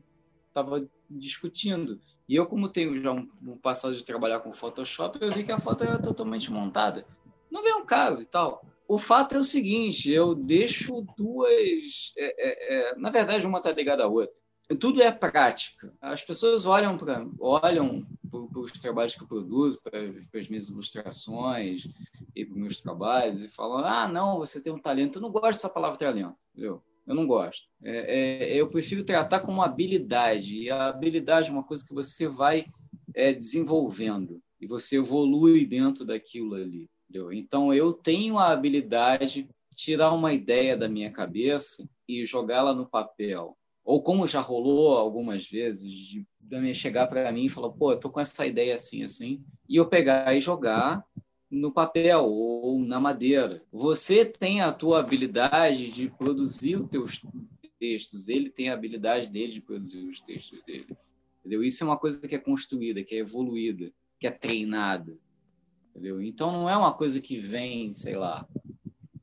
estava 0.47 0.87
discutindo. 1.09 1.99
E 2.33 2.35
eu, 2.35 2.47
como 2.47 2.67
tenho 2.67 2.99
já 2.99 3.11
um, 3.11 3.29
um, 3.43 3.55
passado 3.55 3.93
de 3.93 4.03
trabalhar 4.03 4.39
com 4.39 4.51
Photoshop, 4.51 5.19
eu 5.21 5.31
vi 5.31 5.43
que 5.43 5.51
a 5.51 5.59
foto 5.59 5.83
era 5.83 5.99
totalmente 5.99 6.51
montada. 6.51 7.05
Não 7.51 7.61
vem 7.61 7.75
um 7.75 7.85
caso 7.85 8.23
e 8.23 8.25
tal. 8.25 8.65
O 8.87 8.97
fato 8.97 9.35
é 9.35 9.37
o 9.37 9.43
seguinte: 9.43 10.11
eu 10.11 10.33
deixo 10.33 11.05
duas. 11.15 12.11
É, 12.17 12.25
é, 12.25 12.89
é, 12.89 12.95
na 12.95 13.11
verdade, 13.11 13.45
uma 13.45 13.59
está 13.59 13.71
ligada 13.71 14.03
à 14.03 14.07
outra. 14.07 14.33
Tudo 14.79 15.03
é 15.03 15.11
prática. 15.11 15.93
As 16.01 16.23
pessoas 16.23 16.65
olham 16.65 16.97
para 16.97 17.23
olham 17.39 18.03
os 18.31 18.71
trabalhos 18.79 19.13
que 19.13 19.21
eu 19.21 19.27
produzo, 19.27 19.79
para 19.83 19.99
as 19.99 20.49
minhas 20.49 20.69
ilustrações 20.69 21.87
e 22.35 22.43
para 22.43 22.55
os 22.55 22.59
meus 22.59 22.81
trabalhos 22.81 23.43
e 23.43 23.47
falam: 23.47 23.85
ah, 23.85 24.07
não, 24.07 24.39
você 24.39 24.59
tem 24.59 24.73
um 24.73 24.79
talento. 24.79 25.19
Eu 25.19 25.21
não 25.21 25.31
gosto 25.31 25.59
dessa 25.59 25.69
palavra 25.69 25.99
talento, 25.99 26.35
entendeu? 26.51 26.81
Eu 27.05 27.15
não 27.15 27.27
gosto. 27.27 27.67
É, 27.83 28.53
é, 28.53 28.55
eu 28.55 28.69
prefiro 28.69 29.03
tratar 29.03 29.41
como 29.41 29.61
habilidade. 29.61 30.57
E 30.61 30.69
a 30.69 30.87
habilidade 30.87 31.49
é 31.49 31.51
uma 31.51 31.63
coisa 31.63 31.85
que 31.85 31.93
você 31.93 32.27
vai 32.27 32.65
é, 33.13 33.33
desenvolvendo 33.33 34.41
e 34.59 34.65
você 34.65 34.97
evolui 34.97 35.65
dentro 35.65 36.05
daquilo 36.05 36.55
ali. 36.55 36.89
Entendeu? 37.09 37.33
Então, 37.33 37.73
eu 37.73 37.93
tenho 37.93 38.39
a 38.39 38.49
habilidade 38.49 39.43
de 39.43 39.75
tirar 39.75 40.13
uma 40.13 40.33
ideia 40.33 40.77
da 40.77 40.87
minha 40.87 41.11
cabeça 41.11 41.87
e 42.07 42.25
jogá-la 42.25 42.73
no 42.73 42.89
papel. 42.89 43.57
Ou 43.83 44.01
como 44.01 44.25
já 44.25 44.39
rolou 44.39 44.97
algumas 44.97 45.45
vezes, 45.45 45.91
de 45.91 46.25
Damian 46.39 46.73
chegar 46.73 47.07
para 47.07 47.31
mim 47.31 47.45
e 47.45 47.49
falar, 47.49 47.69
pô, 47.69 47.91
eu 47.91 47.99
tô 47.99 48.09
com 48.09 48.19
essa 48.19 48.47
ideia 48.47 48.75
assim, 48.75 49.03
assim, 49.03 49.43
e 49.67 49.75
eu 49.75 49.85
pegar 49.85 50.33
e 50.33 50.39
jogar 50.39 51.03
no 51.53 51.71
papel 51.71 52.25
ou 52.25 52.79
na 52.79 52.99
madeira. 52.99 53.61
Você 53.71 54.25
tem 54.25 54.61
a 54.61 54.71
tua 54.71 54.99
habilidade 54.99 55.91
de 55.91 56.09
produzir 56.09 56.77
os 56.77 56.89
teus 56.89 57.21
textos, 57.79 58.27
ele 58.27 58.49
tem 58.49 58.69
a 58.69 58.73
habilidade 58.73 59.29
dele 59.29 59.53
de 59.53 59.61
produzir 59.61 59.99
os 59.99 60.19
textos 60.21 60.63
dele. 60.63 60.87
Entendeu? 61.39 61.63
Isso 61.63 61.83
é 61.83 61.87
uma 61.87 61.97
coisa 61.97 62.27
que 62.27 62.33
é 62.33 62.39
construída, 62.39 63.03
que 63.03 63.13
é 63.13 63.19
evoluída, 63.19 63.91
que 64.19 64.25
é 64.25 64.31
treinada. 64.31 65.15
Entendeu? 65.91 66.21
Então 66.21 66.51
não 66.51 66.69
é 66.69 66.75
uma 66.75 66.93
coisa 66.93 67.21
que 67.21 67.37
vem, 67.37 67.93
sei 67.93 68.15
lá. 68.15 68.47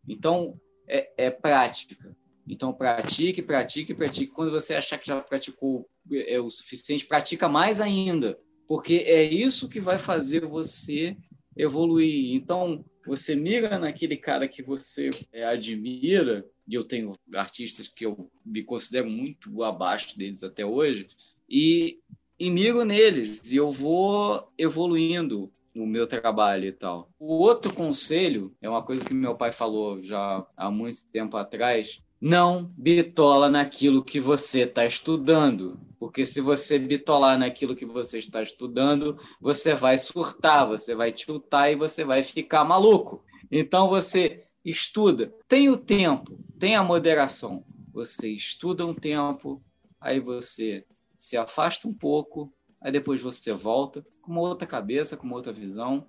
Então 0.07 0.61
é, 0.86 1.11
é 1.16 1.31
prática. 1.31 2.16
Então 2.47 2.73
pratique, 2.73 3.43
pratique, 3.43 3.94
pratique. 3.94 4.32
Quando 4.32 4.52
você 4.52 4.74
achar 4.74 4.98
que 4.98 5.07
já 5.07 5.20
praticou 5.20 5.89
é 6.12 6.40
o 6.40 6.51
suficiente, 6.51 7.07
pratica 7.07 7.48
mais 7.48 7.81
ainda, 7.81 8.39
porque 8.66 9.05
é 9.07 9.23
isso 9.23 9.69
que 9.69 9.81
vai 9.81 9.98
fazer 9.98 10.44
você 10.44 11.16
evoluir. 11.56 12.35
Então, 12.35 12.85
você 13.06 13.35
mira 13.35 13.78
naquele 13.78 14.16
cara 14.16 14.47
que 14.47 14.62
você 14.62 15.10
é, 15.32 15.44
admira, 15.44 16.47
e 16.66 16.74
eu 16.74 16.85
tenho 16.85 17.12
artistas 17.35 17.89
que 17.89 18.06
eu 18.06 18.31
me 18.44 18.62
considero 18.62 19.09
muito 19.10 19.62
abaixo 19.62 20.18
deles 20.18 20.43
até 20.43 20.64
hoje, 20.64 21.09
e, 21.48 21.98
e 22.39 22.51
miro 22.51 22.85
neles, 22.85 23.51
e 23.51 23.56
eu 23.56 23.70
vou 23.70 24.52
evoluindo 24.56 25.51
no 25.74 25.86
meu 25.86 26.06
trabalho 26.06 26.66
e 26.66 26.72
tal. 26.72 27.10
O 27.18 27.35
outro 27.39 27.72
conselho 27.72 28.55
é 28.60 28.68
uma 28.68 28.82
coisa 28.82 29.05
que 29.05 29.14
meu 29.14 29.35
pai 29.35 29.52
falou 29.52 30.02
já 30.02 30.47
há 30.56 30.70
muito 30.70 31.06
tempo 31.06 31.36
atrás, 31.36 32.02
não 32.20 32.70
bitola 32.77 33.48
naquilo 33.48 34.05
que 34.05 34.20
você 34.20 34.60
está 34.60 34.85
estudando. 34.85 35.81
Porque 36.01 36.24
se 36.24 36.40
você 36.40 36.78
bitolar 36.78 37.39
naquilo 37.39 37.77
que 37.77 37.85
você 37.85 38.18
está 38.18 38.43
estudando, 38.43 39.20
você 39.39 39.74
vai 39.74 39.98
surtar, 39.98 40.66
você 40.66 40.94
vai 40.94 41.12
tiltar 41.12 41.70
e 41.70 41.77
você 41.77 42.02
vai 42.05 42.22
ficar 42.22 42.64
maluco. 42.64 43.22
Então 43.52 43.86
você 43.86 44.44
estuda, 44.64 45.31
tem 45.47 45.68
o 45.68 45.77
tempo, 45.77 46.43
tem 46.59 46.74
a 46.74 46.82
moderação. 46.82 47.62
Você 47.93 48.31
estuda 48.31 48.86
um 48.86 48.94
tempo, 48.94 49.62
aí 50.01 50.18
você 50.18 50.86
se 51.18 51.36
afasta 51.36 51.86
um 51.86 51.93
pouco, 51.93 52.51
aí 52.81 52.90
depois 52.90 53.20
você 53.20 53.52
volta 53.52 54.02
com 54.22 54.32
uma 54.32 54.40
outra 54.40 54.66
cabeça, 54.66 55.18
com 55.18 55.27
uma 55.27 55.36
outra 55.36 55.52
visão, 55.52 56.09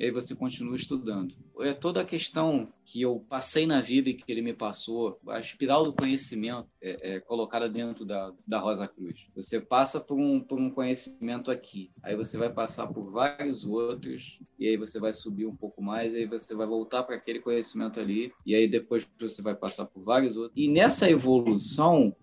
e 0.00 0.04
aí 0.06 0.10
você 0.10 0.34
continua 0.34 0.76
estudando. 0.76 1.34
É 1.60 1.74
toda 1.74 2.00
a 2.00 2.04
questão 2.06 2.72
que 2.86 3.02
eu 3.02 3.22
passei 3.28 3.66
na 3.66 3.82
vida 3.82 4.08
e 4.08 4.14
que 4.14 4.32
ele 4.32 4.40
me 4.40 4.54
passou, 4.54 5.20
a 5.28 5.38
espiral 5.38 5.84
do 5.84 5.92
conhecimento 5.92 6.66
é, 6.80 7.16
é 7.16 7.20
colocada 7.20 7.68
dentro 7.68 8.06
da, 8.06 8.32
da 8.46 8.58
Rosa 8.58 8.88
Cruz. 8.88 9.26
Você 9.36 9.60
passa 9.60 10.00
por 10.00 10.18
um, 10.18 10.40
por 10.40 10.58
um 10.58 10.70
conhecimento 10.70 11.50
aqui, 11.50 11.90
aí 12.02 12.16
você 12.16 12.38
vai 12.38 12.48
passar 12.48 12.86
por 12.86 13.10
vários 13.10 13.62
outros, 13.62 14.40
e 14.58 14.66
aí 14.66 14.78
você 14.78 14.98
vai 14.98 15.12
subir 15.12 15.44
um 15.44 15.54
pouco 15.54 15.82
mais, 15.82 16.14
aí 16.14 16.24
você 16.24 16.54
vai 16.54 16.66
voltar 16.66 17.02
para 17.02 17.16
aquele 17.16 17.40
conhecimento 17.40 18.00
ali, 18.00 18.32
e 18.46 18.54
aí 18.54 18.66
depois 18.66 19.06
você 19.20 19.42
vai 19.42 19.54
passar 19.54 19.84
por 19.84 20.02
vários 20.02 20.34
outros. 20.34 20.54
E 20.56 20.66
nessa 20.66 21.10
evolução, 21.10 22.16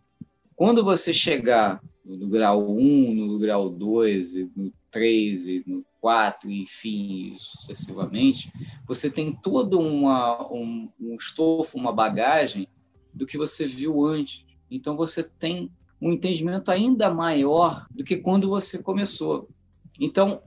quando 0.55 0.83
você 0.83 1.13
chegar 1.13 1.79
no 2.03 2.27
grau 2.27 2.75
1, 2.75 3.13
no 3.13 3.37
grau 3.37 3.69
2, 3.69 4.33
no 4.55 4.73
3, 4.89 5.67
no 5.67 5.85
4, 6.07 6.49
enfim, 6.49 7.33
sucessivamente, 7.35 8.49
você 8.87 9.09
tem 9.09 9.33
todo 9.33 9.77
uma, 9.77 10.41
um, 10.49 10.89
um 10.97 11.15
estofo, 11.15 11.77
uma 11.77 11.91
bagagem 11.91 12.65
do 13.13 13.25
que 13.27 13.37
você 13.37 13.67
viu 13.67 14.05
antes. 14.05 14.45
Então 14.71 14.95
você 14.95 15.21
tem 15.21 15.69
um 15.99 16.13
entendimento 16.13 16.71
ainda 16.71 17.13
maior 17.13 17.85
do 17.91 18.05
que 18.05 18.15
quando 18.15 18.47
você 18.47 18.81
começou. 18.81 19.49
Então, 19.99 20.41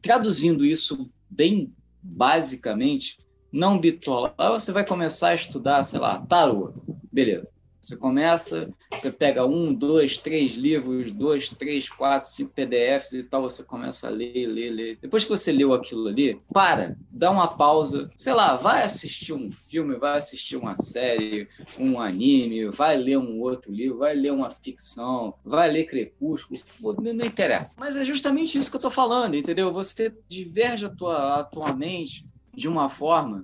traduzindo 0.00 0.64
isso 0.64 1.10
bem 1.28 1.70
basicamente, 2.02 3.18
não 3.52 3.78
bitola. 3.78 4.34
Você 4.52 4.72
vai 4.72 4.86
começar 4.86 5.28
a 5.28 5.34
estudar, 5.34 5.84
sei 5.84 6.00
lá, 6.00 6.18
tarô. 6.26 6.72
Beleza. 7.12 7.52
Você 7.80 7.96
começa, 7.96 8.68
você 8.92 9.10
pega 9.10 9.46
um, 9.46 9.72
dois, 9.72 10.18
três 10.18 10.54
livros, 10.54 11.12
dois, 11.12 11.48
três, 11.50 11.88
quatro, 11.88 12.28
cinco 12.28 12.52
PDFs 12.52 13.12
e 13.12 13.22
tal, 13.22 13.42
você 13.42 13.62
começa 13.62 14.08
a 14.08 14.10
ler, 14.10 14.46
ler, 14.46 14.70
ler. 14.70 14.98
Depois 15.00 15.24
que 15.24 15.30
você 15.30 15.52
leu 15.52 15.72
aquilo 15.72 16.08
ali, 16.08 16.40
para, 16.52 16.96
dá 17.10 17.30
uma 17.30 17.48
pausa, 17.48 18.10
sei 18.16 18.34
lá, 18.34 18.56
vai 18.56 18.82
assistir 18.82 19.32
um 19.32 19.50
filme, 19.68 19.96
vai 19.96 20.18
assistir 20.18 20.56
uma 20.56 20.74
série, 20.74 21.46
um 21.78 22.00
anime, 22.00 22.66
vai 22.66 22.96
ler 22.96 23.18
um 23.18 23.40
outro 23.40 23.72
livro, 23.72 23.98
vai 23.98 24.14
ler 24.14 24.32
uma 24.32 24.50
ficção, 24.50 25.34
vai 25.44 25.70
ler 25.70 25.86
Crepúsculo, 25.86 26.60
não, 27.00 27.24
interessa. 27.24 27.76
Mas 27.78 27.96
é 27.96 28.04
justamente 28.04 28.58
isso 28.58 28.70
que 28.70 28.76
eu 28.76 28.80
estou 28.80 28.90
falando, 28.90 29.34
entendeu? 29.34 29.72
Você 29.72 30.12
diverge 30.28 30.86
a 30.86 30.90
tua, 30.90 31.40
a 31.40 31.44
tua 31.44 31.72
mente 31.74 32.26
de 32.54 32.68
uma 32.68 32.90
forma 32.90 33.40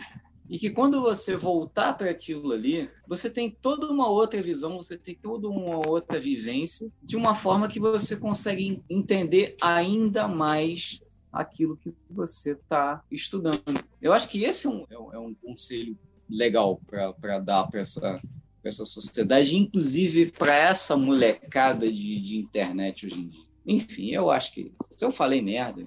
e 0.49 0.59
que 0.59 0.71
quando 0.71 1.01
você 1.01 1.37
voltar 1.37 1.97
para 1.97 2.11
aquilo 2.11 2.53
ali, 2.53 2.91
você 3.07 3.31
tem 3.31 3.51
toda 3.51 3.91
uma 3.91 4.09
outra 4.09 4.43
visão, 4.43 4.77
você 4.77 4.97
tem 4.97 5.15
toda 5.15 5.49
uma 5.49 5.87
outra 5.87 6.19
vivência, 6.19 6.89
de 7.03 7.17
uma 7.17 7.35
forma 7.35 7.69
que 7.69 7.81
você 7.81 8.17
consegue 8.17 8.83
entender 8.89 9.57
ainda 9.61 10.29
mais 10.29 11.01
aquilo 11.33 11.77
que 11.77 11.93
você 12.09 12.53
está 12.53 13.03
estudando. 13.11 13.63
Eu 14.01 14.13
acho 14.13 14.29
que 14.29 14.45
esse 14.45 14.67
é 14.67 14.71
um, 14.71 14.87
é 14.91 15.19
um 15.19 15.31
é 15.31 15.35
conselho 15.43 15.99
legal 16.29 16.81
para 16.87 17.39
dar 17.39 17.67
para 17.69 17.81
essa, 17.81 18.21
essa 18.63 18.85
sociedade, 18.85 19.57
inclusive 19.57 20.31
para 20.31 20.55
essa 20.55 20.97
molecada 20.97 21.91
de, 21.91 22.21
de 22.21 22.37
internet 22.37 23.07
hoje 23.07 23.19
em 23.19 23.29
dia. 23.29 23.45
Enfim, 23.67 24.11
eu 24.11 24.31
acho 24.31 24.53
que 24.53 24.73
se 24.91 25.05
eu 25.05 25.11
falei 25.11 25.41
merda, 25.41 25.85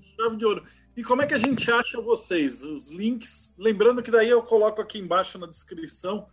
Chave 0.00 0.36
de 0.36 0.44
ouro. 0.44 0.64
E 0.96 1.02
como 1.02 1.22
é 1.22 1.26
que 1.26 1.34
a 1.34 1.38
gente 1.38 1.70
acha 1.70 2.00
vocês? 2.00 2.62
Os 2.62 2.90
links. 2.92 3.52
Lembrando 3.58 4.02
que 4.02 4.10
daí 4.10 4.28
eu 4.28 4.42
coloco 4.42 4.80
aqui 4.80 4.98
embaixo 4.98 5.38
na 5.38 5.46
descrição. 5.46 6.26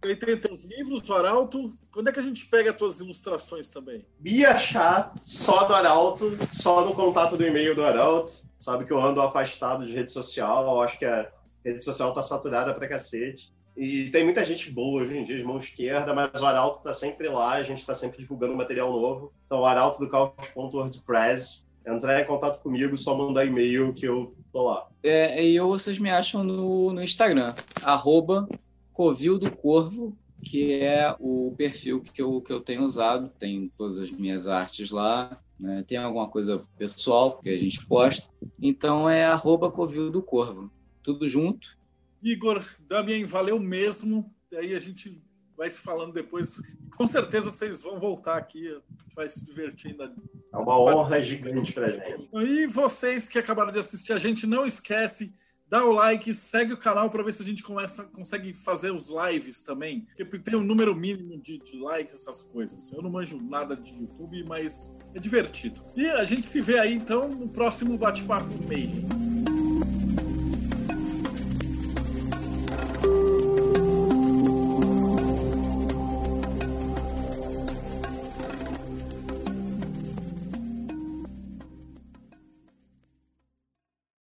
Aí 0.00 0.14
tem 0.14 0.36
teus 0.36 0.64
livros, 0.64 1.08
o 1.08 1.14
Arauto. 1.14 1.76
Quando 1.90 2.08
é 2.08 2.12
que 2.12 2.20
a 2.20 2.22
gente 2.22 2.46
pega 2.46 2.70
as 2.70 2.76
tuas 2.76 3.00
ilustrações 3.00 3.68
também? 3.68 4.06
Me 4.20 4.44
achar 4.44 5.12
só 5.24 5.64
do 5.64 5.74
Arauto, 5.74 6.38
só 6.52 6.84
no 6.84 6.94
contato 6.94 7.36
do 7.36 7.44
e-mail 7.44 7.74
do 7.74 7.84
Arauto. 7.84 8.32
Sabe 8.60 8.84
que 8.84 8.92
eu 8.92 9.02
ando 9.02 9.20
afastado 9.20 9.84
de 9.84 9.92
rede 9.92 10.12
social. 10.12 10.64
Eu 10.64 10.80
acho 10.80 10.96
que 10.96 11.04
a 11.04 11.28
rede 11.64 11.82
social 11.82 12.14
tá 12.14 12.22
saturada 12.22 12.72
pra 12.72 12.88
cacete. 12.88 13.52
E 13.76 14.10
tem 14.10 14.24
muita 14.24 14.44
gente 14.44 14.70
boa 14.70 15.02
hoje 15.02 15.16
em 15.16 15.24
dia, 15.24 15.36
de 15.36 15.44
mão 15.44 15.58
esquerda, 15.58 16.12
mas 16.12 16.40
o 16.40 16.46
Arauto 16.46 16.82
tá 16.82 16.92
sempre 16.92 17.28
lá, 17.28 17.52
a 17.52 17.62
gente 17.62 17.78
está 17.78 17.94
sempre 17.94 18.18
divulgando 18.18 18.56
material 18.56 18.92
novo. 18.92 19.32
Então, 19.46 19.60
o 19.60 19.64
Arauto 19.64 20.00
do 20.00 20.08
Caos.wordpress 20.08 21.67
entrar 21.88 22.20
em 22.20 22.26
contato 22.26 22.60
comigo, 22.62 22.96
só 22.96 23.16
mandar 23.16 23.44
e-mail 23.44 23.92
que 23.92 24.06
eu 24.06 24.34
tô 24.52 24.68
lá. 24.68 24.88
É, 25.02 25.44
e 25.44 25.56
eu, 25.56 25.68
vocês 25.68 25.98
me 25.98 26.10
acham 26.10 26.44
no, 26.44 26.92
no 26.92 27.02
Instagram, 27.02 27.54
arroba 27.82 28.48
Covil 28.92 29.38
do 29.38 29.50
Corvo, 29.50 30.16
que 30.42 30.74
é 30.74 31.14
o 31.18 31.54
perfil 31.56 32.00
que 32.00 32.22
eu, 32.22 32.40
que 32.40 32.52
eu 32.52 32.60
tenho 32.60 32.82
usado. 32.82 33.30
Tem 33.38 33.70
todas 33.76 33.98
as 33.98 34.10
minhas 34.10 34.46
artes 34.46 34.90
lá. 34.90 35.38
Né? 35.58 35.84
Tem 35.86 35.98
alguma 35.98 36.28
coisa 36.28 36.62
pessoal 36.76 37.38
que 37.38 37.48
a 37.48 37.56
gente 37.56 37.84
posta. 37.86 38.28
Então 38.60 39.08
é 39.08 39.24
arroba 39.24 39.70
Covil 39.70 40.10
do 40.10 40.22
Corvo. 40.22 40.70
Tudo 41.02 41.28
junto. 41.28 41.76
Igor, 42.22 42.64
Damien, 42.88 43.24
valeu 43.24 43.58
mesmo. 43.58 44.32
Aí 44.52 44.74
a 44.74 44.78
gente 44.78 45.20
vai 45.58 45.68
se 45.68 45.78
falando 45.78 46.12
depois. 46.14 46.62
Com 46.96 47.06
certeza 47.06 47.50
vocês 47.50 47.82
vão 47.82 47.98
voltar 47.98 48.38
aqui, 48.38 48.80
vai 49.14 49.28
se 49.28 49.44
divertir 49.44 49.90
ainda. 49.90 50.14
É 50.52 50.56
uma 50.56 50.78
honra 50.80 51.20
gigante 51.20 51.72
para 51.72 51.90
gente. 51.90 52.28
E 52.32 52.66
vocês 52.66 53.28
que 53.28 53.38
acabaram 53.38 53.72
de 53.72 53.78
assistir, 53.78 54.12
a 54.12 54.18
gente 54.18 54.46
não 54.46 54.64
esquece 54.64 55.34
dá 55.68 55.84
o 55.84 55.92
like, 55.92 56.32
segue 56.32 56.72
o 56.72 56.76
canal 56.76 57.10
para 57.10 57.22
ver 57.22 57.32
se 57.32 57.42
a 57.42 57.44
gente 57.44 57.62
começa, 57.62 58.04
consegue 58.04 58.54
fazer 58.54 58.90
os 58.90 59.08
lives 59.08 59.62
também. 59.62 60.06
Porque 60.16 60.38
tem 60.38 60.56
um 60.56 60.64
número 60.64 60.94
mínimo 60.94 61.38
de, 61.38 61.58
de 61.58 61.78
likes, 61.78 62.14
essas 62.14 62.42
coisas. 62.42 62.90
Eu 62.92 63.02
não 63.02 63.10
manjo 63.10 63.38
nada 63.38 63.76
de 63.76 63.92
YouTube, 63.92 64.44
mas 64.48 64.96
é 65.14 65.18
divertido. 65.18 65.80
E 65.94 66.06
a 66.08 66.24
gente 66.24 66.46
se 66.46 66.60
vê 66.60 66.78
aí 66.78 66.94
então 66.94 67.28
no 67.28 67.48
próximo 67.48 67.98
bate-papo 67.98 68.48
meio. 68.66 69.37